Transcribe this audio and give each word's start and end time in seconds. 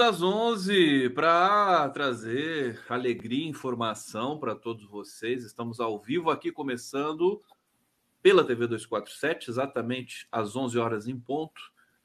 Das 0.00 0.22
Onze 0.22 1.10
para 1.10 1.86
trazer 1.90 2.80
alegria 2.88 3.44
e 3.44 3.48
informação 3.50 4.38
para 4.38 4.54
todos 4.54 4.86
vocês. 4.86 5.44
Estamos 5.44 5.78
ao 5.78 6.00
vivo 6.00 6.30
aqui, 6.30 6.50
começando 6.50 7.38
pela 8.22 8.42
TV 8.42 8.66
247, 8.66 9.50
exatamente 9.50 10.26
às 10.32 10.56
11 10.56 10.78
horas 10.78 11.06
em 11.06 11.20
ponto. 11.20 11.60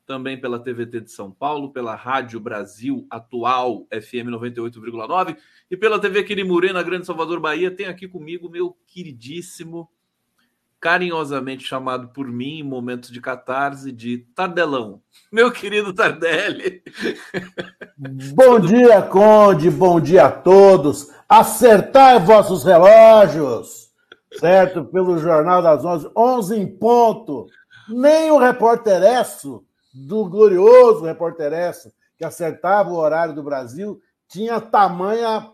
Também 0.06 0.38
pela 0.38 0.60
TVT 0.60 1.00
de 1.00 1.12
São 1.12 1.32
Paulo, 1.32 1.72
pela 1.72 1.96
Rádio 1.96 2.38
Brasil 2.38 3.08
Atual, 3.10 3.88
FM 3.90 4.28
98,9 4.28 5.38
e 5.72 5.78
pela 5.78 5.98
TV 5.98 6.22
Quirimurê, 6.26 6.74
na 6.74 6.84
Grande 6.84 7.06
Salvador, 7.06 7.40
Bahia. 7.40 7.72
Tem 7.72 7.86
aqui 7.86 8.09
comigo 8.09 8.50
meu 8.50 8.78
queridíssimo 8.88 9.90
carinhosamente 10.86 11.64
chamado 11.64 12.09
por 12.09 12.28
mim 12.28 12.59
em 12.59 12.64
momentos 12.64 13.09
de 13.09 13.19
catarse 13.19 13.91
de 13.91 14.19
Tardelão. 14.36 15.02
Meu 15.31 15.52
querido 15.52 15.91
Tardelli. 15.91 16.83
Bom 18.36 18.59
dia, 18.59 19.02
Conde, 19.02 19.72
bom 19.72 20.00
dia 20.00 20.28
a 20.28 20.31
todos. 20.31 21.09
Acertai 21.28 22.19
vossos 22.19 22.63
relógios, 22.63 23.89
certo? 24.39 24.86
Pelo 24.86 25.17
Jornal 25.17 25.59
das 25.63 25.83
Onze, 25.83 26.08
11 26.16 26.56
em 26.56 26.67
ponto. 26.67 27.47
Nem 27.89 28.30
o 28.30 28.38
repórteresso 28.38 29.66
do 29.91 30.30
glorioso 30.30 31.03
repórteresso 31.03 31.91
que 32.16 32.23
acertava 32.23 32.91
o 32.91 32.97
horário 32.97 33.33
do 33.33 33.41
Brasil 33.41 34.00
tinha 34.28 34.61
tamanha 34.61 35.50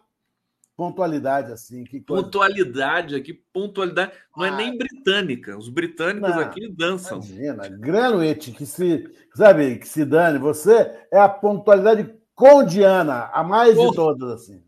pontualidade, 0.81 1.51
assim. 1.51 1.83
Que 1.83 2.01
coisa... 2.01 2.23
Pontualidade 2.23 3.13
aqui, 3.13 3.33
pontualidade. 3.53 4.13
Não 4.35 4.43
é 4.43 4.49
ah, 4.49 4.53
é 4.53 4.55
nem 4.55 4.75
britânica. 4.75 5.55
Os 5.55 5.69
britânicos 5.69 6.31
não, 6.31 6.39
aqui 6.39 6.67
dançam. 6.71 7.19
Imagina, 7.19 7.69
Granuete, 7.69 8.51
que 8.51 8.65
se. 8.65 9.07
Sabe, 9.35 9.77
que 9.77 9.87
se 9.87 10.03
dane. 10.03 10.39
Você 10.39 10.91
é 11.11 11.19
a 11.19 11.29
pontualidade 11.29 12.11
condiana, 12.33 13.29
a 13.31 13.43
mais 13.43 13.77
de 13.77 13.93
todas, 13.93 14.31
assim. 14.31 14.59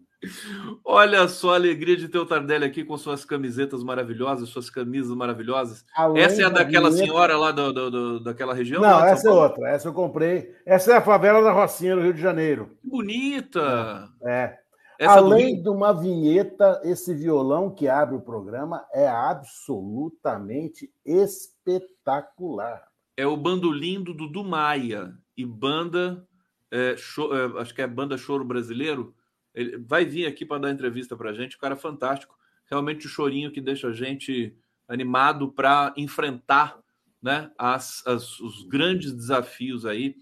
Olha 0.85 1.27
só 1.27 1.51
a 1.51 1.55
alegria 1.55 1.97
de 1.97 2.07
ter 2.07 2.17
o 2.17 2.25
Tardelli 2.25 2.63
aqui 2.63 2.85
com 2.85 2.95
suas 2.95 3.25
camisetas 3.25 3.83
maravilhosas, 3.83 4.47
suas 4.47 4.69
camisas 4.69 5.13
maravilhosas. 5.13 5.83
Além 5.95 6.23
essa 6.23 6.43
é 6.43 6.45
a 6.45 6.49
daquela 6.49 6.91
senhora 6.91 7.35
lá 7.35 7.51
do, 7.51 7.73
do, 7.73 7.91
do, 7.91 8.19
daquela 8.21 8.53
região? 8.53 8.81
Não, 8.81 9.03
essa 9.03 9.27
é 9.27 9.31
outra. 9.31 9.67
Essa 9.67 9.89
eu 9.89 9.93
comprei. 9.93 10.53
Essa 10.65 10.93
é 10.93 10.97
a 10.97 11.01
favela 11.01 11.41
da 11.41 11.51
Rocinha, 11.51 11.95
no 11.95 12.03
Rio 12.03 12.13
de 12.13 12.21
Janeiro. 12.21 12.69
Bonita! 12.83 14.07
É. 14.23 14.62
Essa 15.03 15.15
Além 15.15 15.57
do... 15.57 15.63
de 15.63 15.69
uma 15.69 15.91
vinheta, 15.91 16.79
esse 16.81 17.13
violão 17.13 17.69
que 17.69 17.89
abre 17.89 18.15
o 18.15 18.21
programa 18.21 18.87
é 18.93 19.05
absolutamente 19.05 20.89
espetacular. 21.05 22.87
É 23.17 23.27
o 23.27 23.35
bandolim 23.35 24.01
do 24.01 24.13
Dudu 24.13 24.45
Maia 24.45 25.13
e 25.35 25.45
banda, 25.45 26.25
é, 26.71 26.95
show, 26.95 27.35
é, 27.35 27.59
acho 27.59 27.75
que 27.75 27.81
é 27.81 27.87
banda 27.87 28.17
Choro 28.17 28.45
Brasileiro. 28.45 29.13
Ele 29.53 29.77
vai 29.77 30.05
vir 30.05 30.25
aqui 30.25 30.45
para 30.45 30.61
dar 30.61 30.71
entrevista 30.71 31.17
para 31.17 31.31
a 31.31 31.33
gente, 31.33 31.57
o 31.57 31.59
cara 31.59 31.73
é 31.73 31.77
fantástico. 31.77 32.37
Realmente 32.71 33.05
o 33.05 33.09
chorinho 33.09 33.51
que 33.51 33.59
deixa 33.59 33.89
a 33.89 33.93
gente 33.93 34.55
animado 34.87 35.51
para 35.51 35.93
enfrentar 35.97 36.79
né, 37.21 37.51
as, 37.57 38.07
as, 38.07 38.39
os 38.39 38.63
grandes 38.63 39.11
desafios 39.11 39.85
aí 39.85 40.15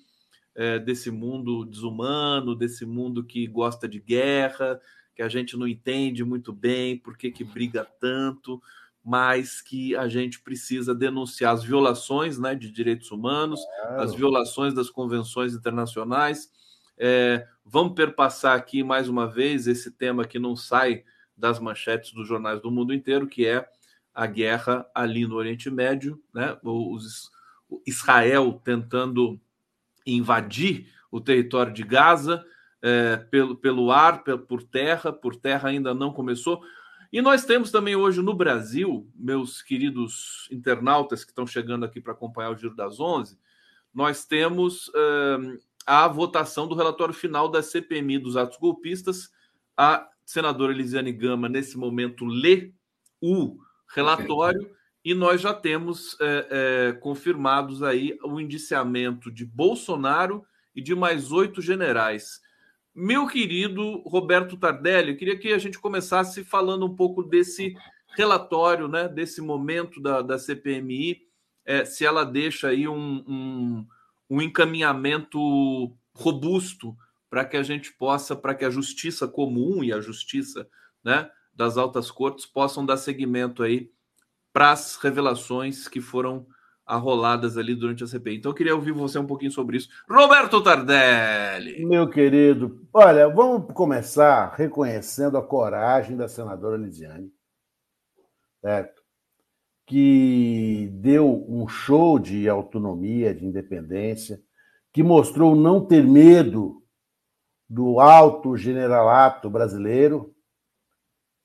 é, 0.55 0.79
desse 0.79 1.09
mundo 1.09 1.65
desumano, 1.65 2.55
desse 2.55 2.85
mundo 2.85 3.23
que 3.23 3.47
gosta 3.47 3.87
de 3.87 3.99
guerra, 3.99 4.79
que 5.15 5.21
a 5.21 5.29
gente 5.29 5.57
não 5.57 5.67
entende 5.67 6.23
muito 6.23 6.51
bem 6.51 6.97
por 6.97 7.17
que, 7.17 7.31
que 7.31 7.43
briga 7.43 7.85
tanto, 7.99 8.61
mas 9.03 9.61
que 9.61 9.95
a 9.95 10.07
gente 10.07 10.41
precisa 10.41 10.93
denunciar 10.93 11.53
as 11.53 11.63
violações 11.63 12.37
né, 12.37 12.53
de 12.53 12.71
direitos 12.71 13.11
humanos, 13.11 13.59
claro. 13.81 14.01
as 14.01 14.13
violações 14.13 14.73
das 14.73 14.89
convenções 14.89 15.53
internacionais. 15.53 16.51
É, 16.97 17.47
vamos 17.65 17.93
perpassar 17.93 18.55
aqui 18.55 18.83
mais 18.83 19.09
uma 19.09 19.27
vez 19.27 19.67
esse 19.67 19.91
tema 19.91 20.25
que 20.25 20.37
não 20.37 20.55
sai 20.55 21.03
das 21.35 21.59
manchetes 21.59 22.11
dos 22.11 22.27
jornais 22.27 22.61
do 22.61 22.69
mundo 22.69 22.93
inteiro, 22.93 23.27
que 23.27 23.45
é 23.45 23.67
a 24.13 24.27
guerra 24.27 24.85
ali 24.93 25.25
no 25.25 25.35
Oriente 25.35 25.69
Médio, 25.71 26.21
né? 26.33 26.57
Os, 26.63 27.31
Israel 27.85 28.61
tentando 28.63 29.39
invadir 30.05 30.87
o 31.11 31.19
território 31.19 31.73
de 31.73 31.83
Gaza 31.83 32.43
é, 32.81 33.17
pelo, 33.17 33.55
pelo 33.55 33.91
ar, 33.91 34.23
por 34.23 34.63
terra, 34.63 35.11
por 35.11 35.35
terra 35.35 35.69
ainda 35.69 35.93
não 35.93 36.11
começou. 36.11 36.61
E 37.11 37.21
nós 37.21 37.43
temos 37.45 37.71
também 37.71 37.95
hoje 37.95 38.21
no 38.21 38.33
Brasil, 38.33 39.07
meus 39.13 39.61
queridos 39.61 40.47
internautas 40.49 41.23
que 41.23 41.31
estão 41.31 41.45
chegando 41.45 41.83
aqui 41.83 41.99
para 41.99 42.13
acompanhar 42.13 42.51
o 42.51 42.57
Giro 42.57 42.75
das 42.75 42.99
Onze, 42.99 43.37
nós 43.93 44.25
temos 44.25 44.89
é, 44.95 45.57
a 45.85 46.07
votação 46.07 46.67
do 46.67 46.75
relatório 46.75 47.13
final 47.13 47.49
da 47.49 47.61
CPMI 47.61 48.17
dos 48.17 48.37
atos 48.37 48.57
golpistas. 48.57 49.29
A 49.75 50.07
senadora 50.25 50.71
Elisiane 50.71 51.11
Gama, 51.11 51.49
nesse 51.49 51.77
momento, 51.77 52.25
lê 52.25 52.71
o 53.19 53.57
relatório 53.93 54.71
e 55.03 55.13
nós 55.13 55.41
já 55.41 55.53
temos 55.53 56.15
é, 56.19 56.47
é, 56.49 56.93
confirmados 56.93 57.81
aí 57.81 58.17
o 58.23 58.39
indiciamento 58.39 59.31
de 59.31 59.45
Bolsonaro 59.45 60.45
e 60.75 60.81
de 60.81 60.93
mais 60.93 61.31
oito 61.31 61.61
generais. 61.61 62.39
Meu 62.93 63.25
querido 63.25 63.99
Roberto 64.05 64.57
Tardelli, 64.57 65.11
eu 65.11 65.17
queria 65.17 65.37
que 65.37 65.51
a 65.53 65.57
gente 65.57 65.79
começasse 65.79 66.43
falando 66.43 66.85
um 66.85 66.95
pouco 66.95 67.23
desse 67.23 67.75
relatório, 68.15 68.87
né, 68.87 69.07
desse 69.07 69.41
momento 69.41 70.01
da, 70.01 70.21
da 70.21 70.37
CPMI, 70.37 71.21
é, 71.65 71.85
se 71.85 72.05
ela 72.05 72.23
deixa 72.23 72.67
aí 72.67 72.87
um, 72.87 73.23
um, 73.27 73.87
um 74.29 74.41
encaminhamento 74.41 75.39
robusto 76.13 76.95
para 77.29 77.45
que 77.45 77.55
a 77.55 77.63
gente 77.63 77.93
possa, 77.93 78.35
para 78.35 78.53
que 78.53 78.65
a 78.65 78.69
justiça 78.69 79.27
comum 79.27 79.83
e 79.83 79.93
a 79.93 80.01
justiça 80.01 80.67
né, 81.03 81.29
das 81.53 81.77
altas 81.77 82.11
cortes 82.11 82.45
possam 82.45 82.85
dar 82.85 82.97
seguimento 82.97 83.63
aí 83.63 83.89
para 84.53 84.71
as 84.71 84.95
revelações 84.97 85.87
que 85.87 86.01
foram 86.01 86.45
arroladas 86.85 87.57
ali 87.57 87.73
durante 87.73 88.03
a 88.03 88.07
CPI. 88.07 88.37
Então 88.37 88.51
eu 88.51 88.55
queria 88.55 88.75
ouvir 88.75 88.91
você 88.91 89.17
um 89.17 89.25
pouquinho 89.25 89.51
sobre 89.51 89.77
isso. 89.77 89.89
Roberto 90.09 90.61
Tardelli! 90.61 91.85
Meu 91.85 92.09
querido, 92.09 92.85
olha, 92.93 93.29
vamos 93.29 93.73
começar 93.73 94.53
reconhecendo 94.55 95.37
a 95.37 95.41
coragem 95.41 96.17
da 96.17 96.27
senadora 96.27 96.75
Lisiane, 96.75 97.31
certo? 98.59 99.01
Que 99.87 100.89
deu 100.93 101.45
um 101.47 101.67
show 101.67 102.19
de 102.19 102.49
autonomia, 102.49 103.33
de 103.33 103.45
independência, 103.45 104.41
que 104.91 105.01
mostrou 105.01 105.55
não 105.55 105.85
ter 105.85 106.03
medo 106.03 106.83
do 107.69 108.01
alto 108.01 108.57
generalato 108.57 109.49
brasileiro 109.49 110.35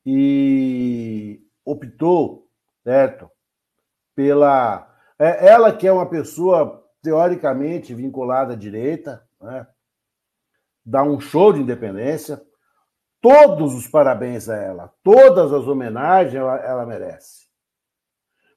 e 0.04 1.40
optou 1.64 2.45
certo? 2.86 3.28
Pela 4.14 4.96
é, 5.18 5.48
ela 5.48 5.76
que 5.76 5.88
é 5.88 5.92
uma 5.92 6.08
pessoa 6.08 6.88
teoricamente 7.02 7.92
vinculada 7.92 8.52
à 8.52 8.56
direita, 8.56 9.28
né? 9.40 9.66
dá 10.84 11.02
um 11.02 11.18
show 11.18 11.52
de 11.52 11.60
independência. 11.60 12.40
Todos 13.20 13.74
os 13.74 13.88
parabéns 13.88 14.48
a 14.48 14.54
ela, 14.54 14.94
todas 15.02 15.52
as 15.52 15.66
homenagens 15.66 16.36
ela, 16.36 16.56
ela 16.58 16.86
merece. 16.86 17.46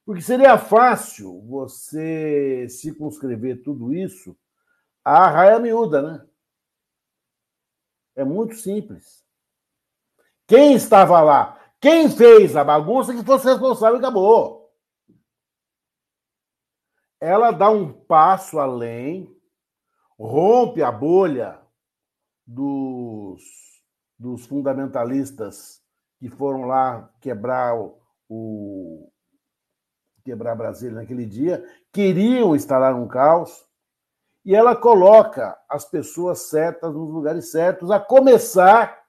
Porque 0.06 0.22
seria 0.22 0.60
fácil 0.60 1.42
você 1.48 2.68
circunscrever 2.70 3.64
tudo 3.64 3.92
isso 3.92 4.38
à 5.04 5.28
raia 5.28 5.58
miúda, 5.58 6.04
né? 6.04 6.28
É 8.16 8.24
muito 8.24 8.56
simples. 8.56 9.26
Quem 10.46 10.76
estava 10.76 11.20
lá? 11.22 11.59
Quem 11.82 12.10
fez 12.10 12.58
a 12.58 12.64
bagunça 12.64 13.14
que 13.14 13.24
fosse 13.24 13.46
responsável 13.48 13.96
e 13.96 14.00
acabou. 14.00 14.70
Ela 17.22 17.52
dá 17.52 17.70
um 17.70 17.92
passo 17.92 18.60
além, 18.60 19.34
rompe 20.18 20.82
a 20.82 20.92
bolha 20.92 21.62
dos, 22.46 23.42
dos 24.18 24.46
fundamentalistas 24.46 25.82
que 26.18 26.30
foram 26.30 26.66
lá 26.66 27.10
quebrar 27.22 27.78
o, 27.78 27.98
o 28.28 29.12
quebrar 30.24 30.56
Brasília 30.56 30.96
naquele 30.96 31.26
dia, 31.26 31.66
queriam 31.94 32.56
instalar 32.56 32.94
um 32.94 33.08
caos, 33.08 33.66
e 34.46 34.54
ela 34.54 34.76
coloca 34.76 35.58
as 35.70 35.86
pessoas 35.86 36.50
certas 36.50 36.94
nos 36.94 37.10
lugares 37.10 37.52
certos, 37.52 37.90
a 37.90 38.00
começar 38.00 39.06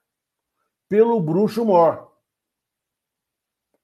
pelo 0.89 1.21
bruxo 1.21 1.65
mor 1.65 2.10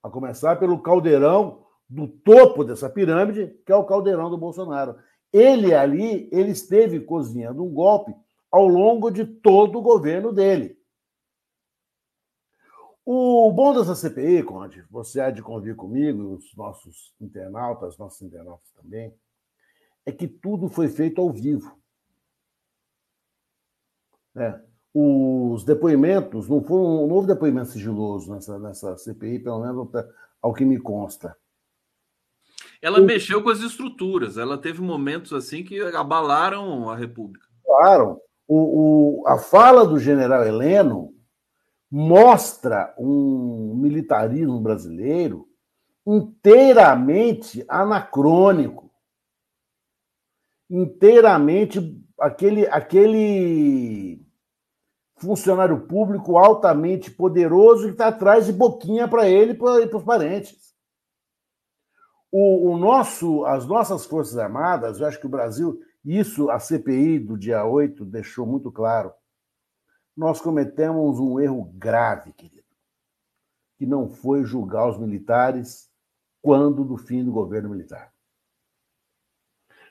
a 0.06 0.11
começar 0.11 0.56
pelo 0.56 0.81
caldeirão 0.81 1.67
do 1.88 2.06
topo 2.06 2.64
dessa 2.64 2.88
pirâmide, 2.88 3.49
que 3.67 3.73
é 3.73 3.76
o 3.76 3.85
caldeirão 3.85 4.31
do 4.31 4.38
Bolsonaro. 4.38 4.97
Ele 5.32 5.75
ali, 5.75 6.29
ele 6.32 6.53
esteve 6.53 7.00
cozinhando 7.00 7.64
um 7.64 7.73
golpe 7.73 8.14
ao 8.50 8.69
longo 8.69 9.11
de 9.11 9.25
todo 9.25 9.79
o 9.79 9.82
governo 9.82 10.32
dele. 10.32 10.79
O 13.05 13.53
bom 13.53 13.75
dessa 13.75 13.94
CPI, 13.94 14.44
Conde, 14.44 14.85
você 14.91 15.20
há 15.20 15.31
de 15.31 15.43
convir 15.43 15.75
comigo, 15.75 16.35
os 16.35 16.55
nossos 16.56 17.12
internautas, 17.20 17.99
nossos 17.99 18.23
internautas 18.23 18.70
também, 18.73 19.12
é 20.05 20.12
que 20.12 20.29
tudo 20.29 20.69
foi 20.69 20.88
feito 20.88 21.20
ao 21.20 21.32
vivo. 21.32 21.76
É. 24.37 24.61
Os 24.99 25.63
depoimentos, 25.63 26.49
não, 26.49 26.63
foram, 26.63 27.07
não 27.07 27.15
houve 27.15 27.27
depoimento 27.27 27.69
sigiloso 27.69 28.33
nessa, 28.33 28.59
nessa 28.59 28.97
CPI, 28.97 29.41
pelo 29.41 29.61
menos 29.61 29.91
ao 30.41 30.55
que 30.55 30.65
me 30.65 30.81
consta. 30.81 31.37
Ela 32.81 32.99
o... 32.99 33.05
mexeu 33.05 33.43
com 33.43 33.51
as 33.51 33.61
estruturas, 33.61 34.39
ela 34.39 34.57
teve 34.57 34.81
momentos 34.81 35.35
assim 35.35 35.63
que 35.63 35.79
abalaram 35.83 36.89
a 36.89 36.97
República. 36.97 37.47
Claro. 37.63 38.23
O, 38.49 39.21
o, 39.21 39.29
a 39.29 39.37
fala 39.37 39.87
do 39.87 39.99
general 39.99 40.47
Heleno 40.47 41.13
mostra 41.91 42.95
um 42.97 43.75
militarismo 43.77 44.59
brasileiro 44.61 45.47
inteiramente 46.07 47.63
anacrônico, 47.69 48.91
inteiramente 50.71 52.03
aquele, 52.19 52.67
aquele 52.69 54.25
funcionário 55.17 55.87
público 55.87 56.37
altamente 56.37 57.11
poderoso 57.11 57.87
que 57.87 57.93
está 57.93 58.09
atrás 58.09 58.47
de 58.47 58.53
boquinha 58.53 59.09
para 59.09 59.29
ele 59.29 59.53
e 59.53 59.57
para 59.57 59.97
os 59.97 60.05
parentes. 60.05 60.75
O, 62.31 62.71
o, 62.71 62.77
nosso, 62.77 63.45
as 63.47 63.67
nossas 63.67 64.05
Forças 64.05 64.37
Armadas, 64.37 65.01
eu 65.01 65.07
acho 65.07 65.19
que 65.19 65.27
o 65.27 65.31
Brasil, 65.31 65.81
isso 66.05 66.51
a 66.51 66.59
CPI 66.59 67.19
do 67.19 67.39
dia 67.39 67.65
8 67.65 68.05
deixou 68.05 68.45
muito 68.45 68.71
claro. 68.71 69.13
Nós 70.15 70.41
cometemos 70.41 71.19
um 71.19 71.41
erro 71.41 71.65
grave, 71.75 72.33
querido, 72.33 72.67
que 73.79 73.87
não 73.87 74.09
foi 74.09 74.45
julgar 74.45 74.89
os 74.89 74.99
militares 74.99 75.91
quando 76.43 76.85
do 76.85 76.97
fim 76.97 77.25
do 77.25 77.33
governo 77.33 77.71
militar. 77.71 78.12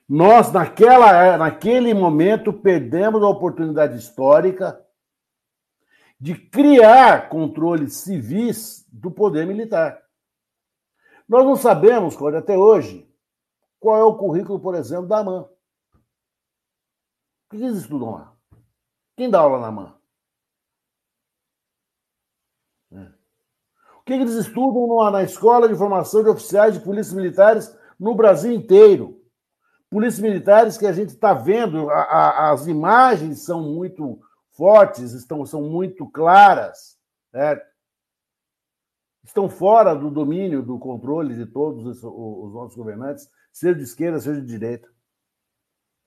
Nós, 0.08 0.52
naquela, 0.52 1.36
naquele 1.38 1.94
momento, 1.96 2.54
perdemos 2.54 3.24
a 3.24 3.28
oportunidade 3.28 3.98
histórica 3.98 4.85
de 6.26 6.34
criar 6.34 7.30
controles 7.30 7.98
civis 7.98 8.84
do 8.92 9.12
poder 9.12 9.46
militar. 9.46 10.04
Nós 11.30 11.46
não 11.46 11.56
sabemos, 11.56 12.16
Cláudio, 12.16 12.40
até 12.40 12.58
hoje, 12.58 13.08
qual 13.80 13.96
é 13.96 14.04
o 14.04 14.18
currículo, 14.18 14.60
por 14.60 14.74
exemplo, 14.74 15.06
da 15.06 15.20
AMAN. 15.20 15.42
O 15.44 15.50
que 17.52 17.58
eles 17.58 17.78
estudam 17.78 18.14
lá? 18.14 18.36
Quem 19.16 19.30
dá 19.30 19.42
aula 19.42 19.60
na 19.60 19.68
AMAN? 19.68 19.96
É. 22.94 23.12
O 24.00 24.04
que 24.04 24.14
eles 24.14 24.34
estudam 24.34 25.12
na 25.12 25.22
Escola 25.22 25.70
de 25.70 25.76
Formação 25.76 26.24
de 26.24 26.30
Oficiais 26.30 26.74
de 26.74 26.80
Polícias 26.80 27.14
Militares 27.14 27.78
no 28.00 28.16
Brasil 28.16 28.52
inteiro? 28.52 29.24
Polícias 29.92 30.24
militares 30.24 30.76
que 30.76 30.88
a 30.88 30.92
gente 30.92 31.10
está 31.10 31.36
vendo, 31.36 31.88
a, 31.92 32.02
a, 32.02 32.52
as 32.52 32.66
imagens 32.66 33.46
são 33.46 33.62
muito 33.62 34.25
fortes, 34.56 35.12
estão, 35.12 35.46
são 35.46 35.64
muito 35.64 36.10
claras, 36.10 36.98
né? 37.34 37.60
estão 39.24 39.50
fora 39.50 39.94
do 39.96 40.10
domínio, 40.10 40.64
do 40.64 40.80
controle 40.80 41.36
de 41.36 41.46
todos 41.46 41.86
os, 41.86 42.04
os 42.04 42.54
nossos 42.54 42.76
governantes, 42.76 43.30
seja 43.52 43.76
de 43.76 43.84
esquerda, 43.84 44.20
seja 44.20 44.42
de 44.42 44.48
direita. 44.48 44.88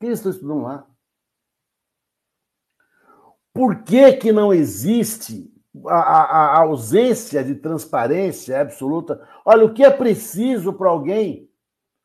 Quem 0.00 0.11
estão 0.11 0.31
estudando 0.31 0.62
lá? 0.62 0.87
Por 3.53 3.83
que, 3.83 4.12
que 4.12 4.31
não 4.31 4.55
existe 4.55 5.53
a, 5.87 5.95
a, 5.95 6.23
a, 6.23 6.59
ausência 6.61 7.43
de 7.43 7.56
transparência 7.56 8.61
absoluta? 8.61 9.27
Olha, 9.45 9.65
o 9.65 9.75
que 9.75 9.83
é 9.83 9.91
preciso 9.91 10.73
para 10.73 10.89
alguém 10.89 11.50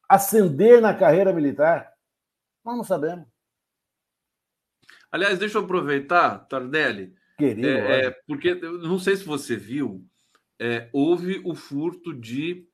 ascender 0.10 0.82
na 0.82 0.96
carreira 0.96 1.32
militar? 1.32 1.94
Nós 2.66 2.76
não 2.76 2.84
sabemos. 2.84 3.33
Aliás, 5.14 5.38
deixa 5.38 5.60
eu 5.60 5.64
aproveitar, 5.64 6.40
Tardelli. 6.48 7.14
Querido, 7.38 7.68
é, 7.68 8.06
é, 8.08 8.12
porque 8.26 8.56
não 8.56 8.98
sei 8.98 9.16
se 9.16 9.24
você 9.24 9.56
viu, 9.56 10.04
é, 10.58 10.90
houve 10.92 11.40
o 11.46 11.54
furto 11.54 12.12
de 12.12 12.66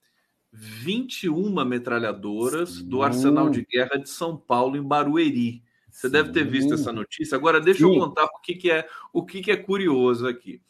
21 0.53 1.65
metralhadoras 1.65 2.75
Sim. 2.75 2.87
do 2.87 3.03
Arsenal 3.03 3.49
de 3.49 3.65
Guerra 3.65 3.97
de 3.97 4.09
São 4.09 4.37
Paulo, 4.37 4.77
em 4.77 4.81
Barueri. 4.81 5.61
Você 5.91 6.07
Sim. 6.07 6.13
deve 6.13 6.31
ter 6.31 6.45
visto 6.45 6.73
essa 6.73 6.93
notícia. 6.93 7.35
Agora, 7.35 7.59
deixa 7.59 7.85
Sim. 7.85 7.93
eu 7.93 7.99
contar 7.99 8.23
o 8.23 8.39
que, 8.39 8.55
que 8.55 8.71
é 8.71 8.87
o 9.11 9.25
que, 9.25 9.41
que 9.41 9.51
é 9.51 9.57
curioso 9.57 10.25
aqui. 10.25 10.61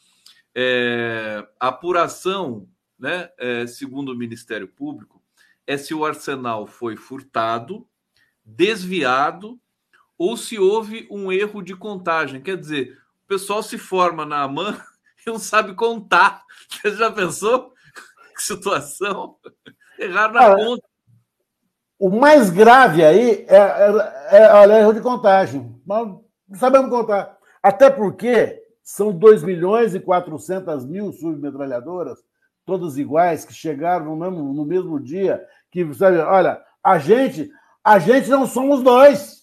É, 0.55 1.47
a 1.59 1.67
apuração, 1.67 2.67
né, 2.97 3.29
é, 3.37 3.67
segundo 3.67 4.11
o 4.11 4.17
Ministério 4.17 4.67
Público, 4.67 5.21
é 5.67 5.77
se 5.77 5.93
o 5.93 6.03
arsenal 6.03 6.65
foi 6.65 6.95
furtado, 6.95 7.87
desviado 8.43 9.61
ou 10.19 10.35
se 10.35 10.59
houve 10.59 11.07
um 11.09 11.31
erro 11.31 11.61
de 11.61 11.73
contagem. 11.73 12.41
Quer 12.41 12.57
dizer, 12.57 12.97
o 13.23 13.27
pessoal 13.27 13.63
se 13.63 13.77
forma 13.77 14.25
na 14.25 14.43
AMAN 14.43 14.77
e 15.25 15.29
não 15.29 15.39
sabe 15.39 15.73
contar. 15.73 16.43
Você 16.69 16.91
já 16.91 17.09
pensou? 17.09 17.73
Que 18.35 18.43
situação? 18.43 19.35
Errar 19.97 20.31
na 20.31 20.55
conta. 20.55 20.87
O 21.99 22.09
mais 22.09 22.49
grave 22.49 23.03
aí 23.03 23.45
é, 23.49 23.57
é, 23.57 24.37
é, 24.37 24.71
é 24.71 24.79
erro 24.79 24.93
de 24.93 25.01
contagem. 25.01 25.75
Mas 25.85 26.07
não 26.07 26.57
sabemos 26.57 26.89
contar. 26.89 27.37
Até 27.61 27.89
porque 27.89 28.63
são 28.81 29.11
2 29.11 29.43
milhões 29.43 29.93
e 29.93 29.99
400 29.99 30.85
mil 30.85 31.11
submetralhadoras, 31.11 32.19
todas 32.65 32.97
iguais, 32.97 33.43
que 33.43 33.53
chegaram 33.53 34.05
no 34.05 34.15
mesmo, 34.15 34.53
no 34.53 34.65
mesmo 34.65 34.97
dia. 35.01 35.45
Que, 35.69 35.93
sabe, 35.93 36.19
olha, 36.19 36.63
a 36.81 36.97
gente, 36.97 37.51
a 37.83 37.99
gente 37.99 38.29
não 38.29 38.47
somos 38.47 38.81
dois 38.81 39.38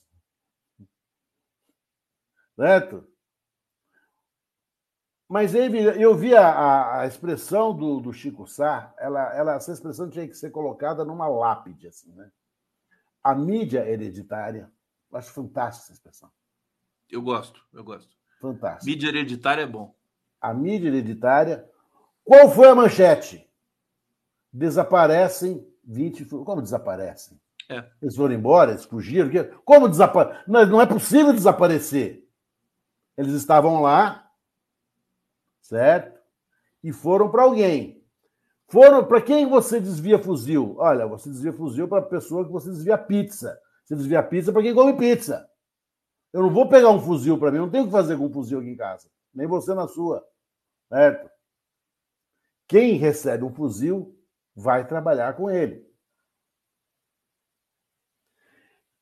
certo? 2.56 3.06
Mas 5.28 5.54
eu 5.54 6.14
vi 6.14 6.36
a, 6.36 7.00
a 7.00 7.06
expressão 7.06 7.76
do, 7.76 8.00
do, 8.00 8.12
Chico 8.12 8.46
Sá, 8.46 8.94
ela, 8.96 9.34
ela, 9.34 9.54
essa 9.54 9.72
expressão 9.72 10.08
tinha 10.08 10.26
que 10.26 10.36
ser 10.36 10.50
colocada 10.50 11.04
numa 11.04 11.26
lápide, 11.26 11.88
assim, 11.88 12.12
né? 12.12 12.30
A 13.24 13.34
mídia 13.34 13.88
hereditária, 13.88 14.70
eu 15.10 15.18
acho 15.18 15.32
fantástica 15.32 15.86
essa 15.86 15.92
expressão. 15.94 16.30
Eu 17.10 17.20
gosto, 17.22 17.60
eu 17.72 17.82
gosto. 17.82 18.16
Fantástico. 18.40 18.86
Mídia 18.86 19.08
hereditária 19.08 19.62
é 19.62 19.66
bom. 19.66 19.94
A 20.40 20.54
mídia 20.54 20.88
hereditária. 20.88 21.68
Qual 22.24 22.48
foi 22.50 22.68
a 22.68 22.74
manchete? 22.74 23.48
Desaparecem 24.52 25.66
20. 25.84 26.24
Como 26.26 26.62
desaparecem? 26.62 27.40
É. 27.68 27.84
Eles 28.00 28.14
foram 28.14 28.34
embora, 28.34 28.72
eles 28.72 28.84
fugiram. 28.84 29.28
Como 29.64 29.88
desaparecer? 29.88 30.44
Não 30.46 30.80
é 30.80 30.86
possível 30.86 31.32
desaparecer. 31.32 32.25
Eles 33.16 33.32
estavam 33.32 33.80
lá, 33.80 34.30
certo? 35.60 36.20
E 36.82 36.92
foram 36.92 37.30
para 37.30 37.42
alguém. 37.42 38.04
Foram 38.68 39.04
para 39.04 39.22
quem 39.22 39.48
você 39.48 39.80
desvia 39.80 40.18
fuzil? 40.18 40.76
Olha, 40.78 41.06
você 41.06 41.30
desvia 41.30 41.52
fuzil 41.52 41.88
para 41.88 42.00
a 42.00 42.06
pessoa 42.06 42.44
que 42.44 42.52
você 42.52 42.68
desvia 42.68 42.98
pizza. 42.98 43.58
Você 43.84 43.94
desvia 43.94 44.22
pizza 44.22 44.52
para 44.52 44.62
quem 44.62 44.74
come 44.74 44.96
pizza. 44.96 45.48
Eu 46.32 46.42
não 46.42 46.50
vou 46.50 46.68
pegar 46.68 46.90
um 46.90 47.00
fuzil 47.00 47.38
para 47.38 47.50
mim, 47.50 47.58
não 47.58 47.70
tenho 47.70 47.84
o 47.84 47.86
que 47.86 47.92
fazer 47.92 48.16
com 48.18 48.26
um 48.26 48.32
fuzil 48.32 48.58
aqui 48.58 48.68
em 48.68 48.76
casa. 48.76 49.08
Nem 49.32 49.46
você 49.46 49.72
na 49.72 49.86
sua. 49.86 50.26
Certo? 50.88 51.30
Quem 52.66 52.94
recebe 52.94 53.44
um 53.44 53.54
fuzil 53.54 54.18
vai 54.54 54.86
trabalhar 54.86 55.34
com 55.34 55.48
ele. 55.48 55.86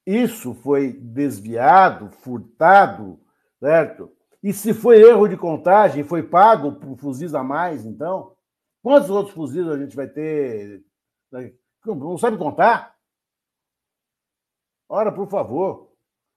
Isso 0.07 0.53
foi 0.55 0.93
desviado, 0.93 2.11
furtado 2.11 3.24
certo? 3.65 4.13
E 4.43 4.53
se 4.53 4.75
foi 4.75 5.01
erro 5.01 5.27
de 5.27 5.39
contagem, 5.39 6.05
foi 6.05 6.23
pago 6.23 6.73
por 6.73 6.99
fuzis 6.99 7.35
a 7.35 7.43
mais, 7.43 7.87
então? 7.87 8.37
Quantos 8.83 9.09
outros 9.09 9.35
fuzis 9.35 9.67
a 9.67 9.79
gente 9.79 9.97
vai 9.97 10.07
ter? 10.07 10.85
Não 11.87 12.19
sabe 12.19 12.37
contar? 12.37 12.95
Ora, 14.87 15.11
por 15.11 15.27
favor, 15.29 15.91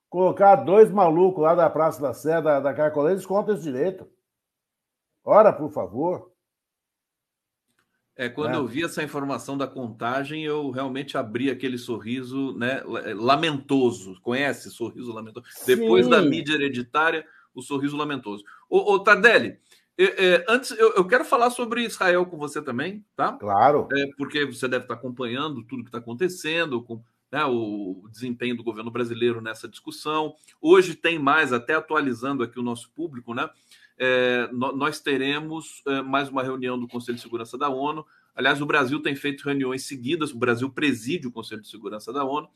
colocar 0.09 0.55
dois 0.55 0.89
malucos 0.89 1.43
lá 1.43 1.53
da 1.53 1.69
Praça 1.69 2.01
da 2.01 2.13
Sé, 2.13 2.41
da, 2.41 2.61
da 2.61 2.73
Carcolê, 2.73 3.11
eles 3.11 3.25
contam 3.25 3.55
esse 3.55 3.63
direito. 3.63 4.09
Ora, 5.25 5.51
por 5.51 5.69
favor. 5.69 6.31
É, 8.17 8.27
quando 8.27 8.55
é. 8.55 8.57
eu 8.57 8.65
vi 8.65 8.83
essa 8.83 9.03
informação 9.03 9.55
da 9.55 9.67
contagem, 9.67 10.43
eu 10.43 10.71
realmente 10.71 11.15
abri 11.17 11.51
aquele 11.51 11.77
sorriso 11.77 12.57
né, 12.57 12.81
lamentoso. 13.15 14.19
Conhece 14.21 14.71
sorriso 14.71 15.13
lamentoso? 15.13 15.45
Sim. 15.51 15.75
Depois 15.75 16.07
da 16.07 16.19
mídia 16.21 16.55
hereditária, 16.55 17.23
o 17.53 17.61
sorriso 17.61 17.95
lamentoso. 17.95 18.43
Ô, 18.67 18.93
ô 18.93 18.99
Tardelli, 18.99 19.59
é, 19.97 20.25
é, 20.25 20.45
antes 20.47 20.71
eu, 20.71 20.93
eu, 20.95 21.05
quero 21.05 21.25
falar 21.25 21.51
sobre 21.51 21.83
Israel 21.83 22.25
com 22.25 22.37
você 22.37 22.61
também, 22.61 23.05
tá? 23.15 23.33
Claro. 23.33 23.87
É, 23.91 24.07
porque 24.17 24.45
você 24.45 24.67
deve 24.67 24.85
estar 24.85 24.95
acompanhando 24.95 25.63
tudo 25.63 25.83
que 25.83 25.89
está 25.89 25.99
acontecendo, 25.99 26.81
com 26.83 27.03
né, 27.31 27.43
o 27.45 28.07
desempenho 28.11 28.55
do 28.55 28.63
governo 28.63 28.89
brasileiro 28.91 29.41
nessa 29.41 29.67
discussão. 29.67 30.35
Hoje 30.61 30.95
tem 30.95 31.19
mais, 31.19 31.51
até 31.51 31.75
atualizando 31.75 32.43
aqui 32.43 32.59
o 32.59 32.63
nosso 32.63 32.89
público, 32.91 33.33
né? 33.33 33.49
É, 33.97 34.49
nós 34.51 34.99
teremos 34.99 35.81
é, 35.87 36.01
mais 36.01 36.29
uma 36.29 36.43
reunião 36.43 36.79
do 36.79 36.87
Conselho 36.87 37.15
de 37.15 37.21
Segurança 37.21 37.57
da 37.57 37.69
ONU. 37.69 38.05
Aliás, 38.35 38.61
o 38.61 38.65
Brasil 38.65 39.01
tem 39.01 39.15
feito 39.15 39.43
reuniões 39.43 39.85
seguidas, 39.85 40.31
o 40.31 40.37
Brasil 40.37 40.69
preside 40.69 41.27
o 41.27 41.31
Conselho 41.31 41.61
de 41.61 41.69
Segurança 41.69 42.13
da 42.13 42.23
ONU 42.23 42.49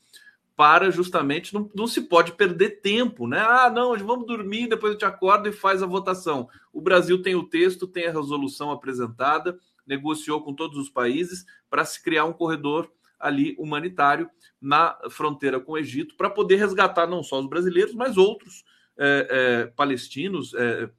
para 0.54 0.90
justamente 0.90 1.54
não, 1.54 1.70
não 1.74 1.86
se 1.86 2.02
pode 2.02 2.32
perder 2.32 2.80
tempo, 2.80 3.26
né? 3.26 3.40
Ah, 3.40 3.70
não, 3.70 3.96
vamos 3.98 4.26
dormir, 4.26 4.68
depois 4.68 4.90
a 4.90 4.94
gente 4.94 5.04
acorda 5.04 5.48
e 5.48 5.52
faz 5.52 5.82
a 5.82 5.86
votação. 5.86 6.48
O 6.72 6.80
Brasil 6.80 7.20
tem 7.22 7.34
o 7.34 7.42
texto, 7.42 7.86
tem 7.86 8.06
a 8.06 8.12
resolução 8.12 8.70
apresentada, 8.70 9.58
negociou 9.86 10.42
com 10.42 10.54
todos 10.54 10.78
os 10.78 10.88
países 10.88 11.44
para 11.68 11.84
se 11.84 12.02
criar 12.02 12.26
um 12.26 12.32
corredor 12.32 12.90
ali 13.18 13.56
humanitário 13.58 14.28
na 14.60 14.96
fronteira 15.10 15.58
com 15.58 15.72
o 15.72 15.78
Egito 15.78 16.16
para 16.16 16.28
poder 16.28 16.56
resgatar 16.56 17.06
não 17.06 17.22
só 17.22 17.40
os 17.40 17.48
brasileiros, 17.48 17.94
mas 17.94 18.16
outros 18.16 18.64
é, 18.98 19.26
é, 19.30 19.66
palestinos, 19.68 20.52
é, 20.54 20.90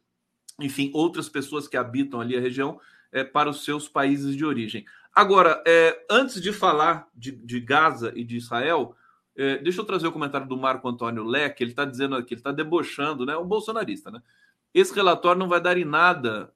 enfim, 0.60 0.91
outras 0.93 1.29
pessoas 1.29 1.67
que 1.67 1.77
habitam 1.77 2.22
ali 2.22 2.38
a 2.38 2.41
região 2.41 2.79
é, 3.12 3.24
para 3.24 3.50
os 3.50 3.63
seus 3.63 3.88
países 3.88 4.36
de 4.36 4.45
origem. 4.45 4.86
Agora, 5.13 5.62
é, 5.67 6.05
antes 6.10 6.41
de 6.41 6.51
falar 6.51 7.07
de, 7.13 7.31
de, 7.31 7.60
Gaza 7.60 8.12
e 8.15 8.24
de 8.24 8.38
Israel, 8.38 8.95
é, 9.36 9.57
deixa 9.60 9.81
eu 9.81 9.86
trazer 9.86 10.07
o 10.07 10.12
comentário 10.12 10.48
do 10.48 10.57
Marco 10.57 10.88
Antônio 10.88 11.24
Leque, 11.24 11.63
ele 11.63 11.72
está 11.72 11.86
dizendo 11.86 12.15
aqui, 12.15 12.33
ele 12.33 12.39
está 12.39 12.51
debochando, 12.51 13.25
né? 13.25 13.38
Um 13.38 13.45
bolsonarista, 13.45 14.10
né? 14.10 14.22
Esse 14.74 14.93
relatório 14.93 15.39
não 15.39 15.48
vai 15.48 15.62
dar 15.62 15.77
em 15.77 15.86
nada. 15.86 16.51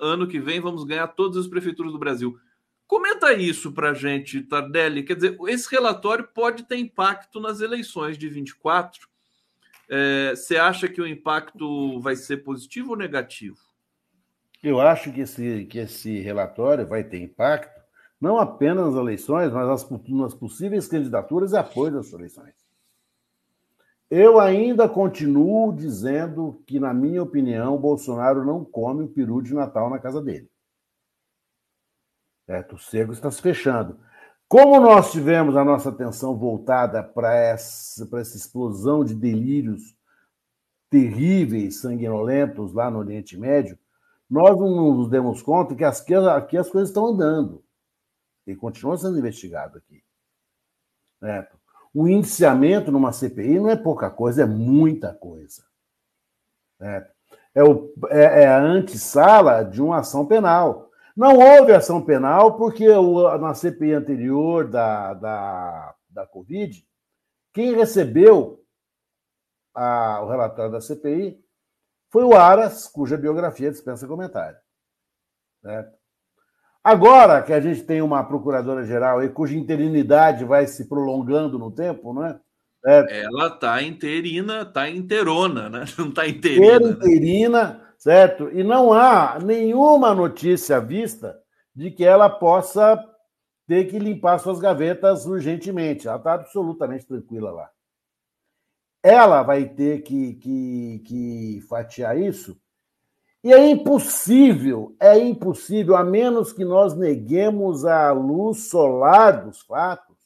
ano 0.00 0.26
que 0.26 0.40
vem 0.40 0.60
vamos 0.60 0.84
ganhar 0.84 1.06
todas 1.08 1.36
as 1.36 1.46
prefeituras 1.46 1.92
do 1.92 1.98
Brasil. 1.98 2.38
Comenta 2.86 3.32
isso 3.34 3.70
para 3.70 3.94
gente, 3.94 4.42
Tardelli. 4.42 5.04
Quer 5.04 5.14
dizer, 5.14 5.38
esse 5.46 5.70
relatório 5.70 6.26
pode 6.34 6.64
ter 6.64 6.76
impacto 6.76 7.38
nas 7.38 7.60
eleições 7.60 8.18
de 8.18 8.28
24. 8.28 9.09
É, 9.92 10.36
você 10.36 10.56
acha 10.56 10.88
que 10.88 11.00
o 11.00 11.06
impacto 11.06 12.00
vai 12.00 12.14
ser 12.14 12.38
positivo 12.38 12.90
ou 12.90 12.96
negativo? 12.96 13.58
Eu 14.62 14.80
acho 14.80 15.12
que 15.12 15.22
esse, 15.22 15.64
que 15.66 15.78
esse 15.78 16.20
relatório 16.20 16.86
vai 16.86 17.02
ter 17.02 17.20
impacto 17.20 17.80
não 18.20 18.38
apenas 18.38 18.86
nas 18.86 18.94
eleições, 18.94 19.50
mas 19.50 19.66
nas, 19.66 19.90
nas 20.08 20.34
possíveis 20.34 20.86
candidaturas 20.86 21.52
e 21.52 21.56
apoio 21.56 21.94
das 21.94 22.12
eleições. 22.12 22.54
Eu 24.08 24.38
ainda 24.38 24.88
continuo 24.88 25.74
dizendo 25.74 26.62
que, 26.66 26.78
na 26.78 26.92
minha 26.92 27.22
opinião, 27.22 27.78
Bolsonaro 27.78 28.44
não 28.44 28.64
come 28.64 29.04
o 29.04 29.08
peru 29.08 29.40
de 29.40 29.54
Natal 29.54 29.88
na 29.88 29.98
casa 29.98 30.20
dele. 30.20 30.50
Certo? 32.44 32.74
O 32.74 32.78
cerco 32.78 33.12
está 33.12 33.30
se 33.30 33.40
fechando. 33.40 33.98
Como 34.50 34.80
nós 34.80 35.12
tivemos 35.12 35.56
a 35.56 35.64
nossa 35.64 35.90
atenção 35.90 36.36
voltada 36.36 37.04
para 37.04 37.32
essa, 37.36 38.02
essa 38.18 38.36
explosão 38.36 39.04
de 39.04 39.14
delírios 39.14 39.96
terríveis, 40.90 41.80
sanguinolentos 41.80 42.72
lá 42.72 42.90
no 42.90 42.98
Oriente 42.98 43.36
Médio, 43.38 43.78
nós 44.28 44.58
não 44.58 44.96
nos 44.96 45.08
demos 45.08 45.40
conta 45.40 45.76
que 45.76 45.84
aqui, 45.84 46.16
aqui 46.16 46.56
as 46.56 46.68
coisas 46.68 46.88
estão 46.88 47.06
andando. 47.06 47.62
E 48.44 48.56
continua 48.56 48.98
sendo 48.98 49.20
investigado 49.20 49.78
aqui. 49.78 50.02
Certo? 51.20 51.56
O 51.94 52.08
indiciamento 52.08 52.90
numa 52.90 53.12
CPI 53.12 53.60
não 53.60 53.70
é 53.70 53.76
pouca 53.76 54.10
coisa, 54.10 54.42
é 54.42 54.46
muita 54.46 55.14
coisa. 55.14 55.62
Certo? 56.76 57.14
É, 57.54 57.62
o, 57.62 57.94
é, 58.08 58.42
é 58.42 58.46
a 58.48 58.60
antessala 58.60 59.62
de 59.62 59.80
uma 59.80 59.98
ação 59.98 60.26
penal. 60.26 60.89
Não 61.20 61.36
houve 61.36 61.74
ação 61.74 62.00
penal 62.00 62.56
porque 62.56 62.86
na 63.38 63.52
CPI 63.52 63.92
anterior 63.92 64.66
da, 64.66 65.12
da, 65.12 65.94
da 66.08 66.26
Covid, 66.26 66.82
quem 67.52 67.74
recebeu 67.74 68.64
a, 69.74 70.22
o 70.22 70.30
relatório 70.30 70.72
da 70.72 70.80
CPI 70.80 71.38
foi 72.10 72.24
o 72.24 72.34
Aras, 72.34 72.88
cuja 72.88 73.18
biografia 73.18 73.70
dispensa 73.70 74.08
comentário. 74.08 74.56
Certo? 75.60 75.94
Agora 76.82 77.42
que 77.42 77.52
a 77.52 77.60
gente 77.60 77.82
tem 77.82 78.00
uma 78.00 78.24
procuradora-geral 78.24 79.22
e 79.22 79.28
cuja 79.28 79.54
interinidade 79.54 80.46
vai 80.46 80.66
se 80.66 80.88
prolongando 80.88 81.58
no 81.58 81.70
tempo, 81.70 82.14
não 82.14 82.24
é? 82.24 82.40
é 82.86 83.24
Ela 83.24 83.48
está 83.48 83.82
interina, 83.82 84.62
está 84.62 84.88
inteirona, 84.88 85.68
né? 85.68 85.84
Não 85.98 86.08
está 86.08 86.26
interina. 86.26 87.74
Né? 87.74 87.89
Certo? 88.00 88.48
E 88.48 88.64
não 88.64 88.94
há 88.94 89.38
nenhuma 89.38 90.14
notícia 90.14 90.80
vista 90.80 91.38
de 91.76 91.90
que 91.90 92.02
ela 92.02 92.30
possa 92.30 92.98
ter 93.66 93.90
que 93.90 93.98
limpar 93.98 94.38
suas 94.38 94.58
gavetas 94.58 95.26
urgentemente. 95.26 96.08
Ela 96.08 96.16
está 96.16 96.32
absolutamente 96.32 97.06
tranquila 97.06 97.50
lá. 97.50 97.70
Ela 99.02 99.42
vai 99.42 99.68
ter 99.68 100.00
que, 100.00 100.32
que, 100.36 101.02
que 101.04 101.60
fatiar 101.68 102.18
isso. 102.18 102.58
E 103.44 103.52
é 103.52 103.68
impossível, 103.68 104.96
é 104.98 105.18
impossível, 105.18 105.94
a 105.94 106.02
menos 106.02 106.54
que 106.54 106.64
nós 106.64 106.96
neguemos 106.96 107.84
a 107.84 108.12
luz 108.12 108.70
solar 108.70 109.44
dos 109.44 109.60
fatos, 109.60 110.16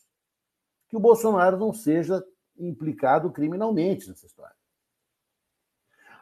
que 0.88 0.96
o 0.96 1.00
Bolsonaro 1.00 1.58
não 1.58 1.72
seja 1.72 2.24
implicado 2.56 3.32
criminalmente 3.32 4.08
nessa 4.08 4.26
história. 4.26 4.53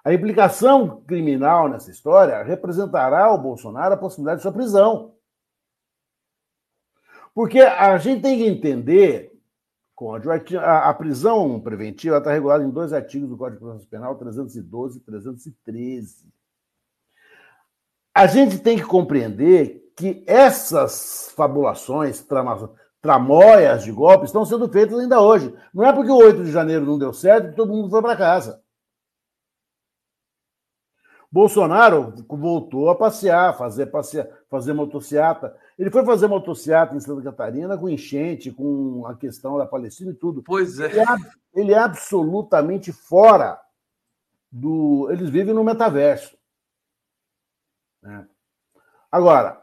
A 0.05 0.13
implicação 0.13 1.03
criminal 1.03 1.69
nessa 1.69 1.91
história 1.91 2.43
representará 2.43 3.27
ao 3.27 3.41
Bolsonaro 3.41 3.95
a 3.95 3.97
possibilidade 3.97 4.39
de 4.39 4.43
sua 4.43 4.53
prisão. 4.53 5.15
Porque 7.35 7.61
a 7.61 7.97
gente 7.99 8.21
tem 8.21 8.39
que 8.39 8.47
entender, 8.47 9.33
Conde, 9.95 10.29
a, 10.59 10.93
prisão 10.93 11.61
preventiva 11.61 12.19
está 12.19 12.33
regulada 12.33 12.65
em 12.65 12.71
dois 12.71 12.93
artigos 12.93 13.29
do 13.29 13.37
Código 13.37 13.61
de 13.61 13.65
Processo 13.65 13.89
Penal, 13.89 14.17
312 14.17 14.99
e 14.99 15.01
313. 15.01 16.27
A 18.15 18.27
gente 18.27 18.59
tem 18.59 18.77
que 18.77 18.85
compreender 18.85 19.93
que 19.97 20.25
essas 20.27 21.33
fabulações, 21.37 22.27
tramóias 23.01 23.85
de 23.85 23.93
golpe 23.93 24.27
estão 24.27 24.45
sendo 24.45 24.69
feitas 24.69 24.99
ainda 24.99 25.21
hoje. 25.21 25.55
Não 25.73 25.87
é 25.87 25.93
porque 25.93 26.11
o 26.11 26.17
8 26.17 26.45
de 26.45 26.51
janeiro 26.51 26.85
não 26.85 26.99
deu 26.99 27.13
certo 27.13 27.51
que 27.51 27.57
todo 27.57 27.73
mundo 27.73 27.89
foi 27.89 28.03
para 28.03 28.17
casa. 28.17 28.63
Bolsonaro 31.33 32.13
voltou 32.29 32.91
a 32.91 32.95
passear, 32.95 33.57
fazer, 33.57 33.87
passear, 33.87 34.29
fazer 34.51 34.75
motociata. 34.75 35.57
Ele 35.79 35.91
foi 35.91 36.05
fazer 36.05 36.27
motociata 36.27 36.95
em 36.95 37.01
Santa 37.01 37.23
Catarina 37.23 37.79
com 37.79 37.89
enchente, 37.89 38.53
com 38.53 39.07
a 39.07 39.17
questão 39.17 39.57
da 39.57 39.65
Palestina 39.65 40.11
e 40.11 40.15
tudo. 40.15 40.43
Pois 40.43 40.79
é. 40.79 40.91
Ele 40.91 41.01
é, 41.01 41.05
ele 41.55 41.73
é 41.73 41.79
absolutamente 41.79 42.93
fora 42.93 43.59
do. 44.51 45.09
Eles 45.11 45.31
vivem 45.31 45.55
no 45.55 45.65
metaverso. 45.65 46.37
Né? 48.03 48.29
Agora, 49.11 49.59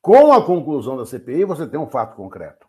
com 0.00 0.32
a 0.32 0.42
conclusão 0.42 0.96
da 0.96 1.04
CPI, 1.04 1.44
você 1.44 1.66
tem 1.66 1.78
um 1.78 1.90
fato 1.90 2.16
concreto. 2.16 2.66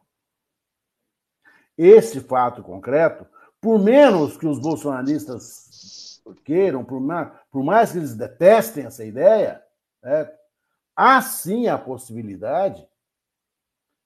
Esse 1.77 2.19
fato 2.19 2.61
concreto, 2.61 3.25
por 3.61 3.79
menos 3.79 4.35
que 4.35 4.45
os 4.45 4.59
bolsonaristas 4.59 6.02
queiram, 6.43 6.83
por 6.83 6.99
mais, 6.99 7.31
por 7.51 7.63
mais 7.63 7.91
que 7.91 7.97
eles 7.97 8.15
detestem 8.15 8.85
essa 8.85 9.03
ideia, 9.03 9.61
né, 10.01 10.31
há 10.95 11.21
sim 11.21 11.67
a 11.67 11.77
possibilidade 11.77 12.85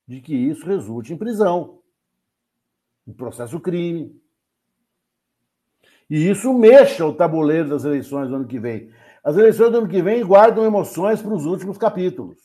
de 0.08 0.22
que 0.22 0.34
isso 0.34 0.66
resulte 0.66 1.14
em 1.14 1.18
prisão, 1.18 1.80
em 3.06 3.14
processo 3.14 3.60
crime. 3.60 4.20
E 6.10 6.30
isso 6.30 6.54
mexa 6.54 7.06
o 7.06 7.14
tabuleiro 7.14 7.70
das 7.70 7.84
eleições 7.84 8.30
do 8.30 8.36
ano 8.36 8.48
que 8.48 8.60
vem. 8.60 8.94
As 9.24 9.36
eleições 9.36 9.72
do 9.72 9.80
ano 9.80 9.90
que 9.90 10.02
vem 10.02 10.26
guardam 10.26 10.66
emoções 10.66 11.22
para 11.22 11.34
os 11.34 11.46
últimos 11.46 11.78
capítulos. 11.78 12.38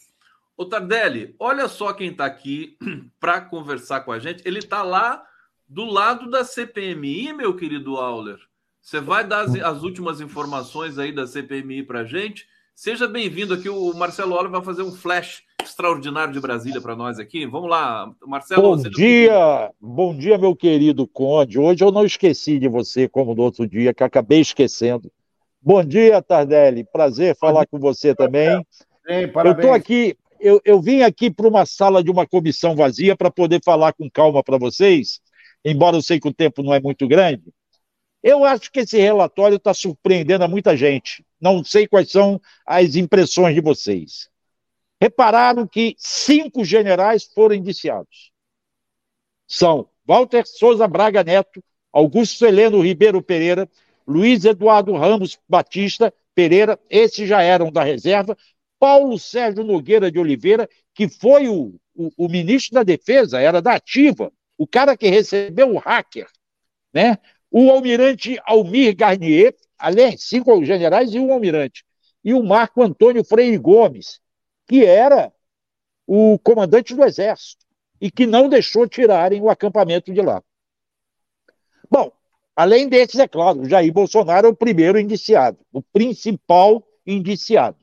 Ô 0.57 0.67
Tardelli, 0.67 1.35
olha 1.39 1.69
só 1.69 1.93
quem 1.93 2.11
está 2.11 2.27
aqui 2.27 2.77
para 3.21 3.41
conversar 3.41 4.01
com 4.01 4.11
a 4.11 4.19
gente. 4.19 4.43
Ele 4.47 4.59
está 4.59 4.83
lá 4.83 5.25
do 5.69 5.85
lado 5.85 6.29
da 6.29 6.45
CPMI, 6.45 7.33
meu 7.33 7.57
querido 7.57 7.97
Auler. 7.97 8.39
Você 8.83 9.01
vai 9.01 9.25
dar 9.25 9.43
as, 9.43 9.55
as 9.55 9.83
últimas 9.85 10.21
informações 10.21 10.99
aí 10.99 11.13
da 11.13 11.25
CPMI 11.25 11.85
para 11.85 12.01
a 12.01 12.05
gente. 12.05 12.47
Seja 12.75 13.07
bem-vindo 13.07 13.55
aqui. 13.55 13.69
O 13.69 13.95
Marcelo 13.95 14.35
Oliver 14.35 14.51
vai 14.51 14.65
fazer 14.65 14.83
um 14.83 14.91
flash 14.91 15.45
extraordinário 15.63 16.35
de 16.35 16.41
Brasília 16.41 16.81
para 16.81 16.97
nós 16.97 17.21
aqui. 17.21 17.47
Vamos 17.47 17.71
lá, 17.71 18.13
Marcelo. 18.27 18.61
Bom 18.61 18.77
dia, 18.77 19.71
bom 19.81 20.17
dia, 20.17 20.37
meu 20.37 20.57
querido 20.57 21.07
Conde. 21.07 21.61
Hoje 21.61 21.85
eu 21.85 21.93
não 21.93 22.05
esqueci 22.05 22.59
de 22.59 22.67
você, 22.67 23.09
como 23.09 23.37
no 23.37 23.43
outro 23.43 23.69
dia, 23.69 23.95
que 23.95 24.03
acabei 24.03 24.41
esquecendo. 24.41 25.11
Bom 25.61 25.85
dia, 25.85 26.21
Tardelli. 26.21 26.85
Prazer 26.85 27.37
falar 27.37 27.67
com 27.67 27.79
você 27.79 28.17
também. 28.17 28.67
Bem, 29.07 29.31
eu 29.45 29.53
estou 29.53 29.73
aqui, 29.73 30.17
eu, 30.41 30.61
eu 30.65 30.83
vim 30.83 31.03
aqui 31.03 31.31
para 31.31 31.47
uma 31.47 31.65
sala 31.65 32.03
de 32.03 32.11
uma 32.11 32.27
comissão 32.27 32.75
vazia 32.75 33.17
para 33.17 33.31
poder 33.31 33.61
falar 33.65 33.93
com 33.93 34.11
calma 34.11 34.43
para 34.43 34.59
vocês, 34.59 35.21
embora 35.65 35.97
eu 35.97 36.03
sei 36.03 36.19
que 36.19 36.29
o 36.29 36.35
tempo 36.35 36.65
não 36.65 36.75
é 36.75 36.81
muito 36.81 37.07
grande. 37.07 37.45
Eu 38.23 38.45
acho 38.45 38.71
que 38.71 38.81
esse 38.81 38.99
relatório 38.99 39.57
está 39.57 39.75
surpreendendo 39.75 40.45
a 40.45 40.49
muita 40.49 40.77
gente. 40.77 41.25
Não 41.41 41.65
sei 41.65 41.89
quais 41.89 42.11
são 42.11 42.41
as 42.65 42.95
impressões 42.95 43.55
de 43.55 43.61
vocês. 43.61 44.31
Repararam 45.01 45.67
que 45.67 45.97
cinco 45.99 46.65
generais 46.65 47.25
foram 47.25 47.57
indiciados. 47.57 48.31
São 49.49 49.89
Walter 50.07 50.47
Souza 50.47 50.87
Braga 50.87 51.25
Neto, 51.25 51.63
Augusto 51.93 52.47
Heleno 52.47 52.81
Ribeiro 52.81 53.21
Pereira, 53.21 53.69
Luiz 54.07 54.45
Eduardo 54.45 54.93
Ramos 54.95 55.39
Batista 55.49 56.15
Pereira, 56.35 56.79
esses 56.89 57.29
já 57.29 57.43
eram 57.43 57.71
da 57.71 57.83
reserva, 57.83 58.37
Paulo 58.79 59.19
Sérgio 59.19 59.65
Nogueira 59.65 60.11
de 60.11 60.19
Oliveira, 60.19 60.69
que 60.95 61.09
foi 61.09 61.49
o, 61.49 61.75
o, 61.95 62.11
o 62.17 62.29
ministro 62.29 62.75
da 62.75 62.83
Defesa, 62.83 63.41
era 63.41 63.61
da 63.61 63.75
ativa, 63.75 64.33
o 64.57 64.67
cara 64.67 64.97
que 64.97 65.09
recebeu 65.09 65.75
o 65.75 65.79
hacker 65.79 66.29
né? 66.93 67.19
O 67.55 67.71
almirante 67.71 68.41
Almir 68.47 68.97
Garnier, 68.97 69.55
além 69.79 70.17
cinco 70.17 70.65
generais 70.65 71.13
e 71.13 71.19
um 71.19 71.31
almirante, 71.31 71.85
e 72.25 72.33
o 72.33 72.43
Marco 72.43 72.83
Antônio 72.83 73.23
Freire 73.23 73.59
Gomes, 73.59 74.21
que 74.67 74.87
era 74.87 75.31
o 76.07 76.39
comandante 76.39 76.95
do 76.95 77.05
exército 77.05 77.67
e 78.01 78.11
que 78.11 78.27
não 78.27 78.49
deixou 78.49 78.89
tirarem 78.89 79.43
o 79.43 79.51
acampamento 79.51 80.13
de 80.15 80.23
lá. 80.23 80.43
Bom, 81.91 82.11
além 82.57 82.89
desses, 82.89 83.21
é 83.21 83.29
claro, 83.29 83.69
Jair 83.69 83.93
Bolsonaro 83.93 84.47
é 84.47 84.51
o 84.51 84.57
primeiro 84.57 84.99
indiciado, 84.99 85.59
o 85.71 85.83
principal 85.83 86.83
indiciado. 87.07 87.77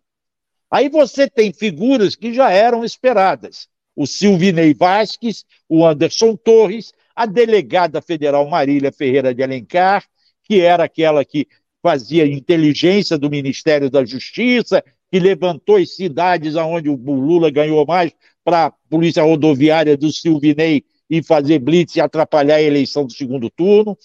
Aí 0.71 0.89
você 0.89 1.29
tem 1.29 1.53
figuras 1.53 2.15
que 2.15 2.33
já 2.33 2.51
eram 2.51 2.83
esperadas. 2.83 3.67
O 3.95 4.07
Silvinei 4.07 4.73
Vasques, 4.73 5.45
o 5.67 5.85
Anderson 5.85 6.35
Torres, 6.35 6.91
a 7.19 7.25
delegada 7.25 8.01
federal 8.01 8.47
Marília 8.47 8.93
Ferreira 8.93 9.35
de 9.35 9.43
Alencar, 9.43 10.05
que 10.41 10.61
era 10.61 10.85
aquela 10.85 11.25
que 11.25 11.45
fazia 11.83 12.25
inteligência 12.25 13.17
do 13.17 13.29
Ministério 13.29 13.89
da 13.89 14.05
Justiça, 14.05 14.81
que 15.11 15.19
levantou 15.19 15.75
as 15.75 15.97
cidades 15.97 16.55
onde 16.55 16.87
o 16.87 16.95
Lula 16.95 17.51
ganhou 17.51 17.85
mais 17.85 18.13
para 18.41 18.67
a 18.67 18.71
Polícia 18.89 19.21
Rodoviária 19.21 19.97
do 19.97 20.09
Silvinei 20.13 20.85
e 21.09 21.21
fazer 21.21 21.59
blitz 21.59 21.97
e 21.97 21.99
atrapalhar 21.99 22.55
a 22.55 22.61
eleição 22.61 23.05
do 23.05 23.11
segundo 23.11 23.49
turno. 23.49 23.97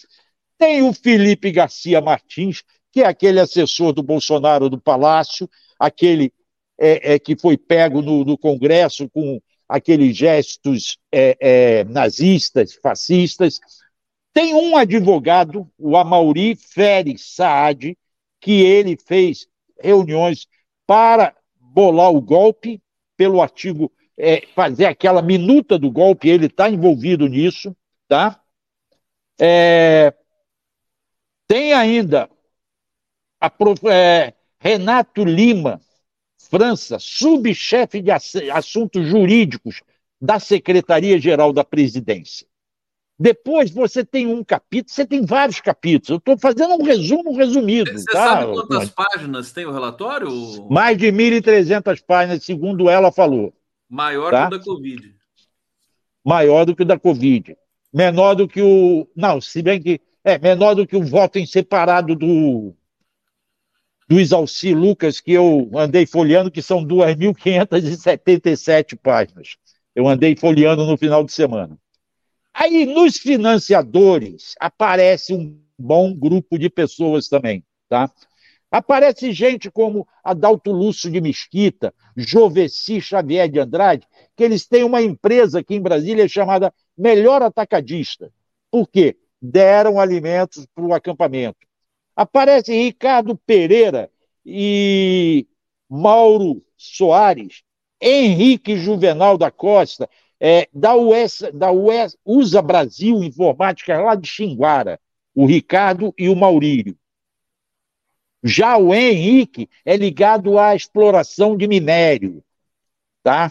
Tem 0.59 0.83
o 0.83 0.93
Felipe 0.93 1.53
Garcia 1.53 2.01
Martins, 2.01 2.65
que 2.91 3.01
é 3.03 3.07
aquele 3.07 3.39
assessor 3.39 3.93
do 3.93 4.03
Bolsonaro 4.03 4.69
do 4.69 4.81
Palácio, 4.81 5.49
aquele 5.79 6.33
é, 6.77 7.15
é, 7.15 7.19
que 7.21 7.37
foi 7.37 7.57
pego 7.57 8.03
no, 8.03 8.25
no, 8.25 8.37
Congresso 8.37 9.09
com 9.09 9.41
aqueles 9.69 10.17
gestos 10.17 10.99
é, 11.13 11.37
é 11.41 11.85
nazistas, 11.85 12.75
fascistas. 12.75 13.59
Tem 14.33 14.55
um 14.55 14.77
advogado, 14.77 15.71
o 15.79 15.97
Amauri 15.97 16.57
Feres 16.57 17.35
Saad, 17.35 17.97
que 18.41 18.63
ele 18.63 18.97
fez 18.97 19.47
reuniões 19.81 20.47
para 20.87 21.35
bolar 21.59 22.11
o 22.11 22.21
golpe 22.21 22.83
pelo 23.17 23.41
artigo, 23.41 23.91
é, 24.19 24.47
fazer 24.55 24.87
aquela 24.87 25.23
minuta 25.23 25.79
do 25.79 25.91
golpe, 25.91 26.29
ele 26.29 26.47
está 26.47 26.69
envolvido 26.69 27.29
nisso, 27.29 27.77
tá? 28.09 28.41
É, 29.41 30.15
tem 31.47 31.73
ainda 31.73 32.29
a, 33.41 33.51
é, 33.91 34.35
Renato 34.59 35.25
Lima, 35.25 35.81
França, 36.55 36.99
subchefe 37.01 38.01
de 38.01 38.13
assuntos 38.13 39.05
jurídicos 39.09 39.83
da 40.21 40.39
Secretaria-Geral 40.39 41.53
da 41.53 41.65
Presidência. 41.65 42.47
Depois 43.19 43.73
você 43.73 44.05
tem 44.05 44.29
um 44.29 44.45
capítulo, 44.45 44.95
você 44.95 45.05
tem 45.05 45.27
vários 45.27 45.61
capítulos. 45.61 46.11
Eu 46.11 46.17
estou 46.19 46.39
fazendo 46.39 46.75
um 46.75 46.85
resumo 46.85 47.37
resumido. 47.37 47.91
Você 47.91 48.05
tá? 48.05 48.41
sabe 48.41 48.53
quantas 48.53 48.89
páginas 48.91 49.51
tem 49.51 49.67
o 49.67 49.73
relatório? 49.73 50.31
Mais 50.71 50.97
de 50.97 51.07
1.300 51.07 52.01
páginas, 52.07 52.45
segundo 52.45 52.89
ela 52.89 53.11
falou. 53.11 53.53
Maior 53.91 54.31
tá? 54.31 54.49
que 54.49 54.55
o 54.55 54.59
da 54.59 54.65
Covid. 54.65 55.15
Maior 56.25 56.65
do 56.67 56.77
que 56.77 56.83
o 56.83 56.87
da 56.87 56.99
Covid. 57.01 57.57
Menor 57.93 58.35
do 58.35 58.47
que 58.47 58.63
o. 58.63 59.09
Não, 59.17 59.41
se 59.41 59.61
bem 59.61 59.83
que. 59.83 60.01
É, 60.23 60.39
menor 60.39 60.75
do 60.75 60.87
que 60.87 60.97
o 60.97 61.03
voto 61.03 61.37
em 61.37 61.47
separado 61.47 62.15
do. 62.15 62.77
Do 64.09 64.21
Isalci 64.21 64.75
Lucas, 64.75 65.21
que 65.21 65.33
eu 65.33 65.71
andei 65.75 66.07
folheando, 66.07 66.51
que 66.51 66.61
são 66.61 66.85
2.577 66.85 68.99
páginas. 69.03 69.57
Eu 69.95 70.07
andei 70.09 70.37
folheando 70.37 70.85
no 70.85 70.97
final 70.97 71.25
de 71.25 71.33
semana. 71.33 71.79
Aí, 72.53 72.87
nos 72.87 73.17
financiadores, 73.17 74.55
aparece 74.61 75.33
um 75.35 75.59
bom 75.79 76.15
grupo 76.15 76.59
de 76.59 76.71
pessoas 76.71 77.29
também, 77.29 77.65
tá? 77.89 78.11
Aparece 78.71 79.33
gente 79.33 79.71
como 79.71 80.07
Adalto 80.23 80.73
Lúcio 80.73 81.11
de 81.11 81.21
Mesquita, 81.21 81.95
Joveci 82.17 83.01
Xavier 83.01 83.49
de 83.49 83.61
Andrade, 83.61 84.07
que 84.37 84.43
eles 84.43 84.67
têm 84.67 84.83
uma 84.83 85.01
empresa 85.01 85.61
aqui 85.61 85.77
em 85.77 85.81
Brasília 85.81 86.27
chamada 86.29 86.75
Melhor 86.97 87.43
Atacadista. 87.43 88.33
Por 88.71 88.89
quê? 88.89 89.17
Deram 89.41 90.01
alimentos 90.01 90.67
para 90.75 90.85
o 90.85 90.93
acampamento. 90.93 91.59
Aparece 92.17 92.73
Ricardo 92.73 93.37
Pereira 93.37 94.11
e 94.45 95.47
Mauro 95.89 96.65
Soares, 96.77 97.63
Henrique 98.01 98.77
Juvenal 98.77 99.39
da 99.39 99.51
Costa, 99.51 100.09
é, 100.39 100.69
da, 100.73 100.95
US, 100.95 101.43
da 101.55 101.73
US, 101.73 102.17
USA 102.25 102.61
Brasil 102.61 103.23
Informática 103.23 104.01
lá 104.01 104.15
de 104.15 104.29
Xinguara, 104.29 105.01
o 105.35 105.47
Ricardo 105.47 106.15
e 106.19 106.29
o 106.29 106.37
Maurílio. 106.37 106.97
Já 108.43 108.77
o 108.77 108.95
Henrique 108.95 109.71
é 109.85 109.97
ligado 109.97 110.59
à 110.59 110.77
exploração 110.77 111.57
de 111.57 111.67
minério, 111.67 112.45
tá? 113.23 113.51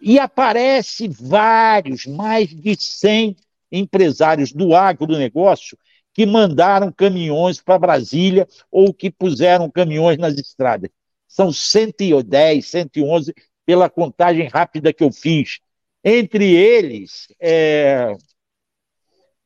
E 0.00 0.18
aparece 0.18 1.08
vários, 1.08 2.06
mais 2.06 2.48
de 2.48 2.76
100 2.76 3.36
empresários 3.70 4.52
do 4.52 4.74
agronegócio 4.74 5.78
que 6.16 6.24
mandaram 6.24 6.90
caminhões 6.90 7.60
para 7.60 7.78
Brasília 7.78 8.48
ou 8.70 8.94
que 8.94 9.10
puseram 9.10 9.70
caminhões 9.70 10.16
nas 10.16 10.32
estradas. 10.38 10.88
São 11.28 11.52
110, 11.52 12.64
111, 12.64 13.34
pela 13.66 13.90
contagem 13.90 14.48
rápida 14.48 14.94
que 14.94 15.04
eu 15.04 15.12
fiz. 15.12 15.58
Entre 16.02 16.54
eles, 16.54 17.26
é, 17.38 18.16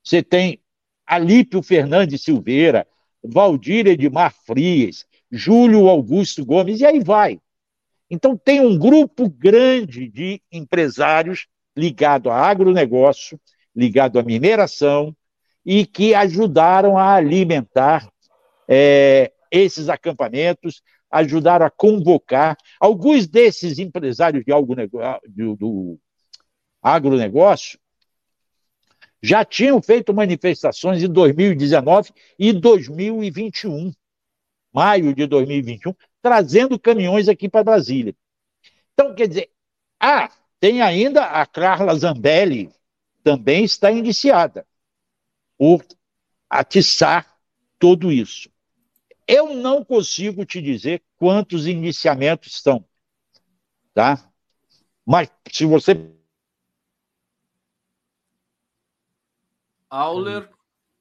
você 0.01 0.23
tem 0.23 0.61
Alípio 1.05 1.61
Fernandes 1.61 2.23
Silveira, 2.23 2.87
Valdir 3.21 3.89
Edmar 3.89 4.33
Frias, 4.47 5.05
Júlio 5.29 5.89
Augusto 5.89 6.47
Gomes, 6.47 6.79
e 6.79 6.87
aí 6.87 7.03
vai. 7.03 7.41
Então, 8.09 8.37
tem 8.37 8.61
um 8.61 8.79
grupo 8.79 9.29
grande 9.29 10.09
de 10.09 10.41
empresários 10.53 11.49
ligado 11.77 12.31
a 12.31 12.37
agronegócio, 12.37 13.41
ligado 13.75 14.21
à 14.21 14.23
mineração, 14.23 15.17
e 15.65 15.87
que 15.87 16.15
ajudaram 16.15 16.97
a 16.97 17.15
alimentar 17.15 18.11
é, 18.69 19.33
esses 19.51 19.89
acampamentos, 19.89 20.83
ajudaram 21.11 21.67
a 21.67 21.71
convocar. 21.71 22.57
Alguns 22.79 23.27
desses 23.27 23.79
empresários 23.79 24.45
de 24.45 24.53
algo, 24.53 24.75
do, 25.27 25.57
do 25.57 25.99
agronegócio, 26.83 27.79
já 29.23 29.45
tinham 29.45 29.83
feito 29.83 30.15
manifestações 30.15 31.03
em 31.03 31.09
2019 31.09 32.11
e 32.39 32.53
2021, 32.53 33.93
maio 34.73 35.15
de 35.15 35.27
2021, 35.27 35.95
trazendo 36.23 36.79
caminhões 36.79 37.29
aqui 37.29 37.49
para 37.49 37.65
Brasília. 37.65 38.15
Então, 38.95 39.15
quer 39.15 39.29
dizer, 39.29 39.51
ah, 39.99 40.31
tem 40.59 40.81
ainda 40.81 41.25
a 41.25 41.45
Carla 41.45 41.95
Zambelli, 41.95 42.71
também 43.23 43.65
está 43.65 43.93
indiciada 43.93 44.65
por 45.61 45.85
atiçar 46.49 47.39
tudo 47.79 48.11
isso. 48.11 48.51
Eu 49.29 49.55
não 49.55 49.85
consigo 49.85 50.47
te 50.47 50.63
dizer 50.63 51.03
quantos 51.19 51.67
indiciamentos 51.67 52.55
estão, 52.55 52.83
tá? 53.93 54.27
Mas 55.05 55.31
se 55.53 55.67
você 55.67 55.95
Auler 59.91 60.49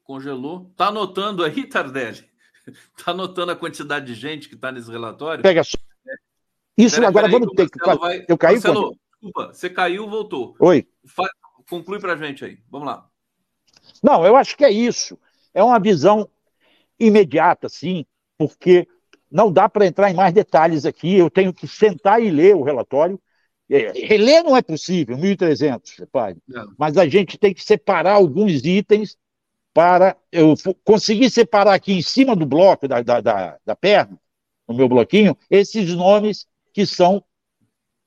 congelou. 0.04 0.70
Tá 0.76 0.88
anotando 0.88 1.42
aí, 1.42 1.66
Tardelli? 1.66 2.28
Tá 3.02 3.12
anotando 3.12 3.50
a 3.52 3.56
quantidade 3.56 4.06
de 4.06 4.14
gente 4.14 4.46
que 4.46 4.54
está 4.54 4.70
nesse 4.70 4.90
relatório? 4.90 5.42
Pega 5.42 5.64
só. 5.64 5.78
Isso 6.76 6.96
pera, 6.96 7.08
agora 7.08 7.26
pera 7.26 7.38
vamos 7.38 7.54
ter 7.54 7.70
que. 7.70 7.78
Vai... 7.98 8.26
Eu 8.28 8.36
caí, 8.36 8.54
Marcelo, 8.54 8.96
desculpa, 9.10 9.54
você 9.54 9.70
caiu, 9.70 10.08
voltou. 10.08 10.54
Oi. 10.60 10.86
Fa... 11.06 11.26
Conclui 11.68 11.98
para 11.98 12.16
gente 12.16 12.44
aí. 12.44 12.62
Vamos 12.68 12.86
lá. 12.86 13.09
Não, 14.02 14.24
eu 14.24 14.36
acho 14.36 14.56
que 14.56 14.64
é 14.64 14.70
isso. 14.70 15.18
É 15.52 15.62
uma 15.62 15.78
visão 15.78 16.28
imediata, 16.98 17.68
sim, 17.68 18.04
porque 18.38 18.86
não 19.30 19.52
dá 19.52 19.68
para 19.68 19.86
entrar 19.86 20.10
em 20.10 20.14
mais 20.14 20.32
detalhes 20.32 20.84
aqui. 20.84 21.14
Eu 21.16 21.30
tenho 21.30 21.52
que 21.52 21.66
sentar 21.66 22.22
e 22.22 22.30
ler 22.30 22.56
o 22.56 22.62
relatório 22.62 23.20
é, 23.70 23.92
reler 23.92 24.42
não 24.42 24.56
é 24.56 24.62
possível, 24.62 25.16
1.300, 25.16 26.04
pai. 26.10 26.36
Mas 26.76 26.96
a 26.96 27.06
gente 27.06 27.38
tem 27.38 27.54
que 27.54 27.62
separar 27.62 28.14
alguns 28.14 28.64
itens 28.64 29.16
para 29.72 30.16
eu 30.32 30.54
conseguir 30.82 31.30
separar 31.30 31.74
aqui 31.74 31.92
em 31.92 32.02
cima 32.02 32.34
do 32.34 32.44
bloco 32.44 32.88
da, 32.88 33.00
da, 33.00 33.20
da, 33.20 33.58
da 33.64 33.76
perna, 33.76 34.18
no 34.66 34.74
meu 34.74 34.88
bloquinho, 34.88 35.36
esses 35.48 35.94
nomes 35.94 36.46
que 36.72 36.84
são 36.84 37.22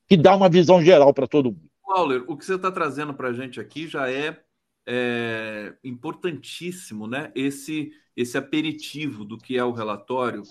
que 0.06 0.17
dá 0.17 0.36
uma 0.36 0.49
visão 0.49 0.84
geral 0.84 1.13
para 1.13 1.27
todo 1.27 1.45
mundo. 1.45 1.69
Pauler, 1.86 2.23
o 2.27 2.36
que 2.36 2.43
você 2.43 2.56
está 2.56 2.69
trazendo 2.69 3.13
para 3.13 3.29
a 3.29 3.34
gente 3.34 3.62
aqui 3.62 3.88
já 3.88 4.12
é, 4.12 4.38
é, 4.86 5.74
importantíssimo, 5.84 7.08
né? 7.08 7.32
Esse 7.36 7.91
esse 8.15 8.38
aperitivo 8.38 9.26
do 9.26 9.39
que 9.39 9.58
é 9.58 9.63
o 9.63 9.72
relatório 9.72 10.43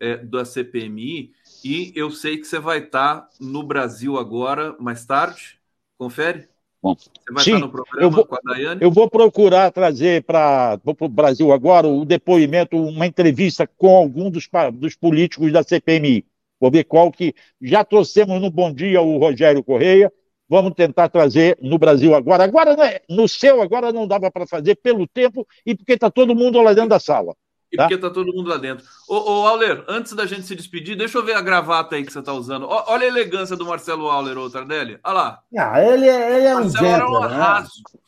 é, 0.00 0.16
da 0.16 0.42
CPMI 0.44 1.32
e 1.62 1.92
eu 1.94 2.10
sei 2.10 2.38
que 2.38 2.46
você 2.46 2.58
vai 2.58 2.78
estar 2.78 3.28
no 3.38 3.62
Brasil 3.62 4.18
agora, 4.18 4.74
mais 4.80 5.04
tarde. 5.04 5.58
Confere? 5.98 6.48
Bom, 6.82 6.94
Você 6.94 7.32
vai 7.32 7.44
sim, 7.44 7.54
estar 7.54 7.66
no 7.66 7.72
programa 7.72 8.02
eu 8.02 8.10
vou, 8.10 8.26
com 8.26 8.34
a 8.34 8.40
Daiane? 8.44 8.82
Eu 8.82 8.90
vou 8.90 9.08
procurar 9.08 9.70
trazer 9.70 10.22
para 10.24 10.78
o 10.84 11.08
Brasil 11.08 11.52
agora 11.52 11.86
o 11.86 12.04
depoimento, 12.04 12.76
uma 12.76 13.06
entrevista 13.06 13.66
com 13.66 13.96
algum 13.96 14.30
dos, 14.30 14.48
dos 14.74 14.94
políticos 14.94 15.50
da 15.50 15.62
CPMI. 15.62 16.26
Vou 16.60 16.70
ver 16.70 16.84
qual 16.84 17.10
que. 17.10 17.34
Já 17.60 17.84
trouxemos 17.84 18.40
no 18.40 18.50
Bom 18.50 18.72
Dia 18.72 19.00
o 19.00 19.16
Rogério 19.18 19.62
Correia, 19.64 20.12
vamos 20.48 20.74
tentar 20.74 21.08
trazer 21.08 21.58
no 21.60 21.78
Brasil 21.78 22.14
agora. 22.14 22.44
Agora, 22.44 22.76
né, 22.76 23.00
no 23.08 23.28
seu, 23.28 23.62
agora 23.62 23.92
não 23.92 24.06
dava 24.06 24.30
para 24.30 24.46
fazer 24.46 24.76
pelo 24.76 25.06
tempo 25.06 25.46
e 25.64 25.74
porque 25.74 25.92
está 25.92 26.10
todo 26.10 26.34
mundo 26.34 26.60
lá 26.60 26.72
dentro 26.72 26.90
da 26.90 27.00
sala. 27.00 27.34
E 27.72 27.76
tá? 27.76 27.84
porque 27.84 27.94
está 27.94 28.10
todo 28.10 28.32
mundo 28.32 28.48
lá 28.48 28.56
dentro. 28.56 28.84
Ô, 29.08 29.16
ô, 29.16 29.46
Auler, 29.48 29.84
antes 29.88 30.12
da 30.12 30.26
gente 30.26 30.42
se 30.42 30.54
despedir, 30.54 30.96
deixa 30.96 31.18
eu 31.18 31.24
ver 31.24 31.34
a 31.34 31.40
gravata 31.40 31.96
aí 31.96 32.04
que 32.04 32.12
você 32.12 32.20
está 32.20 32.32
usando. 32.32 32.66
O, 32.66 32.84
olha 32.86 33.04
a 33.04 33.08
elegância 33.08 33.56
do 33.56 33.66
Marcelo 33.66 34.08
Auler, 34.08 34.38
ô 34.38 34.48
Tardelli. 34.48 34.98
Olha 35.02 35.14
lá. 35.14 35.42
Ah, 35.58 35.82
ele, 35.82 36.08
é, 36.08 36.36
ele 36.36 36.46
é 36.46 36.56
um 36.56 36.60
Marcelo 36.60 36.86
era 36.86 37.08
um 37.08 37.20
né? 37.20 37.26
arraso. 37.26 37.72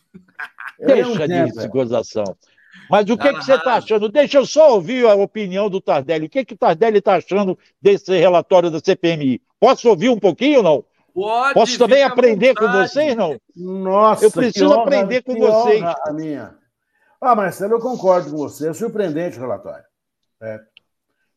Né? 0.78 0.88
Deixa 0.88 1.24
é 1.24 1.44
um 1.44 1.48
de 1.48 1.68
gozação. 1.68 2.36
Mas 2.90 3.08
o 3.08 3.16
que, 3.16 3.32
que 3.32 3.42
você 3.42 3.54
está 3.54 3.74
achando? 3.74 4.10
Deixa 4.10 4.36
eu 4.36 4.44
só 4.44 4.74
ouvir 4.74 5.06
a 5.06 5.14
opinião 5.14 5.70
do 5.70 5.80
Tardelli. 5.80 6.26
O 6.26 6.28
que, 6.28 6.44
que 6.44 6.52
o 6.52 6.58
Tardelli 6.58 6.98
está 6.98 7.16
achando 7.16 7.58
desse 7.80 8.14
relatório 8.16 8.70
da 8.70 8.78
CPMI? 8.78 9.40
Posso 9.58 9.88
ouvir 9.88 10.10
um 10.10 10.18
pouquinho 10.18 10.58
ou 10.58 10.62
não? 10.62 10.84
Pode, 11.16 11.54
Posso 11.54 11.78
também 11.78 12.02
aprender 12.02 12.54
com 12.54 12.70
vocês, 12.70 13.16
não? 13.16 13.40
Nossa, 13.56 14.26
eu 14.26 14.30
preciso 14.30 14.66
honra, 14.66 14.82
aprender 14.82 15.22
com 15.22 15.34
vocês. 15.34 15.82
a 15.82 16.12
minha. 16.12 16.54
Ah, 17.18 17.34
Marcelo, 17.34 17.72
eu 17.72 17.80
concordo 17.80 18.30
com 18.30 18.36
você. 18.36 18.68
É 18.68 18.74
surpreendente 18.74 19.38
o 19.38 19.40
relatório. 19.40 19.86
É. 20.42 20.60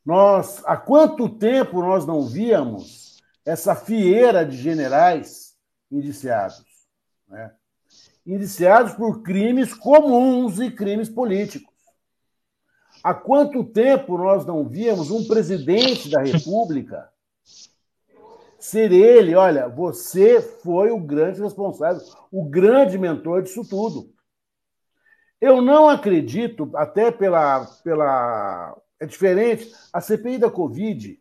Nós, 0.04 0.62
há 0.66 0.76
quanto 0.76 1.30
tempo 1.30 1.80
nós 1.80 2.04
não 2.04 2.26
víamos 2.26 3.22
essa 3.42 3.74
fieira 3.74 4.44
de 4.44 4.54
generais 4.54 5.56
indiciados? 5.90 6.62
Né? 7.26 7.50
Indiciados 8.26 8.92
por 8.92 9.22
crimes 9.22 9.72
comuns 9.72 10.60
e 10.60 10.70
crimes 10.70 11.08
políticos. 11.08 11.72
Há 13.02 13.14
quanto 13.14 13.64
tempo 13.64 14.18
nós 14.18 14.44
não 14.44 14.68
víamos 14.68 15.10
um 15.10 15.26
presidente 15.26 16.10
da 16.10 16.20
República 16.20 17.08
ser 18.60 18.92
ele, 18.92 19.34
olha, 19.34 19.68
você 19.68 20.40
foi 20.40 20.90
o 20.90 21.00
grande 21.00 21.42
responsável, 21.42 22.02
o 22.30 22.44
grande 22.44 22.98
mentor 22.98 23.42
disso 23.42 23.66
tudo. 23.68 24.12
Eu 25.40 25.62
não 25.62 25.88
acredito, 25.88 26.70
até 26.74 27.10
pela. 27.10 27.64
pela 27.82 28.76
é 29.00 29.06
diferente. 29.06 29.74
A 29.90 30.00
CPI 30.00 30.36
da 30.36 30.50
Covid 30.50 31.18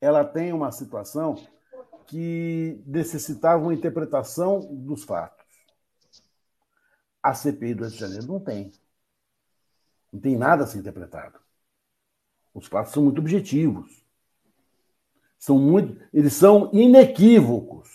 ela 0.00 0.24
tem 0.24 0.52
uma 0.52 0.70
situação 0.70 1.34
que 2.06 2.82
necessitava 2.86 3.62
uma 3.62 3.72
interpretação 3.72 4.60
dos 4.60 5.02
fatos. 5.02 5.44
A 7.22 7.32
CPI 7.32 7.74
do 7.74 7.84
Rio 7.84 7.92
de 7.92 7.98
Janeiro 7.98 8.26
não 8.26 8.38
tem. 8.38 8.70
Não 10.12 10.20
tem 10.20 10.36
nada 10.36 10.64
a 10.64 10.66
ser 10.66 10.78
interpretado. 10.78 11.38
Os 12.52 12.66
fatos 12.66 12.92
são 12.92 13.04
muito 13.04 13.18
objetivos. 13.18 14.03
São 15.44 15.58
muito, 15.58 16.00
eles 16.10 16.32
são 16.32 16.70
inequívocos. 16.72 17.86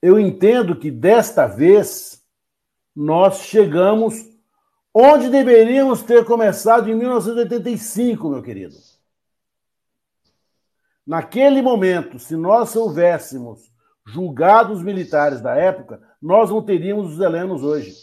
Eu 0.00 0.18
entendo 0.18 0.74
que 0.74 0.90
desta 0.90 1.46
vez 1.46 2.24
nós 2.96 3.40
chegamos 3.40 4.14
onde 4.94 5.28
deveríamos 5.28 6.00
ter 6.00 6.24
começado 6.24 6.88
em 6.88 6.94
1985, 6.94 8.30
meu 8.30 8.42
querido. 8.42 8.74
Naquele 11.06 11.60
momento, 11.60 12.18
se 12.18 12.36
nós 12.36 12.74
houvéssemos 12.74 13.70
julgado 14.06 14.72
os 14.72 14.82
militares 14.82 15.42
da 15.42 15.54
época, 15.54 16.00
nós 16.22 16.48
não 16.48 16.62
teríamos 16.64 17.12
os 17.12 17.20
helenos 17.20 17.62
hoje. 17.62 17.94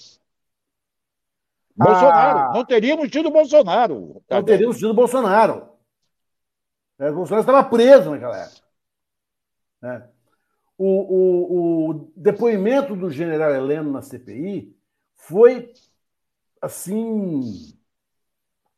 Bolsonaro, 1.75 2.39
ah, 2.39 2.51
não 2.53 2.63
teríamos 2.63 3.09
tido 3.09 3.31
Bolsonaro. 3.31 4.21
Não 4.29 4.43
teríamos 4.43 4.77
tido 4.77 4.93
Bolsonaro. 4.93 5.70
É, 7.01 7.09
o 7.09 7.15
Bolsonaro 7.15 7.41
estava 7.41 7.63
preso 7.63 8.11
naquela 8.11 8.37
época. 8.37 8.61
É. 9.83 10.03
O, 10.77 10.85
o, 10.85 11.89
o 11.89 12.11
depoimento 12.15 12.95
do 12.95 13.09
general 13.09 13.53
Heleno 13.53 13.91
na 13.91 14.03
CPI 14.03 14.77
foi, 15.15 15.73
assim, 16.61 17.75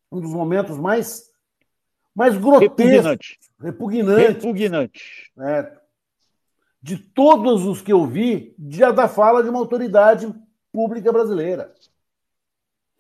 um 0.10 0.22
dos 0.22 0.32
momentos 0.32 0.78
mais, 0.78 1.30
mais 2.16 2.38
grotescos, 2.38 3.38
repugnante, 3.60 4.30
repugnante. 4.32 5.32
Né? 5.36 5.78
de 6.82 6.98
todos 6.98 7.66
os 7.66 7.82
que 7.82 7.94
eu 7.94 8.06
vi, 8.06 8.54
já 8.70 8.92
da 8.92 9.08
fala 9.08 9.42
de 9.42 9.48
uma 9.48 9.60
autoridade 9.60 10.34
pública 10.70 11.14
brasileira. 11.14 11.74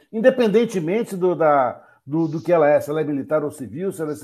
Independentemente 0.10 1.18
do, 1.18 1.36
da, 1.36 1.86
do, 2.06 2.30
do 2.30 2.42
que 2.42 2.54
ela 2.54 2.70
é, 2.70 2.80
se 2.80 2.90
ela 2.90 3.02
é 3.02 3.04
militar 3.04 3.44
ou 3.44 3.52
civil, 3.52 3.92
se 3.92 4.02
ela 4.02 4.14
é, 4.14 4.16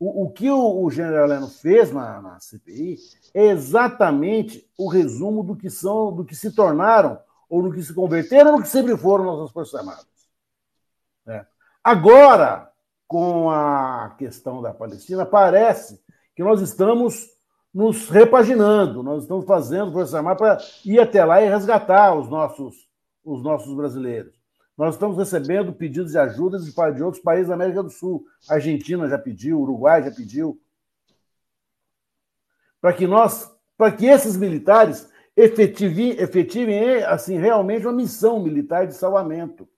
o, 0.00 0.24
o 0.24 0.30
que 0.30 0.50
o, 0.50 0.82
o 0.82 0.90
general 0.90 1.26
Heleno 1.26 1.46
fez 1.46 1.92
na, 1.92 2.22
na 2.22 2.40
CPI 2.40 2.96
é 3.34 3.48
exatamente 3.48 4.66
o 4.76 4.88
resumo 4.88 5.44
do 5.44 5.54
que 5.54 5.68
são, 5.68 6.10
do 6.10 6.24
que 6.24 6.34
se 6.34 6.50
tornaram 6.52 7.20
ou 7.50 7.62
no 7.62 7.72
que 7.72 7.82
se 7.82 7.92
converteram, 7.92 8.52
ou 8.52 8.56
no 8.56 8.62
que 8.62 8.68
sempre 8.68 8.96
foram 8.96 9.24
nossas 9.24 9.52
Forças 9.52 9.74
Armadas. 9.78 10.06
É. 11.26 11.44
Agora, 11.84 12.72
com 13.06 13.50
a 13.50 14.14
questão 14.16 14.62
da 14.62 14.72
Palestina, 14.72 15.26
parece 15.26 16.00
que 16.34 16.42
nós 16.42 16.62
estamos 16.62 17.28
nos 17.74 18.08
repaginando, 18.08 19.02
nós 19.02 19.24
estamos 19.24 19.44
fazendo 19.44 19.92
Forças 19.92 20.14
Armadas 20.14 20.38
para 20.38 20.58
ir 20.84 20.98
até 20.98 21.24
lá 21.24 21.42
e 21.42 21.48
resgatar 21.48 22.14
os 22.14 22.28
nossos, 22.28 22.88
os 23.22 23.42
nossos 23.42 23.74
brasileiros. 23.76 24.39
Nós 24.80 24.94
estamos 24.94 25.18
recebendo 25.18 25.74
pedidos 25.74 26.12
de 26.12 26.18
ajuda 26.18 26.58
de, 26.58 27.02
outros 27.02 27.22
países 27.22 27.48
da 27.48 27.54
América 27.54 27.82
do 27.82 27.90
Sul. 27.90 28.24
A 28.48 28.54
Argentina 28.54 29.06
já 29.06 29.18
pediu, 29.18 29.60
Uruguai 29.60 30.02
já 30.02 30.10
pediu. 30.10 30.58
Para 32.80 32.94
que 32.94 33.06
nós, 33.06 33.54
para 33.76 33.92
que 33.92 34.06
esses 34.06 34.38
militares 34.38 35.06
efetivem, 35.36 36.12
efetivem 36.12 37.04
assim, 37.04 37.36
realmente 37.36 37.86
uma 37.86 37.92
missão 37.92 38.42
militar 38.42 38.86
de 38.86 38.94
salvamento. 38.94 39.68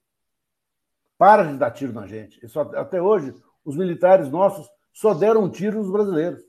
Para 1.19 1.51
de 1.51 1.59
dar 1.59 1.73
tiro 1.73 1.93
na 1.93 2.07
gente. 2.07 2.41
Até 2.77 3.03
hoje, 3.03 3.35
os 3.65 3.77
militares 3.77 4.31
nossos 4.31 4.71
só 4.93 5.15
deram 5.15 5.43
um 5.43 5.51
tiro 5.51 5.79
nos 5.79 5.91
brasileiros. 5.91 6.45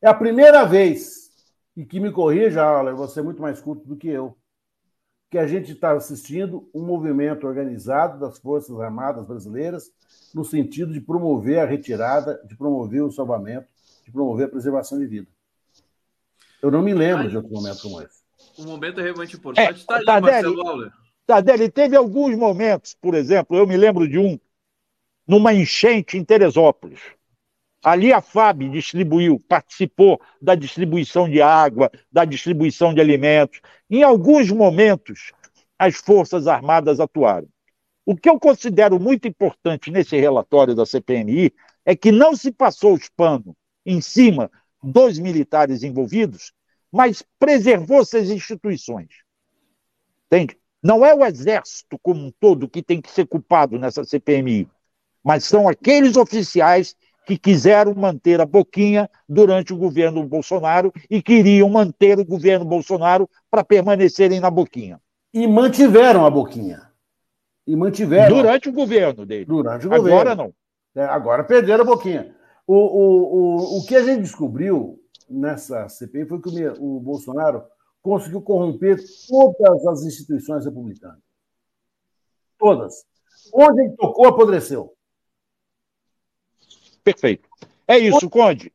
É 0.00 0.06
a 0.06 0.14
primeira 0.14 0.64
vez, 0.64 1.28
e 1.76 1.84
que 1.84 1.98
me 1.98 2.12
corrija, 2.12 2.62
Aula, 2.62 2.94
você 2.94 3.18
é 3.18 3.22
muito 3.24 3.42
mais 3.42 3.60
culto 3.60 3.84
do 3.84 3.96
que 3.96 4.06
eu, 4.06 4.37
que 5.30 5.38
a 5.38 5.46
gente 5.46 5.72
está 5.72 5.92
assistindo 5.92 6.68
um 6.74 6.82
movimento 6.82 7.46
organizado 7.46 8.18
das 8.18 8.38
Forças 8.38 8.78
Armadas 8.80 9.26
brasileiras 9.26 9.92
no 10.34 10.44
sentido 10.44 10.92
de 10.92 11.00
promover 11.00 11.58
a 11.58 11.66
retirada, 11.66 12.40
de 12.46 12.56
promover 12.56 13.02
o 13.02 13.10
salvamento, 13.10 13.66
de 14.04 14.10
promover 14.10 14.46
a 14.46 14.50
preservação 14.50 14.98
de 14.98 15.06
vida. 15.06 15.28
Eu 16.62 16.70
não 16.70 16.82
me 16.82 16.94
lembro 16.94 17.28
de 17.28 17.36
outro 17.36 17.52
momento 17.52 17.82
como 17.82 18.00
esse. 18.02 18.22
O 18.58 18.64
momento 18.64 19.00
é 19.00 19.02
realmente 19.04 19.36
importante. 19.36 19.80
Está 19.80 19.96
é, 19.96 19.98
aí, 19.98 20.04
Tardelli, 20.04 20.32
Marcelo 20.32 20.68
Auler. 20.68 20.92
Tardelli, 21.26 21.70
teve 21.70 21.94
alguns 21.94 22.34
momentos, 22.36 22.96
por 23.00 23.14
exemplo, 23.14 23.56
eu 23.56 23.66
me 23.66 23.76
lembro 23.76 24.08
de 24.08 24.18
um, 24.18 24.38
numa 25.26 25.52
enchente 25.52 26.16
em 26.16 26.24
Teresópolis. 26.24 27.00
Ali 27.82 28.12
a 28.12 28.20
FAB 28.20 28.68
distribuiu, 28.70 29.38
participou 29.48 30.20
da 30.42 30.54
distribuição 30.54 31.28
de 31.28 31.40
água, 31.40 31.90
da 32.10 32.24
distribuição 32.24 32.92
de 32.92 33.00
alimentos. 33.00 33.60
Em 33.88 34.02
alguns 34.02 34.50
momentos, 34.50 35.32
as 35.78 35.96
Forças 35.96 36.46
Armadas 36.46 36.98
atuaram. 36.98 37.48
O 38.04 38.16
que 38.16 38.28
eu 38.28 38.40
considero 38.40 38.98
muito 38.98 39.28
importante 39.28 39.90
nesse 39.90 40.16
relatório 40.16 40.74
da 40.74 40.86
CPMI 40.86 41.52
é 41.84 41.94
que 41.94 42.10
não 42.10 42.34
se 42.34 42.50
passou 42.50 42.94
os 42.94 43.08
panos 43.08 43.54
em 43.84 44.00
cima 44.00 44.50
dos 44.82 45.18
militares 45.18 45.82
envolvidos, 45.82 46.52
mas 46.90 47.22
preservou 47.38 48.00
essas 48.00 48.30
instituições. 48.30 49.08
Entende? 50.26 50.58
Não 50.82 51.04
é 51.04 51.14
o 51.14 51.24
exército 51.24 51.98
como 52.02 52.24
um 52.24 52.32
todo 52.40 52.68
que 52.68 52.82
tem 52.82 53.00
que 53.00 53.10
ser 53.10 53.26
culpado 53.26 53.78
nessa 53.78 54.04
CPMI, 54.04 54.68
mas 55.22 55.44
são 55.44 55.68
aqueles 55.68 56.16
oficiais 56.16 56.96
que 57.28 57.36
quiseram 57.36 57.94
manter 57.94 58.40
a 58.40 58.46
boquinha 58.46 59.06
durante 59.28 59.74
o 59.74 59.76
governo 59.76 60.26
Bolsonaro 60.26 60.90
e 61.10 61.20
queriam 61.20 61.68
manter 61.68 62.18
o 62.18 62.24
governo 62.24 62.64
Bolsonaro 62.64 63.28
para 63.50 63.62
permanecerem 63.62 64.40
na 64.40 64.50
boquinha. 64.50 64.98
E 65.34 65.46
mantiveram 65.46 66.24
a 66.24 66.30
boquinha. 66.30 66.90
E 67.66 67.76
mantiveram. 67.76 68.34
Durante 68.34 68.70
o 68.70 68.72
governo 68.72 69.26
dele. 69.26 69.44
Durante 69.44 69.86
o 69.86 69.90
governo. 69.90 70.08
Agora 70.08 70.34
não. 70.34 70.54
É, 70.96 71.04
agora 71.04 71.44
perderam 71.44 71.82
a 71.84 71.86
boquinha. 71.86 72.34
O, 72.66 72.74
o, 72.74 73.36
o, 73.36 73.78
o 73.78 73.84
que 73.84 73.94
a 73.94 74.02
gente 74.02 74.22
descobriu 74.22 74.98
nessa 75.28 75.86
CPI 75.86 76.24
foi 76.24 76.40
que 76.40 76.48
o, 76.48 76.96
o 76.96 77.00
Bolsonaro 77.00 77.62
conseguiu 78.00 78.40
corromper 78.40 78.96
todas 79.28 79.86
as 79.86 80.02
instituições 80.02 80.64
republicanas. 80.64 81.20
Todas. 82.58 83.04
Onde 83.52 83.82
ele 83.82 83.96
tocou, 83.96 84.28
apodreceu. 84.28 84.94
Perfeito. 87.12 87.48
É 87.86 87.98
isso, 87.98 88.28
Conde. 88.28 88.72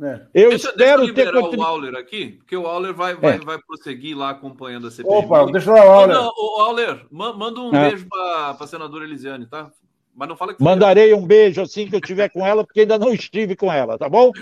É. 0.00 0.20
Eu 0.32 0.50
deixa, 0.50 0.68
espero 0.68 0.76
deixa 0.76 0.94
eu 0.94 1.04
liberar 1.06 1.32
ter 1.32 1.40
contribu... 1.40 1.62
o 1.62 1.66
Auler 1.66 1.94
aqui, 1.96 2.26
porque 2.38 2.56
o 2.56 2.66
Auler 2.66 2.94
vai, 2.94 3.14
vai, 3.16 3.34
é. 3.34 3.38
vai 3.38 3.58
prosseguir 3.58 4.16
lá 4.16 4.30
acompanhando 4.30 4.86
a 4.86 4.90
CPI. 4.90 5.12
Opa, 5.12 5.46
deixa 5.50 5.72
lá 5.72 5.84
o 5.84 5.90
Auler. 5.90 6.16
Não, 6.16 6.28
o 6.28 6.60
Auler, 6.60 7.06
manda 7.10 7.60
um 7.60 7.74
é. 7.74 7.90
beijo 7.90 8.06
para 8.08 8.56
a 8.60 8.66
senadora 8.66 9.04
Elisiane, 9.04 9.46
tá? 9.46 9.70
Mas 10.18 10.28
não 10.28 10.36
fala 10.36 10.52
que 10.52 10.60
Mandarei 10.60 11.14
um 11.14 11.24
beijo 11.24 11.62
assim 11.62 11.86
que 11.86 11.94
eu 11.94 12.00
tiver 12.00 12.28
com 12.28 12.44
ela, 12.44 12.64
porque 12.64 12.80
ainda 12.80 12.98
não 12.98 13.12
estive 13.12 13.54
com 13.54 13.72
ela, 13.72 13.96
tá 13.96 14.08
bom? 14.08 14.32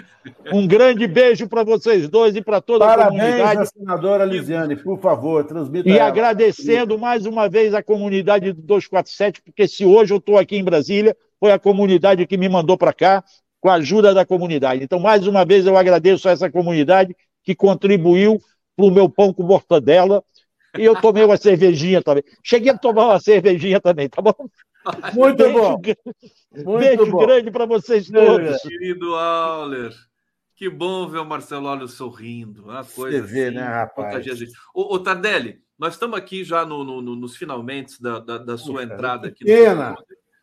Um 0.51 0.67
grande 0.67 1.07
beijo 1.07 1.47
para 1.47 1.65
vocês 1.65 2.09
dois 2.09 2.35
e 2.35 2.41
para 2.41 2.62
toda 2.62 2.87
Parabéns 2.87 3.07
a 3.07 3.11
comunidade. 3.11 3.43
Parabéns, 3.43 3.69
senadora 3.69 4.25
Lisiane, 4.25 4.77
por 4.77 4.99
favor, 4.99 5.45
transmita. 5.45 5.87
E 5.87 5.99
ela. 5.99 6.09
agradecendo 6.09 6.99
mais 6.99 7.27
uma 7.27 7.47
vez 7.47 7.75
a 7.75 7.83
comunidade 7.83 8.55
do 8.55 8.62
247, 8.62 9.43
porque 9.43 9.69
se 9.69 9.85
hoje 9.85 10.15
eu 10.15 10.19
estou 10.19 10.39
aqui 10.39 10.57
em 10.57 10.65
Brasília, 10.65 11.15
foi 11.38 11.53
a 11.53 11.59
comunidade 11.59 12.27
que 12.27 12.37
me 12.37 12.49
mandou 12.49 12.77
para 12.77 12.92
cá, 12.92 13.25
com 13.61 13.68
a 13.68 13.75
ajuda 13.75 14.14
da 14.14 14.25
comunidade. 14.25 14.83
Então, 14.83 14.99
mais 14.99 15.27
uma 15.27 15.44
vez, 15.44 15.66
eu 15.66 15.77
agradeço 15.77 16.29
a 16.29 16.33
essa 16.33 16.51
comunidade 16.51 17.16
que 17.42 17.55
contribuiu 17.55 18.38
para 18.77 18.87
o 18.87 18.90
meu 18.90 19.09
pão 19.09 19.33
com 19.33 19.42
mortadela. 19.42 20.22
E 20.79 20.85
eu 20.85 21.01
tomei 21.01 21.25
uma 21.25 21.37
cervejinha 21.37 22.03
também. 22.03 22.22
Cheguei 22.42 22.70
a 22.70 22.79
tomar 22.79 23.07
uma 23.07 23.20
cervejinha 23.20 23.81
também, 23.81 24.09
tá 24.09 24.20
bom? 24.20 24.35
Muito 25.14 25.38
beijo, 25.38 25.59
bom. 25.59 25.81
Muito 26.53 26.79
beijo 26.79 27.11
bom. 27.11 27.18
grande 27.18 27.51
para 27.51 27.66
vocês 27.66 28.09
todos. 28.09 28.61
Querido 28.62 29.14
Auler. 29.14 29.92
Que 30.55 30.70
bom 30.70 31.09
ver 31.09 31.18
o 31.18 31.25
Marcelo 31.25 31.68
Auler 31.68 31.88
sorrindo. 31.88 32.64
Uma 32.64 32.85
coisa 32.85 33.20
Você 33.20 33.27
vê, 33.27 33.46
assim, 33.46 33.57
né, 33.57 33.62
rapaz? 33.62 34.27
Ô, 34.75 34.94
ô, 34.94 34.99
Tardelli, 34.99 35.61
nós 35.79 35.94
estamos 35.94 36.16
aqui 36.16 36.44
já 36.44 36.64
no, 36.64 36.85
no, 36.85 37.03
no, 37.03 37.16
nos 37.16 37.37
finalmente 37.37 38.01
da, 38.01 38.18
da, 38.20 38.38
da 38.38 38.57
sua 38.57 38.83
Puxa, 38.83 38.94
entrada 38.94 39.29
aqui. 39.29 39.44
Pena. 39.44 39.96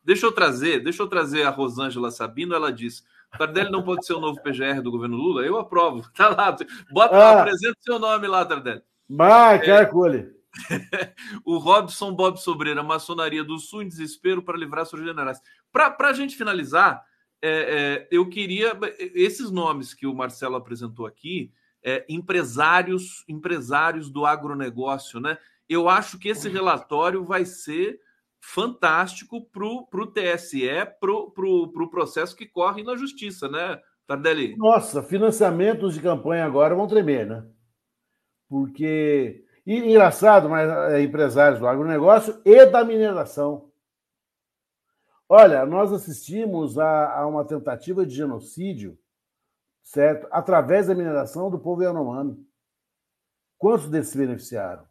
Deixa 0.04 0.26
eu 0.26 0.32
trazer, 0.32 0.84
deixa 0.84 1.02
eu 1.02 1.08
trazer 1.08 1.44
a 1.44 1.50
Rosângela 1.50 2.12
Sabino, 2.12 2.54
ela 2.54 2.72
disse: 2.72 3.04
Tardelli 3.38 3.72
não 3.72 3.84
pode 3.84 4.06
ser 4.06 4.14
o 4.14 4.20
novo 4.20 4.42
PGR 4.42 4.82
do 4.82 4.92
governo 4.92 5.18
Lula? 5.18 5.44
Eu 5.44 5.58
aprovo. 5.58 6.04
Tá 6.14 6.30
lá. 6.30 6.56
Bota, 6.92 7.16
ah. 7.16 7.42
apresenta 7.42 7.78
o 7.80 7.84
seu 7.84 8.00
nome 8.00 8.28
lá, 8.28 8.46
Tardelli. 8.46 8.82
Vai, 9.10 9.58
é, 9.70 9.86
Cole. 9.86 10.32
o 11.44 11.58
Robson 11.58 12.14
Bob 12.14 12.38
Sobreira, 12.38 12.84
Maçonaria 12.84 13.44
do 13.44 13.58
Sul, 13.58 13.82
em 13.82 13.88
desespero 13.88 14.44
para 14.44 14.58
livrar 14.58 14.86
seus 14.86 15.02
generais. 15.02 15.40
Para 15.72 15.96
a 16.00 16.14
gente 16.14 16.36
finalizar, 16.36 17.04
é, 17.42 17.50
é, 17.50 18.08
eu 18.12 18.30
queria. 18.30 18.78
Esses 18.98 19.50
nomes 19.50 19.94
que 19.94 20.06
o 20.06 20.14
Marcelo 20.14 20.56
apresentou 20.56 21.06
aqui, 21.06 21.52
é, 21.84 22.06
empresários, 22.08 23.24
empresários 23.28 24.10
do 24.10 24.26
agronegócio, 24.26 25.20
né? 25.20 25.38
Eu 25.68 25.90
acho 25.90 26.20
que 26.20 26.30
esse 26.30 26.48
relatório 26.50 27.24
vai 27.24 27.46
ser 27.46 28.00
fantástico 28.46 29.50
para 29.50 29.64
o 29.66 30.08
TSE, 30.08 30.68
para 31.00 31.12
o 31.12 31.32
pro, 31.32 31.72
pro 31.72 31.90
processo 31.90 32.36
que 32.36 32.46
corre 32.46 32.84
na 32.84 32.98
justiça, 32.98 33.48
né, 33.48 33.82
Tardelli? 34.06 34.58
Nossa, 34.58 35.02
financiamentos 35.02 35.94
de 35.94 36.02
campanha 36.02 36.46
agora 36.46 36.76
vão 36.76 36.86
tremer, 36.86 37.26
né? 37.26 37.48
Porque 38.50 39.46
e 39.66 39.78
engraçado, 39.78 40.50
mas 40.50 40.70
é, 40.92 41.02
empresários 41.02 41.60
do 41.60 41.68
agronegócio 41.68 42.42
e 42.44 42.66
da 42.66 42.84
mineração. 42.84 43.72
Olha, 45.30 45.66
nós 45.66 45.94
assistimos 45.94 46.78
a, 46.78 47.20
a, 47.20 47.26
uma 47.26 47.46
tentativa 47.46 48.06
de 48.06 48.14
genocídio, 48.14 49.00
certo? 49.82 50.28
Através 50.32 50.88
da 50.88 50.96
mineração 50.96 51.50
do 51.50 51.58
povo 51.58 51.82
Yanomami. 51.82 52.46
Quantos 53.58 53.90
desses 53.90 54.12
se 54.12 54.18
beneficiaram? 54.18 54.86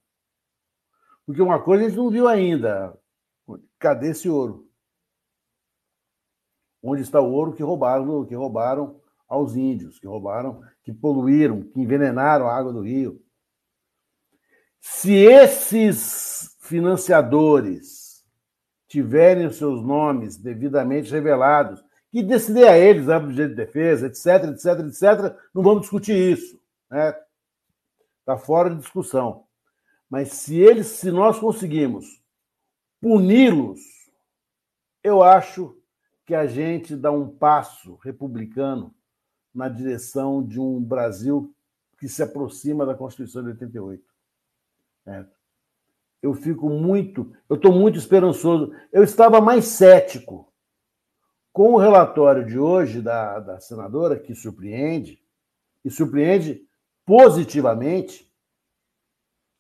Porque 1.27 1.43
uma 1.43 1.63
coisa 1.63 1.85
a 1.85 1.89
gente 1.89 1.99
não 1.99 2.09
viu 2.09 2.27
ainda. 2.27 2.99
Cadê 3.79 4.11
esse 4.11 4.29
ouro? 4.29 4.69
Onde 6.83 7.03
está 7.03 7.21
o 7.21 7.31
ouro 7.31 7.53
que 7.53 7.63
roubaram, 7.63 8.25
que 8.25 8.35
roubaram 8.35 9.01
aos 9.29 9.57
índios, 9.57 9.99
que 9.99 10.07
roubaram, 10.07 10.63
que 10.83 10.93
poluíram, 10.93 11.63
que 11.63 11.81
envenenaram 11.81 12.47
a 12.47 12.57
água 12.57 12.73
do 12.73 12.83
rio? 12.83 13.23
Se 14.81 15.15
esses 15.15 16.57
financiadores 16.61 18.25
tiverem 18.89 19.47
os 19.47 19.57
seus 19.57 19.83
nomes 19.83 20.37
devidamente 20.37 21.11
revelados, 21.11 21.83
que 22.11 22.23
decidir 22.23 22.67
a 22.67 22.77
eles, 22.77 23.09
amplo 23.09 23.31
direito 23.31 23.51
de 23.51 23.57
defesa, 23.57 24.07
etc, 24.07 24.51
etc, 24.51 24.67
etc, 24.87 25.37
não 25.55 25.63
vamos 25.63 25.83
discutir 25.83 26.33
isso, 26.33 26.61
né? 26.91 27.17
Está 28.21 28.37
fora 28.37 28.71
de 28.71 28.77
discussão. 28.77 29.47
Mas 30.11 30.33
se 30.33 30.61
eles, 30.61 30.89
se 30.89 31.11
nós 31.11 31.39
conseguimos 31.39 32.22
puni-los, 33.03 33.81
eu 35.03 35.25
acho 35.25 35.77
que 36.25 36.35
a 36.37 36.47
gente 36.47 36.95
dá 36.95 37.11
um 37.11 37.29
passo 37.29 37.97
republicano 37.97 38.95
na 39.53 39.69
direção 39.69 40.43
de 40.47 40.61
um 40.61 40.81
Brasil 40.81 41.53
que 41.99 42.09
se 42.09 42.23
aproxima 42.23 42.87
da 42.87 42.95
Constituição 42.95 43.43
de 43.43 43.51
88. 43.51 44.05
É. 45.07 45.27
Eu 46.23 46.33
fico 46.33 46.71
muito, 46.71 47.35
eu 47.49 47.57
estou 47.57 47.73
muito 47.73 47.99
esperançoso. 47.99 48.73
Eu 48.93 49.03
estava 49.03 49.41
mais 49.41 49.65
cético 49.65 50.53
com 51.53 51.73
o 51.73 51.79
relatório 51.79 52.47
de 52.47 52.57
hoje 52.57 53.03
da, 53.03 53.41
da 53.41 53.59
senadora, 53.59 54.19
que 54.19 54.33
surpreende, 54.33 55.21
e 55.85 55.91
surpreende 55.91 56.65
positivamente. 57.05 58.33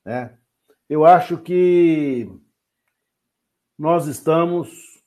Né? 0.04 0.38
Eu 0.88 1.04
acho 1.04 1.38
que 1.38 2.30
nós 3.82 4.06
estamos, 4.06 5.02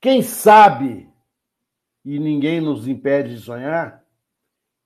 quem 0.00 0.22
sabe, 0.22 1.08
e 2.04 2.18
ninguém 2.18 2.60
nos 2.60 2.88
impede 2.88 3.36
de 3.36 3.40
sonhar, 3.40 4.02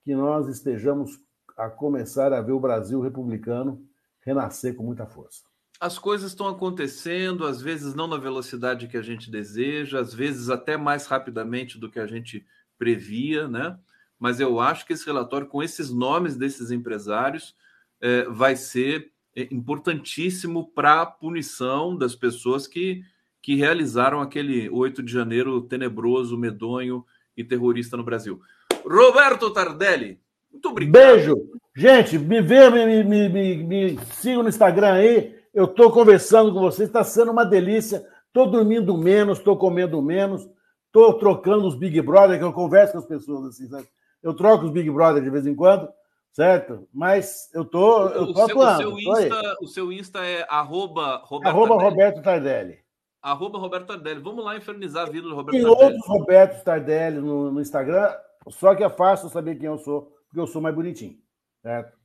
que 0.05 0.15
nós 0.15 0.49
estejamos 0.49 1.19
a 1.57 1.71
começar 1.71 2.35
a 2.35 2.43
ver 2.43 2.53
o 2.53 2.61
Brasil 2.61 3.01
republicano 3.01 3.83
renascer 4.21 4.77
com 4.77 4.83
muita 4.83 5.07
força. 5.07 5.45
As 5.81 5.99
coisas 5.99 6.31
estão 6.31 6.47
acontecendo, 6.47 7.47
às 7.47 7.63
vezes 7.63 7.95
não 7.95 8.07
na 8.07 8.19
velocidade 8.19 8.87
que 8.87 8.99
a 8.99 9.03
gente 9.03 9.31
deseja, 9.31 9.99
às 9.99 10.13
vezes 10.13 10.51
até 10.51 10.77
mais 10.77 11.07
rapidamente 11.07 11.79
do 11.79 11.91
que 11.91 11.99
a 11.99 12.07
gente 12.07 12.47
previa, 12.77 13.49
né? 13.49 13.79
Mas 14.19 14.41
eu 14.41 14.61
acho 14.61 14.85
que 14.85 14.93
esse 14.93 15.07
relatório, 15.07 15.47
com 15.47 15.63
esses 15.63 15.91
nomes 15.91 16.37
desses 16.37 16.71
empresários, 16.71 17.57
é, 17.99 18.25
vai 18.25 18.57
ser 18.57 19.11
importantíssimo 19.51 20.71
para 20.75 21.03
a 21.03 21.07
punição 21.07 21.97
das 21.97 22.15
pessoas 22.15 22.67
que, 22.67 23.03
que 23.43 23.55
realizaram 23.55 24.21
aquele 24.21 24.69
8 24.71 25.03
de 25.03 25.13
janeiro 25.13 25.61
tenebroso, 25.61 26.39
medonho 26.39 27.05
e 27.37 27.45
terrorista 27.45 27.97
no 27.97 28.05
Brasil. 28.05 28.41
Roberto 28.85 29.51
Tardelli, 29.51 30.19
muito 30.51 30.69
obrigado. 30.71 30.93
Beijo. 30.93 31.37
Gente, 31.77 32.19
me 32.19 32.41
vê, 32.41 32.71
me, 32.71 33.05
me, 33.05 33.29
me, 33.29 33.57
me 33.63 34.37
no 34.37 34.49
Instagram 34.49 34.95
aí. 34.95 35.37
Eu 35.53 35.67
estou 35.67 35.91
conversando 35.91 36.53
com 36.53 36.61
vocês, 36.61 36.89
está 36.89 37.05
sendo 37.05 37.31
uma 37.31 37.45
delícia. 37.45 38.07
Estou 38.27 38.51
dormindo 38.51 38.97
menos, 38.97 39.39
estou 39.39 39.57
comendo 39.57 40.01
menos, 40.03 40.49
estou 40.87 41.15
trocando 41.15 41.67
os 41.67 41.75
Big 41.75 42.01
Brother, 42.03 42.39
que 42.39 42.45
eu 42.45 42.53
converso 42.53 42.93
com 42.93 42.99
as 42.99 43.07
pessoas 43.07 43.47
assim, 43.47 43.67
sabe? 43.67 43.87
Eu 44.23 44.35
troco 44.35 44.67
os 44.67 44.71
Big 44.71 44.91
Brother 44.91 45.23
de 45.23 45.31
vez 45.31 45.47
em 45.47 45.55
quando, 45.55 45.89
certo? 46.37 46.87
Mas 46.93 47.51
eu 47.55 47.65
tô, 47.65 48.09
eu 48.09 48.33
tô 48.33 48.41
o 48.41 48.45
atuando. 48.45 48.77
Seu, 48.77 48.93
o, 48.93 49.01
seu 49.01 49.25
Insta, 49.25 49.57
o 49.63 49.67
seu 49.67 49.93
Insta 49.93 50.19
é 50.27 50.47
arroba 50.51 51.23
Roberto, 51.25 51.49
arroba 51.51 51.69
Tardelli. 51.69 51.91
Roberto 51.91 52.23
Tardelli. 52.23 52.79
Arroba 53.23 53.59
Roberto 53.59 53.87
Tardelli. 53.87 54.21
Vamos 54.21 54.45
lá 54.45 54.55
infernizar 54.55 55.09
a 55.09 55.11
vida 55.11 55.27
do 55.27 55.35
Roberto 55.35 55.57
Tem 55.57 55.63
Tardelli. 55.63 55.85
outros 55.85 56.07
Roberto 56.07 56.63
Tardelli 56.63 57.21
no, 57.21 57.51
no 57.51 57.61
Instagram, 57.61 58.15
só 58.51 58.75
que 58.75 58.85
é 58.85 58.91
fácil 58.91 59.31
saber 59.31 59.57
quem 59.57 59.67
eu 59.67 59.79
sou 59.79 60.15
porque 60.29 60.41
eu 60.41 60.47
sou 60.47 60.61
mais 60.61 60.75
bonitinho. 60.75 61.17
Certo? 61.63 61.97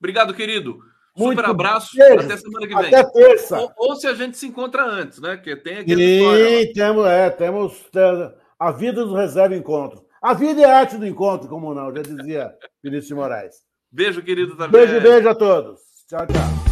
Obrigado, 0.00 0.34
querido. 0.34 0.80
Muito 1.16 1.38
Super 1.38 1.50
abraço. 1.50 1.96
Beijo. 1.96 2.24
Até 2.24 2.36
semana 2.36 2.66
que 2.66 2.74
vem. 2.74 2.86
Até 2.86 3.04
terça. 3.04 3.60
Ou, 3.60 3.72
ou, 3.76 3.96
se 3.96 4.08
a 4.08 4.14
gente 4.14 4.36
se 4.36 4.46
encontra 4.46 4.84
antes, 4.84 5.20
né? 5.20 5.36
Que 5.36 5.54
tem 5.54 5.78
aqui. 5.78 5.94
Sim, 5.94 6.72
temos, 6.72 7.06
é, 7.06 7.30
temos. 7.30 7.90
A 8.58 8.72
vida 8.72 9.04
nos 9.04 9.14
reserva 9.14 9.54
encontro. 9.54 10.01
A 10.22 10.34
vida 10.34 10.62
é 10.62 10.64
a 10.64 10.78
arte 10.78 10.96
do 10.96 11.04
encontro, 11.04 11.48
como 11.48 11.74
não, 11.74 11.92
já 11.92 12.00
dizia 12.00 12.54
Vinícius 12.80 13.08
de 13.08 13.14
Moraes. 13.14 13.56
Beijo, 13.90 14.22
querido, 14.22 14.56
também. 14.56 14.70
Beijo, 14.70 15.00
beijo 15.00 15.28
a 15.28 15.34
todos. 15.34 15.80
Tchau, 16.08 16.24
tchau. 16.28 16.71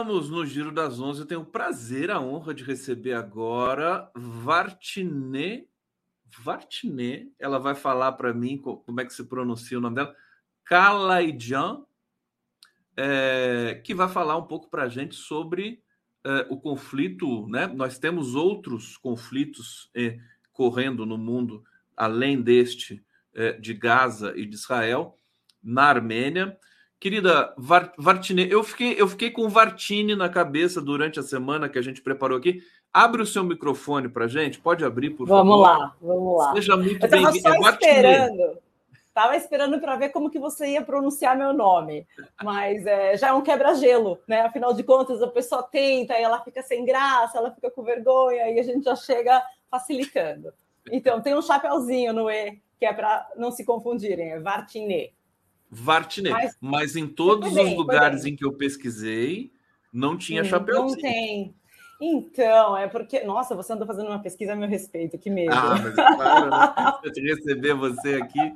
Estamos 0.00 0.30
no 0.30 0.46
Giro 0.46 0.72
das 0.72 0.98
Onze. 0.98 1.20
Eu 1.20 1.26
tenho 1.26 1.42
o 1.42 1.44
prazer, 1.46 2.10
a 2.10 2.18
honra 2.18 2.54
de 2.54 2.64
receber 2.64 3.12
agora 3.12 4.10
Vartine. 4.14 5.68
Vartine, 6.42 7.30
ela 7.38 7.58
vai 7.58 7.74
falar 7.74 8.12
para 8.12 8.32
mim 8.32 8.56
como 8.56 8.98
é 8.98 9.04
que 9.04 9.12
se 9.12 9.24
pronuncia 9.24 9.76
o 9.76 9.80
nome 9.80 9.96
dela. 9.96 10.16
Kalaijan. 10.64 11.84
é, 12.96 13.78
que 13.84 13.94
vai 13.94 14.08
falar 14.08 14.38
um 14.38 14.46
pouco 14.46 14.70
para 14.70 14.84
a 14.84 14.88
gente 14.88 15.14
sobre 15.14 15.82
é, 16.24 16.46
o 16.48 16.58
conflito. 16.58 17.46
Né? 17.48 17.66
Nós 17.66 17.98
temos 17.98 18.34
outros 18.34 18.96
conflitos 18.96 19.90
é, 19.94 20.18
correndo 20.50 21.04
no 21.04 21.18
mundo, 21.18 21.62
além 21.94 22.40
deste 22.40 23.04
é, 23.34 23.52
de 23.52 23.74
Gaza 23.74 24.32
e 24.34 24.46
de 24.46 24.54
Israel, 24.54 25.14
na 25.62 25.84
Armênia. 25.84 26.58
Querida 27.00 27.54
Vartine, 27.96 28.46
eu 28.50 28.62
fiquei, 28.62 28.94
eu 29.00 29.08
fiquei 29.08 29.30
com 29.30 29.48
Vartine 29.48 30.14
na 30.14 30.28
cabeça 30.28 30.82
durante 30.82 31.18
a 31.18 31.22
semana 31.22 31.66
que 31.66 31.78
a 31.78 31.82
gente 31.82 32.02
preparou 32.02 32.36
aqui. 32.36 32.62
Abre 32.92 33.22
o 33.22 33.26
seu 33.26 33.42
microfone 33.42 34.06
para 34.06 34.28
gente, 34.28 34.60
pode 34.60 34.84
abrir, 34.84 35.10
por 35.10 35.26
vamos 35.26 35.50
favor. 35.50 35.66
Vamos 35.66 35.80
lá, 35.80 35.96
vamos 36.02 36.38
lá. 36.38 36.52
Seja 36.52 36.76
muito 36.76 37.08
bem-vindo. 37.08 37.28
Eu 37.28 37.34
estava 37.36 37.70
esperando, 37.70 38.58
estava 39.08 39.36
esperando 39.36 39.80
para 39.80 39.96
ver 39.96 40.10
como 40.10 40.28
que 40.28 40.38
você 40.38 40.72
ia 40.72 40.82
pronunciar 40.82 41.38
meu 41.38 41.54
nome, 41.54 42.06
mas 42.42 42.84
é, 42.84 43.16
já 43.16 43.28
é 43.28 43.32
um 43.32 43.40
quebra-gelo, 43.40 44.18
né? 44.28 44.42
Afinal 44.42 44.74
de 44.74 44.82
contas, 44.82 45.22
a 45.22 45.26
pessoa 45.26 45.62
tenta 45.62 46.18
e 46.18 46.22
ela 46.22 46.44
fica 46.44 46.62
sem 46.62 46.84
graça, 46.84 47.38
ela 47.38 47.50
fica 47.50 47.70
com 47.70 47.82
vergonha 47.82 48.50
e 48.50 48.60
a 48.60 48.62
gente 48.62 48.84
já 48.84 48.94
chega 48.94 49.42
facilitando. 49.70 50.52
Então, 50.92 51.22
tem 51.22 51.34
um 51.34 51.40
chapéuzinho 51.40 52.12
no 52.12 52.30
E, 52.30 52.58
que 52.78 52.84
é 52.84 52.92
para 52.92 53.26
não 53.36 53.50
se 53.50 53.64
confundirem, 53.64 54.32
é 54.32 54.38
Vartine. 54.38 55.14
Vartine, 55.70 56.30
mas, 56.30 56.56
mas 56.60 56.96
em 56.96 57.06
todos 57.06 57.52
bem, 57.52 57.72
os 57.72 57.76
lugares 57.76 58.24
em 58.24 58.34
que 58.34 58.44
eu 58.44 58.52
pesquisei, 58.52 59.52
não 59.92 60.16
tinha 60.16 60.42
chapéuzinho. 60.42 60.90
Não 60.90 61.00
tem. 61.00 61.54
Então, 62.02 62.76
é 62.76 62.88
porque, 62.88 63.22
nossa, 63.24 63.54
você 63.54 63.72
andou 63.74 63.86
fazendo 63.86 64.08
uma 64.08 64.18
pesquisa 64.18 64.54
a 64.54 64.56
meu 64.56 64.68
respeito, 64.68 65.18
que 65.18 65.28
medo. 65.28 65.52
Ah, 65.52 65.78
mas 65.78 65.98
é 65.98 66.16
claro, 66.16 67.00
eu 67.04 67.12
te 67.12 67.20
receber 67.20 67.74
você 67.74 68.14
aqui. 68.14 68.54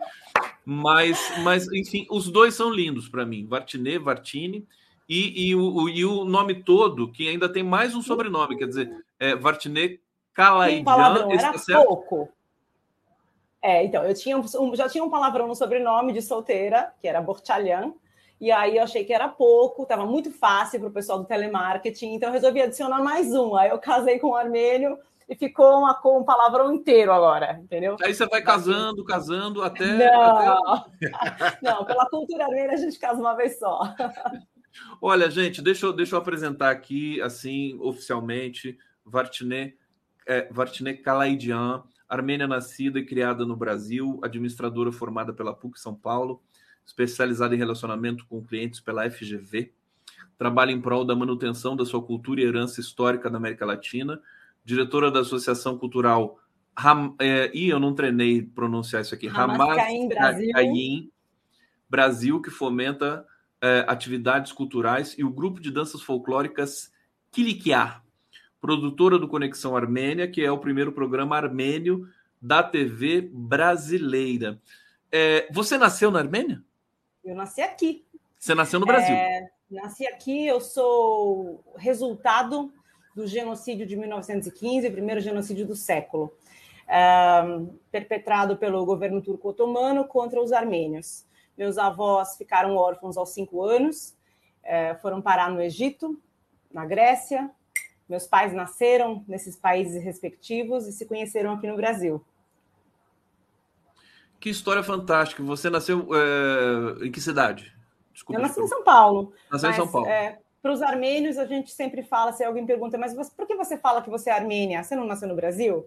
Mas, 0.65 1.19
mas, 1.43 1.71
enfim, 1.71 2.07
os 2.11 2.31
dois 2.31 2.55
são 2.55 2.71
lindos 2.71 3.07
para 3.07 3.27
mim, 3.27 3.47
Vartine, 3.47 3.99
Vartine, 3.99 4.67
e, 5.07 5.49
e, 5.51 5.55
o, 5.55 5.89
e 5.91 6.05
o 6.07 6.25
nome 6.25 6.63
todo, 6.63 7.13
que 7.13 7.29
ainda 7.29 7.47
tem 7.47 7.63
mais 7.63 7.95
um 7.95 8.01
sobrenome, 8.01 8.57
quer 8.57 8.67
dizer, 8.67 8.91
é 9.21 9.37
Vartine 9.37 10.01
Kalaidian. 10.33 11.29
Era 11.31 11.53
tá 11.53 11.85
pouco. 11.85 12.31
É, 13.65 13.83
então, 13.83 14.05
eu 14.05 14.13
tinha 14.13 14.37
um, 14.37 14.77
já 14.77 14.91
tinha 14.91 15.03
um 15.03 15.09
palavrão 15.09 15.49
no 15.49 15.55
sobrenome 15.55 16.13
de 16.13 16.21
solteira, 16.21 16.93
que 17.01 17.09
era 17.09 17.23
Borchalhan, 17.23 17.95
e 18.39 18.53
aí 18.53 18.77
eu 18.77 18.83
achei 18.83 19.07
que 19.07 19.13
era 19.13 19.27
pouco, 19.27 19.85
estava 19.85 20.05
muito 20.05 20.31
fácil 20.31 20.81
para 20.81 20.91
o 20.91 20.93
pessoal 20.93 21.19
do 21.19 21.25
telemarketing, 21.25 22.13
então 22.13 22.29
eu 22.29 22.35
resolvi 22.35 22.61
adicionar 22.61 23.03
mais 23.03 23.33
um. 23.33 23.57
Aí 23.57 23.71
eu 23.71 23.79
casei 23.79 24.19
com 24.19 24.29
o 24.29 24.35
Armênio 24.35 24.99
e 25.27 25.35
ficou 25.35 25.79
uma, 25.79 25.95
com 25.95 26.21
um 26.21 26.25
palavrão 26.25 26.75
inteiro 26.75 27.11
agora, 27.11 27.59
entendeu? 27.59 27.97
Aí 28.03 28.13
você 28.13 28.27
vai 28.27 28.43
casando, 28.43 29.03
casando 29.03 29.63
até. 29.63 29.87
Não, 29.87 30.75
até... 30.75 31.01
não 31.63 31.87
pela 31.87 32.07
cultura 32.11 32.45
armênia 32.45 32.73
a 32.73 32.77
gente 32.77 32.99
casa 32.99 33.19
uma 33.19 33.33
vez 33.35 33.59
só. 33.59 33.81
Olha, 35.01 35.31
gente, 35.31 35.63
deixa 35.63 35.87
eu, 35.87 35.93
deixa 35.95 36.17
eu 36.17 36.19
apresentar 36.19 36.69
aqui, 36.69 37.19
assim, 37.23 37.79
oficialmente, 37.81 38.77
Vartine, 39.07 39.75
é, 40.27 40.49
Vartine 40.53 40.99
Kalaidian, 40.99 41.83
armênia 42.09 42.47
nascida 42.47 42.99
e 42.99 43.05
criada 43.05 43.45
no 43.45 43.57
Brasil, 43.57 44.21
administradora 44.23 44.93
formada 44.93 45.33
pela 45.33 45.55
PUC 45.55 45.81
São 45.81 45.95
Paulo 45.95 46.43
especializada 46.87 47.55
em 47.55 47.59
relacionamento 47.59 48.27
com 48.27 48.45
clientes 48.45 48.81
pela 48.81 49.09
FGV, 49.11 49.73
trabalha 50.37 50.71
em 50.71 50.81
prol 50.81 51.05
da 51.05 51.17
manutenção 51.17 51.75
da 51.75 51.85
sua 51.85 52.03
cultura 52.03 52.41
e 52.41 52.45
herança 52.45 52.81
histórica 52.81 53.31
da 53.31 53.39
América 53.39 53.65
Latina, 53.65 54.21
diretora 54.65 55.11
da 55.11 55.21
Associação 55.21 55.79
Cultural 55.79 56.39
Ram, 56.77 57.15
é, 57.21 57.51
e 57.55 57.69
eu 57.69 57.79
não 57.79 57.95
treinei 57.95 58.43
pronunciar 58.43 59.03
isso 59.03 59.15
aqui, 59.15 59.29
Ramascaim 59.29 60.09
Brasil. 60.09 61.11
Brasil, 61.89 62.43
que 62.43 62.51
fomenta 62.51 63.25
é, 63.61 63.85
atividades 63.87 64.53
culturais, 64.53 65.15
e 65.17 65.25
o 65.25 65.31
grupo 65.31 65.61
de 65.61 65.71
danças 65.71 66.03
folclóricas 66.03 66.93
Kilikiá, 67.31 68.03
produtora 68.65 69.19
do 69.19 69.29
Conexão 69.29 69.77
Armênia, 69.77 70.27
que 70.27 70.43
é 70.43 70.51
o 70.51 70.57
primeiro 70.57 70.91
programa 70.91 71.37
armênio 71.37 72.09
da 72.41 72.63
TV 72.63 73.21
brasileira. 73.31 74.59
É, 75.13 75.47
você 75.53 75.77
nasceu 75.77 76.11
na 76.11 76.21
Armênia? 76.21 76.65
Eu 77.23 77.35
nasci 77.35 77.61
aqui. 77.61 78.07
Você 78.39 78.55
nasceu 78.55 78.81
no 78.81 78.87
Brasil? 78.87 79.15
É, 79.15 79.51
nasci 79.71 80.07
aqui, 80.07 80.47
eu 80.47 80.63
sou 80.63 81.63
resultado 81.77 82.73
do 83.15 83.27
genocídio 83.27 83.85
de 83.85 83.97
1915, 83.97 84.89
o 84.89 84.93
primeiro 84.93 85.21
genocídio 85.21 85.67
do 85.67 85.77
século, 85.77 86.33
é, 86.89 87.43
perpetrado 87.93 88.57
pelo 88.57 88.83
governo 88.87 89.21
turco-otomano 89.21 90.07
contra 90.07 90.41
os 90.41 90.53
armênios. 90.53 91.27
Meus 91.55 91.77
avós 91.77 92.39
ficaram 92.39 92.77
órfãos 92.77 93.19
aos 93.19 93.29
cinco 93.29 93.63
anos, 93.63 94.17
é, 94.63 94.95
foram 94.95 95.21
parar 95.21 95.51
no 95.51 95.61
Egito, 95.61 96.19
na 96.73 96.87
Grécia. 96.87 97.51
Meus 98.09 98.27
pais 98.27 98.53
nasceram 98.53 99.25
nesses 99.27 99.57
países 99.57 100.03
respectivos 100.03 100.87
e 100.87 100.93
se 100.93 101.07
conheceram 101.07 101.53
aqui 101.53 101.67
no 101.67 101.77
Brasil. 101.77 102.25
Que 104.39 104.51
história 104.51 104.83
fantástica. 104.83 105.43
Você 105.43 105.71
nasceu 105.71 106.09
é, 106.15 107.07
em 107.07 107.11
que 107.11 107.21
cidade? 107.21 107.75
Desculpa, 108.13 108.39
eu 108.39 108.47
nasci 108.47 108.61
em 108.61 108.69
São 108.69 108.85
Paulo. 108.85 109.33
Nasceu 109.51 109.71
em 109.71 109.75
São 109.75 109.91
Paulo. 109.91 110.07
É, 110.07 110.39
para 110.61 110.73
os 110.73 110.83
armênios, 110.83 111.39
a 111.39 111.47
gente 111.47 111.71
sempre 111.71 112.03
fala, 112.03 112.33
se 112.33 112.45
alguém 112.45 112.67
pergunta, 112.67 112.99
mas 112.99 113.15
você, 113.15 113.31
por 113.35 113.47
que 113.47 113.55
você 113.55 113.77
fala 113.77 114.03
que 114.03 114.11
você 114.11 114.31
é 114.31 114.35
armênia? 114.35 114.83
Você 114.83 114.95
não 114.95 115.07
nasceu 115.07 115.29
no 115.29 115.35
Brasil? 115.35 115.87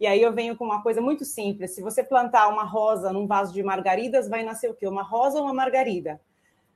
E 0.00 0.06
aí 0.06 0.22
eu 0.22 0.32
venho 0.32 0.56
com 0.56 0.64
uma 0.64 0.82
coisa 0.82 1.00
muito 1.00 1.24
simples. 1.24 1.74
Se 1.74 1.82
você 1.82 2.02
plantar 2.02 2.48
uma 2.48 2.64
rosa 2.64 3.12
num 3.12 3.26
vaso 3.26 3.52
de 3.52 3.62
margaridas, 3.62 4.28
vai 4.28 4.42
nascer 4.42 4.70
o 4.70 4.74
quê? 4.74 4.86
Uma 4.86 5.02
rosa 5.02 5.38
ou 5.38 5.44
uma 5.44 5.54
margarida? 5.54 6.20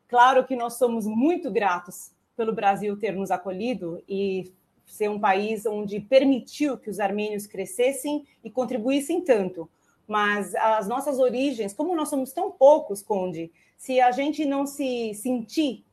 Claro 0.08 0.44
que 0.44 0.56
nós 0.56 0.74
somos 0.74 1.06
muito 1.06 1.50
gratos 1.50 2.10
pelo 2.36 2.52
Brasil 2.52 2.98
ter 2.98 3.12
nos 3.12 3.30
acolhido 3.30 4.02
e 4.08 4.52
ser 4.92 5.08
um 5.08 5.18
país 5.18 5.66
onde 5.66 6.00
permitiu 6.00 6.76
que 6.76 6.90
os 6.90 7.00
armênios 7.00 7.46
crescessem 7.46 8.24
e 8.44 8.50
contribuíssem 8.50 9.22
tanto 9.22 9.68
mas 10.06 10.54
as 10.54 10.86
nossas 10.86 11.18
origens, 11.18 11.72
como 11.72 11.94
nós 11.96 12.08
somos 12.08 12.32
tão 12.32 12.50
poucos, 12.50 13.02
Conde, 13.02 13.50
se 13.76 14.00
a 14.00 14.10
gente 14.10 14.44
não 14.44 14.66
se 14.66 15.14
sentir 15.14 15.84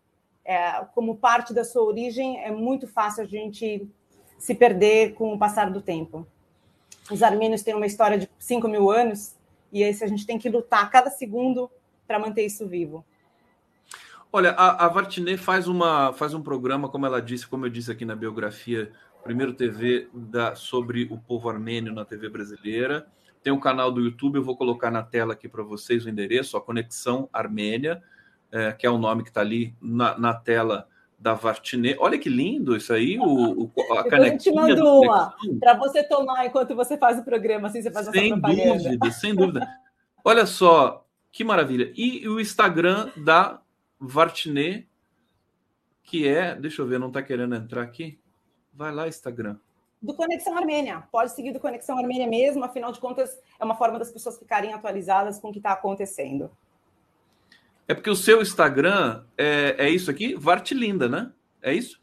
é, 0.44 0.84
como 0.94 1.16
parte 1.16 1.54
da 1.54 1.64
sua 1.64 1.84
origem, 1.84 2.38
é 2.44 2.52
muito 2.52 2.88
fácil 2.88 3.24
a 3.24 3.26
gente 3.26 3.88
se 4.38 4.56
perder 4.56 5.14
com 5.14 5.34
o 5.34 5.40
passar 5.40 5.72
do 5.72 5.82
tempo. 5.82 6.28
Os 7.12 7.24
armênios 7.24 7.62
têm 7.62 7.76
uma 7.76 7.86
história 7.86 8.18
de 8.18 8.30
5 8.38 8.68
mil 8.68 8.92
anos, 8.92 9.36
e 9.72 9.84
esse 9.84 10.04
a 10.04 10.08
gente 10.08 10.26
tem 10.26 10.38
que 10.38 10.50
lutar 10.50 10.84
a 10.84 10.88
cada 10.88 11.10
segundo 11.10 11.70
para 12.08 12.20
manter 12.20 12.46
isso 12.46 12.68
vivo. 12.68 13.06
Olha, 14.32 14.52
a, 14.52 14.86
a 14.86 14.88
Vartine 14.88 15.38
faz, 15.38 15.68
uma, 15.68 16.14
faz 16.14 16.34
um 16.36 16.42
programa, 16.42 16.88
como 16.88 17.06
ela 17.06 17.22
disse, 17.22 17.48
como 17.48 17.66
eu 17.66 17.70
disse 17.70 17.92
aqui 17.92 18.06
na 18.06 18.16
biografia, 18.16 18.92
primeiro 19.24 19.54
TV 19.54 20.08
da, 20.14 20.56
sobre 20.56 21.08
o 21.10 21.18
povo 21.18 21.50
armênio 21.50 21.94
na 21.94 22.06
TV 22.06 22.30
brasileira. 22.30 23.08
Tem 23.42 23.52
um 23.52 23.60
canal 23.60 23.92
do 23.92 24.02
YouTube, 24.02 24.36
eu 24.36 24.44
vou 24.44 24.56
colocar 24.56 24.92
na 24.92 25.02
tela 25.02 25.34
aqui 25.34 25.48
para 25.48 25.64
vocês 25.64 26.06
o 26.06 26.10
endereço, 26.10 26.58
a 26.58 26.62
Conexão 26.62 27.28
Armênia, 27.34 28.04
é, 28.52 28.72
que 28.72 28.86
é 28.86 28.90
o 28.90 29.00
nome 29.00 29.24
que 29.24 29.30
está 29.30 29.42
ali 29.42 29.76
na, 29.82 30.18
na, 30.18 30.34
tela 30.34 30.88
da 31.18 31.34
Vartine. 31.34 31.96
Olha 32.00 32.18
que 32.20 32.30
lindo 32.30 32.76
isso 32.76 32.94
aí, 32.94 33.18
o, 33.18 33.72
o 33.76 33.94
a 33.94 34.04
canequinha. 34.04 34.34
Eu 34.34 34.38
te 34.38 34.52
mando 34.52 35.02
uma 35.02 35.34
para 35.60 35.74
você 35.74 36.04
tomar 36.04 36.46
enquanto 36.46 36.76
você 36.76 36.98
faz 36.98 37.18
o 37.18 37.24
programa, 37.24 37.68
assim 37.68 37.82
você 37.82 37.90
faz 37.90 38.08
sem 38.08 38.32
essa 38.32 38.42
propaganda. 38.42 38.80
Sem 38.80 38.92
dúvida, 38.92 39.12
sem 39.12 39.36
dúvida. 39.36 39.68
Olha 40.24 40.46
só, 40.46 41.06
que 41.32 41.44
maravilha. 41.44 41.92
E, 41.96 42.24
e 42.24 42.30
o 42.30 42.40
Instagram 42.40 43.10
da 43.18 43.60
Vartine, 44.00 44.88
que 46.04 46.28
é, 46.28 46.56
deixa 46.56 46.82
eu 46.82 46.88
ver, 46.88 47.00
não 47.00 47.08
está 47.08 47.22
querendo 47.22 47.56
entrar 47.56 47.84
aqui? 47.84 48.20
Vai 48.74 48.94
lá, 48.94 49.08
Instagram 49.08 49.58
do 50.02 50.14
Conexão 50.14 50.58
Armênia. 50.58 51.04
Pode 51.12 51.32
seguir 51.34 51.52
do 51.52 51.60
Conexão 51.60 51.98
Armênia 51.98 52.28
mesmo, 52.28 52.64
afinal 52.64 52.92
de 52.92 53.00
contas, 53.00 53.38
é 53.60 53.64
uma 53.64 53.76
forma 53.76 54.00
das 54.00 54.12
pessoas 54.12 54.38
ficarem 54.38 54.74
atualizadas 54.74 55.40
com 55.40 55.50
o 55.50 55.52
que 55.52 55.60
está 55.60 55.74
acontecendo. 55.74 56.50
É 57.88 57.94
porque 57.94 58.10
o 58.10 58.16
seu 58.16 58.42
Instagram 58.42 59.24
é, 59.38 59.76
é 59.78 59.90
isso 59.90 60.10
aqui, 60.10 60.36
Vartilinda, 60.36 61.10
né? 61.10 61.32
É 61.62 61.74
isso? 61.74 62.00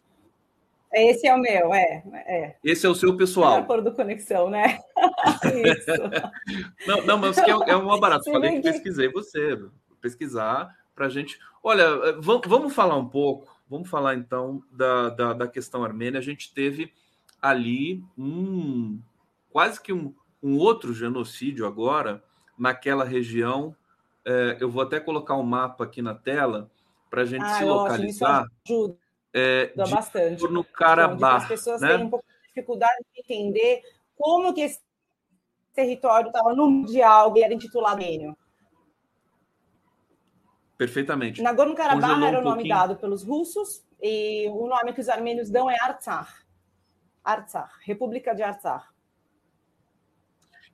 Esse 0.92 1.26
é 1.26 1.34
o 1.34 1.38
meu, 1.38 1.74
é. 1.74 2.03
é. 2.26 2.57
Esse 2.62 2.86
é 2.86 2.88
o 2.88 2.94
seu 2.94 3.16
pessoal. 3.16 3.59
É 3.59 3.72
a 3.72 3.80
do 3.80 3.92
Conexão, 3.92 4.51
né? 4.51 4.78
isso. 5.44 5.92
não, 6.86 7.03
não, 7.05 7.18
mas 7.18 7.38
é, 7.38 7.51
é 7.51 7.76
uma 7.76 7.99
barata. 8.01 8.30
Falei 8.30 8.57
que 8.57 8.62
pesquisei 8.62 9.09
você, 9.11 9.59
pesquisar 10.01 10.74
para 10.97 11.07
a 11.07 11.11
gente. 11.11 11.38
Olha, 11.62 12.18
vamos 12.18 12.74
falar 12.74 12.97
um 12.97 13.09
pouco, 13.09 13.55
vamos 13.68 13.88
falar 13.88 14.14
então 14.14 14.62
da, 14.72 15.11
da, 15.11 15.32
da 15.34 15.47
questão 15.47 15.84
armênia. 15.84 16.18
A 16.18 16.22
gente 16.22 16.53
teve 16.53 16.92
ali 17.40 18.03
um 18.18 18.99
quase 19.51 19.80
que 19.80 19.92
um, 19.92 20.14
um 20.42 20.57
outro 20.59 20.92
genocídio 20.94 21.66
agora 21.66 22.24
naquela 22.59 23.05
região. 23.05 23.76
É, 24.24 24.57
eu 24.59 24.70
vou 24.70 24.82
até 24.82 24.99
colocar 24.99 25.36
um 25.36 25.42
mapa 25.42 25.84
aqui 25.84 26.01
na 26.03 26.14
tela 26.14 26.70
para 27.11 27.22
a 27.22 27.24
gente 27.24 27.44
ah, 27.44 27.59
se 27.59 27.64
localizar. 27.64 28.47
Ajuda, 28.66 28.97
é, 29.32 29.72
bastante. 29.76 30.42
No 30.49 30.64
Carabá. 30.64 31.36
As 31.36 31.49
pessoas 31.49 31.80
né? 31.80 31.97
têm 31.97 32.07
um 32.07 32.11
pouco 32.11 32.24
de 32.26 32.49
dificuldade 32.49 33.05
de 33.14 33.20
entender 33.20 33.82
como 34.16 34.53
que 34.55 34.62
esse 34.62 34.80
território 35.74 36.28
estava 36.28 36.55
no 36.55 36.70
Mundial 36.70 37.36
e 37.36 37.42
era 37.42 37.53
intitulado 37.53 38.03
Armênio. 38.03 38.36
Perfeitamente. 40.77 41.43
Nagorno-Karabakh 41.43 42.22
era 42.22 42.41
o 42.41 42.43
nome 42.43 42.57
pouquinho. 42.57 42.74
dado 42.74 42.97
pelos 42.97 43.22
russos 43.22 43.85
e 44.01 44.47
o 44.49 44.66
nome 44.66 44.93
que 44.93 45.01
os 45.01 45.09
armênios 45.09 45.51
dão 45.51 45.70
é 45.70 45.77
Artsakh. 45.81 46.45
Artsakh, 47.24 47.70
República 47.85 48.35
de 48.35 48.43
Artsakh. 48.43 48.85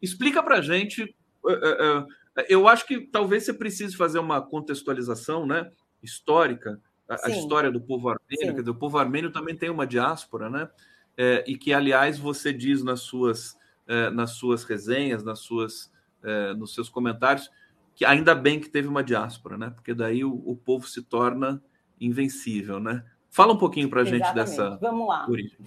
Explica 0.01 0.43
para 0.43 0.61
gente. 0.61 1.03
Eh, 1.03 1.61
eh, 1.63 2.07
eh, 2.37 2.47
eu 2.49 2.67
acho 2.67 2.87
que 2.87 3.01
talvez 3.01 3.45
você 3.45 3.55
precise 3.55 3.97
fazer 3.97 4.19
uma 4.19 4.43
contextualização, 4.43 5.47
né, 5.47 5.71
histórica, 6.03 6.81
a, 7.09 7.27
a 7.27 7.31
história 7.31 7.71
do 7.71 7.81
povo 7.81 8.09
armênio. 8.09 8.55
Quer 8.55 8.61
dizer, 8.61 8.71
o 8.71 8.75
povo 8.75 8.99
armênio 8.99 9.31
também 9.31 9.57
tem 9.57 9.71
uma 9.71 9.87
diáspora, 9.87 10.51
né? 10.51 10.69
É, 11.17 11.45
e 11.47 11.57
que, 11.57 11.73
aliás, 11.73 12.19
você 12.19 12.53
diz 12.53 12.83
nas 12.83 13.01
suas, 13.01 13.57
é, 13.87 14.11
nas 14.11 14.33
suas 14.33 14.65
resenhas, 14.65 15.23
nas 15.23 15.41
suas, 15.41 15.93
é, 16.23 16.55
nos 16.55 16.75
seus 16.75 16.89
comentários, 16.89 17.51
que 17.95 18.05
ainda 18.05 18.35
bem 18.35 18.61
que 18.61 18.69
teve 18.69 18.89
uma 18.89 19.03
diáspora, 19.03 19.57
né? 19.57 19.71
Porque 19.71 19.95
daí 19.95 20.25
o, 20.25 20.35
o 20.47 20.57
povo 20.57 20.87
se 20.87 21.03
torna 21.03 21.63
invencível, 22.01 22.81
né? 22.81 23.05
Fala 23.31 23.53
um 23.55 23.59
pouquinho 23.59 23.89
para 23.89 24.03
a 24.03 24.05
gente 24.05 24.31
dessa 24.35 24.77
Vamos 24.77 25.09
lá. 25.09 25.27
origem. 25.29 25.59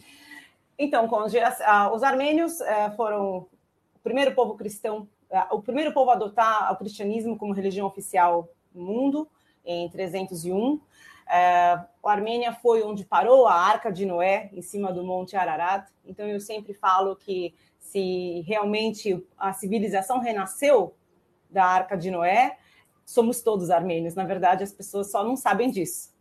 Então, 0.78 1.10
os 1.94 2.04
armênios 2.04 2.60
foram 2.96 3.48
o 3.96 4.00
primeiro 4.04 4.36
povo 4.36 4.56
cristão, 4.56 5.08
o 5.52 5.62
primeiro 5.62 5.94
povo 5.94 6.12
a 6.12 6.14
adotar 6.14 6.72
o 6.72 6.76
cristianismo 6.76 7.38
como 7.38 7.54
religião 7.54 7.88
oficial 7.88 8.50
no 8.74 8.84
mundo 8.84 9.28
em 9.66 9.90
301. 9.90 10.80
a 11.28 11.88
Armênia 12.04 12.54
foi 12.54 12.84
onde 12.84 13.06
parou 13.06 13.48
a 13.48 13.56
Arca 13.56 13.92
de 13.92 14.06
Noé, 14.06 14.50
em 14.54 14.62
cima 14.62 14.92
do 14.92 15.04
Monte 15.04 15.36
Ararat. 15.36 15.90
Então, 16.06 16.28
eu 16.28 16.40
sempre 16.40 16.74
falo 16.74 17.16
que 17.16 17.54
se 17.80 18.42
realmente 18.46 19.26
a 19.38 19.54
civilização 19.54 20.20
renasceu 20.20 20.94
da 21.56 21.66
Arca 21.66 21.98
de 21.98 22.12
Noé, 22.12 22.58
somos 23.06 23.42
todos 23.42 23.72
armênios. 23.72 24.14
Na 24.14 24.26
verdade, 24.26 24.64
as 24.64 24.74
pessoas 24.74 25.10
só 25.10 25.24
não 25.24 25.38
sabem 25.38 25.72
disso. 25.72 26.14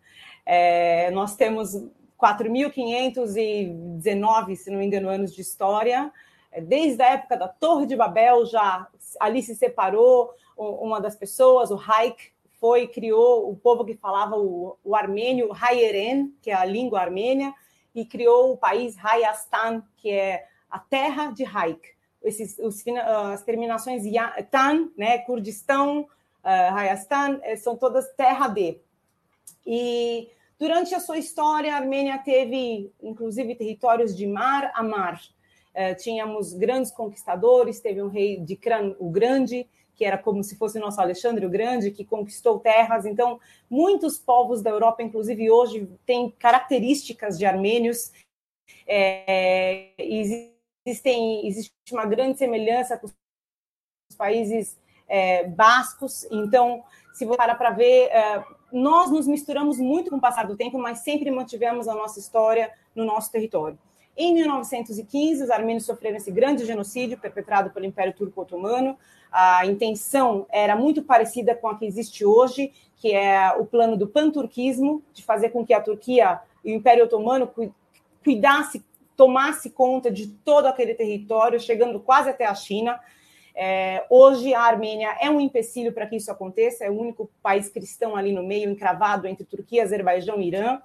É, 0.47 1.11
nós 1.11 1.35
temos 1.35 1.75
4.519, 2.19 4.55
se 4.55 4.71
não 4.71 4.79
me 4.79 4.87
engano, 4.87 5.09
anos 5.09 5.35
de 5.35 5.43
história. 5.43 6.13
É, 6.53 6.61
desde 6.61 7.03
a 7.03 7.15
época 7.15 7.37
da 7.37 7.49
Torre 7.49 7.87
de 7.87 7.97
Babel, 7.97 8.47
já 8.47 8.87
ali 9.19 9.43
se 9.43 9.57
separou 9.57 10.33
uma 10.57 11.01
das 11.01 11.17
pessoas, 11.17 11.73
o 11.73 11.77
Haik, 11.77 12.33
foi 12.61 12.87
criou 12.87 13.51
o 13.51 13.57
povo 13.57 13.85
que 13.85 13.95
falava 13.95 14.37
o, 14.37 14.79
o 14.85 14.95
armênio, 14.95 15.51
Hayeren, 15.53 16.33
que 16.41 16.53
é 16.53 16.55
a 16.55 16.65
língua 16.65 17.01
armênia, 17.01 17.53
e 17.93 18.07
criou 18.07 18.53
o 18.53 18.57
país 18.57 18.97
Hayastan, 18.97 19.83
que 19.97 20.11
é 20.11 20.47
a 20.71 20.79
terra 20.79 21.33
de 21.33 21.45
Haik 21.45 21.94
esses, 22.25 22.59
os, 22.59 22.83
as 23.33 23.43
terminações 23.43 24.05
tan, 24.51 24.89
né, 24.97 25.19
Kurdistão, 25.19 26.01
uh, 26.01 26.75
Hayastan, 26.75 27.39
eh, 27.43 27.57
são 27.57 27.77
todas 27.77 28.11
terra 28.15 28.49
de. 28.49 28.81
E 29.67 30.29
durante 30.59 30.95
a 30.95 31.01
sua 31.01 31.19
história, 31.19 31.75
a 31.75 31.77
Armênia 31.77 32.19
teve, 32.19 32.91
inclusive, 33.03 33.55
territórios 33.55 34.17
de 34.17 34.27
mar 34.27 34.73
a 34.75 34.83
mar. 34.83 35.21
Uh, 35.75 35.95
tínhamos 35.97 36.55
grandes 36.55 36.91
conquistadores, 36.91 37.81
teve 37.81 38.03
um 38.03 38.09
rei 38.09 38.41
de 38.41 38.57
Kran 38.57 38.95
o 38.99 39.11
Grande, 39.11 39.69
que 39.95 40.05
era 40.05 40.17
como 40.17 40.43
se 40.43 40.57
fosse 40.57 40.79
o 40.79 40.81
nosso 40.81 41.01
Alexandre 41.01 41.45
o 41.45 41.51
Grande, 41.51 41.91
que 41.91 42.05
conquistou 42.05 42.59
terras. 42.59 43.05
Então, 43.05 43.39
muitos 43.69 44.19
povos 44.19 44.63
da 44.63 44.71
Europa, 44.71 45.03
inclusive 45.03 45.51
hoje, 45.51 45.89
têm 46.07 46.31
características 46.39 47.39
de 47.39 47.45
armênios. 47.45 48.13
É, 48.87 49.91
existem, 50.85 51.47
existe 51.47 51.73
uma 51.93 52.05
grande 52.05 52.39
semelhança 52.39 52.99
com 52.99 53.07
os 53.07 54.17
países 54.17 54.77
é, 55.09 55.45
bascos. 55.49 56.27
Então, 56.31 56.83
se 57.13 57.25
você 57.25 57.37
parar 57.37 57.55
para 57.55 57.71
ver, 57.71 58.09
é, 58.11 58.45
nós 58.73 59.11
nos 59.11 59.27
misturamos 59.27 59.79
muito 59.79 60.11
com 60.11 60.17
o 60.17 60.21
passar 60.21 60.47
do 60.47 60.57
tempo, 60.57 60.79
mas 60.79 61.01
sempre 61.01 61.31
mantivemos 61.31 61.89
a 61.89 61.95
nossa 61.95 62.19
história 62.19 62.73
no 62.95 63.05
nosso 63.05 63.31
território. 63.31 63.79
Em 64.17 64.33
1915, 64.35 65.43
os 65.43 65.51
armênios 65.51 65.85
sofreram 65.85 66.17
esse 66.17 66.31
grande 66.31 66.65
genocídio 66.65 67.19
perpetrado 67.19 67.71
pelo 67.71 67.85
Império 67.85 68.15
Turco 68.15 68.43
Otomano. 68.43 68.97
A 69.31 69.67
intenção 69.67 70.47
era 70.51 70.77
muito 70.77 71.03
parecida 71.03 71.55
com 71.55 71.67
a 71.67 71.77
que 71.77 71.85
existe 71.85 72.25
hoje, 72.25 72.73
que 72.97 73.13
é 73.13 73.53
o 73.59 73.67
plano 73.67 73.97
do 73.97 74.07
panturquismo, 74.07 75.03
de 75.13 75.25
fazer 75.25 75.49
com 75.51 75.67
que 75.67 75.75
a 75.75 75.81
Turquia 75.81 76.41
e 76.65 76.73
o 76.73 76.77
Império 76.77 77.05
Otomano 77.05 77.51
cuidasse 78.23 78.85
tomasse 79.17 79.71
conta 79.71 80.11
de 80.11 80.29
todo 80.29 80.67
aquele 80.67 80.95
território, 80.95 81.61
chegando 81.61 82.01
quase 82.01 82.31
até 82.31 82.47
a 82.47 82.55
China. 82.55 83.01
É, 83.55 84.05
hoje 84.11 84.53
a 84.53 84.63
Armênia 84.63 85.17
é 85.21 85.31
um 85.31 85.41
empecilho 85.41 85.93
para 85.93 86.07
que 86.07 86.17
isso 86.17 86.31
aconteça, 86.31 86.85
é 86.85 86.91
o 86.91 86.99
único 86.99 87.31
país 87.43 87.69
cristão 87.69 88.17
ali 88.17 88.33
no 88.33 88.43
meio, 88.43 88.71
encravado 88.71 89.29
entre 89.29 89.45
Turquia, 89.45 89.85
Azerbaijão 89.85 90.41
e 90.41 90.49
Irã. 90.49 90.81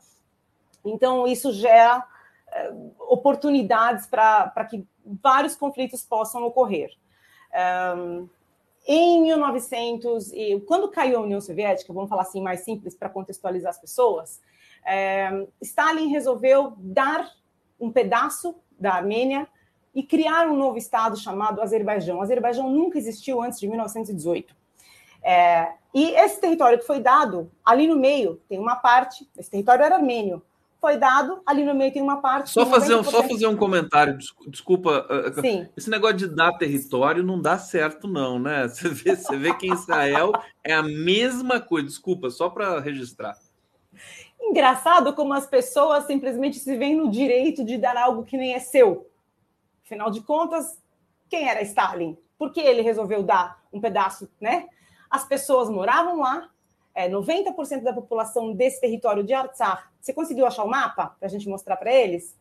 Então, 0.85 1.27
isso 1.27 1.51
gera 1.51 2.05
é, 2.51 2.71
oportunidades 2.99 4.05
para 4.05 4.65
que 4.69 4.85
vários 5.03 5.55
conflitos 5.55 6.03
possam 6.03 6.43
ocorrer. 6.43 6.91
Um, 7.97 8.29
em 8.87 9.21
1900, 9.21 10.31
e 10.33 10.59
quando 10.61 10.89
caiu 10.89 11.19
a 11.19 11.21
União 11.21 11.41
Soviética, 11.41 11.93
vamos 11.93 12.09
falar 12.09 12.23
assim 12.23 12.41
mais 12.41 12.61
simples 12.61 12.95
para 12.95 13.09
contextualizar 13.09 13.71
as 13.71 13.79
pessoas, 13.79 14.41
é, 14.85 15.45
Stalin 15.61 16.07
resolveu 16.07 16.73
dar 16.77 17.29
um 17.79 17.91
pedaço 17.91 18.55
da 18.79 18.93
Armênia 18.93 19.47
e 19.93 20.03
criar 20.03 20.47
um 20.47 20.55
novo 20.55 20.77
estado 20.77 21.17
chamado 21.17 21.61
Azerbaijão. 21.61 22.19
O 22.19 22.21
Azerbaijão 22.21 22.69
nunca 22.69 22.97
existiu 22.97 23.41
antes 23.41 23.59
de 23.59 23.67
1918. 23.67 24.55
É, 25.21 25.73
e 25.93 26.11
esse 26.11 26.39
território 26.39 26.79
que 26.79 26.85
foi 26.85 26.99
dado, 26.99 27.51
ali 27.65 27.87
no 27.87 27.97
meio, 27.97 28.41
tem 28.47 28.59
uma 28.59 28.75
parte, 28.75 29.29
esse 29.37 29.49
território 29.49 29.83
era 29.83 29.95
armênio, 29.95 30.41
foi 30.79 30.97
dado, 30.97 31.41
ali 31.45 31.65
no 31.65 31.75
meio 31.75 31.91
tem 31.91 32.01
uma 32.01 32.21
parte. 32.21 32.51
Só 32.51 32.65
fazer, 32.65 32.95
um, 32.95 33.03
só 33.03 33.21
fazer 33.23 33.47
um 33.47 33.57
comentário, 33.57 34.17
desculpa. 34.47 35.05
Uh, 35.09 35.29
uh, 35.29 35.41
Sim. 35.41 35.67
Esse 35.75 35.89
negócio 35.89 36.15
de 36.15 36.27
dar 36.27 36.57
território 36.57 37.21
não 37.21 37.41
dá 37.41 37.57
certo, 37.57 38.07
não, 38.07 38.39
né? 38.39 38.67
Você 38.69 38.87
vê, 38.87 39.15
você 39.15 39.37
vê 39.37 39.53
que 39.53 39.71
Israel 39.71 40.31
é 40.63 40.73
a 40.73 40.81
mesma 40.81 41.59
coisa, 41.59 41.87
desculpa, 41.87 42.29
só 42.29 42.49
para 42.49 42.79
registrar. 42.79 43.35
Engraçado 44.49 45.13
como 45.13 45.31
as 45.33 45.45
pessoas 45.45 46.05
simplesmente 46.05 46.57
se 46.57 46.75
veem 46.75 46.95
no 46.95 47.11
direito 47.11 47.63
de 47.63 47.77
dar 47.77 47.95
algo 47.95 48.23
que 48.23 48.35
nem 48.35 48.55
é 48.55 48.59
seu. 48.59 49.07
Afinal 49.85 50.09
de 50.09 50.21
contas, 50.21 50.81
quem 51.29 51.47
era 51.47 51.61
Stalin? 51.61 52.17
Por 52.35 52.51
que 52.51 52.59
ele 52.59 52.81
resolveu 52.81 53.21
dar 53.21 53.63
um 53.71 53.79
pedaço, 53.79 54.27
né? 54.41 54.67
As 55.07 55.23
pessoas 55.23 55.69
moravam 55.69 56.19
lá, 56.19 56.49
é, 56.95 57.07
90% 57.07 57.83
da 57.83 57.93
população 57.93 58.51
desse 58.51 58.81
território 58.81 59.23
de 59.23 59.33
Artsakh. 59.33 59.87
Você 60.01 60.13
conseguiu 60.13 60.47
achar 60.47 60.63
o 60.63 60.69
mapa 60.69 61.15
para 61.19 61.27
a 61.27 61.29
gente 61.29 61.47
mostrar 61.47 61.77
para 61.77 61.93
eles? 61.93 62.35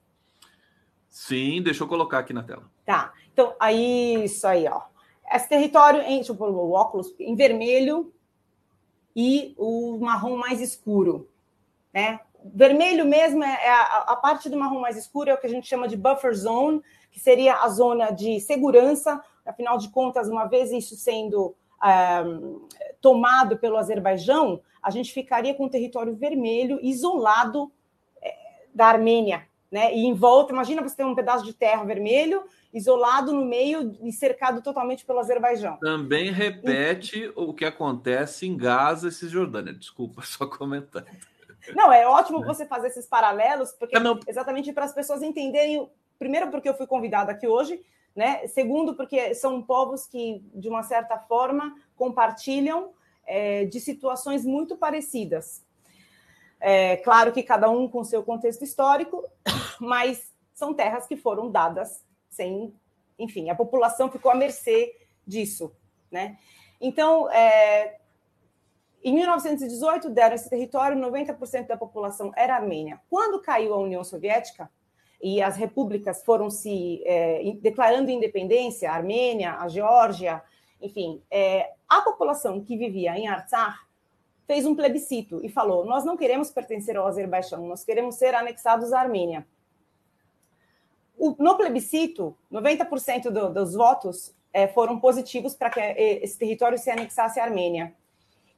Sim, 1.10 1.60
deixa 1.60 1.84
eu 1.84 1.88
colocar 1.88 2.20
aqui 2.20 2.32
na 2.32 2.42
tela. 2.42 2.70
Tá. 2.86 3.12
Então, 3.34 3.54
aí, 3.60 4.24
isso 4.24 4.46
aí, 4.46 4.66
ó. 4.66 4.80
Esse 5.30 5.46
território, 5.46 6.00
em, 6.00 6.16
deixa 6.16 6.32
eu 6.32 6.36
pôr 6.36 6.48
o 6.48 6.72
óculos, 6.72 7.14
em 7.20 7.36
vermelho 7.36 8.10
e 9.14 9.54
o 9.58 9.98
marrom 9.98 10.38
mais 10.38 10.58
escuro. 10.58 11.28
Né? 11.92 12.20
Vermelho 12.54 13.04
mesmo 13.04 13.42
é, 13.42 13.64
é 13.64 13.70
a, 13.70 14.04
a, 14.08 14.16
parte 14.16 14.48
do 14.48 14.56
marrom 14.56 14.80
mais 14.80 14.96
escuro, 14.96 15.30
é 15.30 15.34
o 15.34 15.38
que 15.38 15.46
a 15.46 15.50
gente 15.50 15.66
chama 15.66 15.88
de 15.88 15.96
buffer 15.96 16.34
zone, 16.34 16.82
que 17.10 17.18
seria 17.18 17.56
a 17.56 17.68
zona 17.68 18.10
de 18.10 18.40
segurança. 18.40 19.22
Afinal 19.44 19.78
de 19.78 19.88
contas, 19.90 20.28
uma 20.28 20.44
vez 20.44 20.70
isso 20.70 20.94
sendo 20.96 21.54
um, 22.26 22.66
tomado 23.00 23.58
pelo 23.58 23.76
Azerbaijão, 23.76 24.60
a 24.82 24.90
gente 24.90 25.12
ficaria 25.12 25.54
com 25.54 25.66
o 25.66 25.70
território 25.70 26.14
vermelho 26.14 26.78
isolado 26.82 27.72
é, 28.22 28.34
da 28.74 28.86
Armênia. 28.86 29.46
Né? 29.70 29.94
E 29.94 30.06
em 30.06 30.14
volta, 30.14 30.52
imagina 30.52 30.82
você 30.82 30.96
ter 30.96 31.04
um 31.04 31.14
pedaço 31.14 31.44
de 31.44 31.52
terra 31.52 31.84
vermelho 31.84 32.42
isolado 32.72 33.32
no 33.32 33.44
meio 33.44 33.96
e 34.02 34.12
cercado 34.12 34.62
totalmente 34.62 35.04
pelo 35.04 35.18
Azerbaijão. 35.18 35.76
Também 35.78 36.30
repete 36.30 37.24
e... 37.24 37.32
o 37.34 37.52
que 37.52 37.64
acontece 37.64 38.46
em 38.46 38.56
Gaza 38.56 39.08
e 39.08 39.12
Cisjordânia. 39.12 39.72
Desculpa, 39.72 40.22
só 40.24 40.46
comentar. 40.46 41.04
Não, 41.74 41.92
é 41.92 42.06
ótimo 42.06 42.44
você 42.44 42.64
fazer 42.66 42.88
esses 42.88 43.06
paralelos, 43.06 43.72
porque 43.72 43.96
exatamente 44.26 44.72
para 44.72 44.84
as 44.84 44.92
pessoas 44.92 45.22
entenderem, 45.22 45.90
primeiro, 46.18 46.50
porque 46.50 46.68
eu 46.68 46.74
fui 46.74 46.86
convidada 46.86 47.32
aqui 47.32 47.46
hoje, 47.46 47.80
né? 48.14 48.46
Segundo, 48.48 48.94
porque 48.94 49.34
são 49.34 49.62
povos 49.62 50.06
que, 50.06 50.42
de 50.54 50.68
uma 50.68 50.82
certa 50.82 51.18
forma, 51.18 51.74
compartilham 51.96 52.92
é, 53.26 53.64
de 53.66 53.80
situações 53.80 54.44
muito 54.44 54.76
parecidas. 54.76 55.64
É, 56.60 56.96
claro 56.96 57.32
que 57.32 57.42
cada 57.42 57.70
um 57.70 57.88
com 57.88 58.02
seu 58.02 58.22
contexto 58.22 58.64
histórico, 58.64 59.22
mas 59.78 60.32
são 60.54 60.74
terras 60.74 61.06
que 61.06 61.16
foram 61.16 61.50
dadas 61.50 62.04
sem, 62.28 62.74
enfim, 63.18 63.50
a 63.50 63.54
população 63.54 64.10
ficou 64.10 64.30
à 64.30 64.34
mercê 64.34 64.96
disso, 65.26 65.72
né? 66.10 66.38
Então, 66.80 67.30
é, 67.30 67.98
em 69.02 69.14
1918, 69.14 70.10
deram 70.10 70.34
esse 70.34 70.50
território, 70.50 70.98
90% 70.98 71.66
da 71.66 71.76
população 71.76 72.32
era 72.36 72.56
armênia. 72.56 73.00
Quando 73.08 73.40
caiu 73.40 73.74
a 73.74 73.78
União 73.78 74.02
Soviética 74.02 74.70
e 75.22 75.40
as 75.42 75.56
repúblicas 75.56 76.24
foram 76.24 76.50
se 76.50 77.02
é, 77.04 77.42
declarando 77.60 78.10
independência, 78.10 78.90
a 78.90 78.94
Armênia, 78.94 79.54
a 79.54 79.68
Geórgia, 79.68 80.42
enfim, 80.80 81.22
é, 81.30 81.72
a 81.88 82.02
população 82.02 82.60
que 82.60 82.76
vivia 82.76 83.16
em 83.16 83.28
Artsakh 83.28 83.88
fez 84.46 84.64
um 84.64 84.74
plebiscito 84.74 85.40
e 85.44 85.48
falou: 85.48 85.84
Nós 85.84 86.04
não 86.04 86.16
queremos 86.16 86.50
pertencer 86.50 86.96
ao 86.96 87.06
Azerbaijão, 87.06 87.66
nós 87.66 87.84
queremos 87.84 88.16
ser 88.16 88.34
anexados 88.34 88.92
à 88.92 89.00
Armênia. 89.00 89.46
O, 91.16 91.34
no 91.38 91.56
plebiscito, 91.56 92.36
90% 92.50 93.30
do, 93.30 93.52
dos 93.52 93.74
votos 93.74 94.34
é, 94.52 94.68
foram 94.68 95.00
positivos 95.00 95.54
para 95.54 95.70
que 95.70 95.80
é, 95.80 96.24
esse 96.24 96.38
território 96.38 96.78
se 96.78 96.90
anexasse 96.90 97.40
à 97.40 97.44
Armênia. 97.44 97.94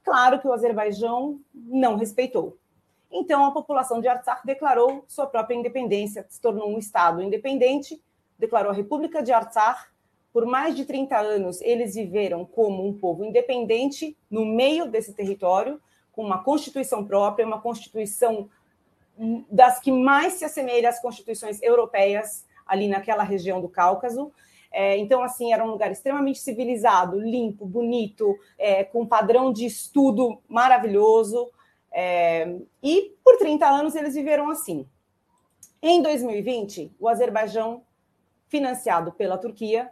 Claro 0.05 0.41
que 0.41 0.49
o 0.49 0.53
Azerbaijão 0.53 1.41
não 1.55 1.97
respeitou. 1.97 2.57
Então, 3.11 3.45
a 3.45 3.51
população 3.51 4.01
de 4.01 4.09
Artsakh 4.09 4.43
declarou 4.45 5.05
sua 5.09 5.27
própria 5.27 5.57
independência, 5.57 6.25
se 6.29 6.41
tornou 6.41 6.71
um 6.71 6.79
Estado 6.79 7.21
independente, 7.21 8.01
declarou 8.39 8.71
a 8.71 8.75
República 8.75 9.23
de 9.23 9.33
Artsakh. 9.33 9.91
Por 10.33 10.47
mais 10.47 10.77
de 10.77 10.85
30 10.85 11.19
anos, 11.19 11.61
eles 11.61 11.97
viveram 11.97 12.45
como 12.45 12.87
um 12.87 12.97
povo 12.97 13.25
independente 13.25 14.17
no 14.31 14.47
meio 14.47 14.87
desse 14.87 15.13
território, 15.13 15.81
com 16.13 16.25
uma 16.25 16.43
constituição 16.43 17.05
própria, 17.05 17.47
uma 17.47 17.61
constituição 17.61 18.49
das 19.51 19.81
que 19.81 19.91
mais 19.91 20.35
se 20.35 20.45
assemelha 20.45 20.89
às 20.89 21.01
constituições 21.01 21.61
europeias 21.63 22.47
ali 22.65 22.89
naquela 22.89 23.25
região 23.25 23.61
do 23.61 23.69
Cáucaso. 23.69 24.33
É, 24.73 24.97
então, 24.97 25.23
assim, 25.23 25.53
era 25.53 25.65
um 25.65 25.71
lugar 25.71 25.91
extremamente 25.91 26.39
civilizado, 26.39 27.19
limpo, 27.19 27.67
bonito, 27.67 28.39
é, 28.57 28.85
com 28.85 29.03
um 29.03 29.07
padrão 29.07 29.53
de 29.53 29.67
estudo 29.67 30.41
maravilhoso. 30.49 31.51
É, 31.93 32.57
e 32.83 33.17
por 33.25 33.37
30 33.37 33.67
anos 33.67 33.97
eles 33.97 34.15
viveram 34.15 34.49
assim. 34.49 34.87
Em 35.83 36.01
2020, 36.03 36.93
o 37.01 37.09
Azerbaijão, 37.09 37.83
financiado 38.49 39.13
pela 39.13 39.39
Turquia, 39.39 39.91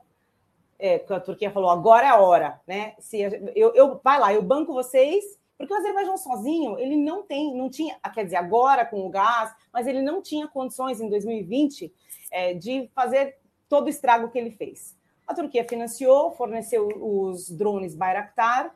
é, 0.79 1.05
a 1.09 1.20
Turquia 1.20 1.51
falou: 1.51 1.70
agora 1.70 2.07
é 2.07 2.11
a 2.11 2.20
hora, 2.20 2.61
né? 2.66 2.95
Se 3.01 3.18
eu, 3.57 3.74
eu 3.74 4.01
vai 4.03 4.18
lá, 4.20 4.33
eu 4.33 4.43
banco 4.43 4.72
vocês, 4.72 5.24
porque 5.57 5.72
o 5.72 5.76
Azerbaijão 5.76 6.16
sozinho 6.16 6.79
ele 6.79 6.97
não 6.97 7.24
tem, 7.24 7.53
não 7.57 7.68
tinha, 7.68 7.99
quer 8.14 8.24
dizer, 8.24 8.37
agora 8.37 8.87
com 8.87 9.05
o 9.05 9.11
gás, 9.11 9.53
mas 9.72 9.89
ele 9.89 10.01
não 10.01 10.22
tinha 10.22 10.47
condições 10.47 11.01
em 11.01 11.09
2020 11.09 11.93
é, 12.31 12.55
de 12.55 12.89
fazer 12.95 13.38
todo 13.68 13.86
o 13.86 13.90
estrago 13.90 14.30
que 14.30 14.38
ele 14.38 14.50
fez. 14.50 14.96
A 15.26 15.34
Turquia 15.34 15.66
financiou, 15.68 16.32
forneceu 16.32 16.86
os 16.86 17.50
drones 17.50 17.94
Bayraktar, 17.94 18.74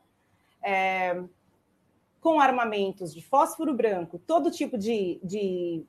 é, 0.62 1.22
com 2.20 2.40
armamentos 2.40 3.12
de 3.12 3.22
fósforo 3.22 3.74
branco, 3.74 4.18
todo 4.18 4.50
tipo 4.50 4.78
de, 4.78 5.18
de 5.24 5.84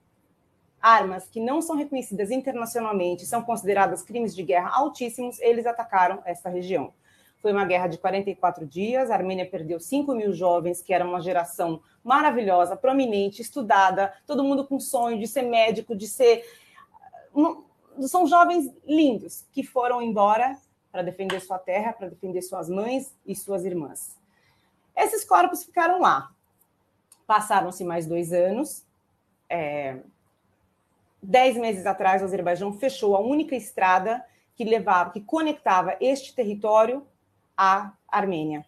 armas 0.82 1.30
que 1.30 1.40
não 1.40 1.62
são 1.62 1.76
reconhecidas 1.76 2.32
internacionalmente, 2.32 3.26
são 3.26 3.42
consideradas 3.42 4.02
crimes 4.02 4.36
de 4.36 4.42
guerra 4.42 4.72
altíssimos, 4.74 5.40
eles 5.40 5.66
atacaram 5.66 6.22
essa 6.26 6.50
região. 6.50 6.94
Foi 7.42 7.52
uma 7.52 7.66
guerra 7.66 7.88
de 7.88 7.98
44 7.98 8.66
dias, 8.66 9.12
a 9.12 9.16
Armênia 9.16 9.46
perdeu 9.46 9.80
5 9.80 10.16
mil 10.16 10.34
jovens, 10.34 10.82
que 10.82 10.94
era 10.94 11.06
uma 11.06 11.22
geração 11.22 11.82
maravilhosa, 12.04 12.76
prominente, 12.76 13.42
estudada, 13.42 14.14
todo 14.26 14.44
mundo 14.44 14.66
com 14.66 14.80
sonho 14.80 15.20
de 15.20 15.28
ser 15.28 15.44
médico, 15.44 15.96
de 15.96 16.08
ser 16.08 16.46
são 18.02 18.28
jovens 18.28 18.74
lindos 18.86 19.46
que 19.52 19.64
foram 19.64 20.02
embora 20.02 20.58
para 20.92 21.02
defender 21.02 21.40
sua 21.42 21.58
terra, 21.58 21.94
para 21.94 22.10
defender 22.10 22.42
suas 22.42 22.70
mães 22.70 23.16
e 23.26 23.36
suas 23.36 23.66
irmãs. 23.66 24.18
Esses 24.96 25.26
corpos 25.26 25.64
ficaram 25.64 26.00
lá. 26.00 26.32
Passaram-se 27.26 27.84
mais 27.84 28.06
dois 28.06 28.32
anos. 28.32 28.86
É... 29.50 29.98
Dez 31.22 31.56
meses 31.58 31.86
atrás, 31.86 32.22
o 32.22 32.26
Azerbaijão 32.26 32.74
fechou 32.74 33.16
a 33.16 33.20
única 33.20 33.56
estrada 33.56 34.24
que 34.56 34.64
levava, 34.64 35.12
que 35.12 35.22
conectava 35.22 35.96
este 36.00 36.36
território 36.36 37.08
à 37.58 37.94
Armênia. 38.08 38.66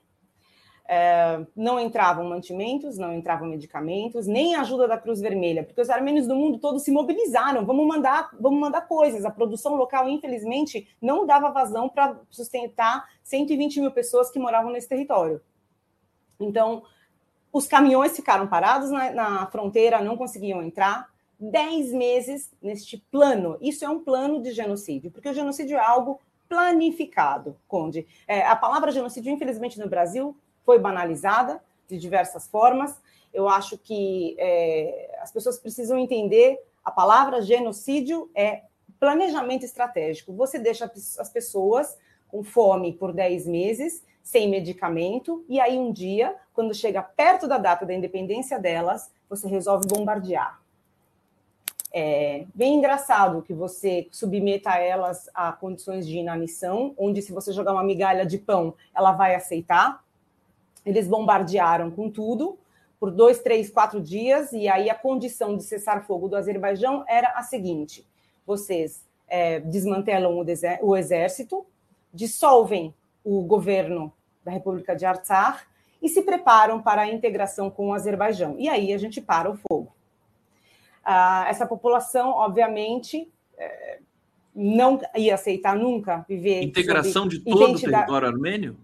É, 0.88 1.44
não 1.56 1.80
entravam 1.80 2.30
mantimentos, 2.30 2.98
não 2.98 3.12
entravam 3.12 3.48
medicamentos, 3.48 4.28
nem 4.28 4.56
ajuda 4.56 4.88
da 4.88 4.98
Cruz 5.00 5.20
Vermelha, 5.20 5.64
porque 5.64 5.82
os 5.82 5.90
armênios 5.90 6.28
do 6.28 6.36
mundo 6.36 6.60
todo 6.60 6.78
se 6.78 6.92
mobilizaram, 6.92 7.66
vamos 7.66 7.88
mandar, 7.88 8.30
vamos 8.40 8.60
mandar 8.60 8.82
coisas. 8.82 9.26
A 9.26 9.32
produção 9.32 9.76
local, 9.76 10.08
infelizmente, 10.08 10.88
não 11.02 11.26
dava 11.26 11.50
vazão 11.50 11.90
para 11.90 12.20
sustentar 12.30 13.04
120 13.24 13.82
mil 13.82 13.92
pessoas 13.92 14.30
que 14.30 14.38
moravam 14.38 14.72
nesse 14.72 14.88
território. 14.88 15.42
Então, 16.40 16.84
os 17.52 17.68
caminhões 17.68 18.16
ficaram 18.16 18.48
parados 18.48 18.92
na, 18.92 19.12
na 19.12 19.48
fronteira, 19.48 20.02
não 20.02 20.18
conseguiam 20.18 20.62
entrar. 20.62 21.10
Dez 21.40 21.92
meses 21.92 22.52
neste 22.62 22.98
plano. 22.98 23.58
Isso 23.62 23.84
é 23.84 23.90
um 23.90 24.00
plano 24.00 24.42
de 24.42 24.52
genocídio, 24.52 25.10
porque 25.10 25.30
o 25.30 25.34
genocídio 25.34 25.78
é 25.78 25.84
algo 25.84 26.20
planificado, 26.48 27.58
Conde. 27.68 28.06
É, 28.28 28.46
a 28.46 28.56
palavra 28.56 28.92
genocídio, 28.92 29.32
infelizmente, 29.32 29.80
no 29.80 29.90
Brasil 29.90 30.36
foi 30.66 30.80
banalizada 30.80 31.62
de 31.88 31.98
diversas 31.98 32.48
formas. 32.48 33.00
Eu 33.34 33.48
acho 33.48 33.78
que 33.78 34.36
é, 34.40 35.18
as 35.22 35.32
pessoas 35.32 35.58
precisam 35.58 35.98
entender 35.98 36.60
a 36.84 36.92
palavra 36.92 37.42
genocídio 37.42 38.30
é 38.36 38.64
planejamento 39.00 39.66
estratégico. 39.66 40.34
Você 40.34 40.60
deixa 40.60 40.92
as 41.20 41.30
pessoas 41.30 41.98
com 42.28 42.44
fome 42.44 42.94
por 42.94 43.12
10 43.12 43.48
meses, 43.48 44.04
sem 44.24 44.50
medicamento, 44.50 45.46
e 45.48 45.60
aí 45.60 45.78
um 45.78 45.92
dia, 45.92 46.36
quando 46.54 46.74
chega 46.74 47.02
perto 47.02 47.48
da 47.48 47.58
data 47.58 47.86
da 47.86 47.94
independência 47.94 48.60
delas, 48.60 49.12
você 49.30 49.48
resolve 49.48 49.88
bombardear. 49.88 50.60
É 51.94 52.46
bem 52.54 52.76
engraçado 52.76 53.42
que 53.42 53.54
você 53.54 54.08
submeta 54.12 54.76
elas 54.78 55.30
a 55.34 55.54
condições 55.54 56.06
de 56.06 56.18
inanição, 56.18 56.94
onde 56.98 57.22
se 57.22 57.32
você 57.32 57.54
jogar 57.54 57.72
uma 57.72 57.84
migalha 57.84 58.26
de 58.26 58.38
pão, 58.38 58.74
ela 58.94 59.14
vai 59.14 59.34
aceitar, 59.34 60.04
eles 60.86 61.08
bombardearam 61.08 61.90
com 61.90 62.10
tudo 62.10 62.60
por 63.00 63.12
dois, 63.12 63.40
três, 63.40 63.70
quatro 63.70 64.02
dias, 64.02 64.52
e 64.54 64.68
aí 64.68 64.90
a 64.90 64.96
condição 64.96 65.58
de 65.58 65.64
cessar 65.64 66.06
fogo 66.06 66.28
do 66.28 66.36
Azerbaijão 66.36 67.04
era 67.08 67.30
a 67.30 67.44
seguinte: 67.44 68.08
vocês 68.46 69.06
é, 69.28 69.60
desmantelam 69.60 70.38
o, 70.38 70.46
o, 70.82 70.96
exército, 70.96 71.66
dissolvem 72.14 72.94
o 73.24 73.42
governo 73.44 74.14
da 74.44 74.52
República 74.52 74.96
de 74.96 75.06
Artsakh 75.06 75.66
e 76.02 76.08
se 76.08 76.22
preparam 76.22 76.82
para 76.82 77.02
a 77.02 77.12
integração 77.12 77.70
com 77.70 77.90
o 77.90 77.94
Azerbaijão. 77.94 78.56
E 78.58 78.70
aí 78.70 78.94
a 78.94 78.98
gente 78.98 79.20
para 79.22 79.50
o 79.50 79.58
fogo. 79.68 79.94
Ah, 81.04 81.46
essa 81.48 81.66
população, 81.66 82.30
obviamente, 82.32 83.32
é, 83.58 84.00
não 84.54 85.00
ia 85.16 85.36
aceitar 85.36 85.76
nunca 85.76 86.26
viver. 86.28 86.64
Integração 86.64 87.28
de 87.28 87.40
todo 87.40 87.76
o 87.76 87.80
território 87.80 88.28
armênio? 88.28 88.78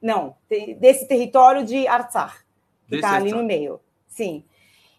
Não, 0.00 0.36
desse 0.78 1.08
território 1.08 1.64
de 1.64 1.86
Artsakh, 1.86 2.44
que 2.88 2.96
está 2.96 3.16
ali 3.16 3.32
no 3.32 3.42
meio. 3.42 3.80
Sim. 4.06 4.44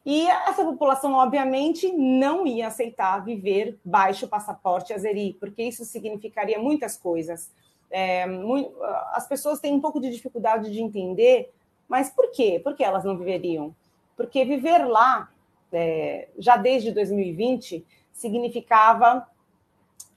E 0.06 0.28
essa 0.28 0.64
população, 0.64 1.14
obviamente, 1.14 1.92
não 1.92 2.48
ia 2.48 2.68
aceitar 2.68 3.24
viver 3.24 3.78
baixo 3.84 4.28
passaporte 4.28 4.94
azeri, 4.94 5.38
porque 5.40 5.64
isso 5.64 5.86
significaria 5.86 6.58
muitas 6.58 6.98
coisas. 6.98 7.52
É, 7.92 8.26
muito, 8.26 8.76
as 9.14 9.28
pessoas 9.28 9.60
têm 9.60 9.74
um 9.74 9.82
pouco 9.82 10.00
de 10.00 10.10
dificuldade 10.10 10.72
de 10.72 10.82
entender, 10.82 11.52
mas 11.88 12.10
por 12.10 12.32
quê? 12.32 12.60
Por 12.64 12.76
que 12.76 12.84
elas 12.84 13.04
não 13.04 13.18
viveriam? 13.18 13.76
Porque 14.16 14.46
viver 14.46 14.86
lá, 14.86 15.30
é, 15.72 16.28
já 16.38 16.58
desde 16.58 16.92
2020, 16.92 17.86
significava 18.12 19.28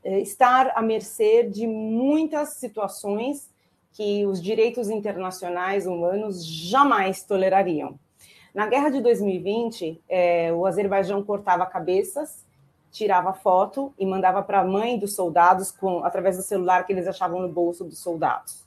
é, 0.04 0.20
estar 0.20 0.72
à 0.74 0.82
mercê 0.82 1.44
de 1.44 1.66
muitas 1.66 2.54
situações 2.54 3.51
que 3.92 4.26
os 4.26 4.42
direitos 4.42 4.88
internacionais 4.88 5.86
humanos 5.86 6.44
jamais 6.44 7.22
tolerariam. 7.22 7.98
Na 8.54 8.66
guerra 8.66 8.90
de 8.90 9.00
2020, 9.00 10.00
é, 10.08 10.52
o 10.52 10.66
Azerbaijão 10.66 11.22
cortava 11.22 11.64
cabeças, 11.66 12.44
tirava 12.90 13.32
foto 13.32 13.94
e 13.98 14.04
mandava 14.04 14.42
para 14.42 14.60
a 14.60 14.64
mãe 14.64 14.98
dos 14.98 15.14
soldados 15.14 15.70
com, 15.70 16.04
através 16.04 16.36
do 16.36 16.42
celular 16.42 16.84
que 16.84 16.92
eles 16.92 17.06
achavam 17.06 17.40
no 17.40 17.48
bolso 17.48 17.84
dos 17.84 17.98
soldados. 17.98 18.62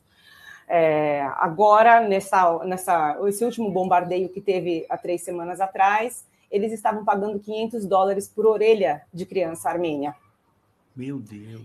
É, 0.67 1.21
agora, 1.37 2.01
nessa, 2.01 2.57
nessa, 2.65 3.19
esse 3.27 3.45
último 3.45 3.69
bombardeio 3.71 4.29
que 4.29 4.41
teve 4.41 4.85
há 4.89 4.97
três 4.97 5.21
semanas 5.21 5.61
atrás, 5.61 6.25
eles 6.49 6.71
estavam 6.71 7.05
pagando 7.05 7.39
500 7.39 7.85
dólares 7.85 8.27
por 8.27 8.47
orelha 8.47 9.03
de 9.13 9.25
criança 9.25 9.69
armênia. 9.69 10.15
Meu 10.95 11.19
Deus. 11.19 11.61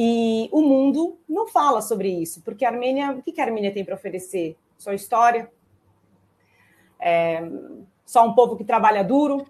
E 0.00 0.48
o 0.52 0.62
mundo 0.62 1.18
não 1.28 1.48
fala 1.48 1.82
sobre 1.82 2.08
isso, 2.08 2.40
porque 2.42 2.64
a 2.64 2.68
Armênia, 2.68 3.10
o 3.10 3.20
que 3.20 3.40
a 3.40 3.44
Armênia 3.44 3.74
tem 3.74 3.84
para 3.84 3.96
oferecer? 3.96 4.56
Só 4.78 4.92
história, 4.92 5.50
é, 7.00 7.42
só 8.06 8.24
um 8.24 8.32
povo 8.32 8.56
que 8.56 8.62
trabalha 8.62 9.02
duro, 9.02 9.44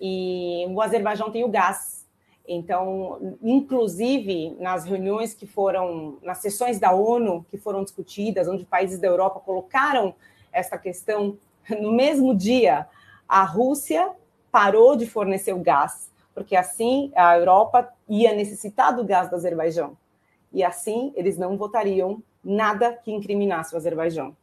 e 0.00 0.64
o 0.70 0.80
Azerbaijão 0.80 1.30
tem 1.30 1.44
o 1.44 1.50
gás. 1.50 2.08
Então, 2.48 3.36
inclusive 3.42 4.56
nas 4.58 4.86
reuniões 4.86 5.34
que 5.34 5.46
foram, 5.46 6.16
nas 6.22 6.38
sessões 6.38 6.78
da 6.78 6.92
ONU 6.92 7.44
que 7.50 7.58
foram 7.58 7.84
discutidas, 7.84 8.48
onde 8.48 8.64
países 8.64 8.98
da 8.98 9.08
Europa 9.08 9.38
colocaram 9.38 10.14
essa 10.50 10.78
questão, 10.78 11.36
no 11.78 11.92
mesmo 11.92 12.34
dia, 12.34 12.88
a 13.28 13.44
Rússia 13.44 14.12
parou 14.50 14.96
de 14.96 15.04
fornecer 15.04 15.52
o 15.52 15.58
gás 15.58 16.10
porque 16.34 16.56
assim 16.56 17.12
a 17.14 17.38
Europa 17.38 17.93
ia 18.08 18.34
necessitar 18.34 18.94
do 18.94 19.04
gás 19.04 19.28
do 19.30 19.36
Azerbaijão. 19.36 19.96
E 20.52 20.62
assim 20.62 21.12
eles 21.16 21.36
não 21.38 21.56
votariam 21.56 22.22
nada 22.44 22.92
que 22.92 23.10
incriminasse 23.10 23.74
o 23.74 23.76
Azerbaijão. 23.76 24.36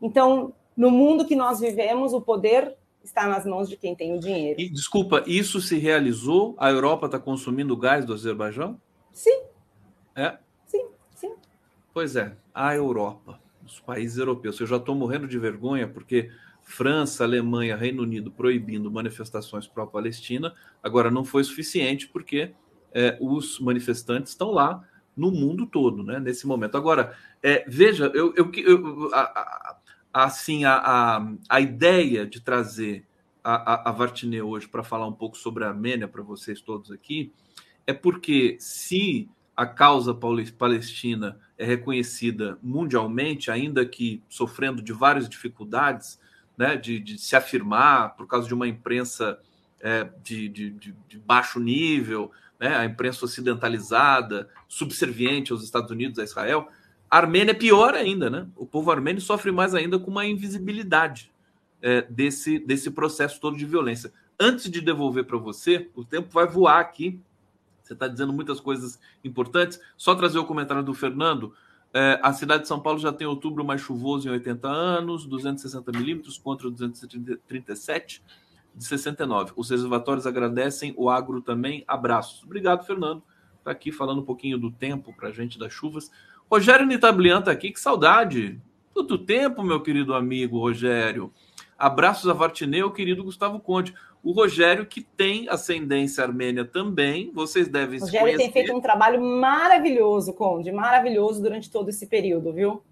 Então, 0.00 0.52
No 0.76 0.90
mundo 0.90 1.24
que 1.24 1.34
nós 1.34 1.58
vivemos, 1.58 2.12
o 2.12 2.20
poder 2.20 2.76
está 3.02 3.26
nas 3.26 3.46
mãos 3.46 3.68
de 3.68 3.76
quem 3.76 3.94
tem 3.94 4.14
o 4.14 4.20
dinheiro. 4.20 4.60
E, 4.60 4.68
desculpa, 4.68 5.24
isso 5.26 5.60
se 5.60 5.78
realizou? 5.78 6.54
A 6.58 6.70
Europa 6.70 7.06
está 7.06 7.18
consumindo 7.18 7.74
gás 7.76 8.04
do 8.04 8.12
Azerbaijão? 8.12 8.78
Sim. 9.10 9.40
É? 10.14 10.36
Sim, 10.66 10.86
sim. 11.14 11.32
Pois 11.94 12.14
é, 12.14 12.36
a 12.52 12.74
Europa, 12.74 13.40
os 13.64 13.80
países 13.80 14.18
europeus. 14.18 14.60
Eu 14.60 14.66
já 14.66 14.76
estou 14.76 14.94
morrendo 14.94 15.26
de 15.26 15.38
vergonha 15.38 15.88
porque 15.88 16.30
França, 16.62 17.24
Alemanha, 17.24 17.76
Reino 17.76 18.02
Unido 18.02 18.30
proibindo 18.30 18.90
manifestações 18.90 19.66
pró-Palestina, 19.66 20.52
agora 20.82 21.10
não 21.10 21.24
foi 21.24 21.42
suficiente 21.42 22.06
porque 22.08 22.52
é, 22.96 23.18
os 23.20 23.60
manifestantes 23.60 24.32
estão 24.32 24.50
lá 24.50 24.82
no 25.14 25.30
mundo 25.30 25.66
todo, 25.66 26.02
né, 26.02 26.18
nesse 26.18 26.46
momento. 26.46 26.78
Agora, 26.78 27.14
é, 27.42 27.62
veja, 27.68 28.10
eu, 28.14 28.32
eu, 28.34 28.50
eu 28.54 29.14
a, 29.14 29.20
a, 30.14 30.24
assim, 30.24 30.64
a, 30.64 30.76
a, 30.76 31.32
a 31.46 31.60
ideia 31.60 32.26
de 32.26 32.40
trazer 32.40 33.06
a, 33.44 33.90
a, 33.90 33.92
Vartinê 33.92 34.40
hoje 34.40 34.66
para 34.66 34.82
falar 34.82 35.06
um 35.06 35.12
pouco 35.12 35.36
sobre 35.36 35.62
a 35.62 35.68
Armênia 35.68 36.08
para 36.08 36.22
vocês 36.22 36.62
todos 36.62 36.90
aqui 36.90 37.32
é 37.86 37.92
porque 37.92 38.56
se 38.58 39.28
a 39.54 39.66
causa 39.66 40.18
palestina 40.58 41.38
é 41.58 41.66
reconhecida 41.66 42.58
mundialmente, 42.62 43.50
ainda 43.50 43.84
que 43.84 44.22
sofrendo 44.28 44.82
de 44.82 44.92
várias 44.92 45.28
dificuldades, 45.28 46.18
né, 46.56 46.76
de, 46.76 46.98
de 46.98 47.18
se 47.18 47.36
afirmar 47.36 48.16
por 48.16 48.26
causa 48.26 48.48
de 48.48 48.54
uma 48.54 48.66
imprensa 48.66 49.38
é, 49.80 50.04
de, 50.22 50.48
de, 50.48 50.70
de, 50.70 51.18
baixo 51.18 51.60
nível, 51.60 52.30
né, 52.58 52.76
a 52.76 52.84
imprensa 52.84 53.24
ocidentalizada, 53.24 54.48
subserviente 54.68 55.52
aos 55.52 55.62
Estados 55.62 55.90
Unidos, 55.90 56.18
a 56.18 56.24
Israel, 56.24 56.68
a 57.10 57.18
Armênia 57.18 57.52
é 57.52 57.54
pior 57.54 57.94
ainda, 57.94 58.28
né? 58.28 58.48
O 58.56 58.66
povo 58.66 58.90
armênio 58.90 59.20
sofre 59.20 59.52
mais 59.52 59.74
ainda 59.74 59.98
com 59.98 60.10
uma 60.10 60.26
invisibilidade 60.26 61.30
é, 61.80 62.02
desse, 62.02 62.58
desse 62.58 62.90
processo 62.90 63.40
todo 63.40 63.56
de 63.56 63.64
violência. 63.64 64.12
Antes 64.38 64.70
de 64.70 64.80
devolver 64.80 65.24
para 65.24 65.38
você, 65.38 65.88
o 65.94 66.04
tempo 66.04 66.28
vai 66.32 66.46
voar 66.46 66.80
aqui. 66.80 67.20
Você 67.82 67.92
está 67.92 68.08
dizendo 68.08 68.32
muitas 68.32 68.58
coisas 68.60 68.98
importantes. 69.22 69.80
Só 69.96 70.14
trazer 70.14 70.38
o 70.38 70.44
comentário 70.44 70.82
do 70.82 70.92
Fernando. 70.92 71.54
É, 71.94 72.18
a 72.20 72.32
cidade 72.32 72.62
de 72.62 72.68
São 72.68 72.80
Paulo 72.80 72.98
já 72.98 73.12
tem 73.12 73.26
outubro 73.26 73.64
mais 73.64 73.80
chuvoso 73.80 74.28
em 74.28 74.32
80 74.32 74.68
anos, 74.68 75.24
260 75.26 75.92
milímetros 75.92 76.36
contra 76.36 76.68
237 76.68 78.22
de 78.76 78.84
69. 78.84 79.52
Os 79.56 79.70
reservatórios 79.70 80.26
agradecem, 80.26 80.92
o 80.96 81.08
agro 81.08 81.40
também. 81.40 81.82
Abraços. 81.88 82.44
Obrigado, 82.44 82.84
Fernando. 82.84 83.22
Está 83.58 83.70
aqui 83.70 83.90
falando 83.90 84.20
um 84.20 84.24
pouquinho 84.24 84.58
do 84.58 84.70
tempo 84.70 85.12
para 85.16 85.30
a 85.30 85.32
gente 85.32 85.58
das 85.58 85.72
chuvas. 85.72 86.10
Rogério 86.50 86.86
Nitablian 86.86 87.40
está 87.40 87.50
aqui, 87.50 87.72
que 87.72 87.80
saudade. 87.80 88.60
Quanto 88.92 89.18
tempo, 89.18 89.62
meu 89.62 89.80
querido 89.80 90.14
amigo 90.14 90.58
Rogério. 90.58 91.32
Abraços 91.78 92.28
a 92.28 92.32
Vartineu, 92.32 92.90
querido 92.92 93.24
Gustavo 93.24 93.58
Conte. 93.58 93.94
O 94.22 94.32
Rogério, 94.32 94.86
que 94.86 95.02
tem 95.02 95.48
ascendência 95.48 96.22
armênia 96.22 96.64
também, 96.64 97.30
vocês 97.32 97.68
devem 97.68 97.98
se 97.98 98.06
Rogério 98.06 98.38
tem 98.38 98.52
feito 98.52 98.74
um 98.74 98.80
trabalho 98.80 99.22
maravilhoso, 99.22 100.32
Conde, 100.32 100.70
maravilhoso 100.72 101.42
durante 101.42 101.70
todo 101.70 101.88
esse 101.88 102.06
período, 102.06 102.52
viu? 102.52 102.82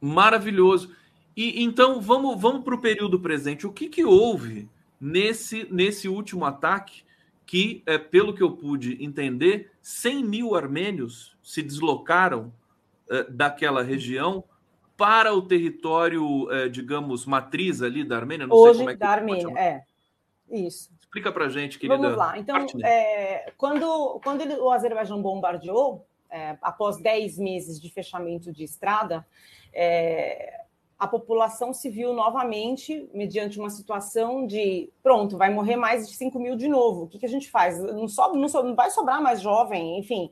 Maravilhoso. 0.00 0.90
E 1.36 1.62
então 1.62 2.00
vamos, 2.00 2.40
vamos 2.40 2.64
para 2.64 2.74
o 2.74 2.80
período 2.80 3.20
presente. 3.20 3.66
O 3.66 3.72
que, 3.72 3.88
que 3.88 4.04
houve 4.04 4.68
nesse, 5.00 5.66
nesse 5.70 6.08
último 6.08 6.44
ataque 6.44 7.02
que, 7.44 7.82
é, 7.86 7.96
pelo 7.96 8.34
que 8.34 8.42
eu 8.42 8.56
pude 8.56 9.02
entender, 9.02 9.70
100 9.80 10.24
mil 10.24 10.54
armênios 10.54 11.36
se 11.42 11.62
deslocaram 11.62 12.52
é, 13.08 13.24
daquela 13.24 13.82
região 13.82 14.42
para 14.96 15.32
o 15.32 15.42
território, 15.42 16.50
é, 16.50 16.68
digamos, 16.68 17.26
matriz 17.26 17.82
ali 17.82 18.02
da 18.02 18.16
Armênia? 18.16 18.46
Não 18.46 18.56
Hoje, 18.56 18.78
sei 18.78 18.78
como 18.78 18.90
é 18.90 18.92
que 18.94 18.98
da 18.98 19.08
Armênia, 19.10 19.58
é. 19.58 19.84
Isso. 20.50 20.90
Explica 20.98 21.30
para 21.32 21.48
gente, 21.48 21.78
querida. 21.78 21.96
Vamos 21.96 22.16
lá. 22.16 22.38
Então, 22.38 22.66
é, 22.84 23.52
quando, 23.56 24.20
quando 24.22 24.40
ele, 24.40 24.54
o 24.54 24.70
Azerbaijão 24.70 25.20
bombardeou, 25.20 26.06
é, 26.30 26.56
após 26.60 26.98
10 26.98 27.38
meses 27.38 27.80
de 27.80 27.90
fechamento 27.90 28.52
de 28.52 28.64
estrada, 28.64 29.26
é, 29.72 30.64
a 30.98 31.06
população 31.06 31.74
viu 31.90 32.12
novamente 32.14 33.08
mediante 33.12 33.58
uma 33.58 33.68
situação 33.68 34.46
de 34.46 34.90
pronto, 35.02 35.36
vai 35.36 35.50
morrer 35.50 35.76
mais 35.76 36.08
de 36.08 36.14
5 36.14 36.38
mil 36.38 36.56
de 36.56 36.68
novo. 36.68 37.04
O 37.04 37.08
que, 37.08 37.18
que 37.18 37.26
a 37.26 37.28
gente 37.28 37.50
faz? 37.50 37.78
Não, 37.78 38.08
sobe, 38.08 38.38
não, 38.38 38.48
sobe, 38.48 38.68
não 38.68 38.74
vai 38.74 38.90
sobrar 38.90 39.20
mais 39.20 39.40
jovem, 39.40 39.98
enfim. 39.98 40.30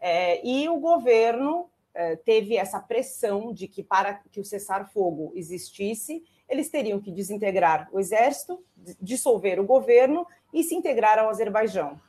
É, 0.00 0.46
e 0.46 0.68
o 0.68 0.78
governo 0.78 1.68
é, 1.94 2.16
teve 2.16 2.56
essa 2.56 2.80
pressão 2.80 3.52
de 3.52 3.68
que 3.68 3.82
para 3.82 4.14
que 4.14 4.40
o 4.40 4.44
cessar-fogo 4.44 5.32
existisse, 5.34 6.22
eles 6.48 6.70
teriam 6.70 7.00
que 7.00 7.10
desintegrar 7.10 7.88
o 7.92 7.98
exército, 7.98 8.62
dissolver 9.00 9.60
o 9.60 9.64
governo 9.64 10.26
e 10.52 10.62
se 10.62 10.74
integrar 10.74 11.18
ao 11.18 11.28
Azerbaijão. 11.28 12.00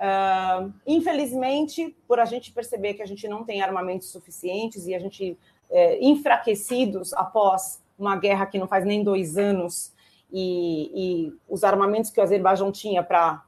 Uh, 0.00 0.72
infelizmente, 0.86 1.94
por 2.08 2.18
a 2.18 2.24
gente 2.24 2.52
perceber 2.52 2.94
que 2.94 3.02
a 3.02 3.06
gente 3.06 3.28
não 3.28 3.44
tem 3.44 3.60
armamentos 3.60 4.08
suficientes 4.08 4.86
e 4.86 4.94
a 4.94 4.98
gente 4.98 5.36
é, 5.70 6.04
enfraquecidos 6.04 7.12
após 7.14 7.82
uma 7.98 8.16
guerra 8.16 8.46
que 8.46 8.58
não 8.58 8.66
faz 8.66 8.84
nem 8.84 9.04
dois 9.04 9.36
anos 9.36 9.92
e, 10.32 10.90
e 10.94 11.38
os 11.48 11.64
armamentos 11.64 12.10
que 12.10 12.20
o 12.20 12.22
Azerbaijão 12.22 12.72
tinha 12.72 13.02
para 13.02 13.44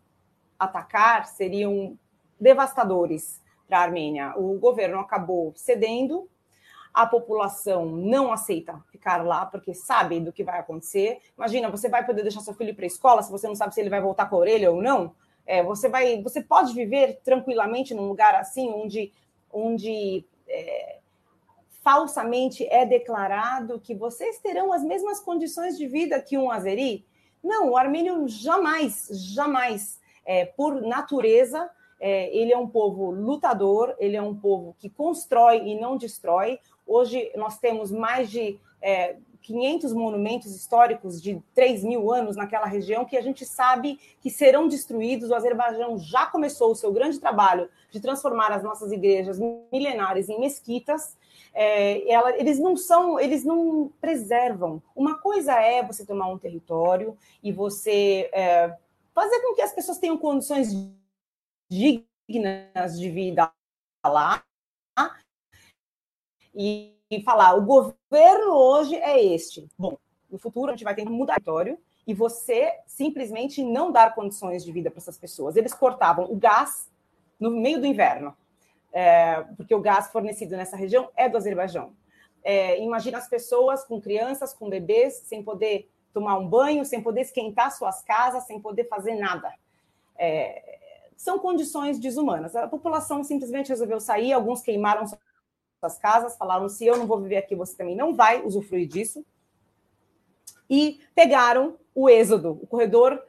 atacar 0.58 1.26
seriam 1.26 1.98
devastadores 2.40 3.40
para 3.66 3.78
a 3.78 3.82
Armênia. 3.82 4.34
O 4.36 4.58
governo 4.58 4.98
acabou 4.98 5.52
cedendo, 5.56 6.28
a 6.92 7.06
população 7.06 7.86
não 7.86 8.32
aceita 8.32 8.82
ficar 8.90 9.24
lá 9.24 9.46
porque 9.46 9.72
sabe 9.72 10.20
do 10.20 10.32
que 10.32 10.44
vai 10.44 10.58
acontecer. 10.58 11.20
Imagina, 11.36 11.70
você 11.70 11.88
vai 11.88 12.04
poder 12.04 12.22
deixar 12.22 12.40
seu 12.40 12.54
filho 12.54 12.74
para 12.74 12.84
a 12.84 12.86
escola 12.86 13.22
se 13.22 13.30
você 13.30 13.48
não 13.48 13.54
sabe 13.54 13.74
se 13.74 13.80
ele 13.80 13.90
vai 13.90 14.00
voltar 14.00 14.28
com 14.28 14.36
a 14.36 14.40
orelha 14.40 14.70
ou 14.70 14.82
não. 14.82 15.14
É, 15.46 15.62
você 15.62 15.88
vai, 15.88 16.22
você 16.22 16.42
pode 16.42 16.74
viver 16.74 17.20
tranquilamente 17.24 17.94
num 17.94 18.06
lugar 18.06 18.34
assim 18.34 18.68
onde, 18.70 19.12
onde 19.50 20.24
é, 20.46 20.98
falsamente 21.82 22.66
é 22.70 22.86
declarado 22.86 23.80
que 23.80 23.94
vocês 23.94 24.38
terão 24.38 24.72
as 24.72 24.82
mesmas 24.82 25.20
condições 25.20 25.76
de 25.76 25.86
vida 25.86 26.20
que 26.20 26.38
um 26.38 26.50
azeri? 26.50 27.04
Não, 27.42 27.70
o 27.70 27.76
armênio 27.76 28.28
jamais, 28.28 29.08
jamais, 29.34 30.00
é, 30.24 30.44
por 30.44 30.80
natureza, 30.80 31.68
é, 32.00 32.34
ele 32.36 32.52
é 32.52 32.58
um 32.58 32.68
povo 32.68 33.10
lutador, 33.10 33.94
ele 33.98 34.16
é 34.16 34.22
um 34.22 34.34
povo 34.34 34.76
que 34.78 34.88
constrói 34.88 35.58
e 35.68 35.78
não 35.78 35.96
destrói. 35.96 36.60
Hoje 36.86 37.30
nós 37.36 37.58
temos 37.58 37.90
mais 37.90 38.30
de 38.30 38.58
é, 38.80 39.16
500 39.42 39.92
monumentos 39.92 40.54
históricos 40.54 41.20
de 41.20 41.42
3 41.52 41.82
mil 41.82 42.12
anos 42.12 42.36
naquela 42.36 42.66
região 42.66 43.04
que 43.04 43.16
a 43.16 43.20
gente 43.20 43.44
sabe 43.44 43.98
que 44.20 44.30
serão 44.30 44.68
destruídos. 44.68 45.30
O 45.30 45.34
Azerbaijão 45.34 45.98
já 45.98 46.26
começou 46.26 46.70
o 46.70 46.76
seu 46.76 46.92
grande 46.92 47.18
trabalho 47.18 47.68
de 47.90 48.00
transformar 48.00 48.52
as 48.52 48.62
nossas 48.62 48.92
igrejas 48.92 49.40
milenares 49.72 50.28
em 50.28 50.38
mesquitas 50.38 51.16
é, 51.54 52.10
ela, 52.10 52.36
eles 52.38 52.58
não 52.58 52.76
são, 52.76 53.20
eles 53.20 53.44
não 53.44 53.92
preservam. 54.00 54.82
Uma 54.94 55.18
coisa 55.18 55.52
é 55.54 55.82
você 55.82 56.04
tomar 56.04 56.28
um 56.28 56.38
território 56.38 57.16
e 57.42 57.52
você 57.52 58.30
é, 58.32 58.76
fazer 59.14 59.40
com 59.40 59.54
que 59.54 59.62
as 59.62 59.72
pessoas 59.72 59.98
tenham 59.98 60.16
condições 60.16 60.68
dignas 61.70 62.98
de 62.98 63.10
vida 63.10 63.52
lá 64.04 64.42
e, 66.54 66.94
e 67.10 67.22
falar: 67.22 67.54
o 67.54 67.64
governo 67.64 68.52
hoje 68.52 68.96
é 68.96 69.22
este. 69.22 69.68
Bom, 69.78 69.98
no 70.30 70.38
futuro 70.38 70.70
a 70.70 70.72
gente 70.72 70.84
vai 70.84 70.94
ter 70.94 71.04
que 71.04 71.10
mudar 71.10 71.34
o 71.34 71.36
território 71.36 71.78
e 72.06 72.14
você 72.14 72.80
simplesmente 72.86 73.62
não 73.62 73.92
dar 73.92 74.14
condições 74.14 74.64
de 74.64 74.72
vida 74.72 74.90
para 74.90 74.98
essas 74.98 75.18
pessoas. 75.18 75.56
Eles 75.56 75.74
cortavam 75.74 76.24
o 76.32 76.36
gás 76.36 76.90
no 77.38 77.50
meio 77.50 77.80
do 77.80 77.86
inverno 77.86 78.36
é, 78.92 79.42
porque 79.56 79.74
o 79.74 79.80
gás 79.80 80.08
fornecido 80.08 80.56
nessa 80.56 80.76
região 80.76 81.10
é 81.16 81.28
do 81.28 81.36
Azerbaijão. 81.36 81.94
É, 82.44 82.80
imagina 82.80 83.18
as 83.18 83.28
pessoas 83.28 83.84
com 83.84 84.00
crianças, 84.00 84.52
com 84.52 84.68
bebês, 84.68 85.22
sem 85.24 85.42
poder 85.42 85.88
tomar 86.12 86.38
um 86.38 86.46
banho, 86.46 86.84
sem 86.84 87.02
poder 87.02 87.22
esquentar 87.22 87.70
suas 87.72 88.02
casas, 88.02 88.44
sem 88.44 88.60
poder 88.60 88.88
fazer 88.88 89.14
nada. 89.14 89.52
É, 90.16 90.78
são 91.16 91.38
condições 91.38 91.98
desumanas. 91.98 92.54
A 92.54 92.66
população 92.68 93.22
simplesmente 93.22 93.68
resolveu 93.68 94.00
sair, 94.00 94.32
alguns 94.32 94.60
queimaram 94.60 95.06
suas 95.06 95.98
casas, 95.98 96.36
falaram: 96.36 96.68
se 96.68 96.84
eu 96.84 96.96
não 96.96 97.06
vou 97.06 97.20
viver 97.20 97.36
aqui, 97.36 97.54
você 97.54 97.76
também 97.76 97.96
não 97.96 98.14
vai 98.14 98.42
usufruir 98.44 98.88
disso. 98.88 99.24
E 100.68 101.00
pegaram 101.14 101.78
o 101.94 102.08
êxodo, 102.08 102.58
o 102.62 102.66
corredor 102.66 103.22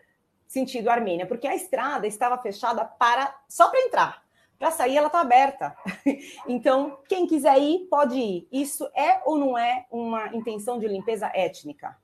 sentido 0.47 0.89
Armênia, 0.89 1.26
porque 1.26 1.47
a 1.47 1.55
estrada 1.55 2.05
estava 2.05 2.38
fechada 2.38 2.86
para 2.86 3.36
só 3.49 3.70
para 3.70 3.82
entrar. 3.82 4.22
Para 4.58 4.72
sair, 4.72 4.97
ela 4.97 5.08
está 5.08 5.22
aberta. 5.22 5.76
Então, 6.47 6.99
quem 7.08 7.26
quiser 7.26 7.58
ir, 7.62 7.88
pode 7.89 8.18
ir. 8.18 8.47
Isso 8.51 8.86
é 8.95 9.22
ou 9.26 9.38
não 9.38 9.58
é 9.58 9.86
uma 9.89 10.36
intenção 10.36 10.78
de 10.78 10.88
limpeza 10.88 11.32
étnica? 11.34 11.97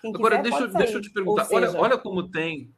Quem 0.00 0.14
Agora, 0.14 0.40
quiser, 0.42 0.58
deixa, 0.58 0.78
deixa 0.78 0.92
eu 0.94 1.00
te 1.00 1.10
perguntar. 1.10 1.46
Seja... 1.46 1.70
Olha, 1.70 1.80
olha 1.80 1.98
como 1.98 2.28
tem 2.28 2.72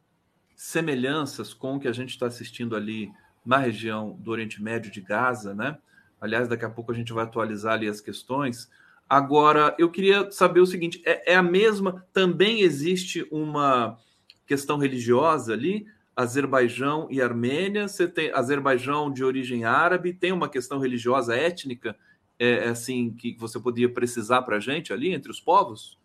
semelhanças 0.55 1.53
com 1.53 1.75
o 1.75 1.79
que 1.79 1.87
a 1.87 1.93
gente 1.93 2.09
está 2.09 2.25
assistindo 2.25 2.75
ali 2.75 3.11
na 3.45 3.57
região 3.57 4.11
do 4.19 4.31
Oriente 4.31 4.61
Médio 4.61 4.91
de 4.91 5.01
Gaza, 5.01 5.53
né? 5.53 5.77
Aliás, 6.19 6.47
daqui 6.47 6.65
a 6.65 6.69
pouco 6.69 6.91
a 6.91 6.95
gente 6.95 7.13
vai 7.13 7.23
atualizar 7.23 7.73
ali 7.73 7.87
as 7.87 8.01
questões. 8.01 8.69
Agora, 9.09 9.75
eu 9.79 9.89
queria 9.89 10.29
saber 10.31 10.59
o 10.59 10.65
seguinte: 10.65 11.01
é, 11.05 11.33
é 11.33 11.35
a 11.35 11.43
mesma? 11.43 12.05
Também 12.13 12.61
existe 12.61 13.27
uma 13.31 13.97
questão 14.45 14.77
religiosa 14.77 15.53
ali? 15.53 15.87
Azerbaijão 16.19 17.07
e 17.09 17.21
Armênia, 17.21 17.87
você 17.87 18.05
tem 18.05 18.29
Azerbaijão 18.33 19.09
de 19.09 19.23
origem 19.23 19.63
árabe, 19.63 20.11
tem 20.13 20.33
uma 20.33 20.49
questão 20.49 20.77
religiosa 20.77 21.33
étnica, 21.33 21.95
é, 22.37 22.67
assim, 22.67 23.11
que 23.11 23.37
você 23.39 23.57
podia 23.57 23.87
precisar 23.87 24.41
para 24.41 24.57
a 24.57 24.59
gente 24.59 24.91
ali 24.91 25.13
entre 25.13 25.31
os 25.31 25.39
povos? 25.39 25.97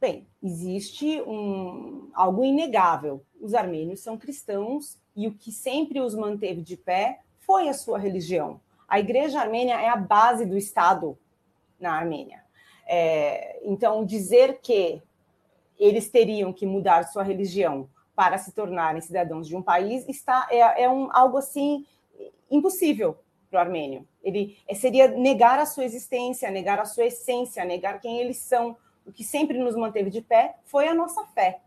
Bem, 0.00 0.28
existe 0.40 1.20
um, 1.22 2.08
algo 2.14 2.44
inegável. 2.44 3.24
Os 3.40 3.52
armênios 3.52 3.98
são 3.98 4.16
cristãos 4.16 4.96
e 5.16 5.26
o 5.26 5.32
que 5.32 5.50
sempre 5.50 6.00
os 6.00 6.14
manteve 6.14 6.62
de 6.62 6.76
pé 6.76 7.22
foi 7.40 7.68
a 7.68 7.74
sua 7.74 7.98
religião. 7.98 8.60
A 8.86 9.00
igreja 9.00 9.40
armênia 9.40 9.74
é 9.74 9.88
a 9.88 9.96
base 9.96 10.46
do 10.46 10.56
Estado 10.56 11.18
na 11.80 11.94
Armênia. 11.94 12.44
É, 12.86 13.60
então, 13.64 14.04
dizer 14.04 14.60
que 14.62 15.02
eles 15.80 16.08
teriam 16.08 16.52
que 16.52 16.64
mudar 16.64 17.08
sua 17.08 17.24
religião 17.24 17.88
para 18.14 18.38
se 18.38 18.52
tornarem 18.52 19.00
cidadãos 19.00 19.48
de 19.48 19.56
um 19.56 19.62
país 19.62 20.08
está 20.08 20.46
é, 20.50 20.84
é 20.84 20.90
um, 20.90 21.08
algo 21.12 21.38
assim 21.38 21.84
impossível 22.50 23.16
para 23.50 23.58
o 23.58 23.60
armênio. 23.60 24.06
Ele 24.22 24.56
é, 24.66 24.74
seria 24.74 25.08
negar 25.08 25.58
a 25.58 25.66
sua 25.66 25.84
existência, 25.84 26.50
negar 26.50 26.78
a 26.78 26.84
sua 26.84 27.06
essência, 27.06 27.64
negar 27.64 28.00
quem 28.00 28.18
eles 28.18 28.38
são. 28.38 28.76
O 29.04 29.12
que 29.12 29.24
sempre 29.24 29.58
nos 29.58 29.76
manteve 29.76 30.10
de 30.10 30.22
pé 30.22 30.56
foi 30.64 30.88
a 30.88 30.94
nossa 30.94 31.24
fé. 31.26 31.60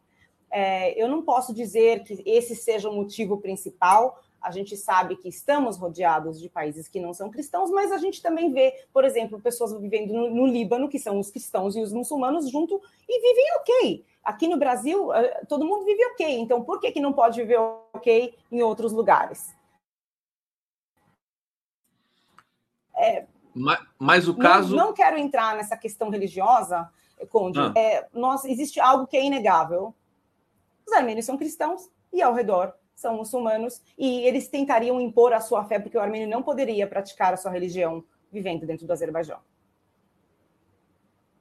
É, 0.49 1.01
eu 1.01 1.07
não 1.07 1.21
posso 1.21 1.53
dizer 1.53 2.03
que 2.03 2.21
esse 2.25 2.55
seja 2.55 2.89
o 2.89 2.93
motivo 2.93 3.37
principal. 3.37 4.19
A 4.41 4.51
gente 4.51 4.77
sabe 4.77 5.15
que 5.15 5.27
estamos 5.27 5.77
rodeados 5.77 6.39
de 6.39 6.49
países 6.49 6.87
que 6.87 6.99
não 6.99 7.13
são 7.13 7.29
cristãos, 7.29 7.71
mas 7.71 7.91
a 7.91 7.97
gente 7.97 8.21
também 8.21 8.51
vê, 8.51 8.85
por 8.93 9.03
exemplo, 9.03 9.41
pessoas 9.41 9.73
vivendo 9.79 10.13
no, 10.13 10.29
no 10.29 10.45
Líbano, 10.45 10.89
que 10.89 10.99
são 10.99 11.19
os 11.19 11.31
cristãos 11.31 11.75
e 11.75 11.81
os 11.81 11.91
muçulmanos 11.91 12.49
junto, 12.49 12.81
e 13.07 13.21
vivem 13.21 13.45
ok. 13.59 14.05
Aqui 14.23 14.47
no 14.47 14.57
Brasil, 14.57 15.13
eh, 15.13 15.45
todo 15.47 15.65
mundo 15.65 15.85
vive 15.85 16.03
ok, 16.07 16.39
então 16.39 16.63
por 16.63 16.79
que, 16.79 16.91
que 16.91 16.99
não 16.99 17.13
pode 17.13 17.39
viver 17.41 17.59
ok 17.93 18.35
em 18.51 18.61
outros 18.61 18.91
lugares? 18.91 19.55
É, 22.97 23.25
mas, 23.53 23.79
mas, 23.97 24.27
o 24.27 24.35
caso. 24.35 24.75
Não, 24.75 24.87
não, 24.87 24.93
quero 24.93 25.17
entrar 25.17 25.55
nessa 25.55 25.77
questão 25.77 26.09
religiosa, 26.09 26.89
Conde. 27.29 27.59
Ah. 27.59 27.73
É, 27.75 28.07
nós, 28.13 28.43
existe 28.45 28.79
algo 28.79 29.07
que 29.07 29.15
é 29.15 29.23
inegável. 29.23 29.93
Os 30.85 30.93
armênios 30.93 31.25
são 31.25 31.37
cristãos 31.37 31.89
e 32.11 32.21
ao 32.21 32.33
redor 32.33 32.73
são 32.95 33.17
muçulmanos, 33.17 33.81
e 33.97 34.21
eles 34.21 34.47
tentariam 34.47 34.99
impor 35.01 35.33
a 35.33 35.41
sua 35.41 35.65
fé, 35.65 35.79
porque 35.79 35.97
o 35.97 36.01
armênio 36.01 36.29
não 36.29 36.41
poderia 36.41 36.87
praticar 36.87 37.33
a 37.33 37.37
sua 37.37 37.51
religião 37.51 38.03
vivendo 38.31 38.65
dentro 38.65 38.87
do 38.87 38.93
Azerbaijão. 38.93 39.39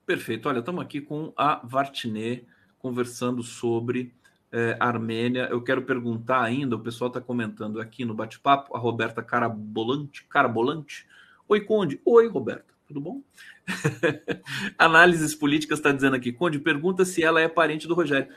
Perfeito. 0.04 0.48
Olha, 0.48 0.58
estamos 0.58 0.82
aqui 0.82 1.00
com 1.00 1.32
a 1.36 1.60
Vartine 1.64 2.46
conversando 2.78 3.42
sobre 3.42 4.12
é, 4.52 4.76
Armênia. 4.78 5.48
Eu 5.50 5.62
quero 5.62 5.82
perguntar 5.82 6.42
ainda, 6.42 6.76
o 6.76 6.80
pessoal 6.80 7.08
está 7.08 7.20
comentando 7.20 7.80
aqui 7.80 8.04
no 8.04 8.14
bate-papo, 8.14 8.76
a 8.76 8.78
Roberta 8.78 9.22
Carabolante. 9.22 10.24
Carabolante. 10.24 11.06
Oi, 11.48 11.60
Conde. 11.62 12.00
Oi, 12.04 12.28
Roberta. 12.28 12.74
Tudo 12.86 13.00
bom? 13.00 13.22
Análises 14.78 15.34
políticas 15.34 15.78
está 15.78 15.90
dizendo 15.90 16.16
aqui. 16.16 16.32
Conde 16.32 16.58
pergunta 16.58 17.04
se 17.04 17.22
ela 17.22 17.40
é 17.40 17.48
parente 17.48 17.88
do 17.88 17.94
Rogério. 17.94 18.28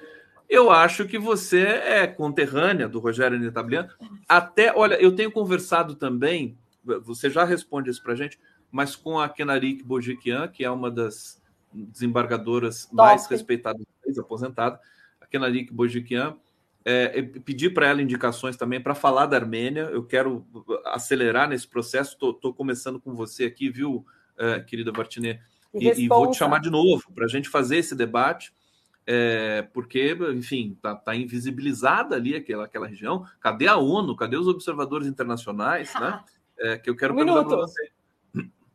Eu 0.49 0.71
acho 0.71 1.05
que 1.05 1.19
você 1.19 1.61
é 1.61 2.07
conterrânea 2.07 2.87
do 2.87 2.99
Rogério 2.99 3.37
Netablian. 3.37 3.89
Até, 4.27 4.73
olha, 4.73 4.95
eu 4.95 5.13
tenho 5.15 5.31
conversado 5.31 5.95
também, 5.95 6.57
você 6.83 7.29
já 7.29 7.43
responde 7.43 7.89
isso 7.89 8.01
para 8.01 8.15
gente, 8.15 8.39
mas 8.71 8.95
com 8.95 9.19
a 9.19 9.27
Kenarik 9.27 9.83
Bojikian, 9.83 10.47
que 10.47 10.63
é 10.63 10.71
uma 10.71 10.89
das 10.89 11.41
desembargadoras 11.73 12.85
Top. 12.85 12.95
mais 12.95 13.27
respeitadas 13.27 13.85
aposentada, 14.17 14.79
a 15.19 15.25
Kenarik 15.25 15.71
Bojikian. 15.73 16.37
É, 16.85 17.21
pedi 17.21 17.69
para 17.69 17.87
ela 17.87 18.01
indicações 18.01 18.55
também 18.55 18.79
para 18.79 18.95
falar 18.95 19.25
da 19.25 19.35
Armênia. 19.35 19.81
Eu 19.91 20.05
quero 20.05 20.47
acelerar 20.85 21.49
nesse 21.49 21.67
processo. 21.67 22.13
Estou 22.13 22.53
começando 22.53 22.97
com 22.97 23.13
você 23.13 23.43
aqui, 23.43 23.69
viu, 23.69 24.05
é, 24.37 24.61
querida 24.61 24.93
Bartinet? 24.93 25.41
E, 25.73 25.89
e, 25.89 26.07
vou 26.07 26.31
te 26.31 26.37
chamar 26.37 26.59
de 26.59 26.69
novo 26.69 27.03
para 27.13 27.25
a 27.25 27.27
gente 27.27 27.49
fazer 27.49 27.77
esse 27.77 27.93
debate, 27.93 28.53
é, 29.09 29.61
porque, 29.73 30.17
enfim, 30.35 30.73
está 30.75 30.93
tá 30.93 31.15
invisibilizada 31.15 32.13
ali 32.15 32.35
aquela, 32.35 32.65
aquela 32.65 32.87
região. 32.87 33.25
Cadê 33.39 33.65
a 33.65 33.77
ONU? 33.77 34.17
Cadê 34.17 34.35
os 34.35 34.49
observadores 34.49 35.07
internacionais? 35.07 35.93
né? 35.93 36.21
É, 36.59 36.77
que 36.77 36.89
eu 36.89 36.95
quero 36.95 37.13
um 37.13 37.15
perguntar 37.15 37.45
para 37.45 37.55
você. 37.55 37.89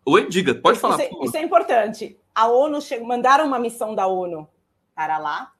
Oi, 0.06 0.28
diga, 0.28 0.54
pode 0.54 0.78
falar. 0.78 1.02
Isso, 1.04 1.24
isso, 1.24 1.36
é 1.36 1.42
importante. 1.42 2.18
A 2.34 2.48
ONU 2.48 2.80
chegou, 2.80 3.06
mandaram 3.06 3.46
uma 3.46 3.58
missão 3.58 3.94
da 3.94 4.06
ONU 4.06 4.48
para 4.94 5.18
lá 5.18 5.52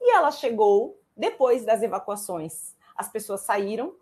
e 0.00 0.12
ela 0.12 0.32
chegou 0.32 1.00
depois 1.16 1.64
das 1.64 1.80
evacuações. 1.80 2.74
As 2.96 3.10
pessoas 3.10 3.42
saíram, 3.42 3.94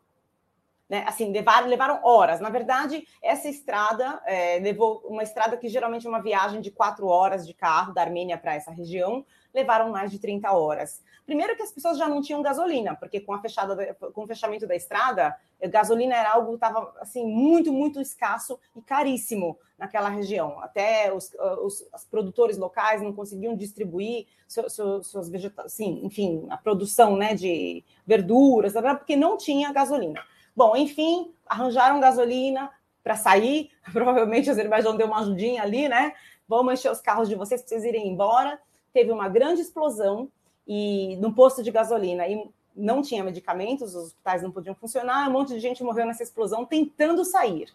né? 0.88 1.04
Assim, 1.06 1.30
levaram, 1.30 1.68
levaram 1.68 2.00
horas. 2.02 2.40
Na 2.40 2.48
verdade, 2.48 3.06
essa 3.22 3.48
estrada 3.48 4.22
é, 4.24 4.58
levou 4.58 5.02
uma 5.04 5.22
estrada 5.22 5.56
que 5.56 5.68
geralmente 5.68 6.06
é 6.06 6.08
uma 6.08 6.22
viagem 6.22 6.62
de 6.62 6.70
quatro 6.70 7.06
horas 7.06 7.46
de 7.46 7.52
carro 7.52 7.92
da 7.92 8.00
Armênia 8.00 8.38
para 8.38 8.54
essa 8.54 8.70
região, 8.70 9.24
levaram 9.54 9.90
mais 9.90 10.10
de 10.10 10.18
30 10.18 10.50
horas. 10.52 11.02
Primeiro 11.24 11.54
que 11.56 11.62
as 11.62 11.70
pessoas 11.70 11.98
já 11.98 12.08
não 12.08 12.22
tinham 12.22 12.40
gasolina, 12.40 12.96
porque 12.96 13.20
com, 13.20 13.34
a 13.34 13.40
fechada, 13.40 13.94
com 14.14 14.24
o 14.24 14.26
fechamento 14.26 14.66
da 14.66 14.74
estrada, 14.74 15.36
gasolina 15.68 16.14
era 16.14 16.32
algo 16.32 16.48
que 16.48 16.54
estava 16.54 16.94
assim, 17.00 17.26
muito, 17.26 17.72
muito 17.72 18.00
escasso 18.00 18.58
e 18.74 18.80
caríssimo 18.80 19.58
naquela 19.76 20.08
região. 20.08 20.58
Até 20.60 21.12
os, 21.12 21.30
os, 21.62 21.86
os 21.94 22.04
produtores 22.04 22.56
locais 22.56 23.02
não 23.02 23.12
conseguiam 23.12 23.54
distribuir 23.54 24.26
seus, 24.46 24.72
seus, 24.72 25.06
suas 25.06 25.28
vegetações, 25.28 25.72
sim, 25.72 26.00
enfim, 26.02 26.46
a 26.48 26.56
produção 26.56 27.16
né, 27.16 27.34
de 27.34 27.84
verduras, 28.06 28.72
porque 28.72 29.14
não 29.14 29.36
tinha 29.36 29.72
gasolina. 29.72 30.24
Bom, 30.56 30.74
enfim, 30.74 31.32
arranjaram 31.46 32.00
gasolina 32.00 32.70
para 33.02 33.16
sair. 33.16 33.70
Provavelmente 33.92 34.48
o 34.48 34.52
Azerbaijão 34.52 34.96
deu 34.96 35.06
uma 35.06 35.20
ajudinha 35.20 35.62
ali, 35.62 35.88
né? 35.88 36.14
Vamos 36.48 36.72
encher 36.72 36.90
os 36.90 37.00
carros 37.00 37.28
de 37.28 37.34
vocês 37.34 37.60
para 37.60 37.68
vocês 37.68 37.84
irem 37.84 38.08
embora. 38.08 38.58
Teve 38.92 39.12
uma 39.12 39.28
grande 39.28 39.60
explosão 39.60 40.30
e 40.66 41.16
no 41.16 41.34
posto 41.34 41.62
de 41.62 41.70
gasolina 41.70 42.26
e 42.28 42.48
não 42.76 43.02
tinha 43.02 43.24
medicamentos, 43.24 43.94
os 43.94 44.04
hospitais 44.04 44.42
não 44.42 44.52
podiam 44.52 44.74
funcionar, 44.74 45.28
um 45.28 45.32
monte 45.32 45.48
de 45.48 45.58
gente 45.58 45.82
morreu 45.82 46.06
nessa 46.06 46.22
explosão 46.22 46.64
tentando 46.64 47.24
sair. 47.24 47.68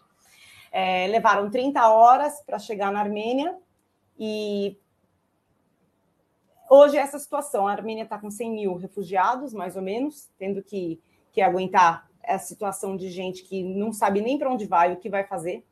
É, 0.72 1.06
levaram 1.08 1.50
30 1.50 1.86
horas 1.88 2.40
para 2.40 2.58
chegar 2.58 2.90
na 2.90 3.00
Armênia 3.00 3.56
e 4.18 4.76
hoje 6.68 6.96
é 6.96 7.00
essa 7.00 7.18
situação. 7.18 7.68
A 7.68 7.72
Armênia 7.72 8.04
está 8.04 8.18
com 8.18 8.30
100 8.30 8.50
mil 8.50 8.76
refugiados, 8.76 9.52
mais 9.52 9.76
ou 9.76 9.82
menos, 9.82 10.28
tendo 10.38 10.62
que, 10.62 11.00
que 11.32 11.40
aguentar 11.40 12.08
a 12.26 12.38
situação 12.38 12.96
de 12.96 13.10
gente 13.10 13.44
que 13.44 13.62
não 13.62 13.92
sabe 13.92 14.20
nem 14.20 14.38
para 14.38 14.50
onde 14.50 14.66
vai, 14.66 14.92
o 14.92 14.96
que 14.96 15.10
vai 15.10 15.24
fazer. 15.24 15.64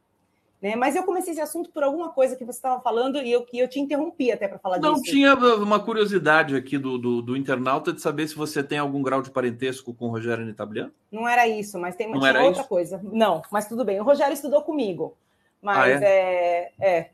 Né? 0.63 0.77
Mas 0.77 0.95
eu 0.95 1.03
comecei 1.03 1.33
esse 1.33 1.41
assunto 1.41 1.71
por 1.71 1.83
alguma 1.83 2.11
coisa 2.11 2.37
que 2.37 2.45
você 2.45 2.59
estava 2.59 2.81
falando 2.81 3.21
e 3.21 3.33
eu, 3.33 3.45
eu 3.53 3.67
te 3.67 3.81
interrompi 3.81 4.31
até 4.31 4.47
para 4.47 4.61
falar 4.61 4.79
Não, 4.79 4.93
disso. 4.95 5.07
Não, 5.07 5.13
tinha 5.13 5.35
uma 5.57 5.81
curiosidade 5.81 6.55
aqui 6.55 6.79
do, 6.79 6.97
do, 6.97 7.21
do, 7.21 7.37
internauta 7.37 7.93
de 7.93 8.01
saber 8.01 8.29
se 8.29 8.37
você 8.37 8.63
tem 8.63 8.79
algum 8.79 9.03
grau 9.03 9.21
de 9.21 9.31
parentesco 9.33 9.93
com 9.93 10.07
o 10.07 10.11
Rogério 10.11 10.47
Nitablian. 10.47 10.93
Não 11.11 11.29
era 11.29 11.49
isso, 11.49 11.81
mas 11.81 11.97
tem 11.97 12.07
uma 12.07 12.17
outra 12.17 12.61
isso? 12.61 12.69
coisa. 12.69 13.01
Não, 13.03 13.43
mas 13.51 13.67
tudo 13.67 13.85
bem. 13.85 14.01
O 14.01 14.05
Rogério 14.05 14.33
estudou 14.33 14.63
comigo. 14.63 15.17
Mas 15.61 15.79
ah, 15.79 15.89
é? 15.89 16.73
é, 16.81 16.89
é. 16.89 17.11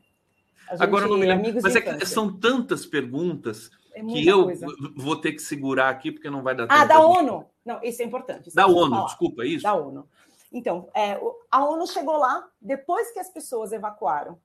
Agora 0.77 1.07
não 1.07 1.17
me 1.17 1.25
lembro. 1.25 1.59
Mas 1.63 1.75
é 1.75 1.81
que 1.81 2.05
são 2.05 2.31
tantas 2.31 2.85
perguntas 2.85 3.71
é 3.95 4.03
que 4.03 4.27
eu 4.27 4.43
coisa. 4.43 4.67
vou 4.95 5.15
ter 5.15 5.31
que 5.31 5.41
segurar 5.41 5.89
aqui 5.89 6.11
porque 6.11 6.29
não 6.29 6.43
vai 6.43 6.53
dar 6.53 6.67
tempo. 6.67 6.79
Ah, 6.79 6.85
da 6.85 7.01
ONU. 7.01 7.45
Não, 7.65 7.81
isso 7.83 8.01
é 8.03 8.05
importante. 8.05 8.49
Isso 8.49 8.55
da 8.55 8.67
ONU, 8.67 9.05
desculpa, 9.05 9.41
é 9.41 9.47
isso? 9.47 9.63
Da 9.63 9.73
ONU. 9.73 10.07
Então, 10.51 10.89
é, 10.95 11.19
a 11.51 11.65
ONU 11.65 11.85
chegou 11.87 12.17
lá 12.17 12.49
depois 12.59 13.11
que 13.11 13.19
as 13.19 13.29
pessoas 13.29 13.71
evacuaram, 13.71 14.39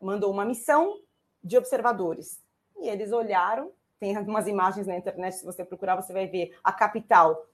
mandou 0.00 0.30
uma 0.30 0.44
missão 0.44 0.98
de 1.42 1.56
observadores. 1.56 2.42
E 2.76 2.88
eles 2.88 3.12
olharam, 3.12 3.72
tem 4.00 4.16
algumas 4.16 4.46
imagens 4.46 4.86
na 4.86 4.96
internet, 4.96 5.36
se 5.36 5.44
você 5.44 5.64
procurar, 5.64 5.96
você 5.96 6.12
vai 6.12 6.26
ver 6.26 6.56
a 6.64 6.72
capital 6.72 7.46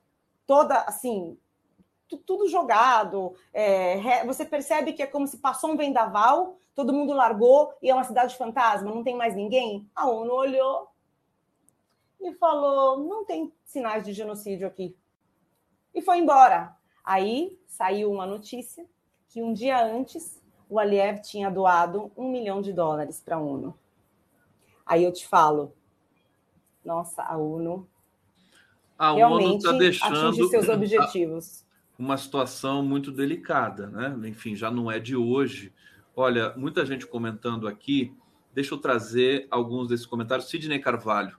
toda 0.46 0.80
assim, 0.80 1.38
tudo 2.16 2.48
jogado. 2.48 3.34
É, 3.52 4.24
você 4.24 4.44
percebe 4.44 4.92
que 4.92 5.02
é 5.02 5.06
como 5.06 5.26
se 5.26 5.38
passou 5.38 5.70
um 5.70 5.76
vendaval, 5.76 6.56
todo 6.74 6.92
mundo 6.92 7.12
largou 7.12 7.74
e 7.82 7.90
é 7.90 7.94
uma 7.94 8.04
cidade 8.04 8.36
fantasma, 8.36 8.90
não 8.90 9.04
tem 9.04 9.16
mais 9.16 9.34
ninguém. 9.34 9.88
A 9.94 10.08
ONU 10.08 10.32
olhou 10.32 10.88
e 12.20 12.32
falou: 12.34 12.98
não 12.98 13.24
tem 13.24 13.52
sinais 13.64 14.04
de 14.04 14.12
genocídio 14.12 14.66
aqui. 14.66 14.96
E 15.94 16.02
foi 16.02 16.18
embora. 16.18 16.76
Aí 17.04 17.58
saiu 17.66 18.10
uma 18.10 18.26
notícia 18.26 18.86
que 19.28 19.42
um 19.42 19.52
dia 19.52 19.84
antes 19.84 20.40
o 20.68 20.78
Aliyev 20.78 21.20
tinha 21.20 21.50
doado 21.50 22.12
um 22.16 22.30
milhão 22.30 22.60
de 22.62 22.72
dólares 22.72 23.20
para 23.24 23.36
a 23.36 23.40
ONU. 23.40 23.74
Aí 24.86 25.04
eu 25.04 25.12
te 25.12 25.26
falo, 25.26 25.74
nossa, 26.84 27.22
a 27.22 27.36
ONU 27.36 27.88
a 28.98 29.12
realmente 29.14 29.66
ONU 29.66 29.72
tá 29.72 29.78
deixando 29.78 30.28
atinge 30.28 30.48
seus 30.48 30.68
objetivos. 30.68 31.64
Uma 31.98 32.16
situação 32.16 32.82
muito 32.82 33.10
delicada, 33.10 33.86
né? 33.88 34.28
Enfim, 34.28 34.54
já 34.54 34.70
não 34.70 34.90
é 34.90 34.98
de 34.98 35.16
hoje. 35.16 35.72
Olha, 36.16 36.54
muita 36.56 36.84
gente 36.84 37.06
comentando 37.06 37.68
aqui 37.68 38.14
Deixa 38.52 38.74
eu 38.74 38.78
trazer 38.78 39.46
alguns 39.50 39.88
desses 39.88 40.06
comentários. 40.06 40.48
Sidney 40.48 40.78
Carvalho. 40.78 41.36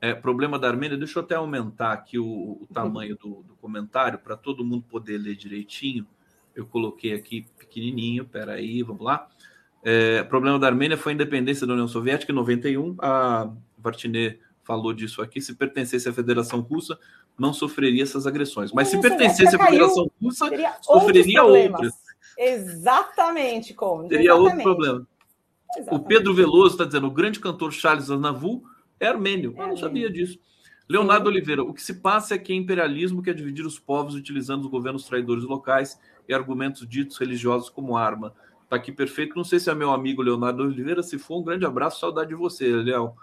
É, 0.00 0.14
problema 0.14 0.58
da 0.58 0.68
Armênia, 0.68 0.96
deixa 0.96 1.18
eu 1.18 1.22
até 1.22 1.34
aumentar 1.34 1.92
aqui 1.92 2.18
o, 2.18 2.58
o 2.60 2.68
tamanho 2.72 3.16
do, 3.16 3.42
do 3.42 3.54
comentário 3.56 4.18
para 4.18 4.36
todo 4.36 4.64
mundo 4.64 4.84
poder 4.88 5.18
ler 5.18 5.34
direitinho. 5.34 6.06
Eu 6.54 6.66
coloquei 6.66 7.14
aqui 7.14 7.46
pequenininho, 7.58 8.24
peraí, 8.24 8.82
vamos 8.82 9.02
lá. 9.02 9.28
É, 9.82 10.22
problema 10.22 10.58
da 10.58 10.66
Armênia 10.66 10.96
foi 10.96 11.12
a 11.12 11.14
independência 11.14 11.66
da 11.66 11.72
União 11.72 11.88
Soviética 11.88 12.32
em 12.32 12.34
91. 12.34 12.96
A 13.00 13.50
Vartinet 13.78 14.40
falou 14.62 14.94
disso 14.94 15.20
aqui. 15.20 15.40
Se 15.40 15.54
pertencesse 15.54 16.08
à 16.08 16.12
Federação 16.12 16.60
Russa, 16.60 16.98
não 17.38 17.52
sofreria 17.52 18.02
essas 18.02 18.26
agressões. 18.26 18.72
Mas 18.72 18.88
se 18.88 19.00
pertencesse 19.00 19.56
à 19.56 19.64
Federação 19.64 20.10
Russa, 20.20 20.50
sofreria 20.82 21.44
outras. 21.44 21.92
Exatamente, 22.36 23.74
como. 23.74 24.08
Teria 24.08 24.34
outro 24.34 24.62
problema. 24.62 25.06
Exatamente. 25.76 26.02
O 26.02 26.06
Pedro 26.06 26.34
Veloso 26.34 26.74
está 26.74 26.84
dizendo: 26.84 27.06
o 27.06 27.10
grande 27.10 27.38
cantor 27.38 27.72
Charles 27.72 28.10
Aznavour 28.10 28.62
é 28.98 29.06
armênio. 29.06 29.54
É 29.56 29.62
Eu 29.62 29.68
não 29.68 29.76
sabia 29.76 30.10
disso. 30.10 30.38
Leonardo. 30.88 31.28
Oliveira, 31.28 31.62
o 31.62 31.72
que 31.72 31.82
se 31.82 31.94
passa 31.94 32.34
é 32.34 32.38
que 32.38 32.52
é 32.52 32.56
imperialismo 32.56 33.22
quer 33.22 33.34
dividir 33.34 33.64
os 33.64 33.78
povos 33.78 34.14
utilizando 34.14 34.64
os 34.64 34.70
governos 34.70 35.06
traidores 35.06 35.44
locais 35.44 35.98
e 36.28 36.34
argumentos 36.34 36.86
ditos 36.86 37.18
religiosos 37.18 37.68
como 37.70 37.96
arma. 37.96 38.34
Está 38.64 38.76
aqui 38.76 38.92
perfeito. 38.92 39.36
Não 39.36 39.44
sei 39.44 39.58
se 39.58 39.70
é 39.70 39.74
meu 39.74 39.92
amigo 39.92 40.22
Leonardo 40.22 40.62
Oliveira. 40.62 41.02
Se 41.02 41.18
for, 41.18 41.40
um 41.40 41.44
grande 41.44 41.64
abraço, 41.64 42.00
saudade 42.00 42.30
de 42.30 42.34
você, 42.34 42.68
Léo. 42.68 43.14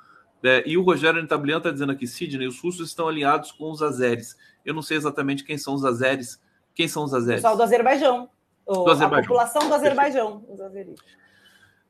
É, 0.44 0.64
e 0.66 0.78
o 0.78 0.82
Rogério 0.82 1.22
Ntablian 1.22 1.58
está 1.58 1.70
dizendo 1.70 1.92
aqui, 1.92 2.08
Sidney, 2.08 2.48
os 2.48 2.60
russos 2.60 2.90
estão 2.90 3.08
alinhados 3.08 3.52
com 3.52 3.70
os 3.70 3.82
azeres. 3.82 4.36
Eu 4.66 4.74
não 4.74 4.82
sei 4.82 4.98
exatamente 4.98 5.44
quem 5.44 5.58
são 5.58 5.76
os 5.76 5.86
azeres. 5.86 6.42
Quem 6.74 6.88
são 6.88 7.04
os 7.04 7.14
azeres? 7.14 7.42
O 7.42 7.44
pessoal 7.44 7.58
do 7.58 7.64
Azerbaijão. 7.64 8.30
O, 8.66 8.74
do 8.84 8.92
Azerbaijão. 8.92 9.20
A 9.20 9.28
população 9.28 9.68
do 9.68 9.76
Azerbaijão. 9.76 10.46
Os 10.50 10.62
azeres. 10.62 10.96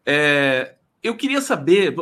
É, 0.05 0.75
eu 1.01 1.15
queria 1.15 1.39
saber 1.39 1.95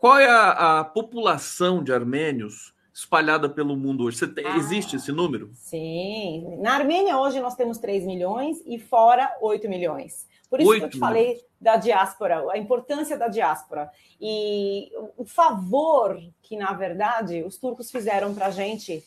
qual 0.00 0.18
é 0.18 0.26
a, 0.28 0.80
a, 0.80 0.84
população 0.84 1.82
de 1.82 1.92
armênios 1.92 2.74
espalhada 2.92 3.48
pelo 3.48 3.76
mundo 3.76 4.04
hoje. 4.04 4.26
Tem, 4.26 4.46
ah, 4.46 4.56
existe 4.56 4.96
esse 4.96 5.10
número? 5.10 5.50
Sim. 5.54 6.56
Na 6.58 6.74
Armênia 6.74 7.18
hoje 7.18 7.40
nós 7.40 7.54
temos 7.54 7.78
3 7.78 8.04
milhões 8.04 8.62
e 8.66 8.78
fora 8.78 9.34
8 9.40 9.68
milhões. 9.68 10.26
Por 10.50 10.60
isso 10.60 10.70
que 10.70 10.84
eu 10.84 10.90
te 10.90 10.98
falei 10.98 11.42
da 11.58 11.76
diáspora, 11.76 12.44
a 12.52 12.58
importância 12.58 13.16
da 13.16 13.28
diáspora. 13.28 13.90
E 14.20 14.92
o 15.16 15.24
favor 15.24 16.20
que, 16.42 16.56
na 16.56 16.74
verdade, 16.74 17.42
os 17.42 17.56
turcos 17.56 17.90
fizeram 17.90 18.34
para 18.34 18.46
a 18.46 18.50
gente 18.50 19.02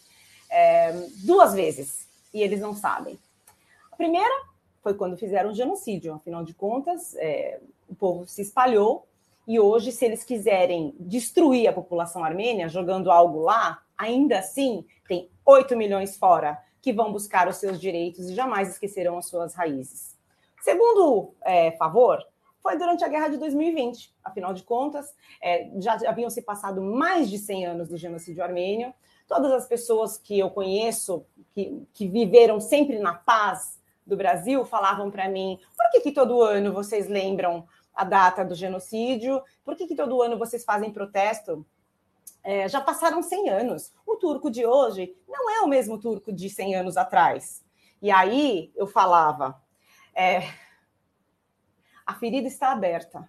é, 0.49 0.91
duas 1.24 1.53
vezes, 1.53 2.07
e 2.34 2.41
eles 2.41 2.59
não 2.59 2.74
sabem. 2.74 3.20
A 3.91 3.95
primeira 3.95 4.34
foi 4.82 4.93
quando 4.95 5.18
fizeram 5.18 5.51
o 5.51 5.55
genocídio, 5.55 6.13
afinal 6.13 6.43
de 6.43 6.53
contas, 6.53 7.16
é, 7.16 7.59
o 7.88 7.95
povo 7.95 8.28
se 8.28 8.41
espalhou, 8.41 9.07
e 9.48 9.60
hoje, 9.60 9.91
se 9.91 10.06
eles 10.06 10.24
quiserem 10.24 10.96
destruir 11.00 11.68
a 11.68 11.74
população 11.74 12.24
armênia, 12.24 12.68
jogando 12.68 13.12
algo 13.12 13.39
lá, 13.41 13.82
ainda 13.98 14.39
assim, 14.39 14.86
tem 15.08 15.30
8 15.46 15.76
milhões 15.76 16.18
fora 16.18 16.58
que 16.82 16.91
vão 16.91 17.12
buscar 17.12 17.48
os 17.48 17.58
seus 17.58 17.80
direitos 17.80 18.30
e 18.30 18.36
jamais 18.36 18.70
esquecerão 18.70 19.18
as 19.18 19.28
suas 19.28 19.54
raízes. 19.54 20.16
Segundo 20.62 21.36
é, 21.43 21.72
favor, 21.74 22.20
foi 22.62 22.78
durante 22.78 23.04
a 23.04 23.08
guerra 23.08 23.28
de 23.28 23.38
2020. 23.38 24.12
Afinal 24.24 24.52
de 24.52 24.64
contas, 24.64 25.14
é, 25.39 25.70
já 25.80 25.93
haviam 26.08 26.30
se 26.32 26.41
passado 26.41 26.82
mais 26.82 27.30
de 27.30 27.38
100 27.38 27.66
anos 27.68 27.89
do 27.89 27.98
genocídio 27.98 28.43
armênio. 28.43 28.91
Todas 29.28 29.52
as 29.52 29.68
pessoas 29.68 30.18
que 30.18 30.39
eu 30.39 30.50
conheço, 30.50 31.26
que, 31.54 31.86
que 31.93 32.08
viveram 32.08 32.60
sempre 32.60 32.98
na 32.98 33.14
paz 33.14 33.80
do 34.06 34.18
Brasil, 34.18 34.66
falavam 34.66 35.12
para 35.12 35.30
mim: 35.30 35.60
por 35.78 35.91
que, 35.91 36.02
que 36.02 36.12
todo 36.12 36.41
ano 36.41 36.74
vocês 36.74 37.08
lembram 37.08 37.68
a 37.96 38.04
data 38.04 38.43
do 38.43 38.54
genocídio? 38.54 39.41
Por 39.64 39.76
que, 39.76 39.88
que 39.88 39.96
todo 39.96 40.22
ano 40.22 40.38
vocês 40.38 40.64
fazem 40.64 40.91
protesto? 40.91 41.66
É, 42.43 42.68
já 42.68 42.82
passaram 42.82 43.24
100 43.24 43.50
anos. 43.50 43.93
O 44.06 44.18
turco 44.18 44.52
de 44.52 44.66
hoje 44.66 45.16
não 45.28 45.50
é 45.50 45.62
o 45.62 45.68
mesmo 45.68 46.00
turco 46.00 46.32
de 46.32 46.50
100 46.50 46.76
anos 46.76 46.98
atrás. 46.98 47.64
E 48.02 48.12
aí 48.12 48.72
eu 48.76 48.86
falava, 48.86 49.60
é, 50.14 50.43
a 52.06 52.14
ferida 52.14 52.48
está 52.48 52.72
aberta, 52.72 53.28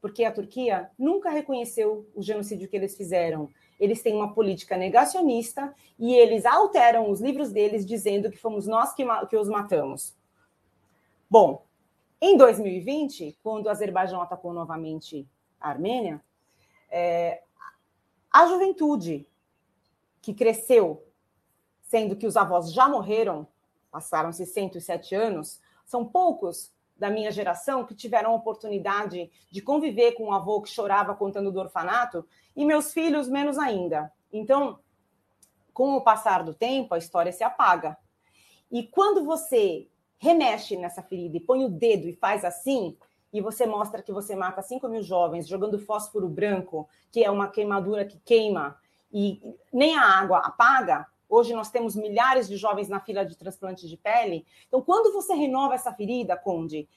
porque 0.00 0.24
a 0.24 0.32
Turquia 0.32 0.90
nunca 0.98 1.28
reconheceu 1.28 2.08
o 2.14 2.22
genocídio 2.22 2.68
que 2.68 2.76
eles 2.76 2.96
fizeram. 2.96 3.50
Eles 3.78 4.02
têm 4.02 4.14
uma 4.14 4.32
política 4.32 4.76
negacionista 4.76 5.74
e 5.98 6.14
eles 6.14 6.46
alteram 6.46 7.10
os 7.10 7.20
livros 7.20 7.50
deles 7.50 7.84
dizendo 7.84 8.30
que 8.30 8.38
fomos 8.38 8.66
nós 8.66 8.94
que, 8.94 9.04
que 9.28 9.36
os 9.36 9.48
matamos. 9.48 10.14
Bom, 11.28 11.63
em 12.24 12.38
2020, 12.38 13.38
quando 13.42 13.66
o 13.66 13.68
Azerbaijão 13.68 14.22
atacou 14.22 14.54
novamente 14.54 15.28
a 15.60 15.68
Armênia, 15.68 16.24
é, 16.90 17.42
a 18.32 18.46
juventude 18.46 19.28
que 20.22 20.32
cresceu, 20.32 21.06
sendo 21.82 22.16
que 22.16 22.26
os 22.26 22.34
avós 22.34 22.72
já 22.72 22.88
morreram, 22.88 23.46
passaram-se 23.90 24.46
107 24.46 25.14
anos, 25.14 25.60
são 25.84 26.02
poucos 26.02 26.72
da 26.96 27.10
minha 27.10 27.30
geração 27.30 27.84
que 27.84 27.94
tiveram 27.94 28.30
a 28.30 28.36
oportunidade 28.36 29.30
de 29.50 29.60
conviver 29.60 30.12
com 30.12 30.28
um 30.28 30.32
avô 30.32 30.62
que 30.62 30.70
chorava 30.70 31.14
contando 31.14 31.52
do 31.52 31.60
orfanato, 31.60 32.26
e 32.56 32.64
meus 32.64 32.90
filhos 32.90 33.28
menos 33.28 33.58
ainda. 33.58 34.10
Então, 34.32 34.78
com 35.74 35.94
o 35.94 36.00
passar 36.00 36.42
do 36.42 36.54
tempo, 36.54 36.94
a 36.94 36.98
história 36.98 37.32
se 37.32 37.44
apaga. 37.44 37.98
E 38.70 38.82
quando 38.82 39.26
você 39.26 39.88
remexe 40.18 40.76
nessa 40.76 41.02
ferida 41.02 41.36
e 41.36 41.40
põe 41.40 41.64
o 41.64 41.68
dedo 41.68 42.08
e 42.08 42.12
faz 42.12 42.44
assim, 42.44 42.96
e 43.32 43.40
você 43.40 43.66
mostra 43.66 44.02
que 44.02 44.12
você 44.12 44.36
mata 44.36 44.62
5 44.62 44.88
mil 44.88 45.02
jovens 45.02 45.48
jogando 45.48 45.78
fósforo 45.78 46.28
branco, 46.28 46.88
que 47.10 47.24
é 47.24 47.30
uma 47.30 47.48
queimadura 47.48 48.04
que 48.04 48.18
queima, 48.20 48.78
e 49.12 49.40
nem 49.72 49.96
a 49.96 50.02
água 50.02 50.38
apaga, 50.38 51.06
Hoje 51.28 51.52
nós 51.52 51.68
temos 51.68 51.96
milhares 51.96 52.46
de 52.46 52.56
jovens 52.56 52.88
na 52.88 53.00
fila 53.00 53.24
de 53.24 53.36
transplante 53.36 53.88
de 53.88 53.96
pele. 53.96 54.46
Então, 54.68 54.80
quando 54.80 55.12
você 55.12 55.34
renova 55.34 55.74
essa 55.74 55.92
ferida, 55.92 56.36
Conde, 56.36 56.88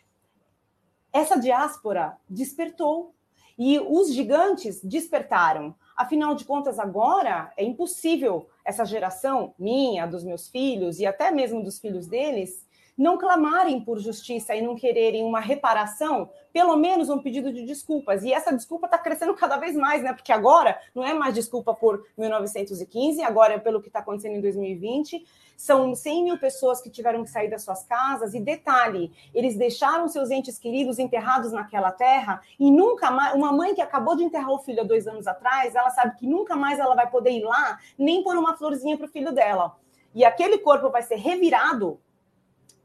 essa 1.11 1.39
diáspora 1.39 2.18
despertou 2.30 3.15
e 3.57 3.80
os 3.80 4.13
gigantes 4.13 4.84
despertaram. 4.84 5.74
Afinal 5.95 6.36
de 6.36 6.45
contas, 6.45 6.78
agora 6.78 7.51
é 7.57 7.63
impossível 7.63 8.47
essa 8.63 8.86
geração 8.86 9.55
minha, 9.57 10.05
dos 10.05 10.24
meus 10.24 10.47
filhos 10.47 10.99
e 10.99 11.05
até 11.07 11.32
mesmo 11.32 11.63
dos 11.63 11.80
filhos 11.80 12.05
deles 12.05 12.66
não 12.97 13.17
clamarem 13.17 13.79
por 13.79 13.99
justiça 13.99 14.55
e 14.55 14.61
não 14.61 14.75
quererem 14.75 15.23
uma 15.23 15.39
reparação, 15.39 16.29
pelo 16.51 16.75
menos 16.75 17.09
um 17.09 17.19
pedido 17.19 17.53
de 17.53 17.63
desculpas. 17.63 18.23
E 18.23 18.33
essa 18.33 18.55
desculpa 18.55 18.87
está 18.87 18.97
crescendo 18.97 19.35
cada 19.35 19.57
vez 19.57 19.75
mais, 19.75 20.01
né? 20.01 20.13
Porque 20.13 20.31
agora 20.31 20.79
não 20.95 21.05
é 21.05 21.13
mais 21.13 21.35
desculpa 21.35 21.73
por 21.73 22.03
1915, 22.17 23.21
agora 23.21 23.53
é 23.53 23.59
pelo 23.59 23.79
que 23.79 23.89
está 23.89 23.99
acontecendo 23.99 24.35
em 24.35 24.41
2020. 24.41 25.23
São 25.55 25.93
100 25.93 26.23
mil 26.23 26.37
pessoas 26.39 26.81
que 26.81 26.89
tiveram 26.89 27.23
que 27.23 27.29
sair 27.29 27.49
das 27.49 27.63
suas 27.63 27.83
casas. 27.83 28.33
E 28.33 28.39
detalhe, 28.39 29.11
eles 29.33 29.55
deixaram 29.55 30.07
seus 30.07 30.31
entes 30.31 30.57
queridos 30.57 30.97
enterrados 30.97 31.51
naquela 31.51 31.91
terra 31.91 32.41
e 32.59 32.71
nunca 32.71 33.11
mais. 33.11 33.35
Uma 33.35 33.51
mãe 33.51 33.75
que 33.75 33.81
acabou 33.81 34.15
de 34.15 34.23
enterrar 34.23 34.51
o 34.51 34.59
filho 34.59 34.81
há 34.81 34.83
dois 34.83 35.07
anos 35.07 35.27
atrás, 35.27 35.75
ela 35.75 35.91
sabe 35.91 36.17
que 36.17 36.25
nunca 36.25 36.55
mais 36.55 36.79
ela 36.79 36.95
vai 36.95 37.09
poder 37.09 37.31
ir 37.31 37.43
lá 37.43 37.79
nem 37.97 38.23
pôr 38.23 38.35
uma 38.37 38.57
florzinha 38.57 38.97
para 38.97 39.05
o 39.05 39.09
filho 39.09 39.31
dela. 39.31 39.75
E 40.15 40.25
aquele 40.25 40.57
corpo 40.57 40.89
vai 40.89 41.03
ser 41.03 41.17
revirado 41.17 41.99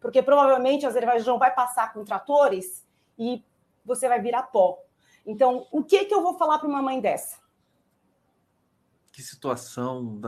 porque 0.03 0.23
provavelmente 0.23 0.85
o 0.85 0.89
Azerbaijão 0.89 1.39
vai 1.39 1.55
passar 1.55 1.93
com 1.93 2.05
tratores 2.05 2.85
e 3.19 3.43
você 3.85 4.09
vai 4.09 4.21
virar 4.21 4.43
pó. 4.43 4.79
Então, 5.25 5.67
o 5.71 5.83
que, 5.83 6.05
que 6.05 6.15
eu 6.15 6.23
vou 6.23 6.37
falar 6.37 6.59
para 6.59 6.69
uma 6.69 6.83
mãe 6.83 7.01
dessa? 7.01 7.41
Que 9.13 9.23
situação 9.23 10.21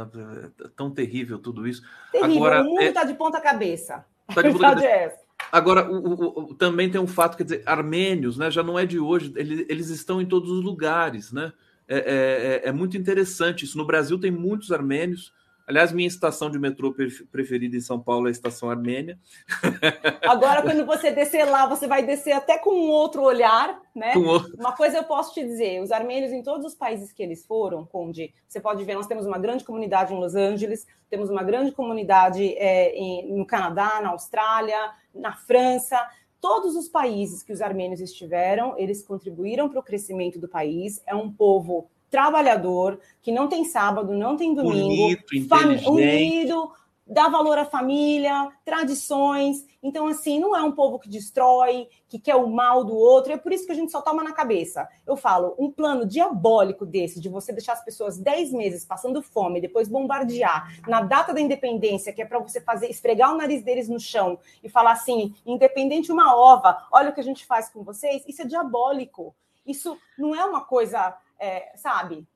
tão 0.76 0.90
terrível 0.90 1.38
tudo 1.38 1.66
isso. 1.66 1.82
Terrível, 2.12 2.36
Agora, 2.36 2.62
o 2.62 2.64
mundo 2.64 2.82
está 2.82 3.02
é... 3.02 3.06
de 3.06 3.14
ponta 3.14 3.40
cabeça. 3.40 4.06
Tá 4.32 4.40
de 4.40 4.52
ponta 4.52 4.68
cabeça. 4.68 4.88
É 4.88 5.24
Agora, 5.50 5.90
o, 5.90 5.96
o, 5.96 6.40
o, 6.50 6.54
também 6.54 6.90
tem 6.90 7.00
um 7.00 7.06
fato, 7.06 7.36
quer 7.36 7.44
dizer, 7.44 7.62
armênios, 7.66 8.36
né, 8.36 8.50
já 8.50 8.62
não 8.62 8.78
é 8.78 8.86
de 8.86 8.98
hoje, 8.98 9.32
eles, 9.36 9.66
eles 9.68 9.88
estão 9.88 10.20
em 10.20 10.26
todos 10.26 10.50
os 10.50 10.62
lugares, 10.62 11.32
né? 11.32 11.52
É, 11.86 11.96
é, 11.96 12.66
é, 12.66 12.68
é 12.68 12.72
muito 12.72 12.96
interessante 12.96 13.64
isso. 13.64 13.76
No 13.76 13.86
Brasil 13.86 14.18
tem 14.18 14.30
muitos 14.30 14.72
armênios, 14.72 15.32
Aliás, 15.66 15.92
minha 15.92 16.06
estação 16.06 16.50
de 16.50 16.58
metrô 16.58 16.94
preferida 17.32 17.74
em 17.74 17.80
São 17.80 17.98
Paulo 17.98 18.26
é 18.26 18.28
a 18.28 18.32
estação 18.32 18.68
Armênia. 18.68 19.18
Agora, 20.22 20.60
quando 20.60 20.84
você 20.84 21.10
descer 21.10 21.44
lá, 21.44 21.66
você 21.66 21.86
vai 21.86 22.04
descer 22.04 22.32
até 22.32 22.58
com 22.58 22.70
um 22.70 22.90
outro 22.90 23.22
olhar, 23.22 23.80
né? 23.94 24.12
Outro... 24.14 24.54
Uma 24.58 24.72
coisa 24.72 24.98
eu 24.98 25.04
posso 25.04 25.32
te 25.32 25.42
dizer: 25.42 25.80
os 25.80 25.90
armênios, 25.90 26.32
em 26.32 26.42
todos 26.42 26.66
os 26.66 26.74
países 26.74 27.12
que 27.12 27.22
eles 27.22 27.46
foram, 27.46 27.86
Conde, 27.86 28.34
você 28.46 28.60
pode 28.60 28.84
ver, 28.84 28.94
nós 28.94 29.06
temos 29.06 29.24
uma 29.24 29.38
grande 29.38 29.64
comunidade 29.64 30.12
em 30.12 30.18
Los 30.18 30.34
Angeles, 30.34 30.86
temos 31.08 31.30
uma 31.30 31.42
grande 31.42 31.72
comunidade 31.72 32.54
é, 32.58 32.94
em, 32.94 33.34
no 33.34 33.46
Canadá, 33.46 34.00
na 34.02 34.10
Austrália, 34.10 34.90
na 35.14 35.32
França. 35.32 35.98
Todos 36.42 36.76
os 36.76 36.90
países 36.90 37.42
que 37.42 37.54
os 37.54 37.62
armênios 37.62 38.02
estiveram, 38.02 38.78
eles 38.78 39.02
contribuíram 39.02 39.66
para 39.70 39.80
o 39.80 39.82
crescimento 39.82 40.38
do 40.38 40.46
país. 40.46 41.02
É 41.06 41.14
um 41.14 41.32
povo 41.32 41.88
trabalhador, 42.14 43.00
que 43.20 43.32
não 43.32 43.48
tem 43.48 43.64
sábado, 43.64 44.14
não 44.14 44.36
tem 44.36 44.54
domingo, 44.54 45.20
Bonito, 45.48 45.90
unido, 45.90 46.70
dá 47.04 47.26
valor 47.26 47.58
à 47.58 47.64
família, 47.64 48.52
tradições. 48.64 49.66
Então, 49.82 50.06
assim, 50.06 50.38
não 50.38 50.54
é 50.54 50.62
um 50.62 50.70
povo 50.70 51.00
que 51.00 51.08
destrói, 51.08 51.88
que 52.08 52.20
quer 52.20 52.36
o 52.36 52.46
mal 52.46 52.84
do 52.84 52.94
outro. 52.94 53.32
É 53.32 53.36
por 53.36 53.52
isso 53.52 53.66
que 53.66 53.72
a 53.72 53.74
gente 53.74 53.90
só 53.90 54.00
toma 54.00 54.22
na 54.22 54.30
cabeça. 54.30 54.88
Eu 55.04 55.16
falo, 55.16 55.56
um 55.58 55.72
plano 55.72 56.06
diabólico 56.06 56.86
desse, 56.86 57.20
de 57.20 57.28
você 57.28 57.52
deixar 57.52 57.72
as 57.72 57.84
pessoas 57.84 58.16
10 58.16 58.52
meses 58.52 58.84
passando 58.84 59.20
fome, 59.20 59.60
depois 59.60 59.88
bombardear 59.88 60.72
na 60.86 61.00
data 61.00 61.34
da 61.34 61.40
independência, 61.40 62.12
que 62.12 62.22
é 62.22 62.24
para 62.24 62.38
você 62.38 62.60
fazer 62.60 62.88
esfregar 62.88 63.34
o 63.34 63.36
nariz 63.36 63.64
deles 63.64 63.88
no 63.88 63.98
chão 63.98 64.38
e 64.62 64.68
falar 64.68 64.92
assim, 64.92 65.34
independente 65.44 66.12
uma 66.12 66.36
ova, 66.36 66.78
olha 66.92 67.10
o 67.10 67.12
que 67.12 67.20
a 67.20 67.24
gente 67.24 67.44
faz 67.44 67.68
com 67.68 67.82
vocês, 67.82 68.22
isso 68.28 68.40
é 68.40 68.44
diabólico. 68.44 69.34
Isso 69.66 69.96
não 70.18 70.34
é 70.34 70.44
uma 70.44 70.60
coisa, 70.60 71.16
é, 71.40 71.76
sabe? 71.76 72.26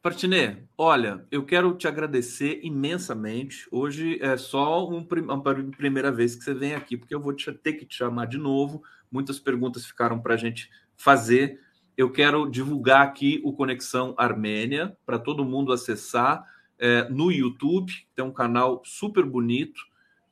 Partinê, 0.00 0.58
olha, 0.76 1.26
eu 1.30 1.44
quero 1.44 1.74
te 1.74 1.88
agradecer 1.88 2.60
imensamente. 2.62 3.66
Hoje 3.70 4.18
é 4.22 4.36
só 4.36 4.88
um, 4.88 5.06
uma 5.24 5.42
primeira 5.76 6.12
vez 6.12 6.36
que 6.36 6.44
você 6.44 6.54
vem 6.54 6.74
aqui, 6.74 6.96
porque 6.96 7.14
eu 7.14 7.20
vou 7.20 7.32
te, 7.32 7.52
ter 7.52 7.72
que 7.72 7.84
te 7.84 7.96
chamar 7.96 8.26
de 8.26 8.38
novo. 8.38 8.82
Muitas 9.10 9.40
perguntas 9.40 9.84
ficaram 9.84 10.20
para 10.20 10.34
a 10.34 10.36
gente 10.36 10.70
fazer. 10.96 11.60
Eu 11.96 12.12
quero 12.12 12.48
divulgar 12.48 13.02
aqui 13.02 13.40
o 13.44 13.52
Conexão 13.52 14.14
Armênia 14.16 14.96
para 15.04 15.18
todo 15.18 15.44
mundo 15.44 15.72
acessar 15.72 16.46
é, 16.78 17.08
no 17.08 17.32
YouTube. 17.32 17.92
Tem 18.14 18.24
um 18.24 18.32
canal 18.32 18.80
super 18.84 19.24
bonito 19.24 19.80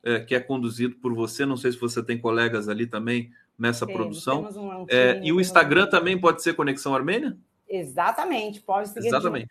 é, 0.01 0.21
que 0.21 0.33
é 0.33 0.39
conduzido 0.39 0.95
por 0.95 1.13
você. 1.13 1.45
Não 1.45 1.57
sei 1.57 1.73
se 1.73 1.77
você 1.77 2.01
tem 2.01 2.17
colegas 2.17 2.69
ali 2.69 2.87
também 2.87 3.31
nessa 3.57 3.87
produção. 3.87 4.43
Um, 4.43 4.81
um 4.81 4.85
é, 4.89 5.19
e 5.23 5.31
o 5.33 5.41
Instagram 5.41 5.87
também 5.87 6.19
pode 6.19 6.43
ser 6.43 6.53
Conexão 6.53 6.93
Armênia? 6.93 7.37
Exatamente, 7.67 8.61
pode 8.61 8.89
seguir. 8.89 9.07
Exatamente. 9.07 9.49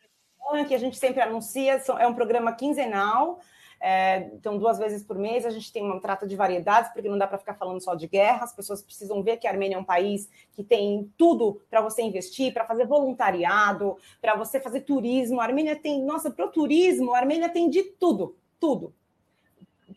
Que 0.69 0.75
a 0.75 0.79
gente 0.79 0.97
sempre 0.97 1.21
anuncia, 1.21 1.83
é 1.99 2.07
um 2.07 2.15
programa 2.15 2.53
quinzenal. 2.53 3.41
É, 3.81 4.31
então, 4.33 4.57
duas 4.59 4.79
vezes 4.79 5.03
por 5.03 5.19
mês 5.19 5.45
a 5.45 5.51
gente 5.51 5.73
tem 5.73 5.83
uma 5.83 6.01
trata 6.01 6.27
de 6.27 6.35
variedades, 6.35 6.91
porque 6.93 7.09
não 7.09 7.19
dá 7.19 7.27
para 7.27 7.39
ficar 7.39 7.55
falando 7.55 7.83
só 7.83 7.95
de 7.95 8.07
guerra. 8.07 8.45
As 8.45 8.55
pessoas 8.55 8.83
precisam 8.83 9.23
ver 9.23 9.37
que 9.37 9.47
a 9.47 9.51
Armênia 9.51 9.77
é 9.77 9.79
um 9.79 9.85
país 9.85 10.31
que 10.53 10.63
tem 10.63 11.13
tudo 11.17 11.61
para 11.69 11.81
você 11.81 12.03
investir, 12.03 12.53
para 12.53 12.65
fazer 12.65 12.87
voluntariado, 12.87 13.97
para 14.21 14.35
você 14.35 14.61
fazer 14.61 14.83
turismo. 14.83 15.41
A 15.41 15.45
Armênia 15.45 15.77
tem, 15.77 16.03
nossa, 16.03 16.31
para 16.31 16.47
o 16.47 16.51
turismo, 16.51 17.13
a 17.13 17.19
Armênia 17.19 17.49
tem 17.49 17.69
de 17.69 17.83
tudo, 17.83 18.37
tudo. 18.59 18.95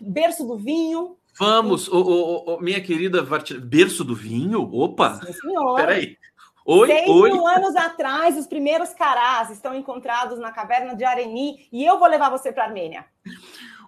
Berço 0.01 0.45
do 0.45 0.57
vinho. 0.57 1.16
Vamos, 1.40 1.90
minha 2.60 2.82
querida 2.82 3.26
berço 3.62 4.04
do 4.04 4.14
vinho? 4.14 4.62
Opa! 4.74 5.22
Sim. 5.26 5.54
Peraí. 5.78 6.18
Oi, 6.66 6.88
Seis 6.88 7.10
oi. 7.10 7.32
mil 7.32 7.48
anos 7.48 7.76
atrás, 7.78 8.38
os 8.38 8.46
primeiros 8.46 8.90
carás 8.90 9.50
estão 9.50 9.74
encontrados 9.74 10.38
na 10.38 10.52
caverna 10.52 10.94
de 10.96 11.06
Areni 11.06 11.68
e 11.72 11.86
eu 11.86 11.98
vou 11.98 12.10
levar 12.10 12.30
você 12.30 12.52
para 12.52 12.66
a 12.66 12.68
Armênia. 12.68 13.06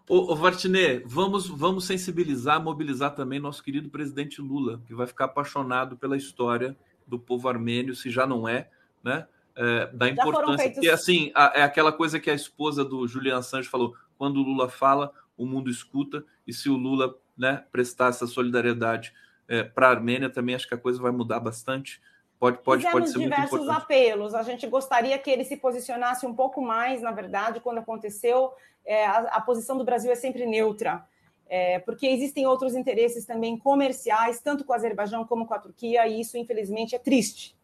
Ô, 0.08 0.32
ô 0.32 0.36
Vartinê, 0.36 1.04
vamos, 1.06 1.48
vamos 1.48 1.86
sensibilizar, 1.86 2.64
mobilizar 2.64 3.14
também 3.14 3.40
nosso 3.40 3.62
querido 3.62 3.90
presidente 3.90 4.42
Lula, 4.42 4.82
que 4.88 4.96
vai 4.96 5.06
ficar 5.06 5.26
apaixonado 5.26 5.98
pela 5.98 6.16
história 6.16 6.76
do 7.06 7.20
povo 7.20 7.50
armênio, 7.50 7.94
se 7.96 8.10
já 8.10 8.26
não 8.26 8.48
é, 8.48 8.70
né? 9.04 9.28
É, 9.56 9.88
da 9.88 10.08
importância. 10.08 10.58
Feitos... 10.58 10.80
Que 10.80 10.90
assim, 10.90 11.32
a, 11.36 11.52
é 11.56 11.64
aquela 11.64 11.92
coisa 11.92 12.18
que 12.18 12.30
a 12.30 12.34
esposa 12.34 12.86
do 12.86 13.06
Julian 13.06 13.38
Assange 13.38 13.68
falou: 13.68 13.94
quando 14.18 14.38
o 14.38 14.44
Lula 14.44 14.70
fala, 14.70 15.12
o 15.38 15.46
mundo 15.46 15.70
escuta, 15.70 16.24
e 16.48 16.54
se 16.54 16.70
o 16.70 16.78
Lula 16.78 17.14
né, 17.38 17.64
prestar 17.72 18.10
essa 18.10 18.28
solidariedade 18.28 19.14
é, 19.48 19.64
para 19.64 19.88
a 19.88 19.92
Armênia, 19.92 20.30
também 20.30 20.56
acho 20.56 20.68
que 20.68 20.74
a 20.74 20.78
coisa 20.78 21.02
vai 21.02 21.12
mudar 21.12 21.40
bastante. 21.40 22.02
Pode, 22.40 22.58
pode, 22.60 22.90
pode 22.90 23.10
ser 23.10 23.20
diversos 23.20 23.52
muito 23.52 23.64
importante. 23.66 23.84
apelos. 23.84 24.34
A 24.34 24.42
gente 24.42 24.66
gostaria 24.66 25.18
que 25.20 25.30
ele 25.30 25.44
se 25.44 25.58
posicionasse 25.58 26.26
um 26.26 26.34
pouco 26.34 26.62
mais, 26.62 27.02
na 27.02 27.12
verdade, 27.12 27.60
quando 27.60 27.78
aconteceu. 27.78 28.52
É, 28.84 29.06
a, 29.06 29.18
a, 29.20 29.42
posição 29.42 29.78
do 29.78 29.84
Brasil 29.84 30.12
é 30.12 30.16
sempre 30.16 30.48
neutra, 30.48 31.06
é, 31.48 31.78
porque 31.80 32.08
existem 32.08 32.48
outros 32.48 32.74
interesses 32.74 33.26
também 33.26 33.58
comerciais, 33.58 34.42
tanto 34.42 34.64
com 34.64 34.74
o 34.74 34.76
Azerbaijão 34.76 35.24
como 35.24 35.46
com 35.46 35.54
a 35.54 35.60
Turquia, 35.60 36.08
e 36.08 36.20
isso, 36.20 36.36
infelizmente, 36.36 36.96
é 36.96 37.00
triste. 37.00 37.56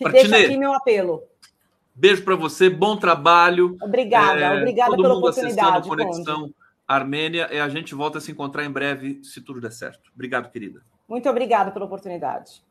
Martinez, 0.00 0.30
Deixa 0.30 0.46
aqui 0.46 0.56
meu 0.56 0.74
apelo. 0.74 1.22
Beijo 1.94 2.24
para 2.24 2.34
você, 2.34 2.68
bom 2.70 2.96
trabalho. 2.96 3.76
Obrigada, 3.80 4.40
é, 4.40 4.58
obrigada 4.58 4.96
pela 4.96 5.14
oportunidade. 5.14 5.88
Conexão 5.88 6.40
Conde. 6.40 6.54
Armênia, 6.94 7.48
e 7.52 7.58
a 7.58 7.68
gente 7.68 7.94
volta 7.94 8.18
a 8.18 8.20
se 8.20 8.30
encontrar 8.30 8.64
em 8.64 8.70
breve, 8.70 9.20
se 9.22 9.40
tudo 9.40 9.60
der 9.60 9.72
certo. 9.72 10.10
Obrigado, 10.14 10.50
querida. 10.50 10.80
Muito 11.08 11.28
obrigada 11.28 11.70
pela 11.70 11.84
oportunidade. 11.84 12.62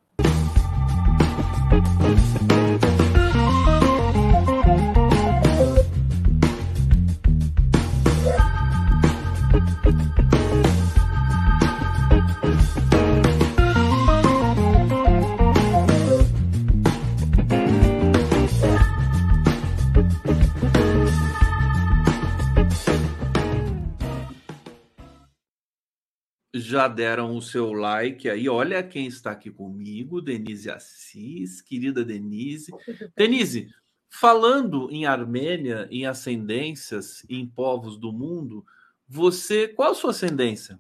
Já 26.62 26.88
deram 26.88 27.36
o 27.36 27.42
seu 27.42 27.74
like 27.74 28.30
aí. 28.30 28.48
Olha 28.48 28.84
quem 28.84 29.08
está 29.08 29.32
aqui 29.32 29.52
comigo, 29.52 30.22
Denise 30.22 30.70
Assis, 30.70 31.62
querida 31.62 32.06
Denise. 32.06 32.72
Denise, 33.16 33.70
falando 34.10 34.90
em 34.92 35.06
Armênia, 35.06 35.88
em 35.92 36.06
ascendências, 36.06 37.26
em 37.30 37.46
povos 37.48 37.98
do 37.98 38.12
mundo, 38.12 38.66
você, 39.08 39.68
qual 39.68 39.92
a 39.92 39.96
sua 39.96 40.12
ascendência? 40.12 40.80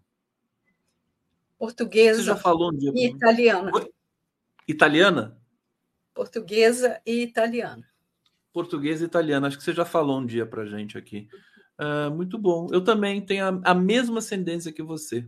Portuguesa. 1.57 2.21
Você 2.21 2.25
já 2.25 2.35
falou 2.35 2.71
um 2.71 2.77
dia 2.77 2.91
e 2.95 3.07
italiana. 3.07 3.71
Italiana? 4.67 5.37
Portuguesa 6.13 7.01
e 7.05 7.21
italiana. 7.23 7.87
Portuguesa 8.51 9.03
e 9.03 9.07
italiana. 9.07 9.47
Acho 9.47 9.57
que 9.57 9.63
você 9.63 9.73
já 9.73 9.85
falou 9.85 10.19
um 10.19 10.25
dia 10.25 10.45
para 10.45 10.65
gente 10.65 10.97
aqui. 10.97 11.27
Uh, 11.79 12.11
muito 12.11 12.37
bom. 12.37 12.67
Eu 12.71 12.83
também 12.83 13.21
tenho 13.21 13.45
a, 13.45 13.71
a 13.71 13.73
mesma 13.73 14.19
ascendência 14.19 14.71
que 14.71 14.83
você. 14.83 15.27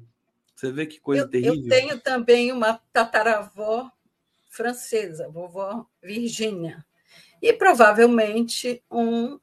Você 0.55 0.71
vê 0.71 0.85
que 0.85 0.99
coisa 0.99 1.23
eu, 1.23 1.29
terrível. 1.29 1.55
Eu 1.55 1.69
tenho 1.69 1.99
também 1.99 2.51
uma 2.51 2.79
tataravó 2.91 3.91
francesa, 4.49 5.27
vovó 5.29 5.85
Virgínia. 6.01 6.85
E 7.41 7.51
provavelmente 7.51 8.83
um 8.89 9.39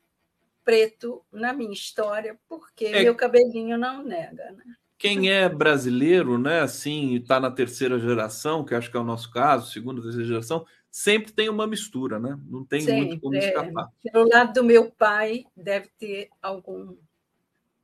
preto 0.64 1.22
na 1.32 1.52
minha 1.52 1.72
história, 1.72 2.38
porque 2.48 2.86
é, 2.86 3.02
meu 3.02 3.14
cabelinho 3.14 3.76
não 3.76 4.04
nega, 4.04 4.52
né? 4.52 4.64
Quem 4.96 5.30
é 5.30 5.48
brasileiro, 5.48 6.38
né, 6.38 6.60
assim, 6.60 7.14
está 7.16 7.40
na 7.40 7.50
terceira 7.50 7.98
geração, 7.98 8.64
que 8.64 8.74
acho 8.74 8.90
que 8.90 8.96
é 8.96 9.00
o 9.00 9.04
nosso 9.04 9.30
caso, 9.30 9.72
segunda, 9.72 10.02
terceira 10.02 10.28
geração, 10.28 10.66
sempre 10.90 11.32
tem 11.32 11.48
uma 11.48 11.66
mistura, 11.66 12.18
né? 12.18 12.38
Não 12.46 12.64
tem 12.64 12.82
sempre, 12.82 13.06
muito 13.06 13.20
como 13.20 13.34
é. 13.34 13.38
escapar. 13.38 13.88
Pelo 14.02 14.28
lado 14.28 14.52
do 14.52 14.64
meu 14.64 14.90
pai, 14.90 15.44
deve 15.56 15.88
ter 15.98 16.28
algum 16.42 16.94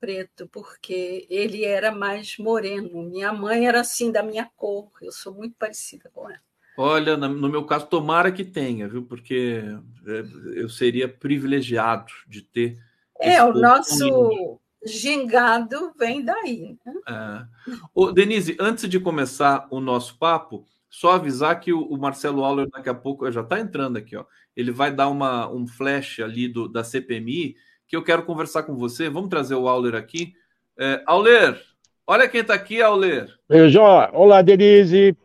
preto, 0.00 0.48
porque 0.48 1.26
ele 1.28 1.64
era 1.64 1.90
mais 1.90 2.36
moreno. 2.38 3.02
Minha 3.02 3.32
mãe 3.32 3.66
era 3.66 3.80
assim, 3.80 4.10
da 4.10 4.22
minha 4.22 4.48
cor. 4.56 4.90
Eu 5.02 5.12
sou 5.12 5.34
muito 5.34 5.54
parecida 5.58 6.10
com 6.12 6.28
ela. 6.28 6.40
Olha, 6.76 7.16
no 7.16 7.48
meu 7.48 7.64
caso, 7.64 7.86
tomara 7.86 8.30
que 8.30 8.44
tenha, 8.44 8.86
viu? 8.86 9.02
Porque 9.02 9.62
é, 10.06 10.60
eu 10.60 10.68
seria 10.68 11.08
privilegiado 11.08 12.12
de 12.28 12.42
ter. 12.42 12.78
É, 13.18 13.42
o 13.42 13.54
nosso 13.54 14.60
gingado 14.84 15.92
vem 15.98 16.22
daí. 16.22 16.78
Né? 16.84 16.94
É. 17.08 17.46
Ô, 17.94 18.12
Denise, 18.12 18.56
antes 18.60 18.88
de 18.88 19.00
começar 19.00 19.66
o 19.70 19.80
nosso 19.80 20.18
papo, 20.18 20.66
só 20.88 21.12
avisar 21.12 21.60
que 21.60 21.72
o, 21.72 21.96
Marcelo 21.96 22.44
Auler 22.44 22.68
daqui 22.68 22.88
a 22.88 22.94
pouco 22.94 23.30
já 23.30 23.40
está 23.40 23.58
entrando 23.58 23.96
aqui, 23.96 24.16
ó. 24.16 24.24
Ele 24.54 24.70
vai 24.70 24.94
dar 24.94 25.08
uma, 25.08 25.50
um 25.50 25.66
flash 25.66 26.20
ali 26.20 26.48
do, 26.48 26.68
da 26.68 26.84
CPMI 26.84 27.56
que 27.88 27.96
eu 27.96 28.02
quero 28.02 28.24
conversar 28.24 28.64
com 28.64 28.74
você. 28.74 29.08
Vamos 29.08 29.30
trazer 29.30 29.54
o 29.54 29.68
Auler 29.68 29.94
aqui. 29.94 30.34
É, 30.78 31.02
Auler, 31.06 31.60
olha 32.06 32.28
quem 32.28 32.40
está 32.40 32.54
aqui, 32.54 32.82
Auler. 32.82 33.28
Beijo. 33.48 33.80
Olá, 33.80 34.42
Denise. 34.42 35.16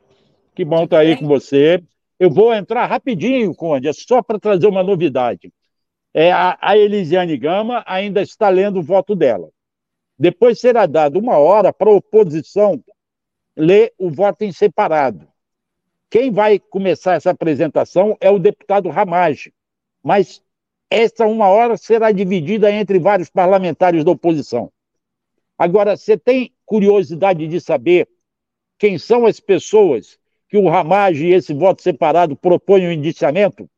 Que 0.55 0.63
bom 0.63 0.83
estar 0.83 0.97
tá 0.97 1.01
aí 1.01 1.17
com 1.17 1.27
você. 1.27 1.83
Eu 2.19 2.29
vou 2.29 2.53
entrar 2.53 2.85
rapidinho, 2.85 3.55
Conde, 3.55 3.87
é 3.87 3.93
só 3.93 4.21
para 4.21 4.39
trazer 4.39 4.67
uma 4.67 4.83
novidade. 4.83 5.51
É, 6.13 6.31
a, 6.31 6.57
a 6.61 6.77
Elisiane 6.77 7.37
Gama 7.37 7.83
ainda 7.87 8.21
está 8.21 8.49
lendo 8.49 8.79
o 8.79 8.83
voto 8.83 9.15
dela. 9.15 9.49
Depois 10.19 10.59
será 10.59 10.85
dado 10.85 11.17
uma 11.17 11.37
hora 11.37 11.73
para 11.73 11.89
a 11.89 11.95
oposição 11.95 12.83
ler 13.55 13.91
o 13.97 14.09
voto 14.09 14.43
em 14.43 14.51
separado. 14.51 15.27
Quem 16.11 16.31
vai 16.31 16.59
começar 16.59 17.15
essa 17.15 17.31
apresentação 17.31 18.15
é 18.19 18.29
o 18.29 18.37
deputado 18.37 18.89
Ramage, 18.89 19.53
mas 20.03 20.43
essa 20.91 21.25
uma 21.25 21.47
hora 21.47 21.77
será 21.77 22.11
dividida 22.11 22.69
entre 22.69 22.99
vários 22.99 23.29
parlamentares 23.29 24.03
da 24.03 24.11
oposição. 24.11 24.69
Agora, 25.57 25.95
você 25.95 26.17
tem 26.17 26.53
curiosidade 26.65 27.47
de 27.47 27.61
saber 27.61 28.09
quem 28.77 28.97
são 28.97 29.25
as 29.25 29.39
pessoas 29.39 30.19
que 30.49 30.57
o 30.57 30.67
Ramage 30.67 31.27
e 31.27 31.33
esse 31.33 31.53
voto 31.53 31.81
separado 31.81 32.35
propõem 32.35 32.89
o 32.89 32.91
indiciamento? 32.91 33.69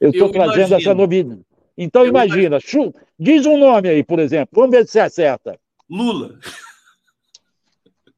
Eu 0.00 0.10
estou 0.10 0.32
trazendo 0.32 0.68
imagino. 0.68 0.76
essa 0.76 0.94
novidade. 0.94 1.42
Então, 1.76 2.06
imagina, 2.06 2.58
chu... 2.58 2.94
diz 3.18 3.44
um 3.44 3.58
nome 3.58 3.90
aí, 3.90 4.02
por 4.02 4.18
exemplo. 4.20 4.48
Vamos 4.52 4.70
ver 4.70 4.86
se 4.86 4.92
você 4.92 5.00
acerta. 5.00 5.60
Lula. 5.88 6.38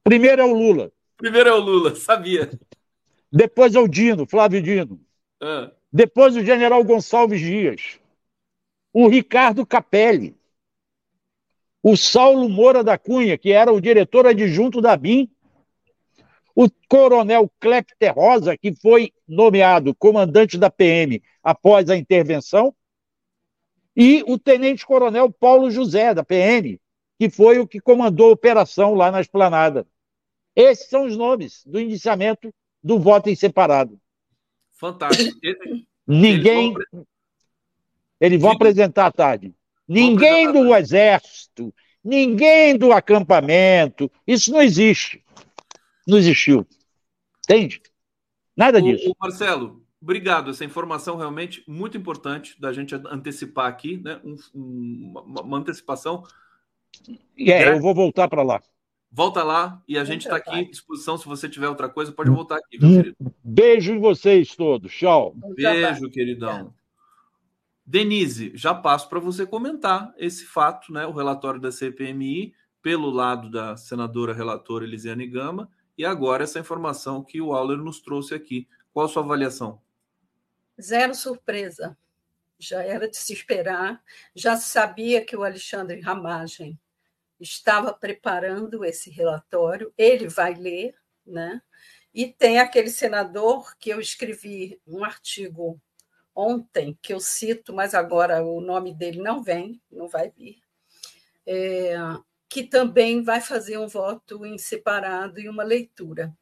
Primeiro 0.05 0.41
é 0.41 0.45
o 0.45 0.55
Lula. 0.55 0.93
Primeiro 1.17 1.49
é 1.49 1.53
o 1.53 1.59
Lula, 1.59 1.95
sabia. 1.97 2.51
Depois 3.33 3.75
é 3.75 3.81
o 3.81 3.89
Dino, 3.89 4.27
Flávio 4.27 4.63
Dino. 4.63 5.01
Ah. 5.41 5.73
Depois 5.95 6.35
o 6.35 6.45
general 6.45 6.83
Gonçalves 6.83 7.41
Dias. 7.41 8.01
O 8.93 9.07
Ricardo 9.07 9.65
Capelli. 9.65 10.37
O 11.81 11.97
Saulo 11.97 12.49
Moura 12.49 12.83
da 12.83 12.99
Cunha, 12.99 13.39
que 13.39 13.53
era 13.53 13.73
o 13.73 13.81
diretor 13.81 14.27
adjunto 14.27 14.81
da 14.81 14.97
BIM. 14.97 15.31
O 16.53 16.69
coronel 16.89 17.49
Clepter 17.61 18.13
Rosa, 18.13 18.59
que 18.59 18.75
foi 18.75 19.13
nomeado 19.29 19.95
comandante 19.95 20.59
da 20.59 20.69
PM 20.69 21.23
após 21.41 21.89
a 21.89 21.97
intervenção. 21.97 22.75
E 23.95 24.25
o 24.27 24.37
tenente-coronel 24.37 25.31
Paulo 25.31 25.71
José, 25.71 26.13
da 26.13 26.25
PM, 26.25 26.81
que 27.21 27.31
foi 27.31 27.61
o 27.61 27.69
que 27.69 27.79
comandou 27.79 28.31
a 28.31 28.33
operação 28.33 28.95
lá 28.95 29.13
na 29.13 29.21
esplanada. 29.21 29.87
Esses 30.57 30.89
são 30.89 31.07
os 31.07 31.17
nomes 31.17 31.63
do 31.65 31.79
indiciamento 31.79 32.53
do 32.83 32.99
voto 32.99 33.31
em 33.31 33.37
separado. 33.37 34.01
Fantástico. 34.75 35.39
Ninguém. 36.07 36.75
Eles 36.75 36.91
vão, 36.93 37.07
Eles 38.21 38.41
vão 38.41 38.51
apresentar 38.53 39.07
à 39.07 39.13
tarde. 39.13 39.55
Ninguém 39.87 40.51
do 40.51 40.75
exército, 40.75 41.73
ninguém 42.03 42.77
do 42.77 42.93
acampamento, 42.93 44.11
isso 44.27 44.51
não 44.51 44.63
existe. 44.63 45.23
Não 46.07 46.19
existiu. 46.19 46.67
Entende? 47.45 47.83
Nada 48.57 48.81
disso. 48.81 49.11
O 49.11 49.17
Marcelo, 49.21 49.83
obrigado. 50.01 50.51
Essa 50.51 50.65
informação 50.65 51.17
realmente 51.17 51.63
muito 51.67 51.97
importante 51.97 52.59
da 52.61 52.73
gente 52.73 52.95
antecipar 52.95 53.67
aqui, 53.67 53.99
né? 53.99 54.21
Um, 54.25 54.37
um, 54.55 55.15
uma 55.27 55.59
antecipação. 55.59 56.25
É, 57.39 57.69
eu 57.71 57.81
vou 57.81 57.95
voltar 57.95 58.29
para 58.29 58.43
lá. 58.43 58.63
Volta 59.17 59.45
lá 59.45 59.81
e 59.87 59.97
a 59.97 60.03
gente 60.03 60.23
está 60.23 60.35
aqui 60.39 60.51
à 60.51 60.65
disposição. 60.65 61.17
Se 61.17 61.25
você 61.25 61.49
tiver 61.49 61.69
outra 61.69 61.89
coisa, 61.89 62.11
pode 62.11 62.31
voltar 62.31 62.57
aqui, 62.57 62.81
meu 62.81 62.91
querido. 62.91 63.17
Beijo 63.45 63.93
em 63.93 64.01
vocês 64.01 64.57
todos. 64.57 64.93
Tchau. 64.93 65.37
Beijo, 65.55 66.11
queridão. 66.11 66.75
Denise, 67.87 68.51
já 68.57 68.75
passo 68.75 69.09
para 69.09 69.21
você 69.21 69.47
comentar 69.47 70.13
esse 70.19 70.45
fato, 70.45 70.93
né? 70.93 71.07
O 71.07 71.13
relatório 71.13 71.61
da 71.61 71.71
CPMI, 71.71 72.55
pelo 72.83 73.09
lado 73.09 73.49
da 73.49 73.77
senadora 73.77 74.35
relatora 74.35 74.85
Elisiane 74.85 75.29
Gama, 75.29 75.71
e 75.97 76.05
agora 76.05 76.43
essa 76.43 76.59
informação 76.59 77.23
que 77.23 77.41
o 77.41 77.53
Auler 77.55 77.79
nos 77.79 78.01
trouxe 78.01 78.35
aqui. 78.35 78.67
Qual 78.93 79.07
a 79.07 79.09
sua 79.09 79.23
avaliação? 79.23 79.81
Zero 80.81 81.15
surpresa. 81.15 81.97
Já 82.59 82.83
era 82.83 83.09
de 83.09 83.17
se 83.17 83.33
esperar. 83.33 84.03
Já 84.35 84.57
sabia 84.57 85.25
que 85.25 85.37
o 85.37 85.45
Alexandre 85.45 86.01
Ramagem 86.01 86.77
estava 87.41 87.93
preparando 87.93 88.85
esse 88.85 89.11
relatório, 89.11 89.93
ele 89.97 90.29
vai 90.29 90.55
ler, 90.55 90.95
né? 91.27 91.61
E 92.13 92.27
tem 92.33 92.59
aquele 92.59 92.91
senador 92.91 93.77
que 93.77 93.91
eu 93.91 94.01
escrevi 94.01 94.81
um 94.87 95.05
artigo 95.05 95.81
ontem, 96.35 96.99
que 97.03 97.13
eu 97.13 97.21
cito, 97.21 97.73
mas 97.73 97.95
agora 97.95 98.43
o 98.45 98.61
nome 98.61 98.95
dele 98.95 99.21
não 99.21 99.43
vem, 99.43 99.81
não 99.91 100.09
vai 100.09 100.31
vir, 100.31 100.63
é, 101.47 101.95
que 102.49 102.65
também 102.65 103.23
vai 103.23 103.41
fazer 103.41 103.79
um 103.79 103.89
voto 103.89 104.45
em 104.47 104.59
separado 104.59 105.41
e 105.41 105.49
uma 105.49 105.63
leitura. 105.63 106.33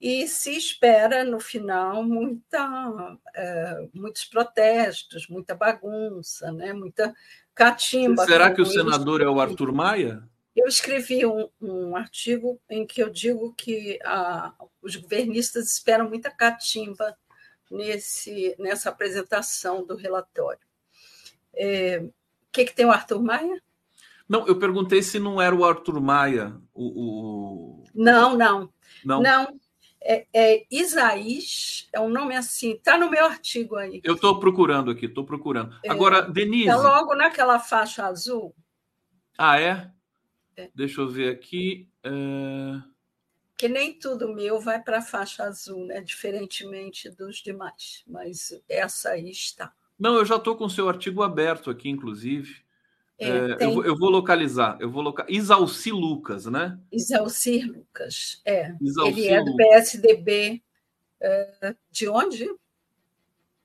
E 0.00 0.26
se 0.26 0.56
espera, 0.56 1.24
no 1.24 1.38
final, 1.38 2.02
muita, 2.02 3.18
é, 3.34 3.88
muitos 3.92 4.24
protestos, 4.24 5.28
muita 5.28 5.54
bagunça, 5.54 6.50
né? 6.50 6.72
muita 6.72 7.14
catimba. 7.54 8.24
Será 8.24 8.52
que 8.52 8.62
o 8.62 8.66
senador 8.66 9.20
é 9.20 9.28
o 9.28 9.40
Arthur 9.40 9.72
Maia? 9.72 10.22
Eu 10.54 10.66
escrevi 10.66 11.24
um, 11.24 11.48
um 11.60 11.96
artigo 11.96 12.60
em 12.68 12.86
que 12.86 13.02
eu 13.02 13.08
digo 13.08 13.54
que 13.54 13.98
a, 14.04 14.52
os 14.82 14.96
governistas 14.96 15.72
esperam 15.72 16.08
muita 16.08 16.30
catimba 16.30 17.16
nesse, 17.70 18.54
nessa 18.58 18.90
apresentação 18.90 19.86
do 19.86 19.94
relatório. 19.94 20.60
É, 21.54 21.98
o 22.02 22.12
que, 22.52 22.64
que 22.64 22.74
tem 22.74 22.86
o 22.86 22.90
Arthur 22.90 23.22
Maia? 23.22 23.62
Não, 24.28 24.46
eu 24.46 24.58
perguntei 24.58 25.02
se 25.02 25.18
não 25.18 25.40
era 25.40 25.54
o 25.54 25.64
Arthur 25.64 26.00
Maia. 26.00 26.54
O, 26.74 26.84
o... 26.84 27.84
Não, 27.94 28.36
não. 28.36 28.72
Não. 29.04 29.22
não. 29.22 29.60
É, 30.02 30.26
é 30.32 30.66
Isaís, 30.70 31.88
é 31.92 32.00
um 32.00 32.08
nome 32.08 32.34
assim, 32.34 32.72
está 32.72 32.96
no 32.96 33.10
meu 33.10 33.24
artigo 33.26 33.76
aí. 33.76 34.00
Eu 34.02 34.14
estou 34.14 34.40
procurando 34.40 34.90
aqui, 34.90 35.06
estou 35.06 35.24
procurando. 35.24 35.76
É, 35.84 35.90
Agora, 35.90 36.22
Denise. 36.22 36.68
Está 36.68 36.76
logo 36.76 37.14
naquela 37.14 37.58
faixa 37.58 38.06
azul. 38.06 38.54
Ah, 39.36 39.60
é? 39.60 39.90
É. 40.56 40.70
Deixa 40.74 41.00
eu 41.00 41.08
ver 41.08 41.30
aqui. 41.32 41.88
É... 42.02 42.10
Que 43.56 43.68
nem 43.68 43.92
tudo 43.92 44.34
meu 44.34 44.58
vai 44.58 44.82
para 44.82 44.98
a 44.98 45.02
faixa 45.02 45.44
azul, 45.44 45.84
né? 45.86 46.00
diferentemente 46.00 47.10
dos 47.10 47.36
demais. 47.38 48.02
Mas 48.06 48.58
essa 48.68 49.10
aí 49.10 49.30
está. 49.30 49.72
Não, 49.98 50.14
eu 50.16 50.24
já 50.24 50.36
estou 50.36 50.56
com 50.56 50.64
o 50.64 50.70
seu 50.70 50.88
artigo 50.88 51.22
aberto 51.22 51.70
aqui, 51.70 51.90
inclusive. 51.90 52.64
É, 53.20 53.28
é, 53.28 53.56
tem... 53.56 53.68
eu, 53.68 53.74
vou, 53.74 53.84
eu, 53.84 53.96
vou, 53.96 54.08
localizar. 54.08 54.78
Eu 54.80 54.90
vou 54.90 55.02
loca... 55.02 55.26
Isalci 55.28 55.92
Lucas, 55.92 56.46
né? 56.46 56.78
Isalci 56.90 57.60
Lucas, 57.60 58.40
é. 58.46 58.74
Isalci 58.80 59.20
Ele 59.20 59.28
é 59.28 59.44
do 59.44 59.56
PSDB. 59.56 60.62
É, 61.20 61.76
de 61.90 62.08
onde? 62.08 62.48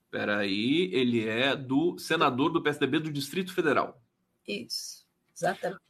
Espera 0.04 0.40
aí, 0.40 0.90
ele 0.94 1.26
é 1.28 1.56
do 1.56 1.98
senador 1.98 2.52
do 2.52 2.62
PSDB 2.62 3.00
do 3.00 3.12
Distrito 3.12 3.54
Federal. 3.54 4.02
Isso, 4.46 5.06
exatamente. 5.34 5.82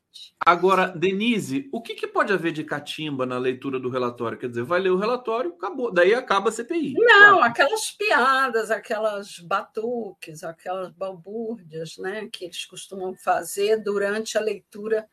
Agora, 0.46 0.88
Denise, 0.88 1.70
o 1.72 1.82
que, 1.82 1.96
que, 1.96 2.08
pode 2.08 2.32
haver 2.32 2.52
de 2.52 2.64
catimba 2.64 3.26
na 3.26 3.38
leitura 3.38 3.80
do 3.80 3.90
relatório? 3.90 4.38
Quer 4.38 4.50
dizer, 4.50 4.64
vai 4.64 4.80
ler 4.80 4.92
o 4.92 4.98
relatório, 4.98 5.54
acabou, 5.54 5.92
daí 5.92 6.14
acaba 6.14 6.50
a 6.50 6.52
CPI. 6.52 6.94
Não, 6.94 7.38
claro. 7.38 7.42
aquelas 7.42 7.92
piadas, 7.92 8.70
aquelas 8.70 9.40
batuques, 9.40 10.44
aquelas 10.44 10.92
balbúrdias, 10.92 11.98
né, 11.98 12.30
que 12.32 12.46
eles 12.46 12.66
costumam 12.66 13.16
fazer 13.16 13.78
durante 13.78 14.38
a 14.38 14.42
leitura 14.42 15.08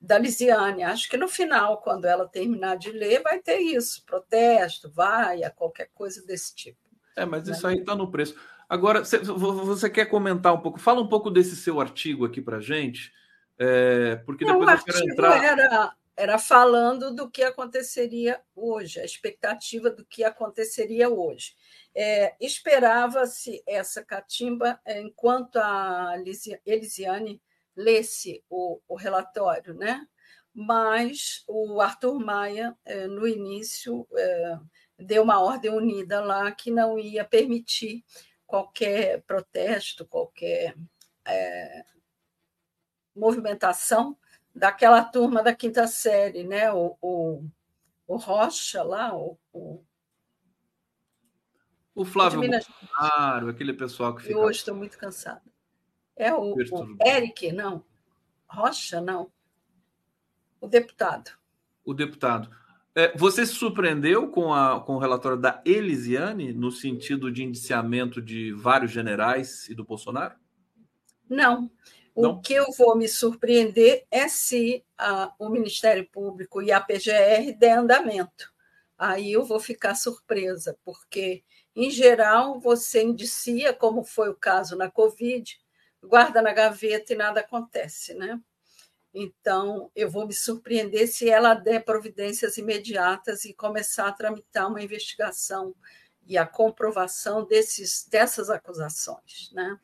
da 0.00 0.18
Lisiane. 0.18 0.82
Acho 0.82 1.08
que 1.08 1.16
no 1.16 1.28
final, 1.28 1.80
quando 1.80 2.04
ela 2.04 2.28
terminar 2.28 2.76
de 2.76 2.92
ler, 2.92 3.22
vai 3.22 3.38
ter 3.38 3.58
isso, 3.58 4.04
protesto, 4.04 4.90
vaia, 4.90 5.50
qualquer 5.50 5.88
coisa 5.94 6.24
desse 6.26 6.54
tipo. 6.54 6.78
É, 7.16 7.24
mas 7.24 7.48
isso 7.48 7.66
aí 7.66 7.78
está 7.78 7.94
no 7.94 8.10
preço. 8.10 8.34
Agora, 8.68 9.02
você 9.04 9.88
quer 9.88 10.06
comentar 10.06 10.52
um 10.52 10.60
pouco? 10.60 10.78
Fala 10.78 11.00
um 11.00 11.08
pouco 11.08 11.30
desse 11.30 11.56
seu 11.56 11.80
artigo 11.80 12.24
aqui 12.24 12.40
para 12.40 12.60
gente. 12.60 13.12
É, 13.58 14.16
porque 14.24 14.44
depois 14.44 14.66
Não, 14.66 14.74
eu 14.74 14.84
quero 14.84 15.10
entrar. 15.10 15.44
Era, 15.44 15.96
era 16.16 16.38
falando 16.38 17.14
do 17.14 17.30
que 17.30 17.42
aconteceria 17.42 18.40
hoje, 18.54 19.00
a 19.00 19.04
expectativa 19.04 19.90
do 19.90 20.04
que 20.04 20.24
aconteceria 20.24 21.08
hoje. 21.08 21.54
É, 21.94 22.34
Esperava-se 22.40 23.62
essa 23.66 24.04
catimba 24.04 24.80
é, 24.84 25.00
enquanto 25.00 25.56
a 25.56 26.14
Elisiane 26.66 27.40
lesse 27.76 28.44
o, 28.48 28.80
o 28.88 28.96
relatório, 28.96 29.74
né? 29.74 30.06
mas 30.54 31.42
o 31.48 31.80
Arthur 31.80 32.20
Maia, 32.20 32.76
é, 32.84 33.08
no 33.08 33.26
início, 33.26 34.06
é, 34.16 34.58
deu 34.96 35.24
uma 35.24 35.42
ordem 35.42 35.72
unida 35.72 36.20
lá 36.20 36.52
que 36.52 36.70
não 36.70 36.96
ia 36.96 37.24
permitir 37.24 38.04
qualquer 38.46 39.22
protesto, 39.22 40.06
qualquer 40.06 40.76
movimentação 43.14 44.16
daquela 44.54 45.02
turma 45.02 45.42
da 45.42 45.54
quinta 45.54 45.86
série, 45.86 46.44
né? 46.44 46.72
O, 46.72 46.96
o, 47.00 47.44
o 48.06 48.16
Rocha 48.16 48.82
lá, 48.82 49.14
o, 49.16 49.38
o, 49.52 49.82
o 51.94 52.04
Flávio 52.04 52.40
Bolsonaro, 52.40 53.48
aquele 53.48 53.72
pessoal 53.72 54.14
que 54.14 54.22
fica. 54.22 54.34
Eu 54.34 54.40
hoje 54.40 54.58
estou 54.58 54.74
muito 54.74 54.98
cansada. 54.98 55.42
É 56.16 56.32
o, 56.32 56.54
o 56.54 56.96
Eric, 57.04 57.52
não. 57.52 57.84
Rocha, 58.46 59.00
não. 59.00 59.30
O 60.60 60.68
deputado. 60.68 61.32
O 61.84 61.92
deputado. 61.92 62.48
É, 62.94 63.16
você 63.16 63.44
se 63.44 63.54
surpreendeu 63.54 64.28
com, 64.28 64.54
a, 64.54 64.80
com 64.80 64.94
o 64.94 64.98
relatório 64.98 65.36
da 65.36 65.60
Elisiane, 65.64 66.52
no 66.52 66.70
sentido 66.70 67.30
de 67.30 67.42
indiciamento 67.42 68.22
de 68.22 68.52
vários 68.52 68.92
generais 68.92 69.68
e 69.68 69.74
do 69.74 69.84
Bolsonaro? 69.84 70.36
Não. 71.28 71.70
O 72.14 72.40
que 72.40 72.54
eu 72.54 72.70
vou 72.72 72.96
me 72.96 73.08
surpreender 73.08 74.06
é 74.10 74.28
se 74.28 74.84
a, 74.96 75.32
o 75.38 75.48
Ministério 75.48 76.08
Público 76.08 76.62
e 76.62 76.70
a 76.70 76.80
PGR 76.80 77.56
der 77.58 77.78
andamento. 77.78 78.52
Aí 78.96 79.32
eu 79.32 79.44
vou 79.44 79.58
ficar 79.58 79.96
surpresa, 79.96 80.78
porque, 80.84 81.42
em 81.74 81.90
geral, 81.90 82.60
você 82.60 83.02
indicia, 83.02 83.72
como 83.72 84.04
foi 84.04 84.28
o 84.28 84.36
caso 84.36 84.76
na 84.76 84.88
Covid, 84.88 85.60
guarda 86.00 86.40
na 86.40 86.52
gaveta 86.52 87.12
e 87.12 87.16
nada 87.16 87.40
acontece, 87.40 88.14
né? 88.14 88.40
Então, 89.12 89.90
eu 89.94 90.10
vou 90.10 90.26
me 90.26 90.34
surpreender 90.34 91.08
se 91.08 91.28
ela 91.28 91.54
der 91.54 91.84
providências 91.84 92.56
imediatas 92.58 93.44
e 93.44 93.54
começar 93.54 94.08
a 94.08 94.12
tramitar 94.12 94.68
uma 94.68 94.82
investigação 94.82 95.74
e 96.26 96.36
a 96.38 96.46
comprovação 96.46 97.44
desses, 97.44 98.06
dessas 98.08 98.50
acusações. 98.50 99.52
Né? 99.52 99.78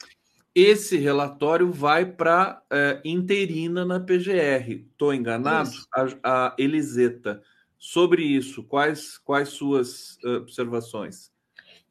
Esse 0.54 0.96
relatório 0.96 1.70
vai 1.70 2.04
para 2.04 2.62
é, 2.70 3.00
interina 3.04 3.84
na 3.84 4.00
PGR. 4.00 4.86
Estou 4.90 5.14
enganado? 5.14 5.70
A, 5.94 6.06
a, 6.22 6.56
Eliseta, 6.58 7.42
sobre 7.78 8.22
isso, 8.22 8.64
quais, 8.64 9.18
quais 9.18 9.50
suas 9.50 10.18
observações? 10.24 11.30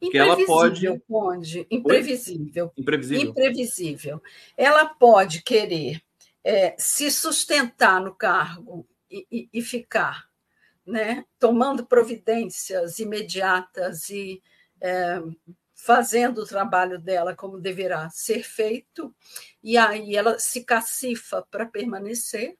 Que 0.00 0.16
ela 0.16 0.36
pode. 0.46 0.86
pode 1.06 1.66
imprevisível. 1.70 2.72
Imprevisível. 2.76 3.30
Imprevisível. 3.30 4.22
Ela 4.56 4.86
pode 4.86 5.42
querer 5.42 6.02
é, 6.42 6.74
se 6.78 7.10
sustentar 7.10 8.00
no 8.00 8.14
cargo 8.14 8.86
e, 9.10 9.26
e, 9.30 9.48
e 9.52 9.62
ficar, 9.62 10.24
né, 10.86 11.24
tomando 11.38 11.84
providências 11.84 12.98
imediatas 12.98 14.08
e 14.08 14.42
é, 14.80 15.20
fazendo 15.82 16.42
o 16.42 16.46
trabalho 16.46 16.98
dela 16.98 17.34
como 17.34 17.58
deverá 17.58 18.10
ser 18.10 18.42
feito, 18.42 19.14
e 19.62 19.78
aí 19.78 20.14
ela 20.14 20.38
se 20.38 20.64
cacifa 20.64 21.46
para 21.50 21.64
permanecer, 21.64 22.58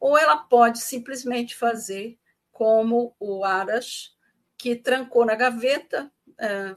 ou 0.00 0.16
ela 0.16 0.36
pode 0.36 0.80
simplesmente 0.80 1.54
fazer 1.54 2.18
como 2.50 3.14
o 3.20 3.44
Aras, 3.44 4.16
que 4.56 4.74
trancou 4.74 5.26
na 5.26 5.34
gaveta, 5.34 6.10
é, 6.38 6.74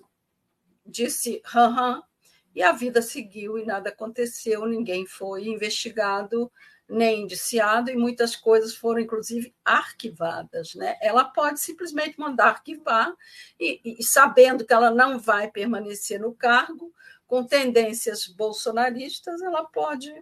disse 0.86 1.42
ram, 1.46 2.04
e 2.54 2.62
a 2.62 2.72
vida 2.72 3.02
seguiu 3.02 3.58
e 3.58 3.66
nada 3.66 3.90
aconteceu, 3.90 4.66
ninguém 4.66 5.06
foi 5.06 5.48
investigado 5.48 6.52
nem 6.90 7.24
indiciado, 7.24 7.92
e 7.92 7.96
muitas 7.96 8.36
coisas 8.36 8.76
foram, 8.76 9.02
inclusive, 9.02 9.54
arquivadas. 9.64 10.74
Né? 10.76 10.98
Ela 11.02 11.26
pode 11.26 11.60
simplesmente 11.60 12.20
mandar 12.20 12.50
arquivar, 12.50 13.14
e, 13.60 13.98
e 14.00 14.04
sabendo 14.04 14.66
que 14.66 14.74
ela 14.74 14.92
não 14.92 15.20
vai 15.20 15.52
permanecer 15.52 16.20
no 16.20 16.34
cargo, 16.34 16.94
com 17.26 17.44
tendências 17.44 18.26
bolsonaristas, 18.26 19.42
ela 19.42 19.66
pode 19.66 20.14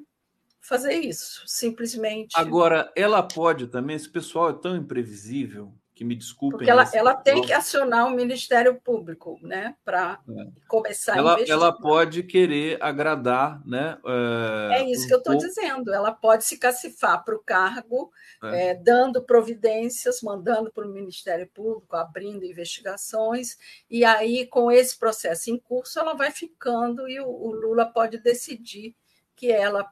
fazer 0.60 0.94
isso, 0.94 1.44
simplesmente. 1.46 2.34
Agora, 2.36 2.92
ela 2.96 3.22
pode 3.22 3.68
também, 3.68 3.96
esse 3.96 4.10
pessoal 4.10 4.50
é 4.50 4.54
tão 4.54 4.76
imprevisível, 4.76 5.72
que 5.96 6.04
me 6.04 6.14
desculpem. 6.14 6.58
Porque 6.58 6.70
ela, 6.70 6.88
ela 6.94 7.16
tem 7.16 7.42
que 7.42 7.54
acionar 7.54 8.06
o 8.06 8.12
Ministério 8.12 8.76
Público, 8.76 9.40
né, 9.42 9.76
para 9.86 10.20
é. 10.30 10.48
começar 10.68 11.18
ela, 11.18 11.32
a 11.32 11.34
investigar. 11.36 11.58
Ela 11.58 11.72
pode 11.72 12.22
querer 12.24 12.78
agradar, 12.84 13.66
né? 13.66 13.98
É, 14.06 14.82
é 14.82 14.92
isso 14.92 15.06
um 15.06 15.08
que 15.08 15.14
eu 15.14 15.18
estou 15.20 15.38
dizendo. 15.38 15.94
Ela 15.94 16.12
pode 16.12 16.44
se 16.44 16.58
cacifar 16.60 17.24
para 17.24 17.36
o 17.36 17.40
cargo, 17.40 18.12
é. 18.44 18.72
É, 18.72 18.76
dando 18.76 19.24
providências, 19.24 20.22
mandando 20.22 20.70
para 20.70 20.86
o 20.86 20.92
Ministério 20.92 21.48
Público, 21.48 21.96
abrindo 21.96 22.44
investigações, 22.44 23.58
e 23.90 24.04
aí, 24.04 24.46
com 24.46 24.70
esse 24.70 25.00
processo 25.00 25.50
em 25.50 25.58
curso, 25.58 25.98
ela 25.98 26.14
vai 26.14 26.30
ficando 26.30 27.08
e 27.08 27.22
o, 27.22 27.28
o 27.28 27.52
Lula 27.54 27.86
pode 27.86 28.18
decidir 28.18 28.94
que 29.34 29.50
ela 29.52 29.90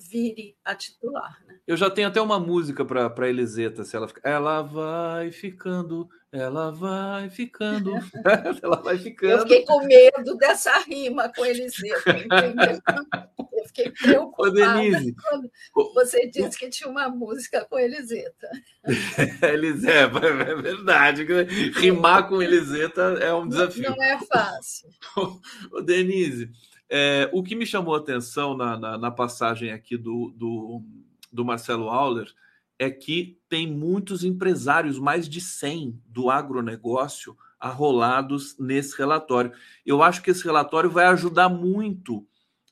vire 0.00 0.56
a 0.64 0.74
titular. 0.74 1.38
Né? 1.46 1.58
Eu 1.66 1.76
já 1.76 1.90
tenho 1.90 2.08
até 2.08 2.20
uma 2.20 2.40
música 2.40 2.84
para 2.84 3.28
Eliseta, 3.28 3.84
se 3.84 3.96
ela 3.96 4.08
fica, 4.08 4.20
ela 4.28 4.62
vai 4.62 5.30
ficando, 5.30 6.08
ela 6.32 6.70
vai 6.70 7.28
ficando, 7.28 7.92
ela 8.62 8.80
vai 8.82 8.98
ficando. 8.98 9.32
Eu 9.32 9.38
fiquei 9.40 9.64
com 9.64 9.84
medo 9.84 10.36
dessa 10.36 10.78
rima 10.80 11.30
com 11.34 11.44
Eliseta, 11.44 12.10
entendeu? 12.10 12.80
Eu 13.52 13.66
fiquei 13.66 13.90
preocupada 13.90 14.50
Ô, 14.50 14.54
Denise, 14.54 15.14
quando 15.14 15.50
você 15.94 16.26
disse 16.28 16.58
que 16.58 16.70
tinha 16.70 16.88
uma 16.88 17.08
música 17.08 17.64
com 17.66 17.78
Eliseta. 17.78 18.48
Eliseta, 19.42 20.18
é 20.18 20.54
verdade. 20.54 21.26
Rimar 21.74 22.28
com 22.28 22.42
Eliseta 22.42 23.02
é 23.20 23.32
um 23.34 23.46
desafio. 23.46 23.90
Não 23.90 24.02
é 24.02 24.18
fácil. 24.18 24.88
Ô, 25.70 25.80
Denise, 25.82 26.50
é, 26.90 27.30
o 27.32 27.42
que 27.42 27.54
me 27.54 27.64
chamou 27.64 27.94
a 27.94 27.98
atenção 27.98 28.56
na, 28.56 28.76
na, 28.76 28.98
na 28.98 29.10
passagem 29.12 29.70
aqui 29.70 29.96
do, 29.96 30.32
do, 30.36 30.82
do, 31.32 31.44
Marcelo 31.44 31.88
Auler 31.88 32.26
é 32.78 32.90
que 32.90 33.38
tem 33.48 33.66
muitos 33.70 34.24
empresários, 34.24 34.98
mais 34.98 35.28
de 35.28 35.40
100 35.40 36.02
do 36.04 36.30
agronegócio, 36.30 37.36
arrolados 37.60 38.58
nesse 38.58 38.98
relatório. 38.98 39.52
Eu 39.86 40.02
acho 40.02 40.20
que 40.20 40.32
esse 40.32 40.42
relatório 40.42 40.90
vai 40.90 41.06
ajudar 41.06 41.48
muito 41.48 42.26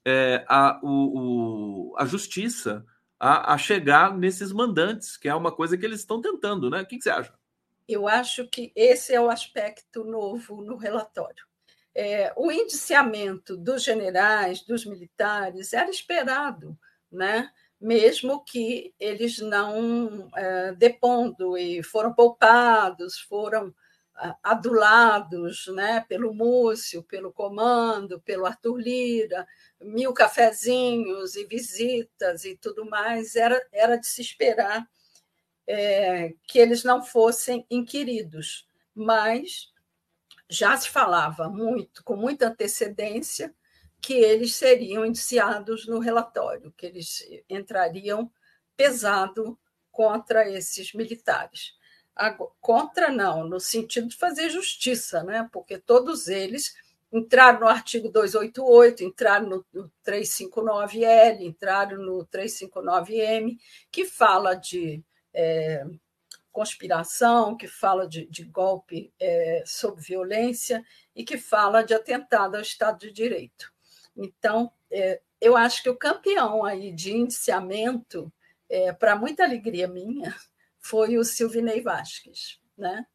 é, 0.04 0.44
a, 0.48 0.80
o, 0.82 1.92
o, 1.92 1.96
a 1.96 2.04
justiça 2.04 2.84
a, 3.20 3.54
a, 3.54 3.58
chegar 3.58 4.16
nesses 4.16 4.50
mandantes, 4.52 5.16
que 5.16 5.28
é 5.28 5.34
uma 5.34 5.52
coisa 5.52 5.76
que 5.76 5.84
eles 5.84 6.00
estão 6.00 6.20
tentando, 6.20 6.70
né? 6.70 6.82
O 6.82 6.86
que, 6.86 6.96
que 6.96 7.04
você 7.04 7.10
acha? 7.10 7.32
Eu 7.86 8.08
acho 8.08 8.48
que 8.48 8.72
esse 8.74 9.14
é 9.14 9.20
o 9.20 9.30
aspecto 9.30 10.04
novo 10.04 10.62
no 10.62 10.76
relatório 10.76 11.47
é, 12.00 12.32
o 12.36 12.52
indiciamento 12.52 13.56
dos 13.56 13.82
generais, 13.82 14.62
dos 14.62 14.86
militares, 14.86 15.72
era 15.72 15.90
esperado, 15.90 16.78
né? 17.10 17.50
mesmo 17.80 18.44
que 18.44 18.94
eles 19.00 19.38
não 19.40 20.28
é, 20.36 20.72
depondo 20.74 21.58
e 21.58 21.82
foram 21.82 22.12
poupados, 22.12 23.18
foram 23.18 23.74
adulados 24.42 25.68
né, 25.68 26.04
pelo 26.08 26.34
Múcio, 26.34 27.04
pelo 27.04 27.32
comando, 27.32 28.20
pelo 28.20 28.46
Arthur 28.46 28.76
Lira, 28.76 29.46
mil 29.80 30.12
cafezinhos 30.12 31.36
e 31.36 31.44
visitas 31.44 32.44
e 32.44 32.56
tudo 32.56 32.84
mais, 32.84 33.36
era, 33.36 33.60
era 33.72 33.96
de 33.96 34.06
se 34.06 34.20
esperar 34.20 34.88
é, 35.66 36.32
que 36.48 36.58
eles 36.58 36.82
não 36.82 37.02
fossem 37.02 37.64
inquiridos. 37.70 38.66
Mas 38.92 39.72
já 40.48 40.76
se 40.76 40.88
falava 40.88 41.48
muito, 41.48 42.02
com 42.02 42.16
muita 42.16 42.48
antecedência, 42.48 43.54
que 44.00 44.14
eles 44.14 44.54
seriam 44.54 45.04
indiciados 45.04 45.86
no 45.86 45.98
relatório, 45.98 46.72
que 46.76 46.86
eles 46.86 47.24
entrariam 47.48 48.30
pesado 48.76 49.58
contra 49.90 50.48
esses 50.48 50.92
militares. 50.92 51.72
Contra 52.60 53.10
não, 53.10 53.44
no 53.44 53.60
sentido 53.60 54.08
de 54.08 54.16
fazer 54.16 54.50
justiça, 54.50 55.22
né? 55.22 55.48
porque 55.52 55.78
todos 55.78 56.28
eles 56.28 56.74
entraram 57.12 57.60
no 57.60 57.68
artigo 57.68 58.08
288, 58.08 59.04
entraram 59.04 59.64
no 59.72 59.92
359L, 60.04 61.40
entraram 61.40 61.98
no 61.98 62.26
359M, 62.26 63.56
que 63.90 64.04
fala 64.04 64.54
de 64.54 65.02
é, 65.32 65.84
conspiração, 66.58 67.56
que 67.56 67.68
fala 67.68 68.08
de, 68.08 68.26
de 68.26 68.42
golpe 68.42 69.12
é, 69.20 69.62
sob 69.64 70.02
violência 70.02 70.84
e 71.14 71.22
que 71.24 71.38
fala 71.38 71.84
de 71.84 71.94
atentado 71.94 72.56
ao 72.56 72.60
Estado 72.60 72.98
de 72.98 73.12
Direito. 73.12 73.72
Então, 74.16 74.72
é, 74.90 75.20
eu 75.40 75.56
acho 75.56 75.84
que 75.84 75.88
o 75.88 75.96
campeão 75.96 76.64
aí 76.64 76.90
de 76.90 77.16
indiciamento, 77.16 78.32
é, 78.68 78.92
para 78.92 79.14
muita 79.14 79.44
alegria 79.44 79.86
minha, 79.86 80.34
foi 80.80 81.16
o 81.16 81.22
Silvinei 81.22 81.80
Vasques. 81.80 82.58
Né? 82.76 83.06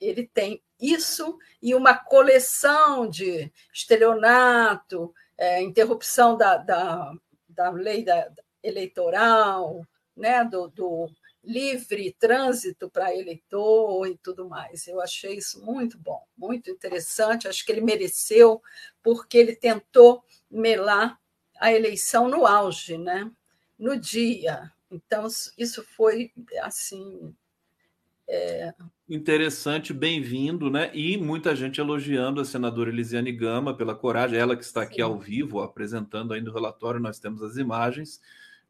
Ele 0.00 0.26
tem 0.26 0.60
isso 0.80 1.38
e 1.62 1.72
uma 1.72 1.94
coleção 1.96 3.08
de 3.08 3.52
estelionato, 3.72 5.14
é, 5.38 5.62
interrupção 5.62 6.36
da, 6.36 6.56
da, 6.56 7.12
da 7.48 7.70
lei 7.70 8.04
da, 8.04 8.28
eleitoral, 8.60 9.86
né? 10.16 10.44
do, 10.44 10.66
do 10.66 11.08
livre 11.46 12.14
trânsito 12.18 12.90
para 12.90 13.14
eleitor 13.14 14.06
e 14.08 14.18
tudo 14.18 14.48
mais. 14.48 14.86
Eu 14.86 15.00
achei 15.00 15.36
isso 15.36 15.64
muito 15.64 15.96
bom, 15.96 16.22
muito 16.36 16.70
interessante. 16.70 17.48
Acho 17.48 17.64
que 17.64 17.72
ele 17.72 17.80
mereceu, 17.80 18.60
porque 19.02 19.38
ele 19.38 19.54
tentou 19.54 20.22
melar 20.50 21.18
a 21.58 21.72
eleição 21.72 22.28
no 22.28 22.44
auge, 22.44 22.98
né? 22.98 23.30
no 23.78 23.98
dia. 23.98 24.70
Então, 24.90 25.26
isso 25.58 25.82
foi 25.82 26.32
assim. 26.62 27.34
É... 28.28 28.74
Interessante, 29.08 29.92
bem-vindo, 29.92 30.70
né? 30.70 30.90
E 30.92 31.16
muita 31.16 31.54
gente 31.54 31.80
elogiando 31.80 32.40
a 32.40 32.44
senadora 32.44 32.90
Elisiane 32.90 33.30
Gama 33.30 33.76
pela 33.76 33.94
coragem, 33.94 34.38
ela 34.38 34.56
que 34.56 34.64
está 34.64 34.82
aqui 34.82 34.96
Sim. 34.96 35.02
ao 35.02 35.18
vivo 35.18 35.60
apresentando 35.60 36.32
ainda 36.32 36.50
o 36.50 36.54
relatório, 36.54 37.00
nós 37.00 37.20
temos 37.20 37.42
as 37.42 37.56
imagens 37.56 38.20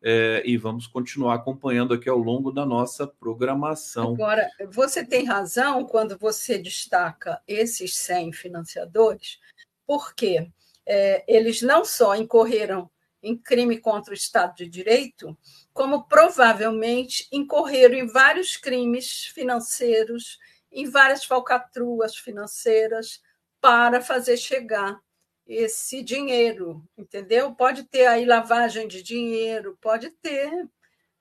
é, 0.02 0.42
e 0.44 0.56
vamos 0.56 0.86
continuar 0.86 1.34
acompanhando 1.34 1.94
aqui 1.94 2.08
ao 2.08 2.18
longo 2.18 2.50
da 2.52 2.64
nossa 2.64 3.06
programação. 3.06 4.14
Agora, 4.14 4.48
você 4.70 5.04
tem 5.04 5.24
razão 5.24 5.84
quando 5.84 6.18
você 6.18 6.58
destaca 6.58 7.40
esses 7.46 7.96
100 7.96 8.32
financiadores, 8.32 9.38
porque 9.86 10.50
é, 10.84 11.24
eles 11.26 11.62
não 11.62 11.84
só 11.84 12.14
incorreram 12.14 12.90
em 13.22 13.36
crime 13.36 13.78
contra 13.78 14.12
o 14.12 14.16
Estado 14.16 14.54
de 14.56 14.68
Direito, 14.68 15.36
como 15.72 16.06
provavelmente 16.06 17.26
incorreram 17.32 17.94
em 17.96 18.06
vários 18.06 18.56
crimes 18.56 19.24
financeiros, 19.34 20.38
em 20.70 20.88
várias 20.88 21.24
falcatruas 21.24 22.16
financeiras, 22.16 23.20
para 23.60 24.00
fazer 24.00 24.36
chegar 24.36 25.00
esse 25.46 26.02
dinheiro, 26.02 26.82
entendeu? 26.98 27.54
Pode 27.54 27.84
ter 27.84 28.06
aí 28.06 28.24
lavagem 28.24 28.88
de 28.88 29.02
dinheiro, 29.02 29.78
pode 29.80 30.10
ter 30.10 30.68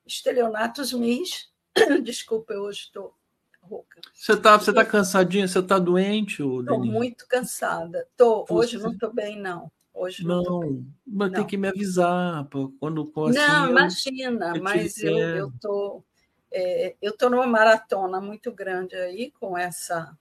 estelionatos 0.06 0.92
mis. 0.94 1.50
Desculpa, 2.04 2.54
eu 2.54 2.64
hoje 2.64 2.82
estou 2.82 3.14
rouca. 3.62 4.00
Você 4.14 4.34
está 4.34 4.58
você 4.58 4.74
tá 4.74 4.86
cansadinha? 4.86 5.48
Você 5.48 5.60
está 5.60 5.78
doente, 5.78 6.42
Estou 6.42 6.86
muito 6.86 7.28
cansada. 7.28 8.08
Tô, 8.16 8.46
Hoje 8.50 8.78
não 8.78 8.92
estou 8.92 9.14
bem, 9.14 9.40
não. 9.40 9.72
hoje 9.94 10.24
não. 10.24 10.42
Não, 10.42 10.86
mas 11.06 11.32
não. 11.32 11.36
tem 11.40 11.48
que 11.48 11.58
me 11.58 11.68
avisar 11.68 12.48
quando 12.80 13.12
assim, 13.28 13.38
Não, 13.38 13.70
imagina, 13.70 14.54
eu 14.56 14.64
mas 14.64 14.98
eu, 14.98 15.18
eu 15.18 15.54
tô 15.60 16.04
é, 16.52 16.96
eu 17.02 17.16
tô 17.16 17.30
numa 17.30 17.46
maratona 17.48 18.22
muito 18.22 18.52
grande 18.52 18.96
aí 18.96 19.32
com 19.32 19.58
essa 19.58 20.18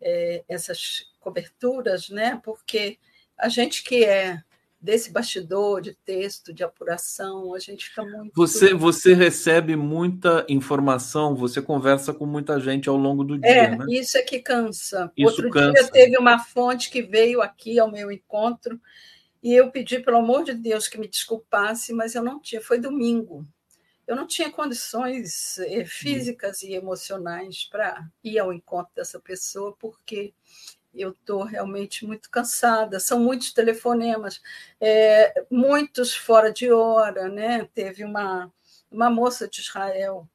é, 0.00 0.44
essas 0.48 1.12
coberturas, 1.20 2.08
né? 2.08 2.40
Porque 2.42 2.98
a 3.42 3.48
gente 3.48 3.82
que 3.82 4.04
é 4.04 4.40
desse 4.80 5.12
bastidor 5.12 5.80
de 5.80 5.94
texto, 5.94 6.52
de 6.52 6.62
apuração, 6.64 7.54
a 7.54 7.58
gente 7.58 7.88
fica 7.88 8.04
muito. 8.04 8.32
Você, 8.34 8.72
você 8.72 9.14
recebe 9.14 9.76
muita 9.76 10.46
informação, 10.48 11.34
você 11.34 11.60
conversa 11.60 12.14
com 12.14 12.24
muita 12.24 12.58
gente 12.60 12.88
ao 12.88 12.96
longo 12.96 13.24
do 13.24 13.38
dia. 13.38 13.50
É, 13.50 13.76
né? 13.76 13.84
isso 13.88 14.16
é 14.16 14.22
que 14.22 14.40
cansa. 14.40 15.10
Isso 15.16 15.28
Outro 15.28 15.50
cansa. 15.50 15.72
dia 15.72 15.90
teve 15.90 16.16
uma 16.16 16.38
fonte 16.38 16.90
que 16.90 17.02
veio 17.02 17.42
aqui 17.42 17.78
ao 17.78 17.90
meu 17.90 18.10
encontro 18.10 18.80
e 19.42 19.52
eu 19.52 19.72
pedi, 19.72 19.98
pelo 19.98 20.18
amor 20.18 20.44
de 20.44 20.54
Deus, 20.54 20.86
que 20.86 20.98
me 20.98 21.08
desculpasse, 21.08 21.92
mas 21.92 22.14
eu 22.14 22.22
não 22.22 22.40
tinha. 22.40 22.60
Foi 22.60 22.78
domingo. 22.78 23.44
Eu 24.06 24.14
não 24.14 24.26
tinha 24.26 24.50
condições 24.50 25.58
eh, 25.58 25.84
físicas 25.84 26.62
e 26.62 26.74
emocionais 26.74 27.68
para 27.70 28.04
ir 28.22 28.38
ao 28.38 28.52
encontro 28.52 28.92
dessa 28.94 29.18
pessoa, 29.18 29.76
porque 29.78 30.32
eu 30.94 31.10
estou 31.10 31.42
realmente 31.42 32.06
muito 32.06 32.30
cansada. 32.30 33.00
São 33.00 33.20
muitos 33.20 33.52
telefonemas, 33.52 34.40
é, 34.80 35.44
muitos 35.50 36.14
fora 36.14 36.52
de 36.52 36.70
hora, 36.70 37.28
né? 37.28 37.68
Teve 37.74 38.04
uma, 38.04 38.52
uma 38.90 39.10
moça 39.10 39.48
de 39.48 39.60
Israel 39.60 40.28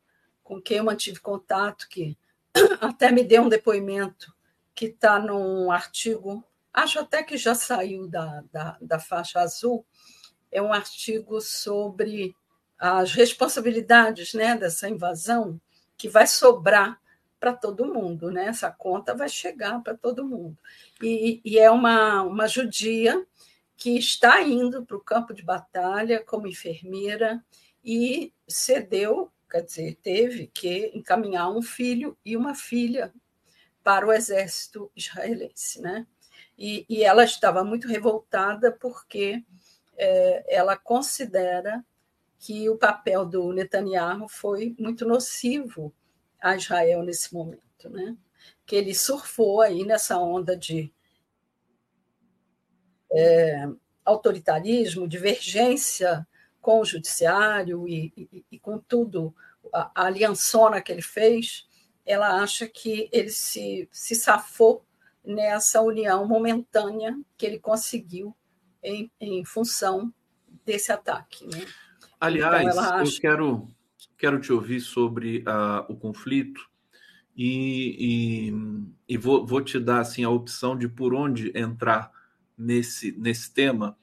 com 0.43 0.61
quem 0.61 0.77
eu 0.77 0.83
mantive 0.83 1.19
contato, 1.19 1.87
que 1.89 2.17
até 2.81 3.11
me 3.11 3.23
deu 3.23 3.43
um 3.43 3.49
depoimento 3.49 4.33
que 4.73 4.85
está 4.85 5.19
num 5.19 5.71
artigo, 5.71 6.43
acho 6.73 6.99
até 6.99 7.23
que 7.23 7.35
já 7.35 7.53
saiu 7.53 8.07
da, 8.07 8.43
da, 8.51 8.77
da 8.79 8.99
faixa 8.99 9.39
azul, 9.41 9.85
é 10.51 10.61
um 10.61 10.71
artigo 10.71 11.41
sobre 11.41 12.35
as 12.77 13.11
responsabilidades 13.11 14.33
né, 14.33 14.55
dessa 14.55 14.87
invasão 14.87 15.59
que 15.97 16.07
vai 16.07 16.27
sobrar 16.27 16.99
para 17.39 17.53
todo 17.53 17.91
mundo, 17.93 18.31
né? 18.31 18.47
Essa 18.47 18.71
conta 18.71 19.15
vai 19.15 19.29
chegar 19.29 19.81
para 19.81 19.95
todo 19.95 20.25
mundo. 20.25 20.57
E, 21.01 21.41
e, 21.43 21.59
é 21.59 21.69
uma, 21.69 22.23
uma 22.23 22.47
judia 22.47 23.25
que 23.75 23.97
está 23.97 24.41
indo 24.41 24.85
para 24.85 24.97
o 24.97 25.03
campo 25.03 25.33
de 25.33 25.43
batalha 25.43 26.23
como 26.23 26.47
enfermeira 26.47 27.43
e 27.83 28.33
cedeu, 28.47 29.31
quer 29.49 29.61
dizer, 29.61 29.97
teve 30.01 30.47
que 30.47 30.91
encaminhar 30.93 31.49
um 31.51 31.61
filho 31.61 32.17
e 32.25 32.35
uma 32.35 32.55
filha 32.55 33.13
para 33.83 34.05
o 34.05 34.11
exército 34.11 34.91
israelense, 34.95 35.81
né? 35.81 36.05
E, 36.57 36.85
e 36.89 37.03
ela 37.03 37.23
estava 37.23 37.63
muito 37.63 37.87
revoltada 37.87 38.71
porque 38.71 39.43
é, 39.95 40.55
ela 40.55 40.75
considera 40.75 41.85
que 42.39 42.69
o 42.69 42.77
papel 42.77 43.25
do 43.25 43.53
Netanyahu 43.53 44.27
foi 44.27 44.75
muito 44.77 45.05
nocivo 45.05 45.93
a 46.41 46.55
Israel 46.55 47.03
nesse 47.03 47.33
momento, 47.33 47.89
né? 47.89 48.15
que 48.65 48.75
ele 48.75 48.93
surfou 48.93 49.61
aí 49.61 49.85
nessa 49.85 50.17
onda 50.17 50.55
de 50.55 50.93
é, 53.11 53.67
autoritarismo, 54.03 55.07
divergência 55.07 56.27
com 56.61 56.81
o 56.81 56.85
judiciário 56.85 57.87
e, 57.87 58.11
e, 58.17 58.45
e 58.51 58.59
com 58.59 58.77
tudo, 58.77 59.33
a, 59.73 59.91
a, 59.95 60.05
aliançona 60.07 60.81
que 60.81 60.91
ele 60.91 61.01
fez, 61.01 61.67
ela 62.05 62.41
acha 62.41 62.67
que 62.67 63.09
ele 63.11 63.29
se, 63.29 63.87
se 63.91 64.15
safou 64.15 64.85
nessa 65.23 65.81
união 65.81 66.27
momentânea 66.27 67.17
que 67.37 67.45
ele 67.45 67.59
conseguiu 67.59 68.35
em, 68.83 69.11
em 69.19 69.43
função 69.45 70.13
desse 70.65 70.91
ataque. 70.91 71.45
Né? 71.45 71.65
Aliás, 72.19 72.75
então, 72.75 73.03
eu 73.03 73.19
quero 73.19 73.67
quero 74.17 74.39
te 74.39 74.51
ouvir 74.51 74.79
sobre 74.81 75.39
uh, 75.39 75.85
o 75.89 75.95
conflito 75.95 76.67
e, 77.35 78.49
e, 78.49 79.13
e 79.13 79.17
vou, 79.17 79.45
vou, 79.45 79.61
te 79.61 79.79
dar 79.79 79.99
assim 79.99 80.23
a 80.23 80.29
opção 80.29 80.75
de 80.75 80.87
por 80.87 81.13
onde 81.13 81.51
entrar 81.55 82.11
nesse, 82.57 83.11
nesse 83.17 83.53
tema, 83.53 83.95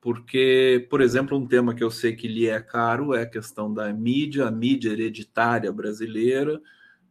porque, 0.00 0.86
por 0.90 1.00
exemplo, 1.00 1.38
um 1.38 1.46
tema 1.46 1.74
que 1.74 1.84
eu 1.84 1.90
sei 1.90 2.16
que 2.16 2.26
lhe 2.26 2.46
é 2.46 2.60
caro 2.60 3.14
é 3.14 3.22
a 3.22 3.30
questão 3.30 3.72
da 3.72 3.92
mídia, 3.92 4.48
a 4.48 4.50
mídia 4.50 4.90
hereditária 4.90 5.70
brasileira, 5.70 6.60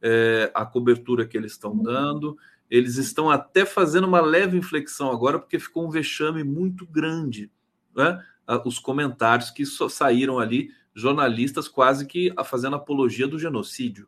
é, 0.01 0.51
a 0.55 0.65
cobertura 0.65 1.27
que 1.27 1.37
eles 1.37 1.51
estão 1.51 1.77
dando. 1.77 2.37
Eles 2.69 2.97
estão 2.97 3.29
até 3.29 3.65
fazendo 3.65 4.07
uma 4.07 4.21
leve 4.21 4.57
inflexão 4.57 5.11
agora, 5.11 5.39
porque 5.39 5.59
ficou 5.59 5.87
um 5.87 5.89
vexame 5.89 6.43
muito 6.43 6.85
grande. 6.85 7.51
Né? 7.95 8.23
Os 8.65 8.79
comentários 8.79 9.51
que 9.51 9.65
só 9.65 9.87
saíram 9.87 10.39
ali 10.39 10.71
jornalistas 10.93 11.67
quase 11.67 12.05
que 12.05 12.33
fazendo 12.45 12.75
apologia 12.75 13.27
do 13.27 13.39
genocídio. 13.39 14.07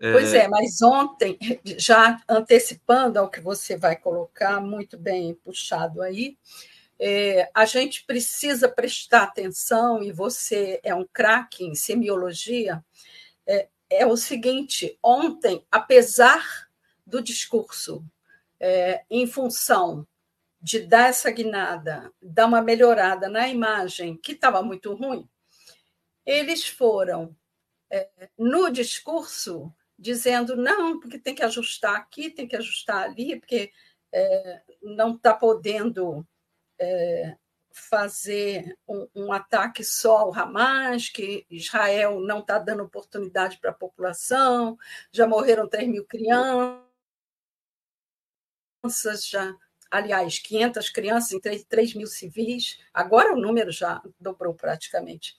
É... 0.00 0.12
Pois 0.12 0.34
é, 0.34 0.48
mas 0.48 0.82
ontem, 0.82 1.38
já 1.78 2.20
antecipando 2.28 3.18
ao 3.18 3.30
que 3.30 3.40
você 3.40 3.76
vai 3.76 3.96
colocar, 3.96 4.60
muito 4.60 4.98
bem 4.98 5.34
puxado 5.34 6.02
aí, 6.02 6.36
é, 6.98 7.50
a 7.54 7.64
gente 7.64 8.04
precisa 8.04 8.68
prestar 8.68 9.24
atenção, 9.24 10.02
e 10.02 10.12
você 10.12 10.80
é 10.82 10.94
um 10.94 11.06
craque 11.10 11.64
em 11.64 11.74
semiologia, 11.74 12.84
é, 13.46 13.68
é, 13.90 14.06
o 14.06 14.16
seguinte: 14.16 14.98
ontem, 15.02 15.64
apesar 15.70 16.68
do 17.06 17.22
discurso 17.22 18.04
é, 18.58 19.04
em 19.10 19.26
função 19.26 20.06
de 20.60 20.80
dar 20.80 21.08
essa 21.10 21.30
guinada, 21.30 22.10
dar 22.22 22.46
uma 22.46 22.62
melhorada 22.62 23.28
na 23.28 23.48
imagem, 23.48 24.16
que 24.16 24.32
estava 24.32 24.62
muito 24.62 24.94
ruim, 24.94 25.28
eles 26.24 26.66
foram 26.66 27.36
é, 27.90 28.08
no 28.38 28.70
discurso 28.70 29.72
dizendo 29.98 30.56
não, 30.56 30.98
porque 31.00 31.18
tem 31.18 31.34
que 31.34 31.42
ajustar 31.42 31.96
aqui, 31.96 32.30
tem 32.30 32.48
que 32.48 32.56
ajustar 32.56 33.04
ali, 33.04 33.38
porque 33.38 33.72
é, 34.12 34.62
não 34.82 35.14
está 35.14 35.34
podendo 35.34 36.26
é, 36.78 37.36
fazer 37.72 38.76
um, 38.88 39.08
um, 39.14 39.32
ataque 39.32 39.82
só 39.82 40.18
ao 40.18 40.34
Hamas, 40.34 41.08
que 41.08 41.44
Israel 41.50 42.20
não 42.20 42.38
está 42.40 42.58
dando 42.58 42.84
oportunidade 42.84 43.58
para 43.58 43.70
a 43.70 43.74
população, 43.74 44.78
já 45.12 45.26
morreram 45.26 45.68
3 45.68 45.88
mil 45.88 46.04
crianças, 46.06 46.86
já, 49.28 49.54
aliás, 49.90 50.38
500 50.38 50.90
crianças 50.90 51.32
em 51.32 51.40
3, 51.40 51.64
3 51.64 51.94
mil 51.94 52.06
civis, 52.06 52.78
agora 52.92 53.32
o 53.32 53.40
número 53.40 53.72
já 53.72 54.00
dobrou 54.20 54.54
praticamente. 54.54 55.36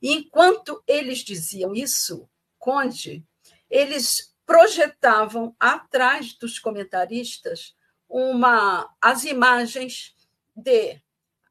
E 0.00 0.12
enquanto 0.12 0.82
eles 0.86 1.18
diziam 1.18 1.74
isso, 1.74 2.28
Conde, 2.58 3.24
eles 3.70 4.34
projetavam 4.46 5.54
atrás 5.58 6.34
dos 6.34 6.58
comentaristas 6.58 7.74
uma 8.08 8.88
as 9.00 9.24
imagens 9.24 10.14
de 10.54 11.00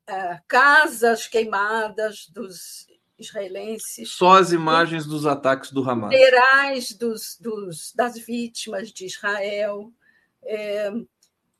é, 0.07 0.39
casas 0.47 1.27
queimadas 1.27 2.27
dos 2.27 2.87
israelenses. 3.17 4.09
Só 4.11 4.33
as 4.33 4.51
imagens 4.51 5.05
dos 5.05 5.25
ataques 5.25 5.71
do 5.71 5.87
Hamas. 5.87 6.13
Funerais 6.13 6.91
dos, 6.91 7.37
dos, 7.39 7.93
das 7.93 8.17
vítimas 8.17 8.91
de 8.91 9.05
Israel, 9.05 9.91
é, 10.43 10.91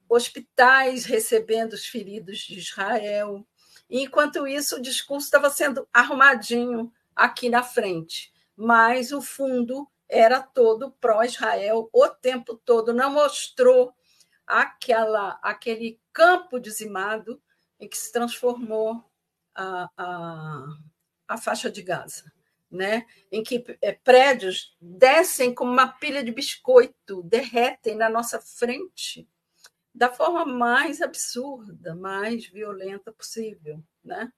hospitais 0.09 1.05
recebendo 1.05 1.73
os 1.73 1.85
feridos 1.85 2.39
de 2.39 2.57
Israel. 2.59 3.45
Enquanto 3.95 4.47
isso, 4.47 4.77
o 4.77 4.81
discurso 4.81 5.27
estava 5.27 5.51
sendo 5.51 5.87
arrumadinho 5.93 6.91
aqui 7.15 7.47
na 7.47 7.61
frente, 7.61 8.33
mas 8.57 9.11
o 9.11 9.21
fundo 9.21 9.87
era 10.09 10.41
todo 10.41 10.89
pró-Israel 10.99 11.91
o 11.93 12.09
tempo 12.09 12.55
todo, 12.55 12.91
não 12.91 13.11
mostrou 13.11 13.93
aquela, 14.47 15.39
aquele 15.43 15.99
campo 16.11 16.59
dizimado 16.59 17.39
em 17.79 17.87
que 17.87 17.95
se 17.95 18.11
transformou 18.11 19.05
a, 19.53 19.87
a, 19.95 20.65
a 21.27 21.37
faixa 21.37 21.69
de 21.69 21.83
Gaza. 21.83 22.33
Né? 22.71 23.05
em 23.31 23.43
que 23.43 23.63
é, 23.83 23.91
prédios 23.91 24.75
descem 24.81 25.53
como 25.53 25.71
uma 25.71 25.87
pilha 25.87 26.23
de 26.23 26.31
biscoito, 26.31 27.21
derretem 27.21 27.93
na 27.93 28.09
nossa 28.09 28.41
frente 28.41 29.29
da 29.93 30.11
forma 30.11 30.45
mais 30.45 31.01
absurda, 31.01 31.95
mais 31.95 32.45
violenta 32.47 33.11
possível. 33.11 33.83
Né? 34.03 34.31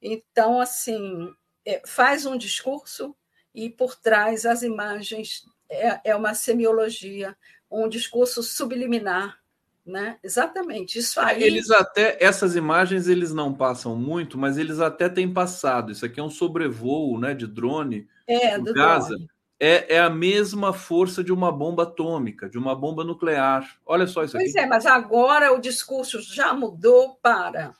Então, 0.00 0.60
assim, 0.60 1.34
é, 1.64 1.82
faz 1.84 2.24
um 2.24 2.36
discurso 2.36 3.14
e 3.54 3.68
por 3.68 3.96
trás 3.96 4.46
as 4.46 4.62
imagens 4.62 5.44
é, 5.68 6.10
é 6.10 6.16
uma 6.16 6.34
semiologia, 6.34 7.36
um 7.70 7.88
discurso 7.88 8.42
subliminar, 8.42 9.38
né? 9.84 10.18
Exatamente. 10.22 10.98
Isso 10.98 11.18
aí. 11.18 11.42
Eles 11.42 11.70
até 11.70 12.16
essas 12.22 12.54
imagens 12.54 13.08
eles 13.08 13.32
não 13.32 13.52
passam 13.52 13.96
muito, 13.96 14.38
mas 14.38 14.58
eles 14.58 14.78
até 14.78 15.08
têm 15.08 15.32
passado. 15.32 15.90
Isso 15.90 16.04
aqui 16.04 16.20
é 16.20 16.22
um 16.22 16.30
sobrevoo, 16.30 17.18
né, 17.18 17.34
de 17.34 17.46
drone 17.46 18.08
é, 18.26 18.58
do 18.58 18.72
Gaza. 18.72 19.16
Drone 19.16 19.28
é, 19.58 19.94
é 19.94 20.00
a 20.00 20.10
mesma 20.10 20.72
força 20.72 21.24
de 21.24 21.32
uma 21.32 21.50
bomba 21.50 21.84
atômica, 21.84 22.48
de 22.48 22.58
uma 22.58 22.74
bomba 22.74 23.04
nuclear. 23.04 23.66
Olha 23.84 24.06
só 24.06 24.22
isso 24.22 24.36
aqui. 24.36 24.44
Pois 24.46 24.56
é, 24.56 24.66
mas 24.66 24.86
agora 24.86 25.52
o 25.52 25.60
discurso 25.60 26.20
já 26.20 26.52
mudou 26.52 27.16
para 27.16 27.74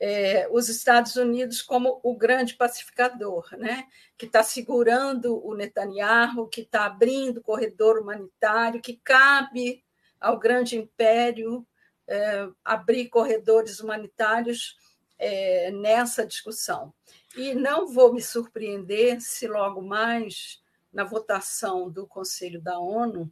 é, 0.00 0.48
os 0.50 0.68
Estados 0.68 1.16
Unidos 1.16 1.62
como 1.62 2.00
o 2.02 2.16
grande 2.16 2.54
pacificador, 2.54 3.46
né? 3.58 3.86
que 4.16 4.26
está 4.26 4.42
segurando 4.42 5.44
o 5.46 5.54
Netanyahu, 5.54 6.48
que 6.48 6.62
está 6.62 6.86
abrindo 6.86 7.42
corredor 7.42 7.98
humanitário, 7.98 8.80
que 8.82 9.00
cabe 9.04 9.84
ao 10.20 10.38
grande 10.38 10.76
império 10.76 11.66
é, 12.08 12.48
abrir 12.64 13.08
corredores 13.08 13.78
humanitários 13.78 14.76
é, 15.18 15.70
nessa 15.70 16.26
discussão. 16.26 16.92
E 17.36 17.54
não 17.54 17.86
vou 17.86 18.12
me 18.12 18.20
surpreender 18.20 19.20
se 19.20 19.46
logo 19.46 19.80
mais, 19.80 20.60
na 20.92 21.04
votação 21.04 21.90
do 21.90 22.06
Conselho 22.06 22.60
da 22.60 22.78
ONU, 22.78 23.30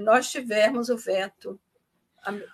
nós 0.00 0.30
tivermos 0.30 0.88
o 0.88 0.96
veto 0.96 1.58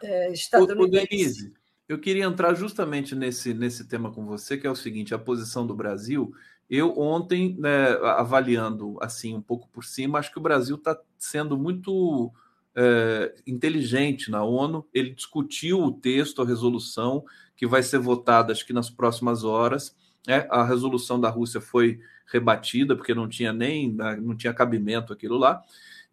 é, 0.02 0.32
estadunidense. 0.32 1.06
Denise, 1.08 1.52
eu 1.88 1.98
queria 1.98 2.24
entrar 2.24 2.54
justamente 2.54 3.14
nesse, 3.14 3.52
nesse 3.52 3.86
tema 3.86 4.12
com 4.12 4.24
você, 4.24 4.56
que 4.56 4.66
é 4.66 4.70
o 4.70 4.76
seguinte: 4.76 5.14
a 5.14 5.18
posição 5.18 5.66
do 5.66 5.74
Brasil. 5.74 6.32
Eu 6.68 6.98
ontem, 6.98 7.54
né, 7.58 7.90
avaliando 8.16 8.96
assim 9.02 9.34
um 9.34 9.42
pouco 9.42 9.68
por 9.68 9.84
cima, 9.84 10.18
acho 10.18 10.32
que 10.32 10.38
o 10.38 10.42
Brasil 10.42 10.76
está 10.76 10.98
sendo 11.18 11.58
muito 11.58 12.32
é, 12.74 13.34
inteligente 13.46 14.30
na 14.30 14.42
ONU. 14.42 14.86
Ele 14.92 15.10
discutiu 15.10 15.82
o 15.82 15.92
texto, 15.92 16.40
a 16.40 16.46
resolução 16.46 17.24
que 17.54 17.66
vai 17.66 17.82
ser 17.82 17.98
votada, 17.98 18.52
acho 18.52 18.66
que 18.66 18.72
nas 18.72 18.88
próximas 18.88 19.44
horas. 19.44 19.94
É, 20.26 20.48
a 20.50 20.64
resolução 20.64 21.20
da 21.20 21.28
Rússia 21.28 21.60
foi 21.60 22.00
rebatida 22.26 22.96
porque 22.96 23.14
não 23.14 23.28
tinha 23.28 23.52
nem 23.52 23.92
né, 23.92 24.16
não 24.20 24.36
tinha 24.36 24.54
cabimento 24.54 25.12
aquilo 25.12 25.36
lá 25.36 25.62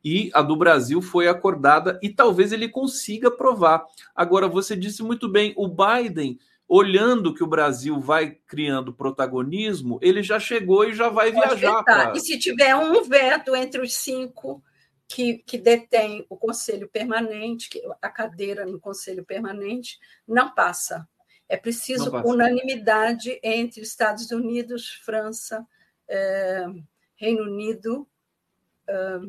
e 0.03 0.31
a 0.33 0.41
do 0.41 0.55
Brasil 0.55 1.01
foi 1.01 1.27
acordada 1.27 1.99
e 2.01 2.09
talvez 2.09 2.51
ele 2.51 2.67
consiga 2.67 3.29
provar. 3.29 3.85
Agora, 4.15 4.47
você 4.47 4.75
disse 4.75 5.03
muito 5.03 5.29
bem, 5.29 5.53
o 5.55 5.67
Biden, 5.67 6.39
olhando 6.67 7.33
que 7.33 7.43
o 7.43 7.47
Brasil 7.47 7.99
vai 7.99 8.31
criando 8.47 8.93
protagonismo, 8.93 9.99
ele 10.01 10.23
já 10.23 10.39
chegou 10.39 10.85
e 10.85 10.93
já 10.93 11.09
vai 11.09 11.31
Pode 11.31 11.59
viajar. 11.59 11.83
Pra... 11.83 12.13
E 12.15 12.19
se 12.19 12.39
tiver 12.39 12.75
um 12.75 13.03
veto 13.03 13.55
entre 13.55 13.81
os 13.81 13.93
cinco 13.95 14.63
que, 15.07 15.39
que 15.39 15.57
detém 15.57 16.25
o 16.29 16.37
Conselho 16.37 16.87
Permanente, 16.87 17.69
a 18.01 18.09
cadeira 18.09 18.65
no 18.65 18.79
Conselho 18.79 19.23
Permanente, 19.23 19.99
não 20.27 20.53
passa. 20.55 21.07
É 21.47 21.57
preciso 21.57 22.09
passa. 22.09 22.27
unanimidade 22.27 23.37
entre 23.43 23.81
Estados 23.81 24.31
Unidos, 24.31 25.01
França, 25.03 25.67
Reino 27.15 27.43
Unido. 27.43 28.07
Eh, 28.87 29.19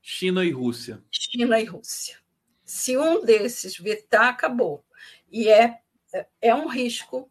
China 0.00 0.44
e 0.44 0.50
Rússia. 0.50 1.02
China 1.10 1.60
e 1.60 1.64
Rússia. 1.64 2.18
Se 2.64 2.96
um 2.96 3.24
desses 3.24 3.76
vetar, 3.78 4.28
acabou. 4.28 4.84
E 5.30 5.48
é, 5.48 5.80
é 6.40 6.54
um 6.54 6.68
risco 6.68 7.30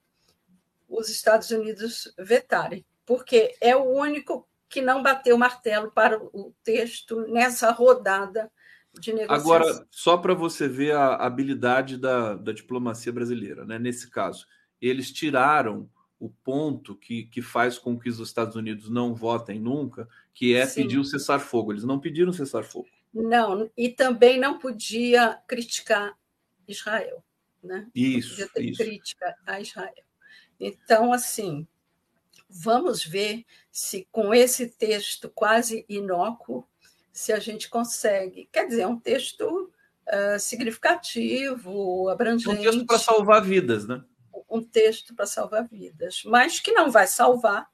os 0.87 1.09
Estados 1.09 1.51
Unidos 1.51 2.13
vetarem, 2.17 2.85
porque 3.05 3.55
é 3.61 3.75
o 3.75 3.83
único 3.83 4.47
que 4.69 4.81
não 4.81 5.03
bateu 5.03 5.35
o 5.35 5.39
martelo 5.39 5.91
para 5.91 6.17
o 6.17 6.53
texto 6.63 7.21
nessa 7.27 7.71
rodada 7.71 8.51
de 8.99 9.13
negociação. 9.13 9.53
Agora, 9.53 9.87
só 9.91 10.17
para 10.17 10.33
você 10.33 10.67
ver 10.67 10.95
a 10.95 11.15
habilidade 11.15 11.97
da, 11.97 12.35
da 12.35 12.51
diplomacia 12.51 13.11
brasileira, 13.11 13.65
né? 13.65 13.77
nesse 13.77 14.09
caso, 14.09 14.45
eles 14.81 15.11
tiraram 15.11 15.89
o 16.19 16.29
ponto 16.29 16.95
que, 16.95 17.25
que 17.25 17.41
faz 17.41 17.77
com 17.77 17.97
que 17.99 18.09
os 18.09 18.19
Estados 18.19 18.55
Unidos 18.55 18.89
não 18.89 19.13
votem 19.13 19.59
nunca, 19.59 20.07
que 20.33 20.55
é 20.55 20.65
Sim. 20.65 20.83
pedir 20.83 20.99
o 20.99 21.05
cessar-fogo. 21.05 21.71
Eles 21.71 21.83
não 21.83 21.99
pediram 21.99 22.31
cessar-fogo. 22.31 22.87
Não, 23.13 23.69
e 23.77 23.89
também 23.89 24.39
não 24.39 24.57
podia 24.57 25.39
criticar 25.47 26.17
Israel. 26.67 27.23
Né? 27.63 27.87
Isso. 27.93 28.31
Podia 28.31 28.49
ter 28.49 28.63
isso. 28.63 28.83
crítica 28.83 29.35
a 29.45 29.59
Israel. 29.61 29.93
Então, 30.59 31.13
assim, 31.13 31.67
vamos 32.49 33.03
ver 33.03 33.45
se 33.71 34.07
com 34.11 34.33
esse 34.33 34.67
texto 34.67 35.29
quase 35.29 35.85
inócuo, 35.87 36.67
se 37.11 37.31
a 37.31 37.39
gente 37.39 37.69
consegue. 37.69 38.49
Quer 38.51 38.67
dizer, 38.67 38.81
é 38.81 38.87
um 38.87 38.99
texto 38.99 39.71
uh, 40.07 40.39
significativo, 40.39 42.09
abrangente. 42.09 42.49
Um 42.49 42.61
texto 42.61 42.85
para 42.85 42.99
salvar 42.99 43.43
vidas, 43.43 43.87
né? 43.87 44.03
Um 44.49 44.61
texto 44.61 45.13
para 45.13 45.25
salvar 45.25 45.67
vidas, 45.67 46.23
mas 46.25 46.59
que 46.59 46.71
não 46.71 46.89
vai 46.89 47.07
salvar, 47.07 47.67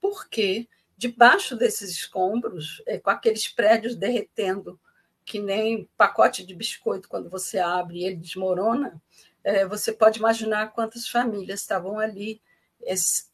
porque 0.00 0.68
debaixo 0.96 1.56
desses 1.56 1.90
escombros, 1.90 2.82
é, 2.86 2.98
com 2.98 3.10
aqueles 3.10 3.48
prédios 3.48 3.96
derretendo, 3.96 4.78
que 5.24 5.40
nem 5.40 5.88
pacote 5.96 6.44
de 6.44 6.54
biscoito, 6.54 7.08
quando 7.08 7.28
você 7.30 7.58
abre 7.58 7.98
e 7.98 8.04
ele 8.04 8.16
desmorona, 8.16 9.00
é, 9.42 9.66
você 9.66 9.92
pode 9.92 10.18
imaginar 10.18 10.72
quantas 10.72 11.08
famílias 11.08 11.60
estavam 11.60 11.98
ali. 11.98 12.40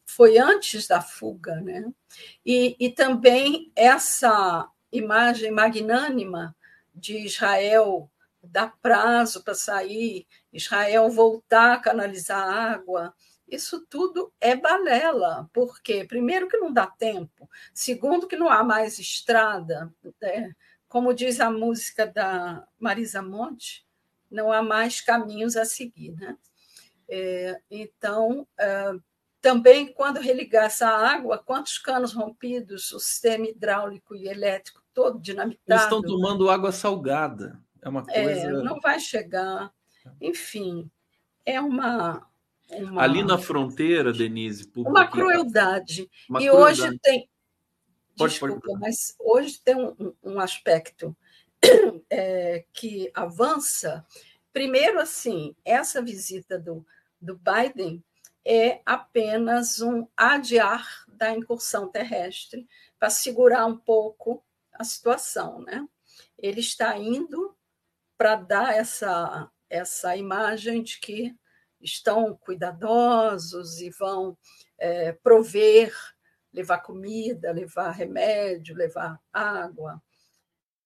Foi 0.05 0.37
antes 0.37 0.87
da 0.87 1.01
fuga, 1.01 1.61
né? 1.61 1.91
E, 2.45 2.75
e 2.79 2.89
também 2.89 3.71
essa 3.75 4.67
imagem 4.91 5.51
magnânima 5.51 6.55
de 6.93 7.25
Israel 7.25 8.09
dar 8.41 8.77
prazo 8.81 9.43
para 9.43 9.53
sair, 9.53 10.25
Israel 10.51 11.09
voltar 11.09 11.73
a 11.73 11.79
canalizar 11.79 12.47
água. 12.47 13.13
Isso 13.47 13.85
tudo 13.87 14.31
é 14.39 14.55
balela, 14.55 15.49
porque, 15.53 16.05
primeiro, 16.05 16.47
que 16.47 16.57
não 16.57 16.71
dá 16.71 16.85
tempo, 16.85 17.49
segundo, 17.73 18.27
que 18.27 18.35
não 18.35 18.49
há 18.49 18.63
mais 18.63 18.99
estrada. 18.99 19.91
Né? 20.21 20.55
Como 20.87 21.13
diz 21.13 21.39
a 21.39 21.49
música 21.49 22.05
da 22.05 22.67
Marisa 22.79 23.21
Monte, 23.21 23.85
não 24.29 24.51
há 24.51 24.61
mais 24.61 25.01
caminhos 25.01 25.57
a 25.57 25.65
seguir. 25.65 26.11
Né? 26.11 26.37
É, 27.07 27.59
então, 27.71 28.47
é, 28.57 28.91
também, 29.41 29.91
quando 29.93 30.19
religar 30.19 30.65
essa 30.65 30.87
água, 30.87 31.37
quantos 31.37 31.77
canos 31.77 32.13
rompidos, 32.13 32.91
o 32.91 32.99
sistema 32.99 33.47
hidráulico 33.47 34.15
e 34.15 34.27
elétrico 34.27 34.83
todo 34.93 35.19
dinamitado. 35.19 35.63
Eles 35.67 35.83
estão 35.83 36.01
tomando 36.01 36.49
água 36.49 36.71
salgada. 36.71 37.59
É 37.81 37.89
uma 37.89 38.05
é, 38.09 38.23
coisa. 38.23 38.47
É, 38.47 38.51
não 38.51 38.79
vai 38.79 38.99
chegar. 38.99 39.71
Enfim, 40.19 40.89
é 41.45 41.59
uma. 41.59 42.27
uma... 42.71 43.01
Ali 43.01 43.23
na 43.23 43.37
fronteira, 43.37 44.11
Denise. 44.11 44.71
Uma 44.75 45.07
crueldade. 45.07 46.09
Uma 46.29 46.41
e 46.41 46.47
crueldade. 46.47 46.81
hoje 46.81 46.99
tem. 46.99 47.29
Pode, 48.17 48.31
Desculpa, 48.33 48.59
pode. 48.61 48.79
mas 48.79 49.15
hoje 49.17 49.61
tem 49.63 49.75
um, 49.75 50.13
um 50.21 50.39
aspecto 50.39 51.15
é, 52.09 52.65
que 52.73 53.09
avança. 53.13 54.05
Primeiro, 54.51 54.99
assim, 54.99 55.55
essa 55.63 56.01
visita 56.01 56.59
do, 56.59 56.85
do 57.21 57.37
Biden 57.37 58.03
é 58.43 58.81
apenas 58.85 59.79
um 59.79 60.07
adiar 60.17 61.05
da 61.07 61.31
incursão 61.35 61.87
terrestre 61.87 62.67
para 62.97 63.09
segurar 63.09 63.65
um 63.65 63.77
pouco 63.77 64.43
a 64.73 64.83
situação, 64.83 65.61
né? 65.61 65.87
Ele 66.37 66.59
está 66.59 66.97
indo 66.97 67.48
para 68.19 68.35
dar 68.35 68.75
essa, 68.75 69.49
essa 69.69 70.17
imagem 70.17 70.83
de 70.83 70.99
que 70.99 71.33
estão 71.79 72.35
cuidadosos 72.35 73.79
e 73.79 73.89
vão 73.91 74.37
é, 74.77 75.13
prover, 75.13 75.95
levar 76.51 76.79
comida, 76.79 77.53
levar 77.53 77.91
remédio, 77.91 78.75
levar 78.75 79.21
água. 79.31 80.03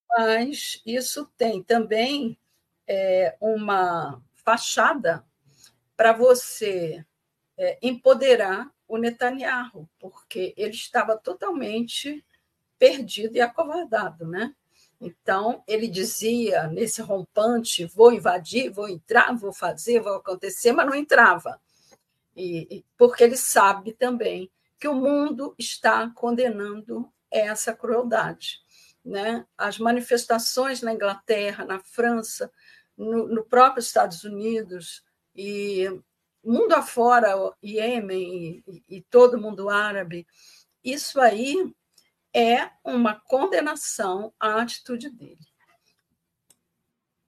Mas 0.08 0.80
isso 0.86 1.26
tem 1.36 1.64
também 1.64 2.38
é, 2.86 3.36
uma 3.42 4.24
fachada 4.36 5.26
para 5.98 6.14
você 6.14 7.04
é, 7.58 7.80
empoderar 7.82 8.72
o 8.88 8.96
Netanyahu, 8.96 9.90
porque 9.98 10.54
ele 10.56 10.76
estava 10.76 11.18
totalmente 11.18 12.24
perdido 12.78 13.38
e 13.38 13.42
acovardado, 13.42 14.28
né? 14.28 14.56
Então, 15.06 15.62
ele 15.68 15.88
dizia 15.88 16.68
nesse 16.68 17.02
rompante: 17.02 17.86
vou 17.86 18.14
invadir, 18.14 18.72
vou 18.72 18.88
entrar, 18.88 19.36
vou 19.36 19.52
fazer, 19.52 20.00
vou 20.00 20.16
acontecer, 20.16 20.72
mas 20.72 20.86
não 20.86 20.96
entrava. 20.96 21.60
E, 22.36 22.86
porque 22.98 23.24
ele 23.24 23.36
sabe 23.36 23.92
também 23.94 24.50
que 24.80 24.88
o 24.88 24.96
mundo 24.96 25.54
está 25.60 26.10
condenando 26.16 27.12
essa 27.30 27.76
crueldade. 27.76 28.62
Né? 29.04 29.46
As 29.58 29.78
manifestações 29.78 30.82
na 30.82 30.94
Inglaterra, 30.94 31.66
na 31.66 31.80
França, 31.80 32.50
no, 32.98 33.28
no 33.28 33.44
próprio 33.44 33.82
Estados 33.82 34.24
Unidos 34.24 35.04
e 35.36 35.86
mundo 36.42 36.72
afora, 36.72 37.36
Iêmen 37.62 38.64
e, 38.66 38.84
e 38.88 39.02
todo 39.02 39.40
mundo 39.40 39.70
árabe, 39.70 40.26
isso 40.82 41.20
aí 41.20 41.74
é 42.34 42.70
uma 42.84 43.14
condenação 43.14 44.34
à 44.40 44.62
atitude 44.62 45.10
dele. 45.10 45.46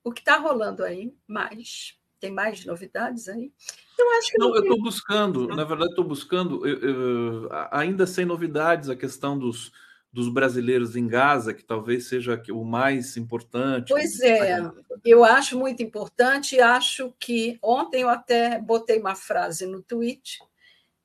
O 0.03 0.11
que 0.11 0.21
está 0.21 0.37
rolando 0.37 0.83
aí 0.83 1.15
mais? 1.27 1.97
Tem 2.19 2.31
mais 2.31 2.65
novidades 2.65 3.27
aí? 3.27 3.51
Eu 3.97 4.17
acho 4.17 4.31
que 4.31 4.37
não. 4.37 4.49
não 4.49 4.55
eu 4.55 4.61
estou 4.61 4.81
buscando, 4.81 5.47
na 5.47 5.63
verdade, 5.63 5.91
estou 5.91 6.05
buscando, 6.05 6.65
eu, 6.67 6.79
eu, 6.79 7.49
ainda 7.71 8.07
sem 8.07 8.25
novidades, 8.25 8.89
a 8.89 8.95
questão 8.95 9.37
dos, 9.37 9.71
dos 10.11 10.29
brasileiros 10.29 10.95
em 10.95 11.07
Gaza, 11.07 11.53
que 11.53 11.63
talvez 11.63 12.07
seja 12.07 12.41
o 12.51 12.63
mais 12.63 13.17
importante. 13.17 13.89
Pois 13.89 14.19
é, 14.21 14.59
eu 15.03 15.23
acho 15.23 15.57
muito 15.57 15.83
importante. 15.83 16.59
Acho 16.59 17.13
que 17.19 17.59
ontem 17.61 18.01
eu 18.01 18.09
até 18.09 18.59
botei 18.59 18.99
uma 18.99 19.15
frase 19.15 19.65
no 19.65 19.81
tweet 19.81 20.39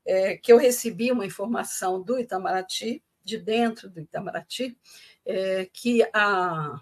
é, 0.07 0.37
que 0.37 0.53
eu 0.53 0.57
recebi 0.57 1.13
uma 1.13 1.27
informação 1.27 2.03
do 2.03 2.19
Itamaraty, 2.19 3.03
de 3.23 3.39
dentro 3.39 3.89
do 3.89 4.01
Itamaraty, 4.01 4.79
é, 5.25 5.67
que 5.73 6.03
a, 6.13 6.81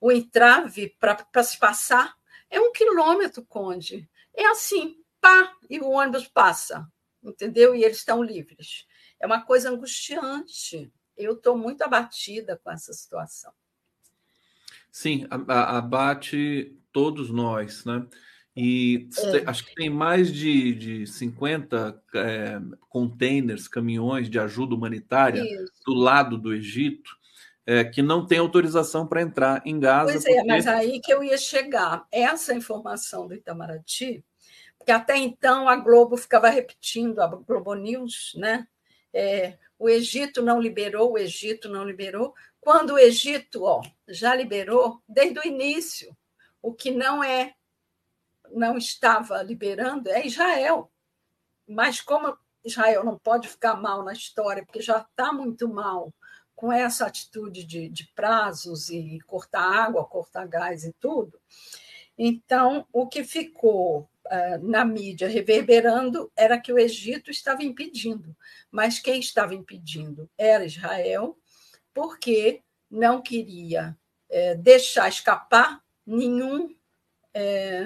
o 0.00 0.12
entrave 0.12 0.96
para 0.98 1.42
se 1.42 1.58
passar 1.58 2.14
é 2.48 2.60
um 2.60 2.72
quilômetro, 2.72 3.44
Conde. 3.44 4.08
É 4.34 4.46
assim, 4.46 4.96
pá, 5.20 5.54
e 5.68 5.78
o 5.80 5.88
ônibus 5.88 6.26
passa, 6.26 6.86
entendeu? 7.22 7.74
E 7.74 7.84
eles 7.84 7.98
estão 7.98 8.22
livres. 8.22 8.86
É 9.18 9.26
uma 9.26 9.42
coisa 9.42 9.70
angustiante. 9.70 10.92
Eu 11.16 11.34
estou 11.34 11.56
muito 11.56 11.82
abatida 11.82 12.56
com 12.56 12.70
essa 12.70 12.92
situação. 12.92 13.52
Sim, 14.90 15.26
abate 15.30 16.76
todos 16.90 17.30
nós, 17.30 17.84
né? 17.84 18.06
E 18.62 19.08
é. 19.16 19.48
acho 19.48 19.64
que 19.64 19.74
tem 19.74 19.88
mais 19.88 20.30
de, 20.30 20.74
de 20.74 21.06
50 21.06 22.02
é, 22.14 22.60
containers, 22.90 23.66
caminhões 23.66 24.28
de 24.28 24.38
ajuda 24.38 24.74
humanitária 24.74 25.42
Isso. 25.42 25.72
do 25.86 25.94
lado 25.94 26.36
do 26.36 26.52
Egito 26.52 27.18
é, 27.64 27.84
que 27.84 28.02
não 28.02 28.26
tem 28.26 28.38
autorização 28.38 29.06
para 29.06 29.22
entrar 29.22 29.62
em 29.64 29.80
Gaza. 29.80 30.12
Pois 30.12 30.26
é, 30.26 30.34
porque... 30.34 30.46
mas 30.46 30.66
aí 30.66 31.00
que 31.00 31.10
eu 31.10 31.24
ia 31.24 31.38
chegar. 31.38 32.06
Essa 32.12 32.52
informação 32.52 33.26
do 33.26 33.34
Itamaraty, 33.34 34.22
porque 34.76 34.92
até 34.92 35.16
então 35.16 35.66
a 35.66 35.76
Globo 35.76 36.18
ficava 36.18 36.50
repetindo, 36.50 37.20
a 37.20 37.28
Globo 37.28 37.72
News, 37.72 38.32
né? 38.36 38.68
É, 39.10 39.56
o 39.78 39.88
Egito 39.88 40.42
não 40.42 40.60
liberou, 40.60 41.12
o 41.12 41.18
Egito 41.18 41.66
não 41.66 41.84
liberou, 41.84 42.34
quando 42.60 42.90
o 42.90 42.98
Egito 42.98 43.64
ó, 43.64 43.80
já 44.06 44.34
liberou 44.34 45.00
desde 45.08 45.38
o 45.38 45.46
início. 45.46 46.14
O 46.60 46.74
que 46.74 46.90
não 46.90 47.24
é 47.24 47.54
não 48.52 48.76
estava 48.76 49.42
liberando 49.42 50.08
é 50.08 50.26
Israel. 50.26 50.90
Mas 51.66 52.00
como 52.00 52.36
Israel 52.64 53.04
não 53.04 53.18
pode 53.18 53.48
ficar 53.48 53.74
mal 53.74 54.04
na 54.04 54.12
história, 54.12 54.64
porque 54.64 54.80
já 54.80 54.98
está 54.98 55.32
muito 55.32 55.68
mal 55.68 56.12
com 56.54 56.70
essa 56.70 57.06
atitude 57.06 57.64
de, 57.64 57.88
de 57.88 58.06
prazos 58.14 58.90
e 58.90 59.18
cortar 59.26 59.62
água, 59.62 60.04
cortar 60.04 60.46
gás 60.46 60.84
e 60.84 60.92
tudo, 61.00 61.40
então 62.18 62.86
o 62.92 63.08
que 63.08 63.24
ficou 63.24 64.00
uh, 64.26 64.68
na 64.68 64.84
mídia 64.84 65.26
reverberando 65.26 66.30
era 66.36 66.60
que 66.60 66.70
o 66.70 66.78
Egito 66.78 67.30
estava 67.30 67.64
impedindo, 67.64 68.36
mas 68.70 68.98
quem 68.98 69.18
estava 69.18 69.54
impedindo 69.54 70.28
era 70.36 70.66
Israel, 70.66 71.38
porque 71.94 72.62
não 72.90 73.22
queria 73.22 73.96
é, 74.28 74.54
deixar 74.54 75.08
escapar 75.08 75.82
nenhum 76.06 76.74
é, 77.32 77.84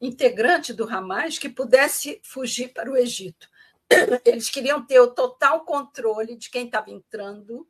integrante 0.00 0.72
do 0.72 0.88
Hamas 0.88 1.38
que 1.38 1.48
pudesse 1.48 2.20
fugir 2.22 2.72
para 2.72 2.90
o 2.90 2.96
Egito. 2.96 3.48
Eles 4.24 4.50
queriam 4.50 4.84
ter 4.84 5.00
o 5.00 5.10
total 5.10 5.64
controle 5.64 6.36
de 6.36 6.50
quem 6.50 6.66
estava 6.66 6.90
entrando, 6.90 7.66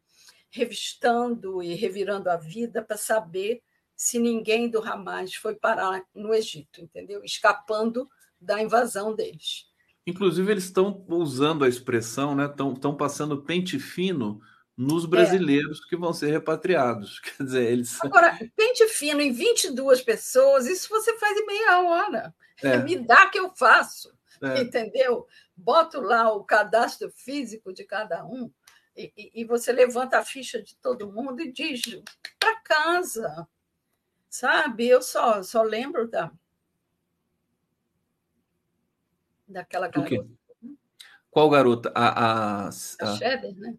revistando 0.50 1.62
e 1.62 1.74
revirando 1.74 2.30
a 2.30 2.36
vida 2.36 2.82
para 2.82 2.96
saber 2.96 3.62
se 3.96 4.18
ninguém 4.18 4.68
do 4.68 4.82
Hamas 4.82 5.34
foi 5.34 5.54
parar 5.54 6.02
no 6.14 6.34
Egito, 6.34 6.80
entendeu? 6.80 7.22
Escapando 7.24 8.08
da 8.40 8.60
invasão 8.60 9.14
deles. 9.14 9.66
Inclusive, 10.06 10.50
eles 10.50 10.64
estão 10.64 11.04
usando 11.08 11.64
a 11.64 11.68
expressão, 11.68 12.34
né? 12.34 12.46
Estão 12.46 12.94
passando 12.94 13.42
pente 13.42 13.78
fino 13.78 14.40
nos 14.76 15.06
brasileiros 15.06 15.80
é. 15.84 15.88
que 15.88 15.96
vão 15.96 16.12
ser 16.12 16.30
repatriados. 16.30 17.20
Quer 17.36 17.42
dizer, 17.44 17.70
eles. 17.70 17.98
Agora, 18.02 18.38
pente 18.56 18.86
fino 18.88 19.20
em 19.20 19.32
22 19.32 20.02
pessoas, 20.02 20.66
isso 20.66 20.88
você 20.88 21.16
faz 21.18 21.36
em 21.36 21.46
meia 21.46 21.82
hora. 21.82 22.34
É. 22.62 22.78
Me 22.82 22.96
dá 22.96 23.28
que 23.28 23.38
eu 23.38 23.54
faço. 23.54 24.12
É. 24.42 24.60
Entendeu? 24.60 25.26
Boto 25.56 26.00
lá 26.00 26.32
o 26.32 26.44
cadastro 26.44 27.10
físico 27.10 27.72
de 27.72 27.84
cada 27.84 28.24
um 28.26 28.50
e, 28.96 29.42
e 29.42 29.44
você 29.44 29.72
levanta 29.72 30.18
a 30.18 30.24
ficha 30.24 30.62
de 30.62 30.76
todo 30.76 31.12
mundo 31.12 31.40
e 31.40 31.52
diz 31.52 31.82
para 32.38 32.60
casa. 32.60 33.48
Sabe? 34.28 34.88
Eu 34.88 35.00
só, 35.00 35.42
só 35.42 35.62
lembro 35.62 36.08
da 36.08 36.32
daquela 39.46 39.88
garota. 39.88 40.26
Qual 41.30 41.50
garota? 41.50 41.92
A, 41.94 42.08
a, 42.08 42.68
a, 42.68 42.68
a 42.68 43.52
né? 43.52 43.76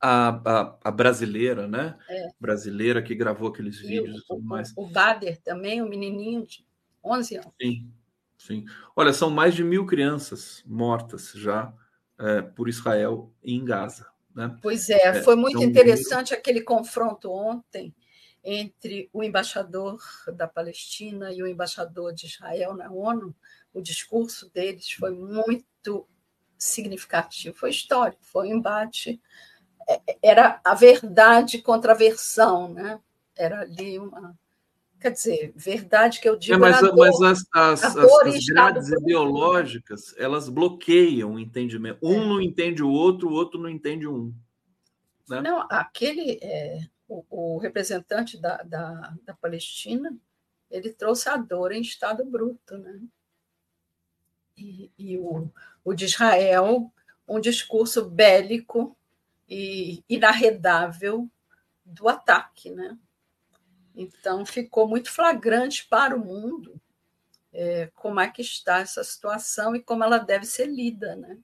A, 0.00 0.28
a, 0.28 0.78
a, 0.84 0.90
brasileira, 0.90 1.66
né? 1.66 1.96
É. 2.08 2.28
Brasileira 2.40 3.02
que 3.02 3.14
gravou 3.14 3.48
aqueles 3.48 3.80
e 3.80 3.86
vídeos 3.86 4.16
o, 4.16 4.18
e 4.18 4.24
tudo 4.26 4.42
mais. 4.42 4.72
O 4.76 4.86
Bader 4.86 5.40
também, 5.42 5.82
o 5.82 5.88
menininho 5.88 6.46
de 6.46 6.64
11 7.04 7.36
anos. 7.36 7.52
Sim, 7.60 7.90
sim. 8.36 8.64
Olha, 8.94 9.12
são 9.12 9.30
mais 9.30 9.54
de 9.54 9.64
mil 9.64 9.86
crianças 9.86 10.62
mortas 10.66 11.32
já 11.34 11.72
é, 12.18 12.42
por 12.42 12.68
Israel 12.68 13.32
em 13.42 13.64
Gaza. 13.64 14.06
Né? 14.34 14.56
Pois 14.62 14.88
é, 14.88 15.08
é 15.08 15.22
foi 15.22 15.34
muito 15.34 15.58
então, 15.58 15.68
interessante 15.68 16.32
aquele 16.32 16.60
confronto 16.60 17.30
ontem 17.30 17.94
entre 18.44 19.10
o 19.12 19.22
embaixador 19.22 20.00
da 20.34 20.46
Palestina 20.46 21.32
e 21.32 21.42
o 21.42 21.46
embaixador 21.46 22.14
de 22.14 22.26
Israel 22.26 22.74
na 22.74 22.90
ONU. 22.90 23.34
O 23.74 23.82
discurso 23.82 24.48
deles 24.50 24.90
foi 24.92 25.10
muito 25.10 26.06
significativo, 26.56 27.56
foi 27.56 27.70
histórico, 27.70 28.24
foi 28.24 28.48
um 28.48 28.56
embate 28.56 29.20
era 30.22 30.60
a 30.62 30.74
verdade 30.74 31.62
contra 31.62 31.92
a 31.92 31.96
versão, 31.96 32.68
né? 32.68 33.00
Era 33.36 33.62
ali 33.62 33.98
uma. 33.98 34.36
Quer 35.00 35.12
dizer, 35.12 35.52
verdade 35.54 36.20
que 36.20 36.28
eu 36.28 36.36
digo. 36.36 36.54
É, 36.54 36.58
mas, 36.58 36.80
dor, 36.80 36.96
mas 36.96 37.20
as, 37.22 37.44
as, 37.54 37.84
as, 37.84 37.96
as 37.96 38.44
grades 38.46 38.88
ideológicas 38.88 40.14
elas 40.18 40.48
bloqueiam 40.48 41.34
o 41.34 41.38
entendimento. 41.38 41.98
Um 42.02 42.22
é. 42.22 42.26
não 42.26 42.40
entende 42.40 42.82
o 42.82 42.90
outro, 42.90 43.28
o 43.28 43.32
outro 43.32 43.60
não 43.60 43.68
entende 43.68 44.08
um. 44.08 44.34
Né? 45.28 45.40
Não, 45.40 45.66
aquele 45.70 46.38
é, 46.42 46.80
o, 47.06 47.24
o, 47.30 47.58
representante 47.58 48.36
da, 48.36 48.56
da, 48.62 49.14
da 49.24 49.34
Palestina 49.34 50.14
ele 50.70 50.92
trouxe 50.92 51.28
a 51.28 51.36
dor 51.36 51.72
em 51.72 51.80
estado 51.80 52.24
bruto, 52.24 52.76
né? 52.76 53.00
E, 54.56 54.90
e 54.98 55.16
o, 55.16 55.48
o 55.84 55.94
de 55.94 56.06
Israel, 56.06 56.92
um 57.26 57.40
discurso 57.40 58.04
bélico 58.04 58.97
e 59.48 60.02
inarredável 60.08 61.28
do 61.84 62.08
ataque, 62.08 62.70
né? 62.70 62.96
Então 63.94 64.44
ficou 64.44 64.86
muito 64.86 65.10
flagrante 65.10 65.86
para 65.88 66.14
o 66.14 66.24
mundo 66.24 66.80
é, 67.52 67.90
como 67.94 68.20
é 68.20 68.28
que 68.28 68.42
está 68.42 68.78
essa 68.78 69.02
situação 69.02 69.74
e 69.74 69.80
como 69.80 70.04
ela 70.04 70.18
deve 70.18 70.44
ser 70.44 70.66
lida, 70.66 71.16
né? 71.16 71.38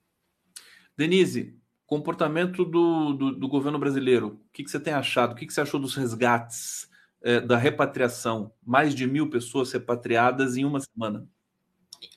Denise, 0.96 1.58
comportamento 1.86 2.64
do, 2.64 3.12
do, 3.14 3.32
do 3.32 3.48
governo 3.48 3.78
brasileiro, 3.78 4.40
o 4.46 4.52
que, 4.52 4.62
que, 4.62 4.70
você 4.70 4.78
tem 4.78 4.92
achado? 4.92 5.32
O 5.32 5.34
que, 5.34 5.46
que 5.46 5.52
você 5.52 5.60
achou 5.60 5.80
dos 5.80 5.96
resgates, 5.96 6.88
é, 7.22 7.40
da 7.40 7.56
repatriação? 7.56 8.52
Mais 8.62 8.94
de 8.94 9.06
mil 9.06 9.28
pessoas 9.28 9.72
repatriadas 9.72 10.56
em 10.56 10.64
uma 10.64 10.80
semana 10.80 11.28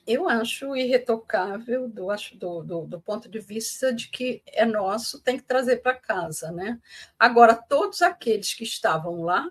eu 0.06 0.28
acho 0.28 0.76
irretocável 0.76 1.88
do, 1.88 2.08
do, 2.34 2.62
do, 2.62 2.86
do, 2.86 3.00
ponto 3.00 3.28
de 3.28 3.38
vista 3.38 3.92
de 3.92 4.08
que 4.08 4.42
é 4.46 4.64
nosso, 4.64 5.20
tem 5.20 5.36
que 5.36 5.44
trazer 5.44 5.78
para 5.78 5.94
casa. 5.94 6.50
Né? 6.50 6.80
Agora, 7.18 7.54
todos 7.54 8.02
aqueles 8.02 8.54
que 8.54 8.64
estavam 8.64 9.22
lá, 9.22 9.48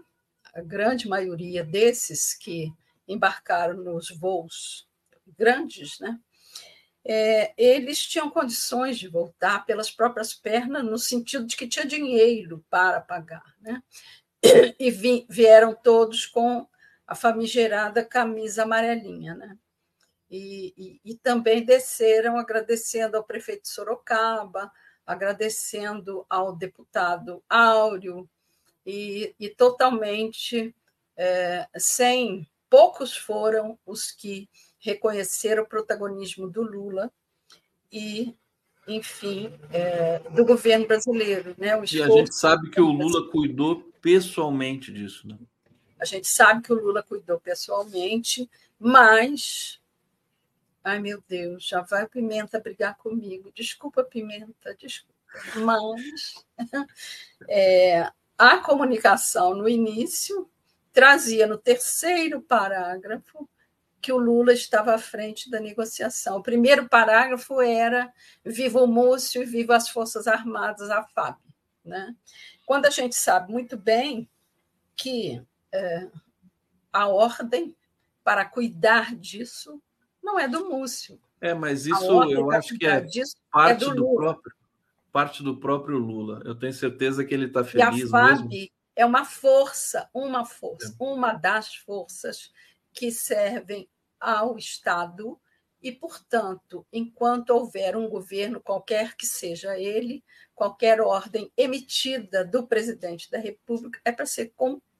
a 0.53 0.61
grande 0.61 1.07
maioria 1.07 1.63
desses 1.63 2.33
que 2.33 2.73
embarcaram 3.07 3.75
nos 3.75 4.09
voos 4.09 4.87
grandes, 5.37 5.99
né? 5.99 6.19
É, 7.09 7.53
eles 7.57 8.01
tinham 8.01 8.29
condições 8.29 8.99
de 8.99 9.07
voltar 9.07 9.65
pelas 9.65 9.89
próprias 9.89 10.33
pernas, 10.33 10.83
no 10.83 10.97
sentido 10.97 11.45
de 11.45 11.55
que 11.55 11.65
tinha 11.65 11.85
dinheiro 11.85 12.65
para 12.69 12.99
pagar. 12.99 13.55
Né? 13.61 13.81
E 14.77 14.91
vi, 14.91 15.25
vieram 15.29 15.73
todos 15.73 16.25
com 16.25 16.67
a 17.07 17.15
famigerada 17.15 18.03
camisa 18.03 18.63
amarelinha. 18.63 19.35
Né? 19.35 19.57
E, 20.29 20.73
e, 20.77 21.11
e, 21.11 21.15
também 21.15 21.63
desceram 21.63 22.37
agradecendo 22.37 23.15
ao 23.15 23.23
prefeito 23.23 23.69
Sorocaba, 23.69 24.69
agradecendo 25.05 26.25
ao 26.29 26.53
deputado 26.53 27.41
Áureo, 27.49 28.29
e, 28.85 29.35
e 29.39 29.49
totalmente 29.49 30.73
é, 31.15 31.67
sem. 31.77 32.47
Poucos 32.69 33.15
foram 33.15 33.79
os 33.85 34.11
que 34.11 34.49
reconheceram 34.79 35.63
o 35.63 35.67
protagonismo 35.67 36.49
do 36.49 36.61
Lula 36.61 37.11
e, 37.91 38.35
enfim, 38.87 39.53
é, 39.71 40.19
do 40.31 40.45
governo 40.45 40.85
brasileiro. 40.85 41.55
Né? 41.57 41.75
O 41.75 41.83
e 41.85 42.01
a 42.01 42.09
gente 42.09 42.35
sabe 42.35 42.69
que 42.69 42.81
o 42.81 42.91
Lula 42.91 43.29
cuidou 43.29 43.91
pessoalmente 44.01 44.91
disso. 44.91 45.27
Né? 45.27 45.37
A 45.99 46.05
gente 46.05 46.27
sabe 46.27 46.61
que 46.61 46.71
o 46.71 46.75
Lula 46.75 47.01
cuidou 47.01 47.39
pessoalmente, 47.39 48.49
mas 48.79 49.76
Ai, 50.87 50.99
meu 50.99 51.21
Deus, 51.27 51.67
já 51.67 51.81
vai 51.81 52.03
a 52.03 52.07
Pimenta 52.07 52.61
brigar 52.61 52.95
comigo. 52.95 53.51
Desculpa, 53.53 54.05
Pimenta, 54.05 54.73
desculpa. 54.73 55.19
Mas 55.57 56.45
é, 57.49 58.09
a 58.37 58.57
comunicação 58.59 59.53
no 59.53 59.67
início 59.67 60.49
trazia 60.93 61.45
no 61.45 61.57
terceiro 61.57 62.39
parágrafo 62.39 63.49
que 63.99 64.13
o 64.13 64.17
Lula 64.17 64.53
estava 64.53 64.95
à 64.95 64.97
frente 64.97 65.51
da 65.51 65.59
negociação. 65.59 66.37
O 66.37 66.41
primeiro 66.41 66.87
parágrafo 66.87 67.59
era 67.59 68.09
viva 68.45 68.81
o 68.81 68.87
Múcio 68.87 69.43
e 69.43 69.45
viva 69.45 69.75
as 69.75 69.89
Forças 69.89 70.25
Armadas, 70.25 70.89
a 70.89 71.03
FAB. 71.03 71.37
Né? 71.83 72.15
Quando 72.65 72.85
a 72.85 72.89
gente 72.89 73.17
sabe 73.17 73.51
muito 73.51 73.75
bem 73.75 74.29
que 74.95 75.45
é, 75.69 76.07
a 76.93 77.09
ordem 77.09 77.75
para 78.23 78.45
cuidar 78.45 79.13
disso 79.13 79.81
não 80.27 80.37
é 80.37 80.47
do 80.47 80.69
Múcio. 80.69 81.19
É, 81.39 81.53
mas 81.53 81.85
isso 81.85 82.23
eu 82.29 82.51
acho 82.51 82.77
que 82.77 82.85
é, 82.85 82.97
é 82.97 83.05
parte 83.51 83.83
é 83.83 83.87
do, 83.87 83.95
do 83.95 84.15
próprio 84.15 84.53
parte 85.11 85.41
do 85.41 85.57
próprio 85.57 85.97
Lula. 85.97 86.43
Eu 86.45 86.53
tenho 86.53 86.73
certeza 86.73 87.25
que 87.25 87.33
ele 87.33 87.45
está 87.45 87.63
feliz 87.63 87.99
e 87.99 88.03
a 88.03 88.07
FAB 88.07 88.49
mesmo. 88.49 88.69
É 88.95 89.03
uma 89.03 89.25
força, 89.25 90.07
uma 90.13 90.45
força, 90.45 90.89
é. 90.89 91.03
uma 91.03 91.33
das 91.33 91.75
forças 91.75 92.51
que 92.93 93.09
servem 93.11 93.89
ao 94.19 94.57
Estado 94.57 95.39
e, 95.81 95.91
portanto, 95.91 96.85
enquanto 96.93 97.51
houver 97.51 97.95
um 97.95 98.07
governo, 98.07 98.59
qualquer 98.59 99.15
que 99.15 99.25
seja 99.25 99.77
ele, 99.77 100.23
qualquer 100.53 101.01
ordem 101.01 101.51
emitida 101.57 102.45
do 102.45 102.67
presidente 102.67 103.29
da 103.31 103.39
República 103.39 103.99
é 104.03 104.11
para 104.11 104.25
ser 104.25 104.53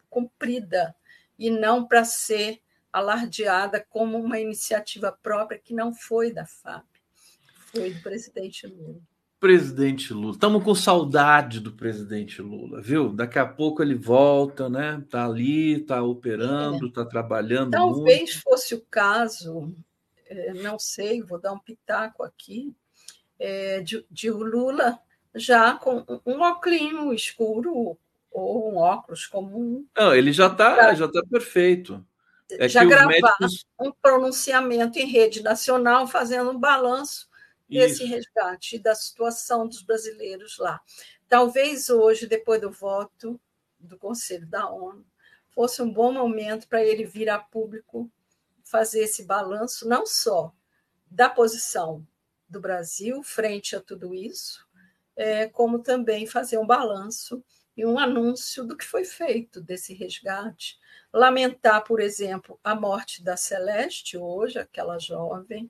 cumprida 0.10 0.96
e 1.38 1.52
não 1.52 1.88
para 1.88 2.04
ser 2.04 2.60
alardeada 2.98 3.86
como 3.90 4.18
uma 4.18 4.40
iniciativa 4.40 5.12
própria 5.12 5.60
que 5.60 5.74
não 5.74 5.94
foi 5.94 6.32
da 6.32 6.46
FAB, 6.46 6.84
foi 7.72 7.94
do 7.94 8.02
presidente 8.02 8.68
Lula. 8.68 9.00
Presidente 9.40 10.14
Lula, 10.14 10.32
estamos 10.32 10.64
com 10.64 10.74
saudade 10.74 11.60
do 11.60 11.72
presidente 11.72 12.42
Lula, 12.42 12.82
viu? 12.82 13.14
Daqui 13.14 13.38
a 13.38 13.46
pouco 13.46 13.84
ele 13.84 13.94
volta, 13.94 14.68
né? 14.68 15.04
Tá 15.12 15.26
ali, 15.26 15.80
tá 15.82 16.02
operando, 16.02 16.88
é. 16.88 16.92
tá 16.92 17.06
trabalhando. 17.06 17.70
Talvez 17.70 18.34
muito. 18.34 18.42
fosse 18.42 18.74
o 18.74 18.82
caso, 18.90 19.76
é, 20.26 20.54
não 20.56 20.80
sei, 20.80 21.22
vou 21.22 21.40
dar 21.40 21.54
um 21.54 21.60
pitaco 21.60 22.24
aqui, 22.24 22.76
é, 23.38 23.80
de, 23.82 24.04
de 24.10 24.32
o 24.32 24.38
Lula 24.38 25.00
já 25.36 25.76
com 25.76 26.04
um 26.26 26.42
óculos 26.42 27.14
escuro 27.14 27.96
ou 28.32 28.74
um 28.74 28.78
óculos 28.78 29.28
comum. 29.28 29.86
Não, 29.96 30.16
ele 30.16 30.32
já 30.32 30.48
está 30.48 30.94
já 30.96 31.08
tá 31.08 31.22
perfeito. 31.30 32.04
É 32.52 32.70
já 32.70 32.86
gravar 32.86 33.08
médicos... 33.08 33.66
um 33.80 33.92
pronunciamento 33.92 34.98
em 35.00 35.06
rede 35.06 35.44
nacional 35.44 36.08
fazendo 36.08 36.52
um 36.52 36.60
balanço 36.60 37.30
desse 37.70 38.04
Isso. 38.04 38.14
resgate 38.14 38.76
e 38.78 38.80
da 38.80 38.96
situação 38.96 39.68
dos 39.68 39.82
brasileiros 39.82 40.58
lá. 40.58 40.80
Talvez 41.28 41.90
hoje, 41.90 42.26
depois 42.26 42.62
do 42.62 42.72
voto 42.72 43.40
do 43.80 43.98
Conselho 43.98 44.48
da 44.48 44.70
ONU, 44.70 45.06
fosse 45.50 45.82
um 45.82 45.92
bom 45.92 46.14
momento 46.14 46.68
para 46.68 46.84
ele 46.84 47.04
vir 47.04 47.30
a 47.30 47.40
público 47.40 48.10
fazer 48.64 49.02
esse 49.02 49.26
balanço, 49.26 49.88
não 49.88 50.06
só 50.06 50.54
da 51.10 51.30
posição 51.30 52.06
do 52.48 52.62
Brasil 52.62 53.22
frente 53.24 53.76
a 53.76 53.82
tudo 53.82 54.14
isso, 54.14 54.66
é, 55.16 55.48
como 55.48 55.80
também 55.80 56.28
fazer 56.28 56.58
um 56.58 56.66
balanço 56.66 57.44
e 57.76 57.86
um 57.86 57.98
anúncio 57.98 58.64
do 58.64 58.78
que 58.78 58.86
foi 58.86 59.04
feito 59.04 59.60
desse 59.60 59.94
resgate. 59.94 60.78
Lamentar, 61.14 61.84
por 61.84 62.00
exemplo, 62.00 62.60
a 62.64 62.76
morte 62.76 63.24
da 63.24 63.38
Celeste 63.38 64.18
hoje, 64.18 64.60
aquela 64.60 65.00
jovem, 65.00 65.70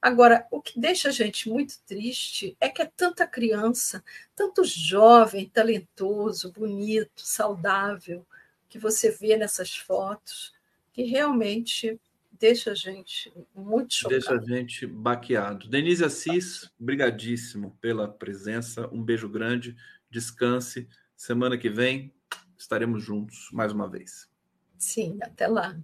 Agora, 0.00 0.46
o 0.50 0.62
que 0.62 0.78
deixa 0.78 1.08
a 1.08 1.12
gente 1.12 1.48
muito 1.48 1.74
triste 1.84 2.56
é 2.60 2.68
que 2.68 2.80
é 2.80 2.86
tanta 2.86 3.26
criança, 3.26 4.02
tanto 4.34 4.62
jovem, 4.64 5.48
talentoso, 5.48 6.52
bonito, 6.52 7.10
saudável, 7.16 8.24
que 8.68 8.78
você 8.78 9.10
vê 9.10 9.36
nessas 9.36 9.76
fotos, 9.76 10.54
que 10.92 11.02
realmente 11.02 12.00
deixa 12.30 12.70
a 12.70 12.74
gente 12.76 13.32
muito 13.52 13.92
chocado. 13.92 14.20
Deixa 14.20 14.34
a 14.34 14.40
gente 14.40 14.86
baqueado. 14.86 15.68
Denise 15.68 16.04
Assis, 16.04 16.70
brigadíssimo 16.78 17.76
pela 17.80 18.06
presença. 18.06 18.88
Um 18.92 19.02
beijo 19.02 19.28
grande. 19.28 19.76
Descanse. 20.08 20.88
Semana 21.16 21.58
que 21.58 21.68
vem 21.68 22.14
estaremos 22.56 23.02
juntos 23.02 23.48
mais 23.52 23.72
uma 23.72 23.88
vez. 23.88 24.27
Sim, 24.78 25.18
até 25.20 25.48
lá. 25.48 25.74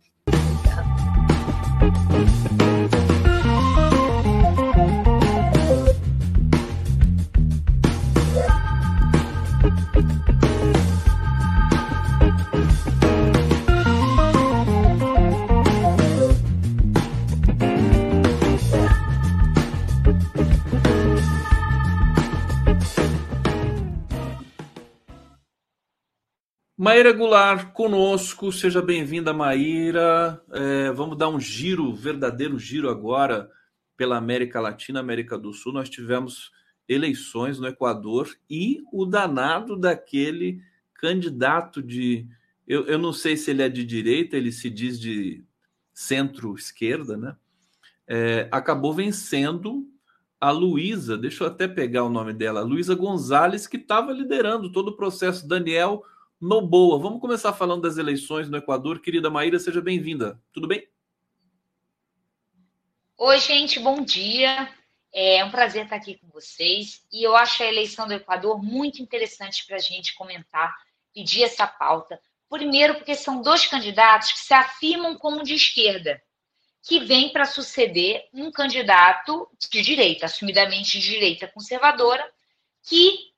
Maíra 26.85 27.15
Goulart 27.15 27.73
conosco, 27.73 28.52
seja 28.52 28.82
bem-vinda, 28.82 29.32
Maíra. 29.32 30.39
É, 30.52 30.93
vamos 30.93 31.16
dar 31.16 31.31
um 31.31 31.40
giro, 31.40 31.94
verdadeiro 31.94 32.59
giro 32.59 32.90
agora 32.90 33.51
pela 33.97 34.19
América 34.19 34.61
Latina, 34.61 35.01
América 35.01 35.39
do 35.39 35.51
Sul. 35.55 35.73
Nós 35.73 35.89
tivemos 35.89 36.52
eleições 36.86 37.59
no 37.59 37.66
Equador 37.66 38.28
e 38.51 38.82
o 38.93 39.06
danado 39.06 39.77
daquele 39.78 40.61
candidato 40.93 41.82
de. 41.82 42.28
Eu, 42.69 42.85
eu 42.85 42.98
não 42.98 43.15
sei 43.15 43.35
se 43.35 43.51
ele 43.51 43.62
é 43.62 43.69
de 43.70 43.82
direita, 43.82 44.36
ele 44.36 44.52
se 44.52 44.69
diz 44.69 45.01
de 45.01 45.43
centro-esquerda, 45.90 47.16
né? 47.16 47.35
É, 48.06 48.47
acabou 48.52 48.93
vencendo 48.93 49.89
a 50.39 50.51
Luísa, 50.51 51.16
deixa 51.16 51.44
eu 51.44 51.48
até 51.48 51.66
pegar 51.66 52.05
o 52.05 52.11
nome 52.11 52.35
dela, 52.35 52.61
Luísa 52.61 52.94
Gonzalez, 52.94 53.66
que 53.66 53.78
estava 53.78 54.12
liderando 54.12 54.70
todo 54.70 54.89
o 54.89 54.97
processo. 54.98 55.48
Daniel 55.48 56.05
no 56.45 56.61
Boa. 56.61 56.99
Vamos 56.99 57.23
começar 57.23 57.55
falando 57.55 57.81
das 57.81 57.97
eleições 57.97 58.51
no 58.51 58.59
Equador. 58.59 59.01
Querida 59.01 59.31
Maíra, 59.31 59.59
seja 59.59 59.81
bem-vinda. 59.81 60.39
Tudo 60.53 60.69
bem? 60.69 60.87
Oi, 63.16 63.41
gente, 63.41 63.81
bom 63.81 64.03
dia. 64.03 64.71
É 65.11 65.43
um 65.43 65.51
prazer 65.51 65.85
estar 65.85 65.97
aqui 65.97 66.19
com 66.19 66.29
vocês. 66.29 67.03
E 67.11 67.23
eu 67.23 67.35
acho 67.35 67.62
a 67.62 67.66
eleição 67.66 68.07
do 68.07 68.12
Equador 68.12 68.62
muito 68.62 69.01
interessante 69.01 69.66
para 69.66 69.77
a 69.77 69.81
gente 69.81 70.15
comentar, 70.16 70.77
pedir 71.15 71.45
essa 71.45 71.66
pauta. 71.66 72.21
Primeiro, 72.51 72.97
porque 72.97 73.15
são 73.15 73.41
dois 73.41 73.66
candidatos 73.66 74.33
que 74.33 74.41
se 74.41 74.53
afirmam 74.53 75.16
como 75.16 75.43
de 75.43 75.55
esquerda, 75.55 76.23
que 76.83 77.01
vêm 77.01 77.33
para 77.33 77.47
suceder 77.47 78.29
um 78.35 78.53
candidato 78.53 79.49
de 79.71 79.81
direita, 79.81 80.27
assumidamente 80.27 81.01
de 81.01 81.09
direita 81.09 81.49
conservadora, 81.49 82.31
que, 82.83 83.33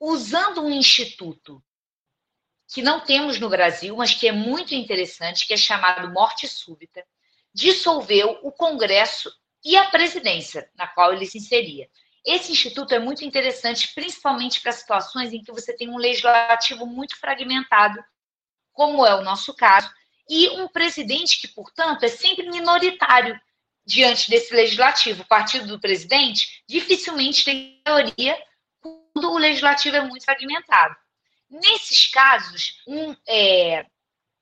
usando 0.00 0.62
um 0.62 0.72
instituto 0.72 1.62
que 2.74 2.82
não 2.82 2.98
temos 2.98 3.38
no 3.38 3.48
Brasil, 3.48 3.94
mas 3.94 4.14
que 4.14 4.26
é 4.26 4.32
muito 4.32 4.74
interessante, 4.74 5.46
que 5.46 5.54
é 5.54 5.56
chamado 5.56 6.12
Morte 6.12 6.48
Súbita, 6.48 7.04
dissolveu 7.54 8.40
o 8.42 8.50
Congresso 8.50 9.32
e 9.64 9.76
a 9.76 9.84
presidência, 9.84 10.68
na 10.74 10.88
qual 10.88 11.12
ele 11.12 11.24
se 11.24 11.38
inseria. 11.38 11.88
Esse 12.26 12.50
instituto 12.50 12.92
é 12.92 12.98
muito 12.98 13.24
interessante, 13.24 13.94
principalmente 13.94 14.60
para 14.60 14.72
situações 14.72 15.32
em 15.32 15.40
que 15.40 15.52
você 15.52 15.72
tem 15.76 15.88
um 15.88 15.96
legislativo 15.96 16.84
muito 16.84 17.16
fragmentado, 17.16 18.02
como 18.72 19.06
é 19.06 19.14
o 19.14 19.22
nosso 19.22 19.54
caso, 19.54 19.88
e 20.28 20.48
um 20.48 20.66
presidente 20.66 21.40
que, 21.40 21.46
portanto, 21.46 22.02
é 22.02 22.08
sempre 22.08 22.50
minoritário 22.50 23.40
diante 23.86 24.28
desse 24.28 24.52
legislativo. 24.52 25.22
O 25.22 25.28
partido 25.28 25.68
do 25.68 25.78
presidente 25.78 26.64
dificilmente 26.68 27.44
tem 27.44 27.80
maioria 27.86 28.36
quando 28.80 29.30
o 29.30 29.38
legislativo 29.38 29.94
é 29.94 30.00
muito 30.00 30.24
fragmentado. 30.24 31.03
Nesses 31.54 32.08
casos, 32.08 32.80
um, 32.84 33.14
é, 33.28 33.86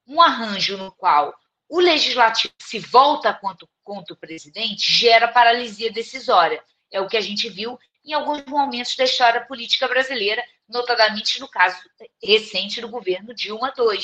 um 0.06 0.22
arranjo 0.22 0.78
no 0.78 0.90
qual 0.90 1.34
o 1.68 1.78
legislativo 1.78 2.54
se 2.58 2.78
volta 2.78 3.34
contra, 3.34 3.68
contra 3.84 4.14
o 4.14 4.16
presidente 4.16 4.90
gera 4.90 5.28
paralisia 5.28 5.92
decisória. 5.92 6.64
É 6.90 7.02
o 7.02 7.06
que 7.06 7.18
a 7.18 7.20
gente 7.20 7.50
viu 7.50 7.78
em 8.02 8.14
alguns 8.14 8.42
momentos 8.46 8.96
da 8.96 9.04
história 9.04 9.44
política 9.44 9.86
brasileira, 9.86 10.42
notadamente 10.66 11.38
no 11.38 11.48
caso 11.48 11.78
recente 12.22 12.80
do 12.80 12.88
governo 12.88 13.34
Dilma 13.34 13.74
II. 13.76 14.00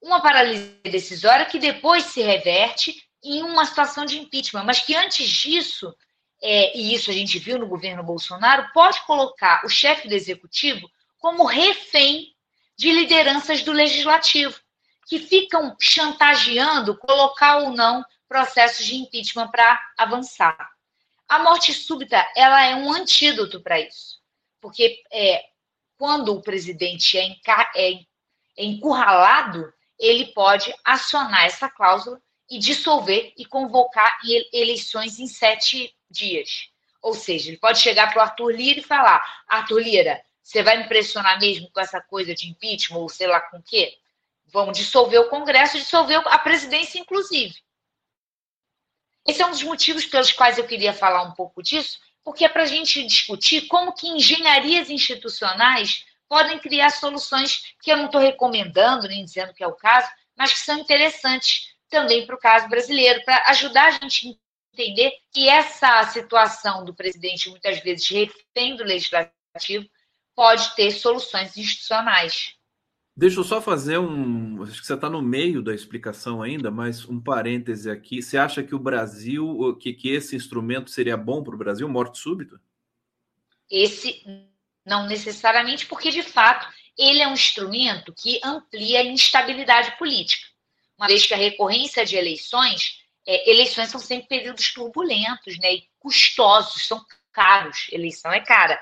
Uma 0.00 0.22
paralisia 0.22 0.80
decisória 0.84 1.44
que 1.44 1.58
depois 1.58 2.04
se 2.04 2.22
reverte 2.22 2.94
em 3.22 3.42
uma 3.42 3.66
situação 3.66 4.06
de 4.06 4.18
impeachment, 4.18 4.64
mas 4.64 4.80
que 4.80 4.96
antes 4.96 5.28
disso, 5.28 5.94
é, 6.42 6.74
e 6.76 6.94
isso 6.94 7.10
a 7.10 7.14
gente 7.14 7.38
viu 7.38 7.58
no 7.58 7.66
governo 7.66 8.02
Bolsonaro, 8.02 8.70
pode 8.72 9.02
colocar 9.02 9.62
o 9.66 9.68
chefe 9.68 10.08
do 10.08 10.14
executivo 10.14 10.88
como 11.24 11.46
refém 11.46 12.36
de 12.76 12.92
lideranças 12.92 13.62
do 13.62 13.72
legislativo, 13.72 14.60
que 15.08 15.18
ficam 15.18 15.74
chantageando 15.80 16.98
colocar 16.98 17.62
ou 17.62 17.70
não 17.70 18.04
processos 18.28 18.84
de 18.84 18.96
impeachment 18.96 19.48
para 19.48 19.80
avançar. 19.96 20.72
A 21.26 21.38
morte 21.38 21.72
súbita 21.72 22.22
ela 22.36 22.62
é 22.66 22.76
um 22.76 22.92
antídoto 22.92 23.58
para 23.62 23.80
isso, 23.80 24.20
porque 24.60 25.02
é, 25.10 25.46
quando 25.96 26.34
o 26.34 26.42
presidente 26.42 27.16
é, 27.16 27.34
é, 27.74 27.92
é 27.94 28.64
encurralado, 28.66 29.72
ele 29.98 30.26
pode 30.26 30.74
acionar 30.84 31.46
essa 31.46 31.70
cláusula 31.70 32.20
e 32.50 32.58
dissolver 32.58 33.32
e 33.38 33.46
convocar 33.46 34.18
eleições 34.52 35.18
em 35.18 35.26
sete 35.26 35.90
dias. 36.10 36.68
Ou 37.00 37.14
seja, 37.14 37.48
ele 37.48 37.56
pode 37.56 37.78
chegar 37.78 38.12
para 38.12 38.18
o 38.18 38.22
Arthur 38.22 38.50
Lira 38.50 38.80
e 38.80 38.82
falar: 38.82 39.24
Arthur 39.48 39.80
Lira, 39.80 40.22
você 40.44 40.62
vai 40.62 40.76
me 40.76 40.86
pressionar 40.86 41.40
mesmo 41.40 41.70
com 41.70 41.80
essa 41.80 42.02
coisa 42.02 42.34
de 42.34 42.46
impeachment 42.48 42.98
ou 42.98 43.08
sei 43.08 43.26
lá 43.26 43.40
com 43.40 43.56
o 43.56 43.62
quê? 43.62 43.96
Vamos 44.44 44.76
dissolver 44.76 45.18
o 45.18 45.30
Congresso, 45.30 45.78
dissolver 45.78 46.22
a 46.26 46.38
presidência, 46.38 46.98
inclusive. 46.98 47.54
Esse 49.26 49.40
é 49.40 49.46
um 49.46 49.50
dos 49.50 49.62
motivos 49.62 50.04
pelos 50.04 50.32
quais 50.32 50.58
eu 50.58 50.66
queria 50.66 50.92
falar 50.92 51.22
um 51.22 51.32
pouco 51.32 51.62
disso, 51.62 51.98
porque 52.22 52.44
é 52.44 52.48
para 52.48 52.64
a 52.64 52.66
gente 52.66 53.02
discutir 53.06 53.66
como 53.68 53.94
que 53.94 54.06
engenharias 54.06 54.90
institucionais 54.90 56.04
podem 56.28 56.58
criar 56.58 56.90
soluções 56.90 57.74
que 57.80 57.90
eu 57.90 57.96
não 57.96 58.06
estou 58.06 58.20
recomendando, 58.20 59.08
nem 59.08 59.24
dizendo 59.24 59.54
que 59.54 59.64
é 59.64 59.66
o 59.66 59.74
caso, 59.74 60.10
mas 60.36 60.52
que 60.52 60.58
são 60.58 60.78
interessantes 60.78 61.74
também 61.88 62.26
para 62.26 62.34
o 62.34 62.38
caso 62.38 62.68
brasileiro, 62.68 63.24
para 63.24 63.48
ajudar 63.48 63.86
a 63.86 63.90
gente 63.92 64.28
a 64.28 64.72
entender 64.74 65.12
que 65.32 65.48
essa 65.48 66.02
situação 66.04 66.84
do 66.84 66.94
presidente, 66.94 67.48
muitas 67.48 67.78
vezes 67.80 68.08
refém 68.10 68.76
do 68.76 68.84
legislativo, 68.84 69.88
pode 70.34 70.74
ter 70.74 70.90
soluções 70.90 71.56
institucionais. 71.56 72.54
Deixa 73.16 73.38
eu 73.38 73.44
só 73.44 73.60
fazer 73.60 73.98
um. 73.98 74.62
Acho 74.62 74.80
que 74.80 74.86
você 74.86 74.94
está 74.94 75.08
no 75.08 75.22
meio 75.22 75.62
da 75.62 75.72
explicação 75.72 76.42
ainda, 76.42 76.68
mas 76.70 77.08
um 77.08 77.20
parêntese 77.20 77.88
aqui. 77.88 78.20
Você 78.20 78.36
acha 78.36 78.62
que 78.62 78.74
o 78.74 78.78
Brasil, 78.78 79.76
que, 79.80 79.92
que 79.92 80.08
esse 80.08 80.34
instrumento 80.34 80.90
seria 80.90 81.16
bom 81.16 81.42
para 81.42 81.54
o 81.54 81.58
Brasil, 81.58 81.88
morte 81.88 82.18
súbita? 82.18 82.60
Esse 83.70 84.20
não 84.84 85.06
necessariamente, 85.06 85.86
porque 85.86 86.10
de 86.10 86.22
fato 86.22 86.68
ele 86.98 87.22
é 87.22 87.28
um 87.28 87.34
instrumento 87.34 88.12
que 88.12 88.40
amplia 88.42 89.00
a 89.00 89.04
instabilidade 89.04 89.96
política. 89.96 90.46
Uma 90.98 91.06
vez 91.08 91.24
que 91.24 91.34
a 91.34 91.36
recorrência 91.36 92.04
de 92.04 92.16
eleições, 92.16 92.98
é, 93.26 93.50
eleições 93.50 93.90
são 93.90 94.00
sempre 94.00 94.28
períodos 94.28 94.72
turbulentos, 94.72 95.58
né? 95.58 95.74
E 95.74 95.88
custosos, 96.00 96.86
são 96.86 97.04
caros. 97.32 97.86
Eleição 97.90 98.32
é 98.32 98.40
cara. 98.40 98.80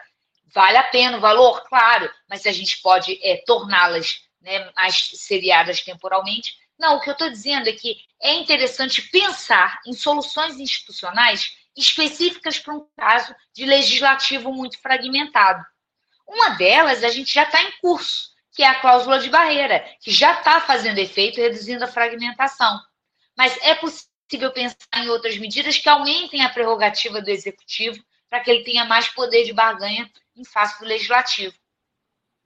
Vale 0.54 0.76
a 0.76 0.84
pena 0.84 1.16
o 1.16 1.20
valor? 1.20 1.62
Claro, 1.68 2.10
mas 2.28 2.46
a 2.46 2.52
gente 2.52 2.80
pode 2.82 3.18
é, 3.22 3.42
torná-las 3.46 4.22
né, 4.40 4.70
mais 4.76 5.10
seriadas 5.14 5.80
temporalmente. 5.80 6.56
Não, 6.78 6.96
o 6.96 7.00
que 7.00 7.08
eu 7.08 7.12
estou 7.12 7.30
dizendo 7.30 7.68
é 7.68 7.72
que 7.72 7.96
é 8.20 8.34
interessante 8.34 9.02
pensar 9.02 9.80
em 9.86 9.92
soluções 9.92 10.58
institucionais 10.58 11.56
específicas 11.76 12.58
para 12.58 12.74
um 12.74 12.86
caso 12.96 13.34
de 13.54 13.64
legislativo 13.64 14.52
muito 14.52 14.78
fragmentado. 14.80 15.64
Uma 16.26 16.50
delas 16.50 17.02
a 17.02 17.08
gente 17.08 17.32
já 17.32 17.44
está 17.44 17.62
em 17.62 17.72
curso, 17.80 18.30
que 18.54 18.62
é 18.62 18.66
a 18.66 18.80
cláusula 18.80 19.18
de 19.18 19.30
barreira, 19.30 19.80
que 20.00 20.10
já 20.10 20.32
está 20.38 20.60
fazendo 20.60 20.98
efeito, 20.98 21.40
reduzindo 21.40 21.84
a 21.84 21.88
fragmentação. 21.88 22.78
Mas 23.36 23.58
é 23.62 23.74
possível 23.74 24.52
pensar 24.52 24.76
em 24.96 25.08
outras 25.08 25.38
medidas 25.38 25.78
que 25.78 25.88
aumentem 25.88 26.42
a 26.42 26.50
prerrogativa 26.50 27.22
do 27.22 27.30
executivo 27.30 28.02
para 28.32 28.40
que 28.40 28.50
ele 28.50 28.64
tenha 28.64 28.86
mais 28.86 29.08
poder 29.08 29.44
de 29.44 29.52
barganha 29.52 30.10
em 30.34 30.42
face 30.42 30.80
do 30.80 30.88
legislativo. 30.88 31.52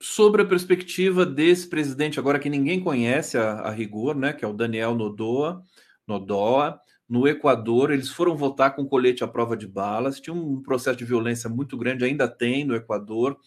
Sobre 0.02 0.42
a 0.42 0.44
perspectiva 0.44 1.24
desse 1.24 1.68
presidente, 1.68 2.18
agora 2.18 2.40
que 2.40 2.50
ninguém 2.50 2.82
conhece 2.82 3.38
a, 3.38 3.60
a 3.60 3.70
rigor, 3.70 4.16
né, 4.16 4.32
que 4.32 4.44
é 4.44 4.48
o 4.48 4.52
Daniel 4.52 4.96
Nodoa, 4.96 5.62
Nodoa, 6.04 6.80
no 7.08 7.28
Equador, 7.28 7.92
eles 7.92 8.08
foram 8.08 8.36
votar 8.36 8.74
com 8.74 8.84
colete 8.84 9.22
à 9.22 9.28
prova 9.28 9.56
de 9.56 9.68
balas, 9.68 10.20
tinha 10.20 10.34
um 10.34 10.60
processo 10.60 10.98
de 10.98 11.04
violência 11.04 11.48
muito 11.48 11.78
grande, 11.78 12.04
ainda 12.04 12.26
tem 12.26 12.64
no 12.64 12.74
Equador. 12.74 13.38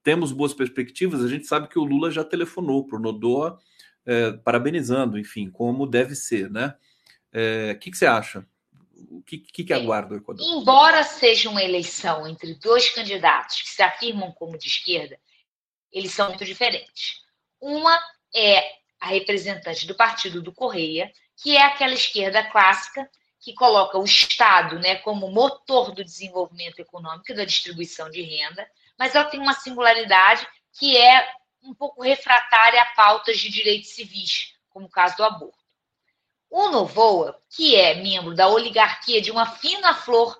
Temos 0.00 0.30
boas 0.30 0.54
perspectivas, 0.54 1.24
a 1.24 1.28
gente 1.28 1.44
sabe 1.44 1.66
que 1.66 1.78
o 1.78 1.84
Lula 1.84 2.12
já 2.12 2.22
telefonou 2.22 2.86
para 2.86 2.98
o 2.98 3.02
Nodoa, 3.02 3.58
é, 4.06 4.30
parabenizando, 4.30 5.18
enfim, 5.18 5.50
como 5.50 5.88
deve 5.88 6.14
ser, 6.14 6.48
né? 6.48 6.68
O 6.68 6.76
é, 7.32 7.74
que, 7.74 7.90
que 7.90 7.98
você 7.98 8.06
acha? 8.06 8.46
O 9.08 9.22
que, 9.22 9.38
que, 9.38 9.64
que 9.64 9.72
aguarda 9.72 10.14
o 10.14 10.18
Equador? 10.18 10.44
Embora 10.46 11.02
seja 11.02 11.48
uma 11.48 11.62
eleição 11.62 12.26
entre 12.26 12.54
dois 12.54 12.90
candidatos 12.90 13.62
que 13.62 13.68
se 13.68 13.82
afirmam 13.82 14.32
como 14.32 14.58
de 14.58 14.66
esquerda, 14.66 15.18
eles 15.92 16.12
são 16.12 16.28
muito 16.28 16.44
diferentes. 16.44 17.20
Uma 17.60 17.98
é 18.34 18.80
a 19.00 19.06
representante 19.06 19.86
do 19.86 19.94
partido 19.94 20.42
do 20.42 20.52
Correia, 20.52 21.10
que 21.42 21.56
é 21.56 21.62
aquela 21.62 21.94
esquerda 21.94 22.44
clássica 22.50 23.08
que 23.40 23.54
coloca 23.54 23.98
o 23.98 24.04
Estado 24.04 24.78
né, 24.78 24.96
como 24.96 25.30
motor 25.30 25.92
do 25.92 26.04
desenvolvimento 26.04 26.78
econômico 26.78 27.32
e 27.32 27.34
da 27.34 27.44
distribuição 27.44 28.10
de 28.10 28.20
renda, 28.20 28.68
mas 28.98 29.14
ela 29.14 29.24
tem 29.24 29.40
uma 29.40 29.54
singularidade 29.54 30.46
que 30.78 30.96
é 30.96 31.26
um 31.62 31.74
pouco 31.74 32.02
refratária 32.02 32.80
a 32.80 32.94
pautas 32.94 33.38
de 33.38 33.48
direitos 33.48 33.90
civis, 33.90 34.54
como 34.68 34.86
o 34.86 34.90
caso 34.90 35.16
do 35.16 35.24
aborto. 35.24 35.59
O 36.50 36.68
Novoa, 36.68 37.40
que 37.48 37.76
é 37.76 37.94
membro 37.94 38.34
da 38.34 38.48
oligarquia 38.48 39.22
de 39.22 39.30
uma 39.30 39.46
fina 39.46 39.94
flor 39.94 40.36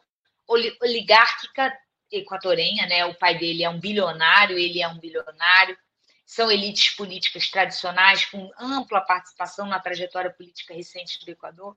oligárquica 0.82 1.72
equatorenha, 2.10 2.86
né? 2.88 3.04
O 3.06 3.14
pai 3.14 3.38
dele 3.38 3.62
é 3.62 3.70
um 3.70 3.78
bilionário, 3.78 4.58
ele 4.58 4.82
é 4.82 4.88
um 4.88 4.98
bilionário. 4.98 5.78
São 6.26 6.50
elites 6.50 6.90
políticas 6.96 7.48
tradicionais 7.48 8.24
com 8.24 8.50
ampla 8.58 9.00
participação 9.00 9.66
na 9.66 9.78
trajetória 9.78 10.30
política 10.30 10.74
recente 10.74 11.24
do 11.24 11.30
Equador. 11.30 11.76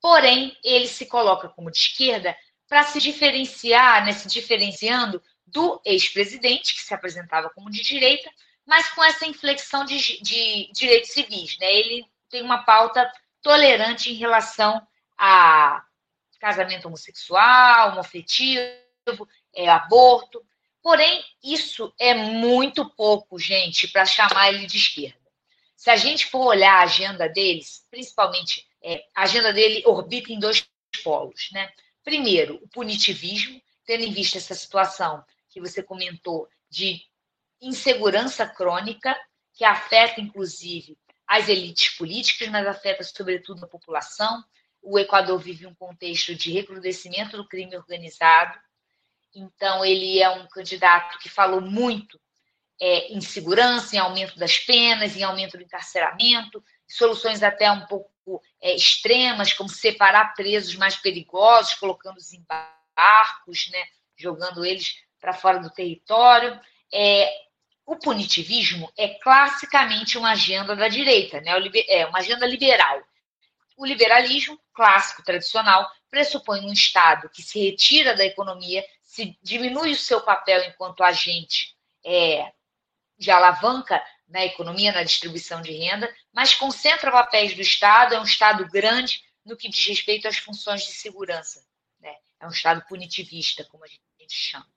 Porém, 0.00 0.56
ele 0.62 0.86
se 0.86 1.06
coloca 1.06 1.48
como 1.48 1.72
de 1.72 1.78
esquerda 1.78 2.36
para 2.68 2.84
se 2.84 3.00
diferenciar, 3.00 4.04
né, 4.04 4.12
se 4.12 4.28
diferenciando 4.28 5.20
do 5.44 5.80
ex-presidente, 5.84 6.74
que 6.74 6.82
se 6.82 6.94
apresentava 6.94 7.50
como 7.50 7.70
de 7.70 7.82
direita, 7.82 8.30
mas 8.64 8.88
com 8.90 9.02
essa 9.02 9.26
inflexão 9.26 9.84
de, 9.84 10.22
de 10.22 10.70
direitos 10.72 11.10
civis. 11.10 11.58
Né? 11.58 11.72
Ele 11.72 12.06
tem 12.28 12.42
uma 12.42 12.64
pauta 12.64 13.10
tolerante 13.42 14.10
em 14.10 14.14
relação 14.14 14.86
a 15.16 15.84
casamento 16.38 16.86
homossexual, 16.86 17.90
homoafetivo, 17.90 19.28
é, 19.54 19.68
aborto. 19.68 20.44
Porém, 20.82 21.24
isso 21.42 21.92
é 21.98 22.14
muito 22.14 22.88
pouco, 22.90 23.38
gente, 23.38 23.88
para 23.88 24.06
chamar 24.06 24.50
ele 24.50 24.66
de 24.66 24.76
esquerda. 24.76 25.18
Se 25.76 25.90
a 25.90 25.96
gente 25.96 26.26
for 26.26 26.46
olhar 26.46 26.74
a 26.74 26.82
agenda 26.82 27.28
deles, 27.28 27.86
principalmente 27.90 28.66
é, 28.82 29.04
a 29.14 29.22
agenda 29.22 29.52
dele 29.52 29.82
orbita 29.86 30.32
em 30.32 30.38
dois 30.38 30.68
polos. 31.02 31.48
Né? 31.52 31.70
Primeiro, 32.02 32.56
o 32.62 32.68
punitivismo, 32.68 33.60
tendo 33.84 34.04
em 34.04 34.12
vista 34.12 34.38
essa 34.38 34.54
situação 34.54 35.24
que 35.50 35.60
você 35.60 35.82
comentou 35.82 36.48
de 36.70 37.02
insegurança 37.60 38.46
crônica, 38.46 39.16
que 39.54 39.64
afeta, 39.64 40.20
inclusive, 40.20 40.96
as 41.28 41.48
elites 41.48 41.90
políticas, 41.90 42.48
mas 42.48 42.66
afeta 42.66 43.04
sobretudo 43.04 43.64
a 43.64 43.68
população. 43.68 44.42
O 44.82 44.98
Equador 44.98 45.38
vive 45.38 45.66
um 45.66 45.74
contexto 45.74 46.34
de 46.34 46.50
recrudescimento 46.50 47.36
do 47.36 47.46
crime 47.46 47.76
organizado, 47.76 48.58
então 49.34 49.84
ele 49.84 50.20
é 50.20 50.30
um 50.30 50.48
candidato 50.48 51.18
que 51.18 51.28
falou 51.28 51.60
muito 51.60 52.18
é, 52.80 53.12
em 53.12 53.20
segurança, 53.20 53.94
em 53.94 53.98
aumento 53.98 54.38
das 54.38 54.56
penas, 54.56 55.16
em 55.16 55.22
aumento 55.22 55.58
do 55.58 55.62
encarceramento, 55.62 56.64
soluções 56.88 57.42
até 57.42 57.70
um 57.70 57.84
pouco 57.86 58.42
é, 58.62 58.74
extremas, 58.74 59.52
como 59.52 59.68
separar 59.68 60.34
presos 60.34 60.74
mais 60.76 60.96
perigosos, 60.96 61.74
colocando-os 61.74 62.32
em 62.32 62.44
barcos, 62.96 63.68
né, 63.70 63.84
jogando 64.16 64.64
eles 64.64 65.02
para 65.20 65.34
fora 65.34 65.58
do 65.58 65.70
território. 65.70 66.58
É, 66.92 67.47
o 67.88 67.96
punitivismo 67.96 68.92
é 68.98 69.08
classicamente 69.08 70.18
uma 70.18 70.32
agenda 70.32 70.76
da 70.76 70.88
direita, 70.88 71.40
né? 71.40 71.52
é 71.88 72.04
uma 72.04 72.18
agenda 72.18 72.44
liberal. 72.44 73.02
O 73.78 73.86
liberalismo, 73.86 74.60
clássico, 74.74 75.24
tradicional, 75.24 75.90
pressupõe 76.10 76.60
um 76.60 76.72
Estado 76.72 77.30
que 77.30 77.42
se 77.42 77.58
retira 77.58 78.14
da 78.14 78.26
economia, 78.26 78.84
se 79.00 79.38
diminui 79.42 79.92
o 79.92 79.96
seu 79.96 80.20
papel 80.20 80.64
enquanto 80.64 81.02
agente 81.02 81.74
é, 82.04 82.52
de 83.16 83.30
alavanca 83.30 84.04
na 84.28 84.44
economia, 84.44 84.92
na 84.92 85.02
distribuição 85.02 85.62
de 85.62 85.72
renda, 85.72 86.14
mas 86.30 86.54
concentra 86.54 87.10
papéis 87.10 87.54
do 87.54 87.62
Estado, 87.62 88.14
é 88.14 88.20
um 88.20 88.24
Estado 88.24 88.68
grande 88.68 89.24
no 89.46 89.56
que 89.56 89.66
diz 89.66 89.86
respeito 89.86 90.28
às 90.28 90.36
funções 90.36 90.84
de 90.84 90.92
segurança. 90.92 91.64
Né? 91.98 92.14
É 92.38 92.46
um 92.46 92.50
Estado 92.50 92.84
punitivista, 92.86 93.64
como 93.64 93.82
a 93.82 93.88
gente 93.88 94.04
chama. 94.28 94.68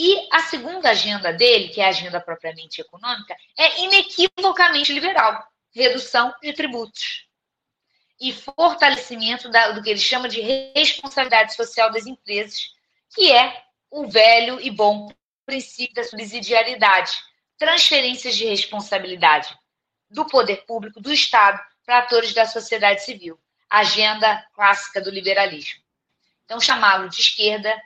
E 0.00 0.28
a 0.30 0.42
segunda 0.42 0.90
agenda 0.90 1.32
dele, 1.32 1.70
que 1.70 1.80
é 1.80 1.86
a 1.86 1.88
agenda 1.88 2.20
propriamente 2.20 2.80
econômica, 2.80 3.36
é 3.56 3.80
inequivocamente 3.80 4.92
liberal 4.92 5.44
redução 5.72 6.32
de 6.40 6.52
tributos 6.52 7.26
e 8.20 8.32
fortalecimento 8.32 9.50
da, 9.50 9.72
do 9.72 9.82
que 9.82 9.90
ele 9.90 9.98
chama 9.98 10.28
de 10.28 10.40
responsabilidade 10.40 11.52
social 11.52 11.90
das 11.90 12.06
empresas, 12.06 12.72
que 13.12 13.32
é 13.32 13.64
o 13.90 14.06
velho 14.06 14.60
e 14.60 14.70
bom 14.70 15.10
princípio 15.44 15.96
da 15.96 16.04
subsidiariedade, 16.04 17.18
transferências 17.56 18.36
de 18.36 18.44
responsabilidade 18.44 19.58
do 20.08 20.24
poder 20.26 20.64
público, 20.64 21.00
do 21.00 21.12
Estado, 21.12 21.60
para 21.84 21.98
atores 21.98 22.32
da 22.32 22.46
sociedade 22.46 23.02
civil, 23.04 23.36
agenda 23.68 24.46
clássica 24.54 25.00
do 25.00 25.10
liberalismo. 25.10 25.82
Então, 26.44 26.60
chamá-lo 26.60 27.08
de 27.08 27.20
esquerda 27.20 27.76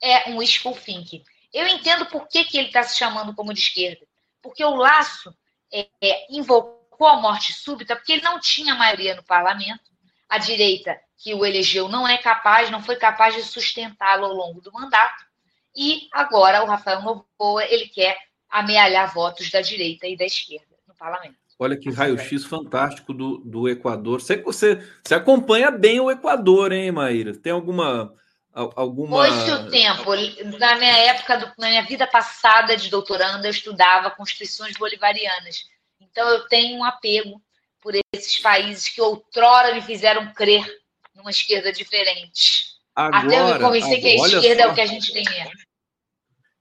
é 0.00 0.30
um 0.30 0.38
wishful 0.38 0.74
thinking. 0.74 1.22
Eu 1.52 1.66
entendo 1.66 2.06
por 2.06 2.28
que, 2.28 2.44
que 2.44 2.58
ele 2.58 2.68
está 2.68 2.82
se 2.82 2.98
chamando 2.98 3.34
como 3.34 3.52
de 3.52 3.60
esquerda. 3.60 4.06
Porque 4.42 4.64
o 4.64 4.74
Laço 4.74 5.34
é, 5.72 5.88
é, 6.00 6.26
invocou 6.30 7.06
a 7.06 7.16
morte 7.16 7.52
súbita 7.52 7.96
porque 7.96 8.12
ele 8.12 8.22
não 8.22 8.40
tinha 8.40 8.74
maioria 8.74 9.14
no 9.14 9.22
parlamento. 9.22 9.90
A 10.28 10.38
direita 10.38 10.96
que 11.18 11.34
o 11.34 11.44
elegeu 11.44 11.88
não 11.88 12.06
é 12.06 12.16
capaz, 12.16 12.70
não 12.70 12.82
foi 12.82 12.96
capaz 12.96 13.34
de 13.34 13.42
sustentá-lo 13.42 14.26
ao 14.26 14.32
longo 14.32 14.60
do 14.60 14.72
mandato. 14.72 15.24
E 15.76 16.08
agora 16.12 16.62
o 16.62 16.66
Rafael 16.66 17.02
Novoa, 17.02 17.64
ele 17.64 17.88
quer 17.88 18.16
amealhar 18.48 19.12
votos 19.12 19.50
da 19.50 19.60
direita 19.60 20.06
e 20.06 20.16
da 20.16 20.24
esquerda 20.24 20.76
no 20.86 20.94
parlamento. 20.94 21.36
Olha 21.58 21.76
que 21.76 21.90
raio-x 21.90 22.46
fantástico 22.46 23.12
do, 23.12 23.38
do 23.38 23.68
Equador. 23.68 24.24
Que 24.24 24.36
você, 24.38 24.82
você 25.04 25.14
acompanha 25.14 25.70
bem 25.70 26.00
o 26.00 26.10
Equador, 26.10 26.72
hein, 26.72 26.90
Maíra? 26.90 27.36
Tem 27.36 27.52
alguma. 27.52 28.14
Alguma... 28.52 29.16
Foi-se 29.18 29.50
o 29.52 29.70
tempo. 29.70 30.10
Na 30.58 30.76
minha 30.76 30.96
época, 30.96 31.36
do, 31.36 31.52
na 31.58 31.68
minha 31.68 31.82
vida 31.82 32.06
passada 32.06 32.76
de 32.76 32.90
doutoranda, 32.90 33.46
eu 33.46 33.50
estudava 33.50 34.10
constituições 34.10 34.76
bolivarianas. 34.76 35.64
Então, 36.00 36.28
eu 36.28 36.46
tenho 36.48 36.78
um 36.78 36.84
apego 36.84 37.40
por 37.80 37.94
esses 38.12 38.38
países 38.38 38.88
que 38.88 39.00
outrora 39.00 39.74
me 39.74 39.80
fizeram 39.80 40.32
crer 40.32 40.66
numa 41.14 41.30
esquerda 41.30 41.72
diferente. 41.72 42.64
Agora, 42.94 43.26
Até 43.26 43.40
eu 43.40 43.54
me 43.54 43.60
convencer 43.60 44.00
que 44.00 44.08
a 44.08 44.14
esquerda 44.14 44.62
só. 44.62 44.68
é 44.68 44.72
o 44.72 44.74
que 44.74 44.80
a 44.80 44.86
gente 44.86 45.12
tem 45.12 45.24
mesmo. 45.24 45.52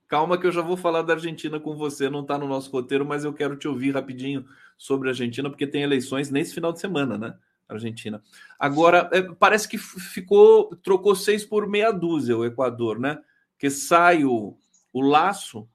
Calma 0.08 0.40
que 0.40 0.48
eu 0.48 0.52
já 0.52 0.62
vou 0.62 0.76
falar 0.76 1.04
da 1.04 1.14
Argentina 1.14 1.60
com 1.60 1.76
você, 1.76 2.10
não 2.10 2.22
está 2.22 2.38
no 2.38 2.48
nosso 2.48 2.72
roteiro, 2.72 3.06
mas 3.06 3.24
eu 3.24 3.34
quero 3.34 3.56
te 3.56 3.68
ouvir 3.68 3.94
rapidinho 3.94 4.44
sobre 4.78 5.08
a 5.08 5.12
Argentina, 5.12 5.50
porque 5.50 5.68
tem 5.68 5.84
eleições 5.84 6.32
nesse 6.32 6.54
final 6.54 6.74
de 6.74 6.80
semana, 6.80 7.18
né? 7.18 7.38
Argentina. 7.70 8.22
Agora, 8.58 9.10
é, 9.14 9.22
parece 9.22 9.68
que 9.68 9.78
ficou, 9.78 10.76
trocou 10.78 11.16
seis 11.16 11.46
por 11.46 11.68
meia 11.68 11.92
dúzia 11.92 12.38
o 12.38 12.46
Equador, 12.46 13.00
né? 13.00 13.20
Que 13.58 13.70
sai 13.70 14.26
o, 14.26 14.58
o 14.92 15.02
laço 15.02 15.68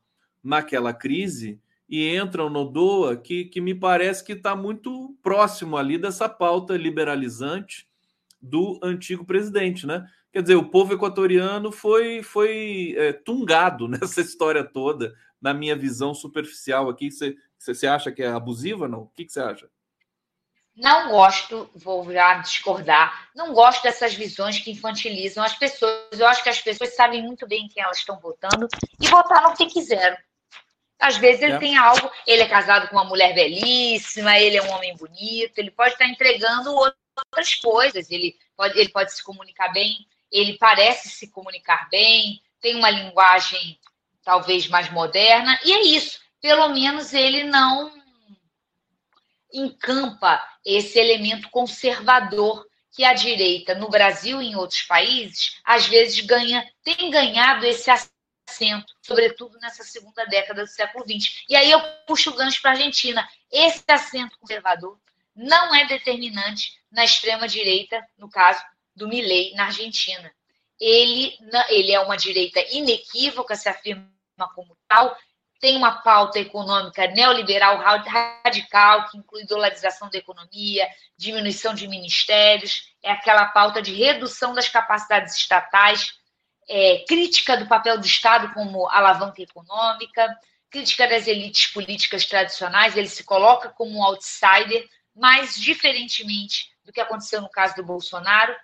naquela 0.43 0.93
crise 0.93 1.61
e 1.89 2.07
entra 2.07 2.45
o 2.45 2.51
Nodoa, 2.51 3.17
que, 3.17 3.45
que 3.45 3.61
me 3.61 3.75
parece 3.75 4.25
que 4.25 4.33
está 4.33 4.57
muito 4.57 5.17
próximo 5.23 5.77
ali 5.77 5.97
dessa 5.97 6.29
pauta 6.29 6.77
liberalizante 6.77 7.87
do 8.41 8.79
antigo 8.83 9.25
presidente, 9.25 9.87
né? 9.87 10.07
Quer 10.33 10.43
dizer, 10.43 10.57
o 10.57 10.69
povo 10.69 10.93
equatoriano 10.93 11.71
foi, 11.71 12.23
foi 12.23 12.95
é, 12.97 13.13
tungado 13.13 13.87
nessa 13.89 14.21
história 14.21 14.65
toda, 14.65 15.15
na 15.41 15.55
minha 15.55 15.77
visão 15.77 16.13
superficial 16.13 16.89
aqui. 16.89 17.09
Você, 17.11 17.87
acha 17.87 18.11
que 18.11 18.23
é 18.23 18.27
abusiva, 18.27 18.89
não? 18.89 19.03
O 19.03 19.11
que 19.15 19.29
você 19.29 19.41
acha? 19.41 19.69
Não 20.77 21.09
gosto, 21.09 21.71
vou 21.75 22.13
já 22.13 22.35
discordar, 22.35 23.29
não 23.35 23.53
gosto 23.53 23.83
dessas 23.85 24.13
visões 24.13 24.59
que 24.59 24.73
infantilizam 24.73 25.45
as 25.45 25.55
pessoas. 25.55 26.19
Eu 26.19 26.27
acho 26.27 26.43
que 26.43 26.49
as 26.49 26.61
pessoas 26.61 26.97
sabem 26.97 27.23
muito 27.23 27.47
bem 27.47 27.69
quem 27.69 27.83
elas 27.83 27.99
estão 27.99 28.19
votando 28.19 28.67
e 29.01 29.07
votaram 29.07 29.53
o 29.53 29.57
que 29.57 29.67
quiseram. 29.67 30.17
Às 30.99 31.17
vezes 31.17 31.43
ele 31.43 31.53
é. 31.53 31.59
tem 31.59 31.77
algo, 31.77 32.11
ele 32.27 32.43
é 32.43 32.49
casado 32.49 32.89
com 32.89 32.97
uma 32.97 33.05
mulher 33.05 33.35
belíssima, 33.35 34.39
ele 34.39 34.57
é 34.57 34.63
um 34.63 34.73
homem 34.73 34.97
bonito, 34.97 35.59
ele 35.59 35.71
pode 35.71 35.93
estar 35.93 36.07
entregando 36.07 36.75
outras 36.75 37.55
coisas, 37.57 38.11
ele 38.11 38.37
pode, 38.57 38.79
ele 38.79 38.89
pode 38.89 39.13
se 39.13 39.23
comunicar 39.23 39.73
bem, 39.73 40.07
ele 40.31 40.57
parece 40.59 41.09
se 41.09 41.31
comunicar 41.31 41.89
bem, 41.89 42.43
tem 42.61 42.75
uma 42.75 42.91
linguagem 42.91 43.79
talvez 44.25 44.67
mais 44.67 44.91
moderna, 44.91 45.59
e 45.65 45.73
é 45.73 45.83
isso. 45.83 46.19
Pelo 46.41 46.69
menos 46.69 47.13
ele 47.13 47.45
não 47.45 47.93
encampa 49.55 50.43
esse 50.65 50.99
elemento 50.99 51.49
conservador 51.51 52.67
que 52.91 53.05
a 53.05 53.13
direita 53.13 53.75
no 53.75 53.89
Brasil 53.89 54.41
e 54.41 54.49
em 54.49 54.57
outros 54.57 54.83
países 54.83 55.61
às 55.65 55.87
vezes 55.87 56.21
ganha, 56.21 56.69
tem 56.83 57.11
ganhado 57.11 57.65
esse 57.67 57.91
assento, 57.91 58.95
sobretudo 59.03 59.59
nessa 59.59 59.83
segunda 59.83 60.25
década 60.27 60.63
do 60.63 60.69
século 60.69 61.05
XX. 61.05 61.45
E 61.49 61.57
aí 61.57 61.71
eu 61.71 61.81
puxo 62.07 62.31
o 62.31 62.35
gancho 62.35 62.61
para 62.63 62.73
a 62.73 62.75
Argentina. 62.75 63.27
Esse 63.51 63.85
assento 63.89 64.39
conservador 64.39 64.99
não 65.35 65.75
é 65.75 65.87
determinante 65.87 66.79
na 66.91 67.05
extrema 67.05 67.49
direita, 67.49 68.01
no 68.17 68.29
caso 68.29 68.63
do 68.95 69.09
Milley 69.09 69.55
na 69.55 69.67
Argentina. 69.67 70.33
Ele, 70.79 71.37
ele 71.69 71.93
é 71.93 72.01
uma 72.01 72.17
direita 72.17 72.61
inequívoca, 72.71 73.57
se 73.57 73.69
afirma 73.69 74.09
como 74.55 74.77
tal, 74.87 75.17
tem 75.65 75.79
uma 75.79 76.03
pauta 76.03 76.39
econômica 76.39 77.07
neoliberal 77.07 77.79
radical, 77.79 79.09
que 79.09 79.17
inclui 79.17 79.47
dolarização 79.47 80.11
da 80.11 80.19
economia, 80.19 80.87
diminuição 81.17 81.73
de 81.73 81.89
ministérios, 81.89 82.93
é 83.03 83.11
aquela 83.11 83.47
pauta 83.47 83.81
de 83.81 83.95
redução 83.95 84.53
das 84.53 84.69
capacidades 84.69 85.35
estatais, 85.35 86.13
é, 86.69 87.03
crítica 87.09 87.57
do 87.57 87.67
papel 87.67 87.99
do 87.99 88.05
Estado 88.05 88.53
como 88.53 88.87
alavanca 88.91 89.41
econômica, 89.41 90.39
crítica 90.69 91.09
das 91.09 91.27
elites 91.27 91.73
políticas 91.73 92.27
tradicionais, 92.27 92.95
ele 92.95 93.09
se 93.09 93.25
coloca 93.25 93.71
como 93.71 93.97
um 93.97 94.05
outsider, 94.05 94.87
mas 95.17 95.55
diferentemente 95.55 96.75
do 96.85 96.93
que 96.93 97.01
aconteceu 97.01 97.41
no 97.41 97.49
caso 97.49 97.75
do 97.75 97.83
Bolsonaro, 97.83 98.55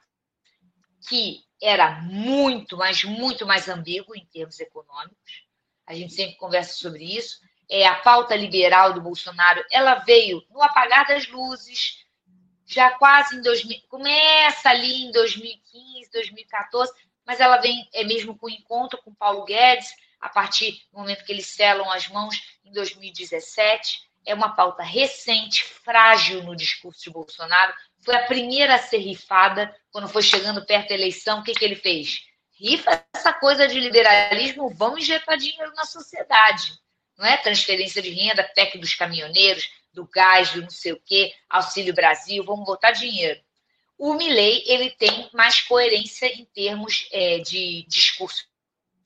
que 1.08 1.40
era 1.62 2.02
muito, 2.02 2.76
mas 2.76 3.02
muito 3.04 3.46
mais 3.46 3.70
ambíguo 3.70 4.14
em 4.14 4.26
termos 4.26 4.60
econômicos. 4.60 5.48
A 5.90 5.94
gente 5.94 6.12
sempre 6.12 6.36
conversa 6.36 6.74
sobre 6.74 7.02
isso. 7.04 7.40
É, 7.68 7.84
a 7.84 7.96
pauta 7.96 8.36
liberal 8.36 8.92
do 8.92 9.00
Bolsonaro, 9.00 9.64
ela 9.72 9.96
veio 9.96 10.40
no 10.48 10.62
apagar 10.62 11.04
das 11.08 11.26
luzes, 11.26 12.04
já 12.64 12.92
quase 12.92 13.36
em 13.36 13.42
2000, 13.42 13.80
começa 13.88 14.70
ali 14.70 15.06
em 15.06 15.10
2015, 15.10 16.12
2014, 16.12 16.92
mas 17.26 17.40
ela 17.40 17.56
vem 17.56 17.88
é 17.92 18.04
mesmo 18.04 18.38
com 18.38 18.46
o 18.46 18.50
encontro 18.50 19.02
com 19.02 19.12
Paulo 19.12 19.44
Guedes, 19.44 19.92
a 20.20 20.28
partir 20.28 20.80
do 20.92 21.00
momento 21.00 21.24
que 21.24 21.32
eles 21.32 21.46
selam 21.46 21.90
as 21.90 22.06
mãos 22.06 22.40
em 22.64 22.70
2017. 22.70 23.98
É 24.24 24.32
uma 24.32 24.54
pauta 24.54 24.84
recente, 24.84 25.64
frágil 25.64 26.44
no 26.44 26.54
discurso 26.54 27.02
de 27.02 27.10
Bolsonaro, 27.10 27.74
foi 27.98 28.14
a 28.14 28.26
primeira 28.26 28.76
a 28.76 28.78
ser 28.78 28.98
rifada 28.98 29.74
quando 29.90 30.08
foi 30.08 30.22
chegando 30.22 30.64
perto 30.64 30.90
da 30.90 30.94
eleição. 30.94 31.40
O 31.40 31.42
que, 31.42 31.52
que 31.52 31.64
ele 31.64 31.74
fez? 31.74 32.29
Rifa 32.60 33.06
essa 33.14 33.32
coisa 33.32 33.66
de 33.66 33.80
liberalismo, 33.80 34.68
vamos 34.74 35.00
injetar 35.00 35.38
dinheiro 35.38 35.72
na 35.74 35.86
sociedade. 35.86 36.78
Não 37.16 37.24
é 37.24 37.38
transferência 37.38 38.02
de 38.02 38.10
renda, 38.10 38.44
PEC 38.54 38.76
dos 38.76 38.94
caminhoneiros, 38.94 39.66
do 39.94 40.06
gás, 40.06 40.52
do 40.52 40.60
não 40.60 40.68
sei 40.68 40.92
o 40.92 41.00
quê, 41.00 41.34
Auxílio 41.48 41.94
Brasil, 41.94 42.44
vamos 42.44 42.66
botar 42.66 42.92
dinheiro. 42.92 43.40
O 43.96 44.12
Milley 44.12 44.62
ele 44.66 44.90
tem 44.90 45.30
mais 45.32 45.62
coerência 45.62 46.26
em 46.26 46.44
termos 46.44 47.08
é, 47.10 47.38
de 47.38 47.84
discurso 47.88 48.46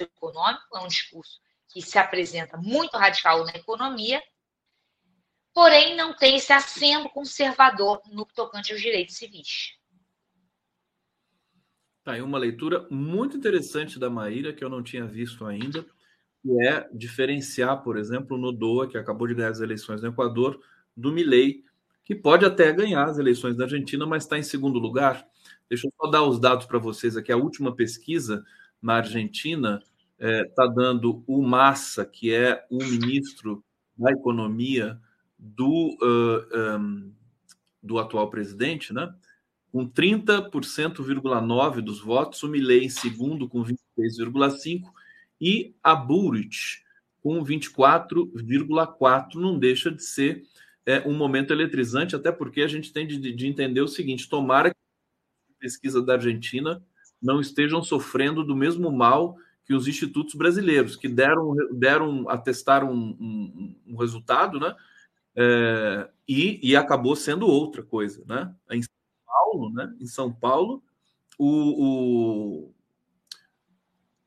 econômico, 0.01 0.77
é 0.77 0.81
um 0.81 0.89
discurso 0.89 1.41
que 1.69 1.81
se 1.81 1.97
apresenta 1.97 2.57
muito 2.57 2.97
radical 2.97 3.45
na 3.45 3.53
economia, 3.53 4.21
porém 5.53 5.95
não 5.95 6.13
tem 6.13 6.37
esse 6.37 6.53
acento 6.53 7.09
conservador 7.11 8.03
no 8.07 8.27
tocante 8.27 8.73
aos 8.73 8.83
direitos 8.83 9.17
civis. 9.17 9.75
Tá 12.05 12.13
aí 12.13 12.23
uma 12.23 12.37
leitura 12.37 12.87
muito 12.91 13.39
interessante 13.39 13.99
da 13.99 14.11
Maíra, 14.11 14.53
que 14.53 14.63
eu 14.63 14.69
não 14.69 14.83
tinha 14.83 15.07
visto 15.07 15.47
ainda, 15.47 15.87
que 16.43 16.61
é 16.61 16.87
diferenciar, 16.93 17.83
por 17.83 17.97
exemplo, 17.97 18.37
no 18.37 18.53
DOA, 18.53 18.87
que 18.87 18.99
acabou 18.99 19.27
de 19.27 19.35
ganhar 19.35 19.49
as 19.49 19.61
eleições 19.61 20.03
no 20.03 20.09
Equador, 20.09 20.61
do 20.95 21.11
Milei, 21.11 21.65
que 22.05 22.15
pode 22.15 22.45
até 22.45 22.71
ganhar 22.71 23.05
as 23.05 23.17
eleições 23.17 23.57
da 23.57 23.65
Argentina, 23.65 24.05
mas 24.05 24.25
está 24.25 24.39
em 24.39 24.43
segundo 24.43 24.79
lugar. 24.79 25.27
Deixa 25.67 25.87
eu 25.87 25.93
só 25.99 26.11
dar 26.11 26.23
os 26.25 26.39
dados 26.39 26.67
para 26.67 26.79
vocês 26.79 27.17
aqui. 27.17 27.33
A 27.33 27.39
última 27.39 27.75
pesquisa 27.75 28.45
na 28.83 28.97
Argentina 28.97 29.83
está 30.19 30.29
é, 30.29 30.45
tá 30.45 30.67
dando 30.67 31.25
o 31.27 31.43
Massa, 31.43 32.05
que 32.05 32.31
é 32.31 32.67
o 32.71 32.85
ministro 32.85 33.65
da 33.97 34.13
Economia 34.13 35.01
do, 35.39 35.97
uh, 36.03 36.79
um, 36.79 37.13
do 37.83 37.99
atual 37.99 38.29
presidente, 38.29 38.93
né? 38.93 39.13
Com 39.75 39.91
30,9% 39.91 41.81
dos 41.81 41.99
votos, 41.99 42.41
o 42.45 42.49
Milley 42.49 42.85
em 42.85 42.89
segundo 42.89 43.49
com 43.49 43.65
26,5% 43.65 44.85
e 45.41 45.75
a 45.83 45.97
Burrich 45.97 46.85
com 47.21 47.45
24,4%. 47.45 49.35
Não 49.35 49.59
deixa 49.59 49.91
de 49.91 50.05
ser 50.05 50.45
é, 50.87 51.01
um 51.01 51.13
momento 51.13 51.53
eletrizante, 51.53 52.15
até 52.15 52.31
porque 52.31 52.63
a 52.63 52.69
gente 52.69 52.93
tem 52.93 53.05
de, 53.05 53.33
de 53.33 53.47
entender 53.49 53.81
o 53.81 53.89
seguinte: 53.89 54.29
tomara 54.29 54.71
que 54.71 54.77
a 54.77 55.59
pesquisa 55.59 56.01
da 56.01 56.13
Argentina 56.13 56.81
não 57.21 57.41
estejam 57.41 57.83
sofrendo 57.83 58.45
do 58.45 58.55
mesmo 58.55 58.93
mal 58.93 59.37
que 59.67 59.75
os 59.75 59.89
institutos 59.89 60.37
brasileiros, 60.37 60.95
que 60.95 61.09
deram, 61.09 61.53
deram 61.73 62.29
atestaram 62.29 62.93
um, 62.93 63.17
um, 63.21 63.77
um 63.89 63.97
resultado, 63.97 64.61
né? 64.61 64.73
É, 65.35 66.09
e, 66.29 66.61
e, 66.63 66.77
acabou 66.77 67.17
sendo 67.17 67.49
outra 67.49 67.83
coisa, 67.83 68.23
né? 68.25 68.55
Em 69.55 69.67
São 69.67 69.71
Paulo, 69.71 69.71
né? 69.73 69.95
Em 70.01 70.07
São 70.07 70.33
Paulo, 70.33 70.83
o, 71.39 72.67
o 72.67 72.75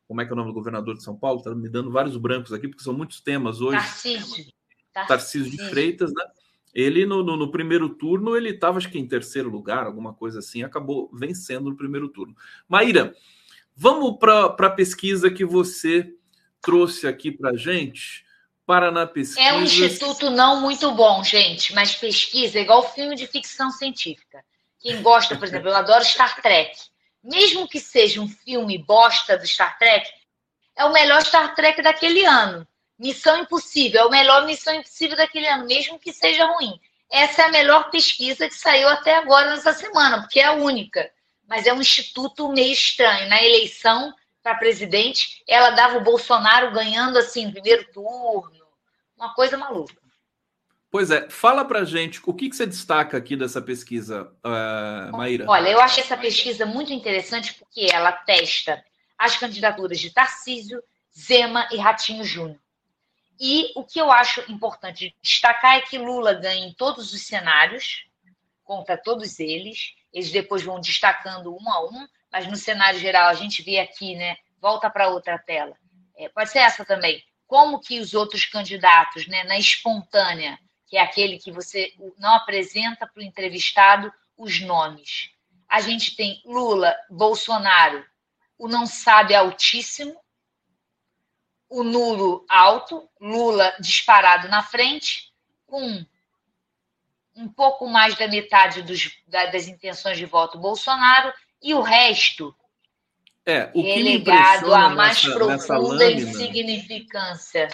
como 0.08 0.22
é 0.22 0.26
que 0.26 0.32
é 0.32 0.34
o 0.34 0.38
nome 0.38 0.49
do 0.49 0.54
governador 0.54 0.95
de 0.95 1.04
São 1.04 1.18
Paulo? 1.18 1.40
Está 1.40 1.54
me 1.54 1.68
dando 1.68 1.91
vários 1.91 2.16
brancos 2.16 2.54
aqui, 2.54 2.68
porque 2.68 2.84
são 2.84 2.94
muitos 2.94 3.20
temas 3.20 3.60
hoje. 3.60 3.78
Tarcísio. 3.78 4.45
Tarcísio 5.08 5.52
de 5.52 5.70
Freitas, 5.70 6.12
né? 6.14 6.24
Ele, 6.74 7.06
no, 7.06 7.24
no, 7.24 7.36
no 7.36 7.52
primeiro 7.52 7.90
turno, 7.90 8.36
ele 8.36 8.49
estava, 8.49 8.78
acho 8.78 8.90
que 8.90 8.99
em 8.99 9.08
terceiro 9.08 9.49
lugar, 9.49 9.86
alguma 9.86 10.14
coisa 10.14 10.40
assim, 10.40 10.64
acabou 10.64 11.10
vencendo 11.12 11.70
no 11.70 11.76
primeiro 11.76 12.08
turno. 12.08 12.36
Maíra, 12.68 13.16
vamos 13.76 14.18
para 14.18 14.45
a 14.45 14.70
pesquisa 14.70 15.30
que 15.30 15.44
você 15.44 16.16
trouxe 16.62 17.08
aqui 17.08 17.32
para 17.32 17.58
gente 17.58 18.26
Paraná 18.66 19.08
Pesquisa. 19.08 19.41
É 19.41 19.54
um 19.54 19.64
instituto 19.64 20.30
não 20.30 20.62
muito 20.62 20.91
bom, 20.91 21.24
gente, 21.24 21.74
mas 21.74 21.95
pesquisa 21.95 22.60
é 22.60 22.62
igual 22.62 22.94
filme 22.94 23.16
de 23.16 23.26
ficção 23.26 23.72
científica. 23.72 24.44
Quem 24.80 25.02
gosta, 25.02 25.36
por 25.36 25.45
exemplo, 25.45 25.70
eu 25.70 25.76
adoro 25.76 26.04
Star 26.06 26.41
Trek. 26.41 26.78
Mesmo 27.24 27.68
que 27.68 27.80
seja 27.80 28.22
um 28.22 28.28
filme 28.28 28.78
bosta 28.78 29.38
do 29.38 29.45
Star 29.45 29.78
Trek, 29.78 30.10
é 30.76 30.86
o 30.86 30.94
melhor 30.94 31.22
Star 31.24 31.56
Trek 31.56 31.82
daquele 31.82 32.26
ano. 32.26 32.68
Missão 32.98 33.38
Impossível, 33.38 34.02
é 34.02 34.06
o 34.06 34.10
melhor 34.10 34.45
Missão 34.45 34.74
Impossível 34.74 35.18
daquele 35.18 35.48
ano, 35.48 35.66
mesmo 35.66 35.99
que 35.99 36.14
seja 36.14 36.45
ruim. 36.45 36.80
Essa 37.10 37.44
é 37.44 37.45
a 37.45 37.52
melhor 37.52 37.90
pesquisa 37.90 38.48
que 38.48 38.56
saiu 38.56 38.88
até 38.90 39.16
agora 39.16 39.52
nessa 39.52 39.74
semana, 39.74 40.22
porque 40.22 40.40
é 40.40 40.45
a 40.45 40.54
única. 40.54 41.10
Mas 41.48 41.66
é 41.66 41.74
um 41.74 41.82
instituto 41.82 42.49
meio 42.49 42.74
estranho. 42.74 43.30
Na 43.30 43.41
eleição 43.41 44.14
para 44.44 44.56
presidente, 44.56 45.44
ela 45.48 45.72
dava 45.72 45.98
o 45.98 46.04
Bolsonaro 46.04 46.72
ganhando 46.72 47.18
assim 47.18 47.52
primeiro 47.52 47.86
turno. 47.91 48.66
Uma 49.16 49.34
coisa 49.34 49.58
maluca. 49.58 50.07
Pois 50.90 51.12
é, 51.12 51.30
fala 51.30 51.66
pra 51.66 51.84
gente 51.84 52.22
o 52.26 52.34
que, 52.34 52.50
que 52.50 52.56
você 52.56 52.66
destaca 52.66 53.18
aqui 53.18 53.36
dessa 53.36 53.62
pesquisa, 53.62 54.32
uh, 54.44 55.16
Maíra. 55.16 55.46
Olha, 55.48 55.70
eu 55.70 55.82
achei 55.82 56.02
essa 56.02 56.16
pesquisa 56.16 56.66
muito 56.66 56.94
interessante 56.94 57.54
porque 57.56 57.90
ela 57.92 58.12
testa 58.12 58.84
as 59.18 59.36
candidaturas 59.36 60.00
de 60.00 60.12
Tarcísio, 60.12 60.82
Zema 61.18 61.68
e 61.72 61.78
Ratinho 61.78 62.24
Júnior. 62.24 62.60
E 63.40 63.72
o 63.76 63.84
que 63.84 64.00
eu 64.00 64.12
acho 64.12 64.42
importante 64.52 65.16
destacar 65.22 65.78
é 65.78 65.82
que 65.82 65.98
Lula 65.98 66.34
ganha 66.34 66.66
em 66.66 66.74
todos 66.74 67.14
os 67.14 67.22
cenários, 67.22 68.06
contra 68.64 68.98
todos 68.98 69.40
eles. 69.40 69.94
Eles 70.14 70.32
depois 70.32 70.64
vão 70.64 70.80
destacando 70.80 71.54
um 71.54 71.70
a 71.72 71.86
um, 71.86 72.08
mas 72.32 72.48
no 72.48 72.56
cenário 72.56 73.00
geral 73.00 73.30
a 73.30 73.34
gente 73.34 73.62
vê 73.62 73.80
aqui, 73.80 74.16
né? 74.16 74.38
Volta 74.60 74.90
para 74.90 75.10
outra 75.10 75.38
tela. 75.38 75.76
É, 76.18 76.30
pode 76.30 76.50
ser 76.50 76.60
essa 76.60 76.84
também. 76.84 77.24
Como 77.46 77.80
que 77.80 78.00
os 78.00 78.14
outros 78.14 78.46
candidatos, 78.46 79.28
né, 79.28 79.44
na 79.44 79.58
espontânea, 79.58 80.60
que 80.88 80.98
é 80.98 81.02
aquele 81.02 81.38
que 81.38 81.52
você 81.52 81.94
não 82.18 82.34
apresenta 82.34 83.06
para 83.06 83.22
o 83.22 83.26
entrevistado 83.26 84.12
os 84.38 84.60
nomes. 84.62 85.30
A 85.68 85.82
gente 85.82 86.16
tem 86.16 86.42
Lula, 86.46 86.96
Bolsonaro, 87.10 88.04
o 88.58 88.68
não 88.68 88.86
sabe 88.86 89.36
altíssimo, 89.36 90.20
o 91.70 91.84
nulo 91.84 92.46
alto, 92.50 93.10
Lula 93.20 93.76
disparado 93.80 94.48
na 94.48 94.64
frente, 94.64 95.34
com 95.66 96.06
um 97.36 97.50
pouco 97.50 97.88
mais 97.88 98.16
da 98.16 98.28
metade 98.28 98.82
dos, 98.82 99.12
das 99.28 99.68
intenções 99.68 100.18
de 100.18 100.26
voto 100.26 100.58
Bolsonaro, 100.58 101.34
e 101.62 101.74
o 101.74 101.82
resto 101.82 102.56
é, 103.46 103.72
o 103.74 103.82
relegado 103.82 104.74
à 104.74 104.90
mais 104.90 105.24
nessa, 105.24 105.38
profunda 105.38 106.10
nessa 106.10 106.12
insignificância. 106.12 107.70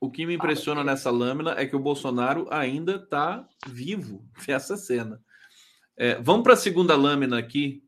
O 0.00 0.10
que 0.10 0.26
me 0.26 0.34
impressiona 0.34 0.84
nessa 0.84 1.10
lâmina 1.10 1.54
é 1.56 1.66
que 1.66 1.74
o 1.74 1.80
Bolsonaro 1.80 2.46
ainda 2.50 2.96
está 2.96 3.46
vivo 3.66 4.24
essa 4.46 4.76
cena. 4.76 5.20
É, 5.96 6.16
vamos 6.16 6.42
para 6.42 6.52
a 6.52 6.56
segunda 6.56 6.94
lâmina 6.94 7.38
aqui, 7.38 7.82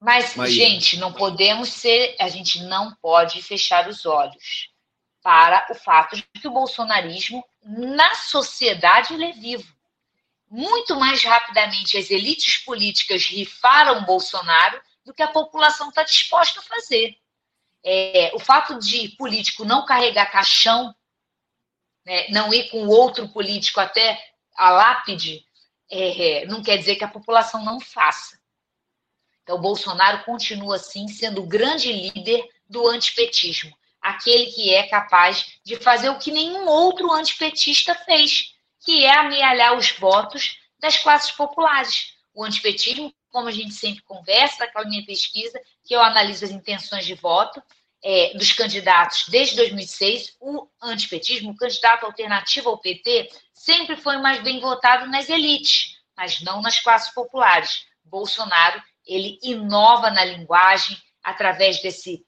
mas, 0.00 0.36
Maíra. 0.36 0.54
gente, 0.54 0.96
não 0.96 1.12
podemos 1.12 1.70
ser, 1.70 2.14
a 2.20 2.28
gente 2.28 2.62
não 2.62 2.94
pode 3.02 3.42
fechar 3.42 3.88
os 3.88 4.06
olhos 4.06 4.70
para 5.20 5.66
o 5.70 5.74
fato 5.74 6.14
de 6.16 6.22
que 6.40 6.46
o 6.46 6.52
bolsonarismo, 6.52 7.44
na 7.62 8.14
sociedade, 8.14 9.14
ele 9.14 9.24
é 9.24 9.32
vivo. 9.32 9.76
Muito 10.48 10.94
mais 10.96 11.22
rapidamente 11.22 11.98
as 11.98 12.10
elites 12.10 12.58
políticas 12.58 13.24
rifaram 13.24 14.04
Bolsonaro 14.04 14.80
do 15.04 15.12
que 15.12 15.22
a 15.22 15.28
população 15.28 15.88
está 15.88 16.04
disposta 16.04 16.60
a 16.60 16.62
fazer. 16.62 17.16
É, 17.84 18.30
o 18.34 18.38
fato 18.38 18.78
de 18.78 19.10
político 19.10 19.64
não 19.64 19.84
carregar 19.84 20.30
caixão, 20.30 20.94
né, 22.08 22.26
não 22.30 22.52
ir 22.54 22.70
com 22.70 22.86
outro 22.86 23.28
político 23.28 23.80
até 23.80 24.18
a 24.56 24.70
lápide, 24.70 25.44
é, 25.90 26.46
não 26.46 26.62
quer 26.62 26.78
dizer 26.78 26.96
que 26.96 27.04
a 27.04 27.08
população 27.08 27.62
não 27.62 27.78
faça. 27.78 28.38
Então, 29.42 29.60
Bolsonaro 29.60 30.24
continua, 30.24 30.76
assim, 30.76 31.06
sendo 31.06 31.42
o 31.42 31.46
grande 31.46 31.92
líder 31.92 32.48
do 32.66 32.88
antipetismo, 32.88 33.76
aquele 34.00 34.46
que 34.46 34.72
é 34.72 34.88
capaz 34.88 35.58
de 35.62 35.76
fazer 35.76 36.08
o 36.08 36.18
que 36.18 36.30
nenhum 36.30 36.66
outro 36.66 37.12
antipetista 37.12 37.94
fez, 37.94 38.54
que 38.80 39.04
é 39.04 39.14
amealhar 39.14 39.76
os 39.76 39.90
votos 39.90 40.58
das 40.78 40.96
classes 40.96 41.30
populares. 41.32 42.14
O 42.34 42.42
antipetismo, 42.42 43.12
como 43.30 43.48
a 43.48 43.52
gente 43.52 43.74
sempre 43.74 44.02
conversa, 44.02 44.60
daquela 44.60 44.88
minha 44.88 45.04
pesquisa, 45.04 45.60
que 45.84 45.94
eu 45.94 46.00
analiso 46.00 46.46
as 46.46 46.50
intenções 46.50 47.04
de 47.04 47.14
voto 47.14 47.62
é, 48.02 48.32
dos 48.36 48.52
candidatos 48.52 49.24
desde 49.28 49.56
2006, 49.56 50.36
o 50.40 50.68
antipetismo, 50.80 51.50
o 51.50 51.56
candidato 51.56 52.06
alternativo 52.06 52.68
ao 52.68 52.78
PT, 52.78 53.30
sempre 53.52 53.96
foi 53.96 54.18
mais 54.18 54.42
bem 54.42 54.60
votado 54.60 55.06
nas 55.06 55.28
elites, 55.28 55.98
mas 56.16 56.40
não 56.40 56.62
nas 56.62 56.78
classes 56.80 57.12
populares. 57.12 57.86
Bolsonaro 58.04 58.82
ele 59.06 59.38
inova 59.42 60.10
na 60.10 60.24
linguagem 60.24 60.96
através 61.22 61.80
desse 61.80 62.24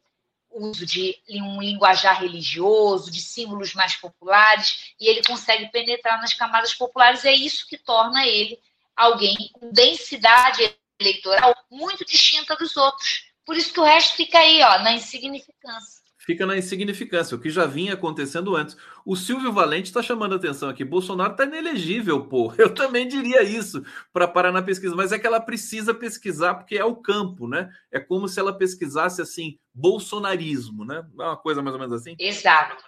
uso 0.50 0.84
de 0.84 1.16
um 1.30 1.60
linguajar 1.60 2.20
religioso, 2.20 3.10
de 3.10 3.20
símbolos 3.20 3.72
mais 3.72 3.94
populares, 3.94 4.94
e 4.98 5.08
ele 5.08 5.22
consegue 5.22 5.70
penetrar 5.70 6.20
nas 6.20 6.34
camadas 6.34 6.74
populares. 6.74 7.24
É 7.24 7.32
isso 7.32 7.66
que 7.68 7.78
torna 7.78 8.26
ele 8.26 8.58
alguém 8.96 9.36
com 9.52 9.70
densidade 9.72 10.74
eleitoral 10.98 11.54
muito 11.70 12.04
distinta 12.04 12.56
dos 12.56 12.76
outros. 12.76 13.29
Por 13.50 13.56
isso 13.56 13.72
que 13.72 13.80
o 13.80 13.84
resto 13.84 14.14
fica 14.14 14.38
aí, 14.38 14.62
ó, 14.62 14.78
na 14.84 14.92
insignificância 14.92 16.00
fica 16.30 16.46
na 16.46 16.56
insignificância, 16.56 17.36
o 17.36 17.40
que 17.40 17.50
já 17.50 17.66
vinha 17.66 17.94
acontecendo 17.94 18.54
antes. 18.54 18.76
O 19.04 19.16
Silvio 19.16 19.52
Valente 19.52 19.88
está 19.88 20.00
chamando 20.00 20.34
a 20.34 20.36
atenção 20.36 20.68
aqui. 20.68 20.84
Bolsonaro 20.84 21.32
está 21.32 21.42
inelegível, 21.42 22.24
pô. 22.28 22.54
Eu 22.56 22.72
também 22.72 23.08
diria 23.08 23.42
isso 23.42 23.84
para 24.12 24.28
parar 24.28 24.52
na 24.52 24.62
pesquisa, 24.62 24.94
mas 24.94 25.10
é 25.10 25.18
que 25.18 25.26
ela 25.26 25.40
precisa 25.40 25.92
pesquisar 25.92 26.54
porque 26.54 26.76
é 26.76 26.84
o 26.84 26.94
campo, 26.94 27.48
né? 27.48 27.68
É 27.90 27.98
como 27.98 28.28
se 28.28 28.38
ela 28.38 28.56
pesquisasse 28.56 29.20
assim, 29.20 29.58
bolsonarismo, 29.74 30.84
né? 30.84 31.04
É 31.18 31.22
uma 31.24 31.36
coisa 31.36 31.60
mais 31.60 31.74
ou 31.74 31.80
menos 31.80 32.00
assim. 32.00 32.14
Exato. 32.16 32.84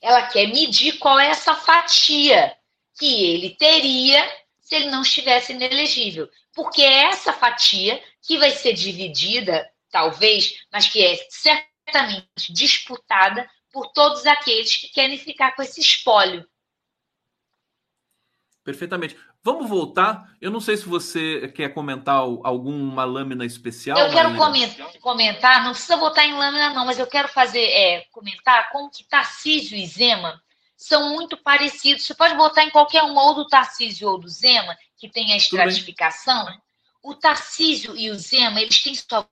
Ela 0.00 0.22
quer 0.28 0.46
medir 0.46 0.98
qual 0.98 1.20
é 1.20 1.26
essa 1.26 1.54
fatia 1.54 2.56
que 2.98 3.22
ele 3.26 3.50
teria 3.50 4.26
se 4.62 4.76
ele 4.76 4.90
não 4.90 5.02
estivesse 5.02 5.52
inelegível. 5.52 6.26
Porque 6.54 6.80
é 6.80 7.08
essa 7.08 7.34
fatia 7.34 8.00
que 8.24 8.38
vai 8.38 8.50
ser 8.50 8.72
dividida, 8.72 9.70
talvez, 9.90 10.54
mas 10.72 10.88
que 10.88 11.04
é 11.04 11.16
certamente 11.28 12.52
disputada 12.52 13.48
por 13.72 13.92
todos 13.92 14.26
aqueles 14.26 14.76
que 14.76 14.88
querem 14.88 15.18
ficar 15.18 15.54
com 15.54 15.62
esse 15.62 15.80
espólio. 15.80 16.46
Perfeitamente. 18.64 19.16
Vamos 19.42 19.68
voltar. 19.68 20.34
Eu 20.40 20.50
não 20.50 20.58
sei 20.58 20.74
se 20.74 20.86
você 20.86 21.48
quer 21.48 21.74
comentar 21.74 22.16
alguma 22.16 23.04
lâmina 23.04 23.44
especial. 23.44 23.98
Eu 23.98 24.10
quero 24.10 24.34
comentar, 25.00 25.62
não 25.62 25.72
precisa 25.72 25.98
voltar 25.98 26.24
em 26.24 26.32
lâmina, 26.32 26.70
não, 26.70 26.86
mas 26.86 26.98
eu 26.98 27.06
quero 27.06 27.28
fazer 27.28 27.60
é, 27.60 28.06
comentar 28.10 28.70
como 28.70 28.90
que 28.90 29.04
Tarcísio 29.04 29.76
e 29.76 29.86
Zema 29.86 30.42
são 30.74 31.10
muito 31.10 31.36
parecidos. 31.36 32.06
Você 32.06 32.14
pode 32.14 32.34
botar 32.36 32.64
em 32.64 32.70
qualquer 32.70 33.02
um, 33.02 33.14
ou 33.14 33.34
do 33.34 33.46
Tarcísio 33.46 34.08
ou 34.08 34.18
do 34.18 34.28
Zema, 34.28 34.74
que 34.96 35.10
tem 35.10 35.34
a 35.34 35.36
estratificação. 35.36 36.46
O 37.04 37.14
Tarcísio 37.14 37.94
e 37.94 38.10
o 38.10 38.18
Zema, 38.18 38.62
eles 38.62 38.82
têm 38.82 38.94
sua 38.94 39.28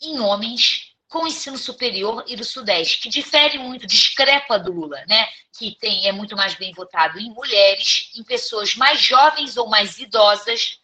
em 0.00 0.20
homens 0.20 0.94
com 1.08 1.26
ensino 1.26 1.58
superior 1.58 2.24
e 2.28 2.36
do 2.36 2.44
Sudeste, 2.44 3.00
que 3.00 3.08
difere 3.08 3.58
muito, 3.58 3.84
discrepa 3.84 4.60
do 4.60 4.70
Lula, 4.70 5.04
né? 5.08 5.28
que 5.58 5.74
tem, 5.80 6.06
é 6.06 6.12
muito 6.12 6.36
mais 6.36 6.54
bem 6.54 6.72
votado 6.72 7.18
em 7.18 7.32
mulheres, 7.32 8.12
em 8.14 8.22
pessoas 8.22 8.76
mais 8.76 9.00
jovens 9.00 9.56
ou 9.56 9.66
mais 9.68 9.98
idosas, 9.98 10.78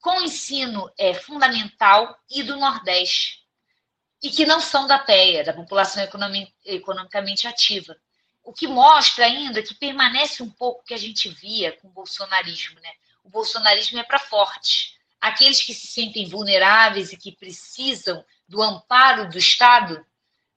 com 0.00 0.22
ensino 0.22 0.90
é, 0.96 1.12
fundamental 1.12 2.18
e 2.30 2.42
do 2.42 2.56
Nordeste, 2.56 3.42
e 4.22 4.30
que 4.30 4.46
não 4.46 4.60
são 4.60 4.86
da 4.86 4.98
PEA, 4.98 5.44
da 5.44 5.52
população 5.52 6.02
economicamente 6.64 7.46
ativa. 7.46 7.94
O 8.42 8.52
que 8.52 8.66
mostra 8.66 9.26
ainda 9.26 9.62
que 9.62 9.74
permanece 9.74 10.42
um 10.42 10.50
pouco 10.50 10.84
que 10.84 10.94
a 10.94 10.98
gente 10.98 11.28
via 11.28 11.72
com 11.72 11.88
o 11.88 11.92
bolsonarismo, 11.92 12.80
né? 12.80 12.90
o 13.24 13.28
bolsonarismo 13.28 13.98
é 13.98 14.02
para 14.02 14.18
forte. 14.18 14.96
Aqueles 15.20 15.62
que 15.62 15.72
se 15.72 15.86
sentem 15.86 16.28
vulneráveis 16.28 17.12
e 17.12 17.16
que 17.16 17.32
precisam 17.32 18.24
do 18.48 18.60
amparo 18.62 19.28
do 19.28 19.38
Estado 19.38 20.04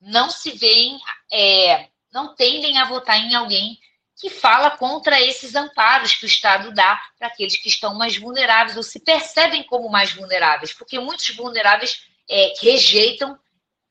não 0.01 0.29
se 0.29 0.51
veem, 0.51 0.99
é, 1.31 1.89
não 2.11 2.35
tendem 2.35 2.77
a 2.77 2.85
votar 2.85 3.17
em 3.17 3.35
alguém 3.35 3.79
que 4.17 4.29
fala 4.29 4.71
contra 4.71 5.21
esses 5.21 5.55
amparos 5.55 6.15
que 6.15 6.25
o 6.25 6.27
Estado 6.27 6.73
dá 6.73 6.99
para 7.19 7.27
aqueles 7.27 7.57
que 7.57 7.67
estão 7.67 7.93
mais 7.93 8.17
vulneráveis 8.17 8.77
ou 8.77 8.83
se 8.83 8.99
percebem 8.99 9.63
como 9.63 9.89
mais 9.89 10.13
vulneráveis, 10.13 10.73
porque 10.73 10.99
muitos 10.99 11.29
vulneráveis 11.35 12.07
é, 12.29 12.53
rejeitam 12.61 13.37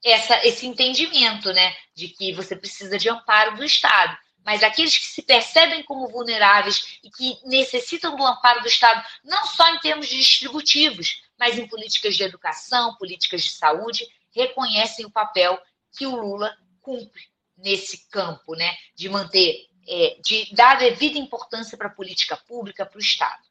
essa, 0.05 0.47
esse 0.47 0.67
entendimento, 0.67 1.53
né, 1.53 1.75
de 1.95 2.09
que 2.09 2.33
você 2.33 2.55
precisa 2.55 2.99
de 2.99 3.09
amparo 3.09 3.57
do 3.57 3.65
Estado 3.65 4.17
mas 4.45 4.63
aqueles 4.63 4.97
que 4.99 5.07
se 5.07 5.23
percebem 5.23 5.83
como 5.83 6.09
vulneráveis 6.09 6.99
e 7.03 7.11
que 7.11 7.39
necessitam 7.45 8.15
do 8.15 8.25
amparo 8.25 8.61
do 8.61 8.69
Estado, 8.69 9.03
não 9.25 9.47
só 9.47 9.67
em 9.75 9.79
termos 9.79 10.07
distributivos, 10.07 11.23
mas 11.39 11.59
em 11.59 11.67
políticas 11.67 12.15
de 12.15 12.23
educação, 12.23 12.95
políticas 12.97 13.43
de 13.43 13.51
saúde, 13.51 14.07
reconhecem 14.33 15.07
o 15.07 15.11
papel 15.11 15.59
que 15.97 16.07
o 16.07 16.15
Lula 16.15 16.55
cumpre 16.83 17.23
nesse 17.57 18.07
campo, 18.09 18.55
né? 18.55 18.77
De 18.95 19.09
manter, 19.09 19.67
é, 19.89 20.19
de 20.23 20.55
dar 20.55 20.77
devida 20.77 21.19
importância 21.19 21.79
para 21.79 21.87
a 21.87 21.95
política 21.95 22.37
pública, 22.37 22.85
para 22.85 22.99
o 22.99 23.01
Estado. 23.01 23.43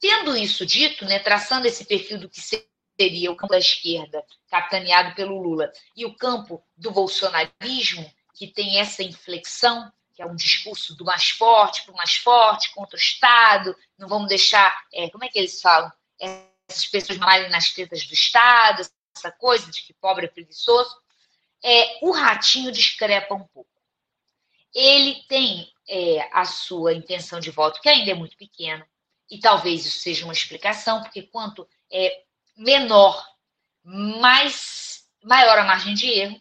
Tendo 0.00 0.36
isso 0.36 0.64
dito, 0.64 1.04
né, 1.04 1.18
traçando 1.18 1.66
esse 1.66 1.84
perfil 1.84 2.18
do 2.18 2.28
que 2.28 2.40
seria 2.40 2.66
o 3.28 3.36
campo 3.36 3.52
da 3.52 3.58
esquerda, 3.58 4.24
capitaneado 4.48 5.14
pelo 5.14 5.42
Lula, 5.42 5.72
e 5.96 6.06
o 6.06 6.14
campo 6.14 6.62
do 6.76 6.90
bolsonarismo, 6.90 8.10
que 8.34 8.46
tem 8.46 8.78
essa 8.78 9.02
inflexão, 9.02 9.92
que 10.14 10.22
é 10.22 10.26
um 10.26 10.36
discurso 10.36 10.94
do 10.96 11.04
mais 11.04 11.30
forte 11.30 11.82
para 11.82 11.92
o 11.92 11.96
mais 11.96 12.14
forte, 12.16 12.72
contra 12.72 12.96
o 12.96 13.00
Estado, 13.00 13.76
não 13.98 14.08
vamos 14.08 14.28
deixar, 14.28 14.72
é, 14.92 15.10
como 15.10 15.24
é 15.24 15.28
que 15.28 15.38
eles 15.38 15.60
falam? 15.60 15.90
Essas 16.20 16.86
pessoas 16.86 17.18
malhem 17.18 17.50
nas 17.50 17.72
tetas 17.72 18.06
do 18.06 18.14
Estado, 18.14 18.82
essa 19.16 19.32
coisa 19.32 19.70
de 19.70 19.82
que 19.82 19.92
pobre 19.94 20.26
é 20.26 20.28
preguiçoso. 20.28 20.94
É, 21.62 21.98
o 22.02 22.12
ratinho 22.12 22.70
discrepa 22.70 23.34
um 23.34 23.46
pouco. 23.48 23.70
Ele 24.72 25.22
tem 25.28 25.72
é, 25.88 26.28
a 26.32 26.44
sua 26.44 26.94
intenção 26.94 27.40
de 27.40 27.50
voto, 27.50 27.80
que 27.80 27.88
ainda 27.88 28.10
é 28.10 28.14
muito 28.14 28.36
pequena, 28.36 28.86
e 29.30 29.38
talvez 29.38 29.86
isso 29.86 30.00
seja 30.00 30.24
uma 30.24 30.32
explicação, 30.32 31.02
porque 31.02 31.22
quanto 31.22 31.68
é 31.90 32.22
menor, 32.56 33.26
mais 33.82 35.04
maior 35.22 35.58
a 35.58 35.64
margem 35.64 35.94
de 35.94 36.08
erro, 36.08 36.40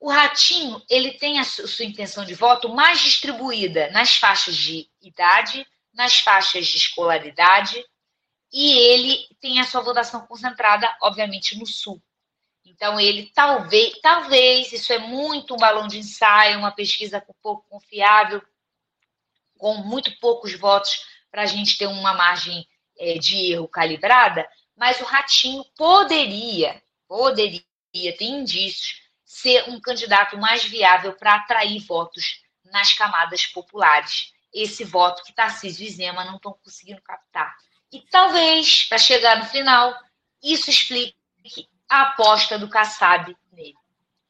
o 0.00 0.10
ratinho 0.10 0.80
ele 0.88 1.12
tem 1.12 1.40
a 1.40 1.44
sua 1.44 1.84
intenção 1.84 2.24
de 2.24 2.34
voto 2.34 2.68
mais 2.68 3.00
distribuída 3.00 3.90
nas 3.90 4.16
faixas 4.16 4.56
de 4.56 4.88
idade, 5.02 5.66
nas 5.92 6.20
faixas 6.20 6.66
de 6.66 6.76
escolaridade, 6.76 7.84
e 8.52 8.78
ele 8.78 9.26
tem 9.40 9.60
a 9.60 9.64
sua 9.64 9.80
votação 9.80 10.26
concentrada, 10.26 10.96
obviamente, 11.02 11.58
no 11.58 11.66
sul. 11.66 12.00
Então, 12.64 13.00
ele 13.00 13.30
talvez, 13.34 13.98
talvez, 14.00 14.72
isso 14.72 14.92
é 14.92 14.98
muito 14.98 15.54
um 15.54 15.58
balão 15.58 15.88
de 15.88 15.98
ensaio, 15.98 16.58
uma 16.58 16.70
pesquisa 16.70 17.22
pouco 17.42 17.68
confiável, 17.68 18.40
com 19.56 19.74
muito 19.78 20.16
poucos 20.20 20.54
votos, 20.54 21.04
para 21.30 21.42
a 21.42 21.46
gente 21.46 21.76
ter 21.76 21.86
uma 21.88 22.14
margem 22.14 22.66
é, 22.96 23.18
de 23.18 23.52
erro 23.52 23.68
calibrada, 23.68 24.48
mas 24.78 25.00
o 25.00 25.04
Ratinho 25.04 25.64
poderia, 25.76 26.80
poderia, 27.08 27.62
tem 28.16 28.40
indícios, 28.40 29.02
ser 29.24 29.68
um 29.68 29.80
candidato 29.80 30.38
mais 30.38 30.64
viável 30.64 31.12
para 31.14 31.34
atrair 31.34 31.80
votos 31.80 32.42
nas 32.64 32.92
camadas 32.94 33.44
populares. 33.44 34.32
Esse 34.54 34.84
voto 34.84 35.22
que 35.24 35.32
Tarcísio 35.32 35.84
e 35.84 35.90
Zema 35.90 36.24
não 36.24 36.36
estão 36.36 36.56
conseguindo 36.64 37.02
captar. 37.02 37.54
E 37.92 38.00
talvez, 38.02 38.84
para 38.84 38.98
chegar 38.98 39.38
no 39.38 39.46
final, 39.46 39.94
isso 40.42 40.70
explique 40.70 41.16
a 41.88 42.02
aposta 42.02 42.58
do 42.58 42.68
Kassab 42.68 43.36
nele. 43.52 43.74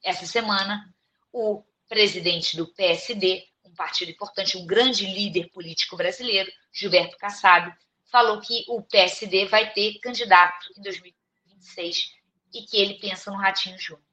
Essa 0.03 0.25
semana, 0.25 0.93
o 1.31 1.63
presidente 1.87 2.57
do 2.57 2.67
PSD, 2.73 3.45
um 3.63 3.73
partido 3.75 4.11
importante, 4.11 4.57
um 4.57 4.65
grande 4.65 5.05
líder 5.05 5.49
político 5.51 5.95
brasileiro, 5.95 6.51
Gilberto 6.71 7.17
Kassab, 7.17 7.75
falou 8.11 8.39
que 8.39 8.65
o 8.67 8.81
PSD 8.81 9.45
vai 9.45 9.71
ter 9.71 9.99
candidato 9.99 10.67
em 10.77 10.81
2026 10.81 12.11
e 12.53 12.61
que 12.63 12.77
ele 12.77 12.95
pensa 12.95 13.31
no 13.31 13.37
Ratinho 13.37 13.79
Júnior. 13.79 14.03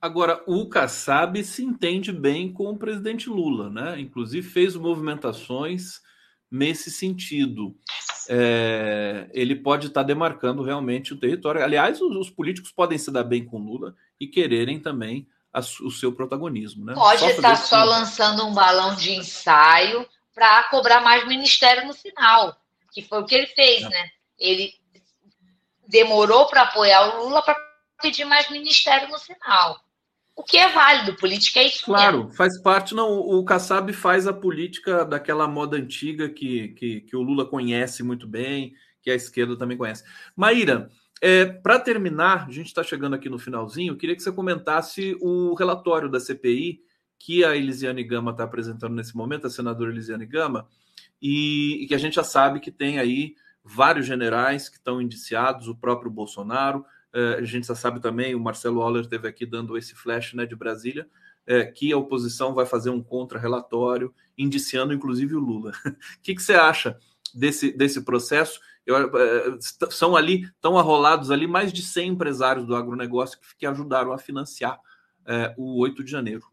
Agora, 0.00 0.42
o 0.46 0.68
Kassab 0.68 1.42
se 1.42 1.64
entende 1.64 2.12
bem 2.12 2.52
com 2.52 2.70
o 2.70 2.78
presidente 2.78 3.28
Lula, 3.28 3.68
né? 3.68 4.00
Inclusive 4.00 4.48
fez 4.48 4.76
movimentações 4.76 6.00
nesse 6.50 6.90
sentido. 6.90 7.76
É, 8.28 9.28
ele 9.32 9.56
pode 9.56 9.88
estar 9.88 10.04
demarcando 10.04 10.62
realmente 10.62 11.12
o 11.12 11.18
território. 11.18 11.64
Aliás, 11.64 12.00
os, 12.00 12.14
os, 12.14 12.30
políticos 12.30 12.70
podem 12.70 12.96
se 12.96 13.10
dar 13.10 13.24
bem 13.24 13.44
com 13.44 13.58
Lula 13.58 13.94
e 14.20 14.28
quererem 14.28 14.78
também 14.78 15.26
a, 15.52 15.58
o 15.58 15.90
seu 15.90 16.12
protagonismo. 16.12 16.84
Né? 16.84 16.94
Pode 16.94 17.20
só 17.20 17.30
estar 17.30 17.56
só 17.56 17.82
lançando 17.82 18.46
um 18.46 18.54
balão 18.54 18.94
de 18.94 19.12
ensaio 19.12 20.06
para 20.38 20.62
cobrar 20.70 21.00
mais 21.00 21.26
ministério 21.26 21.86
no 21.86 21.92
final, 21.92 22.56
que 22.92 23.02
foi 23.02 23.20
o 23.20 23.26
que 23.26 23.34
ele 23.34 23.48
fez, 23.48 23.82
é. 23.82 23.88
né? 23.88 24.10
Ele 24.38 24.72
demorou 25.86 26.46
para 26.46 26.62
apoiar 26.62 27.16
o 27.16 27.24
Lula 27.24 27.42
para 27.42 27.56
pedir 28.00 28.24
mais 28.24 28.48
ministério 28.48 29.08
no 29.08 29.18
final. 29.18 29.80
O 30.36 30.44
que 30.44 30.56
é 30.56 30.68
válido, 30.68 31.16
política 31.16 31.58
é 31.58 31.66
isso 31.66 31.84
Claro, 31.84 32.18
mesmo. 32.18 32.34
faz 32.34 32.62
parte, 32.62 32.94
não. 32.94 33.18
O 33.18 33.44
Kassab 33.44 33.92
faz 33.92 34.28
a 34.28 34.32
política 34.32 35.04
daquela 35.04 35.48
moda 35.48 35.76
antiga 35.76 36.28
que, 36.28 36.68
que, 36.68 37.00
que 37.00 37.16
o 37.16 37.22
Lula 37.22 37.44
conhece 37.44 38.04
muito 38.04 38.24
bem, 38.28 38.72
que 39.02 39.10
a 39.10 39.16
esquerda 39.16 39.58
também 39.58 39.76
conhece. 39.76 40.04
Maíra, 40.36 40.88
é, 41.20 41.44
para 41.46 41.80
terminar, 41.80 42.46
a 42.46 42.52
gente 42.52 42.66
está 42.66 42.84
chegando 42.84 43.16
aqui 43.16 43.28
no 43.28 43.40
finalzinho, 43.40 43.92
eu 43.92 43.96
queria 43.96 44.14
que 44.14 44.22
você 44.22 44.30
comentasse 44.30 45.16
o 45.20 45.54
relatório 45.54 46.08
da 46.08 46.20
CPI 46.20 46.80
que 47.18 47.44
a 47.44 47.56
Elisiane 47.56 48.04
Gama 48.04 48.30
está 48.30 48.44
apresentando 48.44 48.94
nesse 48.94 49.16
momento, 49.16 49.46
a 49.46 49.50
senadora 49.50 49.90
Elisiane 49.90 50.26
Gama, 50.26 50.68
e, 51.20 51.82
e 51.82 51.86
que 51.86 51.94
a 51.94 51.98
gente 51.98 52.14
já 52.14 52.24
sabe 52.24 52.60
que 52.60 52.70
tem 52.70 52.98
aí 52.98 53.34
vários 53.64 54.06
generais 54.06 54.68
que 54.68 54.76
estão 54.76 55.00
indiciados, 55.00 55.68
o 55.68 55.76
próprio 55.76 56.10
Bolsonaro, 56.10 56.84
é, 57.12 57.34
a 57.34 57.42
gente 57.42 57.66
já 57.66 57.74
sabe 57.74 58.00
também, 58.00 58.34
o 58.34 58.40
Marcelo 58.40 58.80
Waller 58.80 59.06
teve 59.06 59.26
aqui 59.28 59.44
dando 59.44 59.76
esse 59.76 59.94
flash 59.94 60.34
né, 60.34 60.46
de 60.46 60.54
Brasília, 60.54 61.08
é, 61.46 61.64
que 61.64 61.92
a 61.92 61.96
oposição 61.96 62.54
vai 62.54 62.66
fazer 62.66 62.90
um 62.90 63.02
contra-relatório, 63.02 64.14
indiciando 64.36 64.92
inclusive 64.92 65.34
o 65.34 65.40
Lula. 65.40 65.72
O 65.88 66.22
que, 66.22 66.38
você 66.38 66.54
acha 66.54 66.98
desse, 67.34 67.72
desse 67.72 68.02
processo? 68.02 68.60
Eu, 68.86 68.96
é, 69.18 69.58
são 69.90 70.14
ali, 70.14 70.42
estão 70.44 70.78
arrolados 70.78 71.30
ali 71.30 71.46
mais 71.46 71.72
de 71.72 71.82
100 71.82 72.10
empresários 72.10 72.66
do 72.66 72.76
agronegócio 72.76 73.38
que, 73.40 73.46
que 73.58 73.66
ajudaram 73.66 74.12
a 74.12 74.18
financiar 74.18 74.78
é, 75.26 75.54
o 75.56 75.78
8 75.80 76.04
de 76.04 76.10
janeiro. 76.10 76.46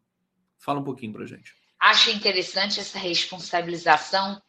Fala 0.57 0.79
um 0.79 0.83
pouquinho 0.83 1.13
para 1.13 1.25
gente. 1.25 1.53
Acho 1.79 2.09
interessante 2.09 2.79
essa 2.79 2.97
responsabilização 2.97 4.41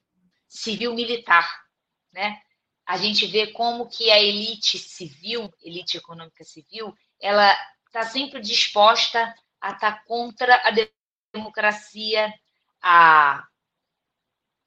civil-militar, 0.48 1.64
né? 2.12 2.40
a 2.86 2.96
gente 2.96 3.26
vê 3.26 3.48
como 3.48 3.88
que 3.88 4.10
a 4.10 4.22
elite 4.22 4.78
civil, 4.78 5.52
elite 5.60 5.96
econômica 5.96 6.44
civil, 6.44 6.94
ela 7.20 7.52
está 7.86 8.02
sempre 8.04 8.40
disposta 8.40 9.34
a 9.60 9.72
estar 9.72 9.92
tá 9.96 10.04
contra 10.06 10.54
a 10.54 10.72
democracia, 11.34 12.32
a 12.80 13.44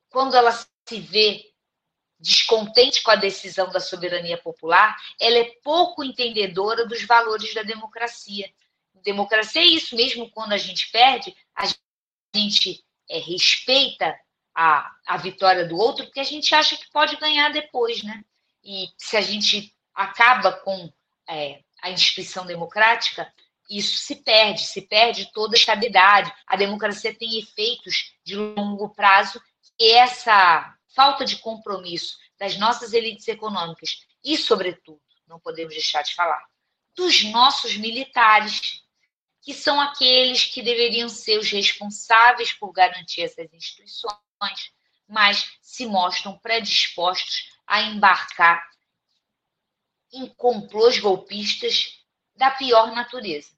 quando 0.09 0.35
ela 0.35 0.51
se 0.51 0.99
vê 0.99 1.45
descontente 2.19 3.01
com 3.01 3.11
a 3.11 3.15
decisão 3.15 3.69
da 3.69 3.79
soberania 3.79 4.37
popular, 4.37 4.97
ela 5.17 5.37
é 5.37 5.55
pouco 5.63 6.03
entendedora 6.03 6.85
dos 6.85 7.03
valores 7.03 7.53
da 7.53 7.63
democracia. 7.63 8.51
Democracia 9.03 9.61
é 9.61 9.65
isso 9.65 9.95
mesmo 9.95 10.29
quando 10.31 10.53
a 10.53 10.57
gente 10.57 10.91
perde, 10.91 11.35
a 11.55 11.65
gente 12.35 12.83
é, 13.09 13.19
respeita 13.19 14.17
a, 14.55 14.91
a 15.07 15.17
vitória 15.17 15.65
do 15.65 15.77
outro, 15.77 16.05
porque 16.05 16.19
a 16.19 16.23
gente 16.23 16.53
acha 16.53 16.77
que 16.77 16.89
pode 16.91 17.15
ganhar 17.17 17.49
depois, 17.49 18.03
né? 18.03 18.23
E 18.63 18.87
se 18.97 19.15
a 19.15 19.21
gente 19.21 19.73
acaba 19.93 20.51
com 20.51 20.91
é, 21.27 21.61
a 21.81 21.89
instituição 21.89 22.45
democrática, 22.45 23.31
isso 23.69 23.97
se 23.99 24.15
perde, 24.15 24.61
se 24.61 24.81
perde 24.81 25.31
toda 25.31 25.55
a 25.55 25.59
estabilidade. 25.59 26.33
A 26.47 26.55
democracia 26.55 27.13
tem 27.13 27.39
efeitos 27.39 28.13
de 28.23 28.35
longo 28.35 28.89
prazo 28.89 29.41
e 29.79 29.91
essa 29.91 30.75
falta 30.95 31.23
de 31.23 31.37
compromisso 31.37 32.17
das 32.37 32.57
nossas 32.57 32.93
elites 32.93 33.27
econômicas 33.27 34.05
e, 34.23 34.37
sobretudo, 34.37 35.01
não 35.27 35.39
podemos 35.39 35.73
deixar 35.73 36.01
de 36.01 36.15
falar, 36.15 36.43
dos 36.95 37.23
nossos 37.25 37.77
militares, 37.77 38.83
que 39.49 39.55
são 39.55 39.81
aqueles 39.81 40.45
que 40.45 40.61
deveriam 40.61 41.09
ser 41.09 41.39
os 41.39 41.49
responsáveis 41.49 42.53
por 42.53 42.71
garantir 42.71 43.23
essas 43.23 43.51
instituições 43.51 44.13
mas 45.07 45.57
se 45.59 45.87
mostram 45.87 46.37
predispostos 46.37 47.51
a 47.65 47.81
embarcar 47.81 48.63
em 50.13 50.27
complôs 50.35 50.99
golpistas 50.99 52.05
da 52.35 52.51
pior 52.51 52.93
natureza. 52.93 53.49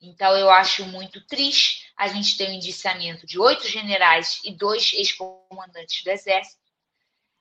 Então, 0.00 0.34
eu 0.34 0.48
acho 0.48 0.86
muito 0.86 1.20
triste. 1.26 1.92
A 1.94 2.08
gente 2.08 2.34
ter 2.38 2.46
o 2.46 2.50
um 2.50 2.54
indiciamento 2.54 3.26
de 3.26 3.38
oito 3.38 3.68
generais 3.68 4.40
e 4.44 4.50
dois 4.50 4.94
ex-comandantes 4.94 6.02
do 6.02 6.10
Exército, 6.10 6.62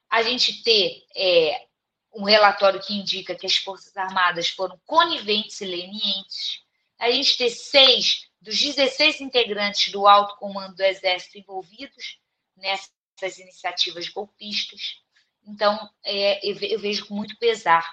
a 0.09 0.21
gente 0.23 0.61
ter 0.61 1.05
é, 1.15 1.67
um 2.13 2.25
relatório 2.25 2.81
que 2.81 2.93
indica 2.93 3.33
que 3.33 3.45
as 3.45 3.55
Forças 3.55 3.95
Armadas 3.95 4.49
foram 4.49 4.77
coniventes 4.85 5.61
e 5.61 5.65
lenientes, 5.65 6.62
a 7.07 7.11
gente 7.11 7.37
ter 7.37 7.49
seis 7.49 8.27
dos 8.41 8.59
16 8.59 9.21
integrantes 9.21 9.91
do 9.91 10.07
alto 10.07 10.35
comando 10.37 10.75
do 10.75 10.83
Exército 10.83 11.37
envolvidos 11.37 12.19
nessas 12.57 13.39
iniciativas 13.39 14.09
golpistas. 14.09 15.01
Então, 15.45 15.89
é, 16.03 16.39
eu 16.45 16.79
vejo 16.79 17.07
com 17.07 17.15
muito 17.15 17.37
pesar. 17.37 17.89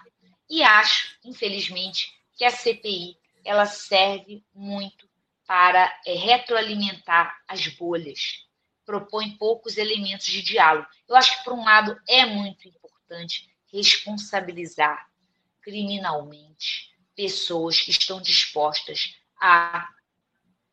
E 0.49 0.63
acho, 0.63 1.17
infelizmente, 1.25 2.13
que 2.35 2.45
a 2.45 2.51
CPI 2.51 3.17
ela 3.45 3.67
serve 3.67 4.45
muito 4.53 5.09
para 5.47 5.93
é, 6.07 6.15
retroalimentar 6.15 7.37
as 7.47 7.67
bolhas, 7.69 8.47
propõe 8.85 9.37
poucos 9.37 9.77
elementos 9.77 10.27
de 10.27 10.43
diálogo. 10.43 10.87
Eu 11.09 11.17
acho 11.17 11.39
que, 11.39 11.45
por 11.45 11.53
um 11.53 11.65
lado, 11.65 11.97
é 12.09 12.27
muito 12.27 12.69
importante 12.69 12.91
importante 13.11 13.49
responsabilizar 13.73 15.11
criminalmente 15.61 16.90
pessoas 17.15 17.81
que 17.81 17.91
estão 17.91 18.21
dispostas 18.21 19.15
a 19.41 19.89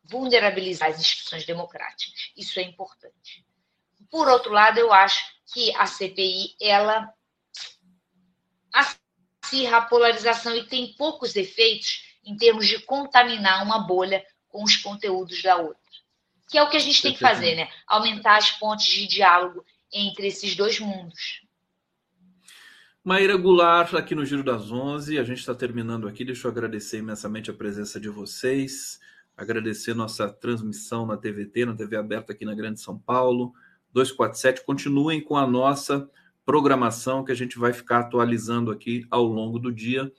vulnerabilizar 0.04 0.90
as 0.90 1.00
instituições 1.00 1.44
democráticas. 1.44 2.32
Isso 2.36 2.58
é 2.58 2.62
importante. 2.62 3.44
Por 4.10 4.28
outro 4.28 4.52
lado, 4.52 4.78
eu 4.78 4.92
acho 4.92 5.22
que 5.52 5.74
a 5.76 5.86
CPI 5.86 6.56
ela 6.60 7.12
acirra 8.72 9.78
a 9.78 9.82
polarização 9.82 10.56
e 10.56 10.66
tem 10.66 10.94
poucos 10.94 11.36
efeitos 11.36 12.02
em 12.24 12.36
termos 12.36 12.66
de 12.66 12.78
contaminar 12.80 13.62
uma 13.62 13.80
bolha 13.80 14.24
com 14.48 14.62
os 14.62 14.76
conteúdos 14.76 15.42
da 15.42 15.56
outra. 15.56 15.78
Que 16.50 16.56
é 16.56 16.62
o 16.62 16.70
que 16.70 16.76
a 16.76 16.80
gente 16.80 17.02
tem 17.02 17.12
que 17.12 17.20
fazer, 17.20 17.54
né? 17.54 17.70
Aumentar 17.86 18.36
as 18.36 18.50
pontes 18.52 18.86
de 18.86 19.06
diálogo 19.06 19.64
entre 19.92 20.26
esses 20.28 20.54
dois 20.54 20.78
mundos. 20.80 21.42
Maíra 23.08 23.38
Goulart, 23.38 23.94
aqui 23.94 24.14
no 24.14 24.22
Giro 24.22 24.44
das 24.44 24.70
Onze. 24.70 25.18
A 25.18 25.24
gente 25.24 25.38
está 25.38 25.54
terminando 25.54 26.06
aqui. 26.06 26.26
Deixa 26.26 26.46
eu 26.46 26.52
agradecer 26.52 26.98
imensamente 26.98 27.50
a 27.50 27.54
presença 27.54 27.98
de 27.98 28.10
vocês. 28.10 29.00
Agradecer 29.34 29.94
nossa 29.94 30.28
transmissão 30.28 31.06
na 31.06 31.16
TVT, 31.16 31.64
na 31.64 31.74
TV 31.74 31.96
aberta 31.96 32.34
aqui 32.34 32.44
na 32.44 32.54
Grande 32.54 32.82
São 32.82 32.98
Paulo. 32.98 33.54
247. 33.94 34.62
Continuem 34.62 35.22
com 35.22 35.38
a 35.38 35.46
nossa 35.46 36.06
programação 36.44 37.24
que 37.24 37.32
a 37.32 37.34
gente 37.34 37.58
vai 37.58 37.72
ficar 37.72 38.00
atualizando 38.00 38.70
aqui 38.70 39.06
ao 39.10 39.24
longo 39.24 39.58
do 39.58 39.72
dia. 39.72 40.12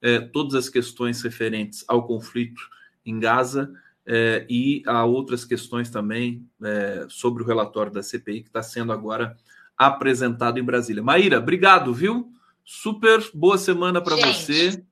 É, 0.00 0.20
todas 0.20 0.54
as 0.54 0.68
questões 0.68 1.20
referentes 1.22 1.84
ao 1.88 2.06
conflito 2.06 2.62
em 3.04 3.18
Gaza 3.18 3.72
é, 4.06 4.46
e 4.48 4.84
a 4.86 5.04
outras 5.04 5.44
questões 5.44 5.90
também 5.90 6.48
é, 6.62 7.06
sobre 7.08 7.42
o 7.42 7.46
relatório 7.46 7.90
da 7.90 8.04
CPI 8.04 8.42
que 8.42 8.50
está 8.50 8.62
sendo 8.62 8.92
agora 8.92 9.36
apresentado 9.76 10.60
em 10.60 10.64
Brasília. 10.64 11.02
Maíra, 11.02 11.38
obrigado, 11.40 11.92
viu? 11.92 12.35
Super 12.66 13.20
boa 13.32 13.56
semana 13.56 14.02
para 14.02 14.16
você. 14.16 14.84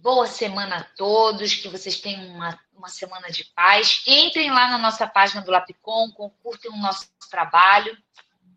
Boa 0.00 0.26
semana 0.26 0.78
a 0.78 0.84
todos, 0.96 1.54
que 1.54 1.68
vocês 1.68 2.00
tenham 2.00 2.34
uma, 2.34 2.58
uma 2.76 2.88
semana 2.88 3.30
de 3.30 3.44
paz. 3.54 4.02
Entrem 4.04 4.50
lá 4.50 4.68
na 4.68 4.78
nossa 4.78 5.06
página 5.06 5.40
do 5.42 5.52
Lapicom, 5.52 6.10
curtem 6.42 6.72
o 6.72 6.76
nosso 6.76 7.08
trabalho. 7.30 7.96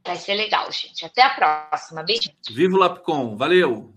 Vai 0.03 0.15
ser 0.15 0.33
legal, 0.33 0.71
gente. 0.71 1.05
Até 1.05 1.21
a 1.21 1.29
próxima. 1.69 2.01
Beijo. 2.01 2.31
Viva 2.49 2.75
o 2.75 2.79
Lapicom. 2.79 3.37
Valeu! 3.37 3.93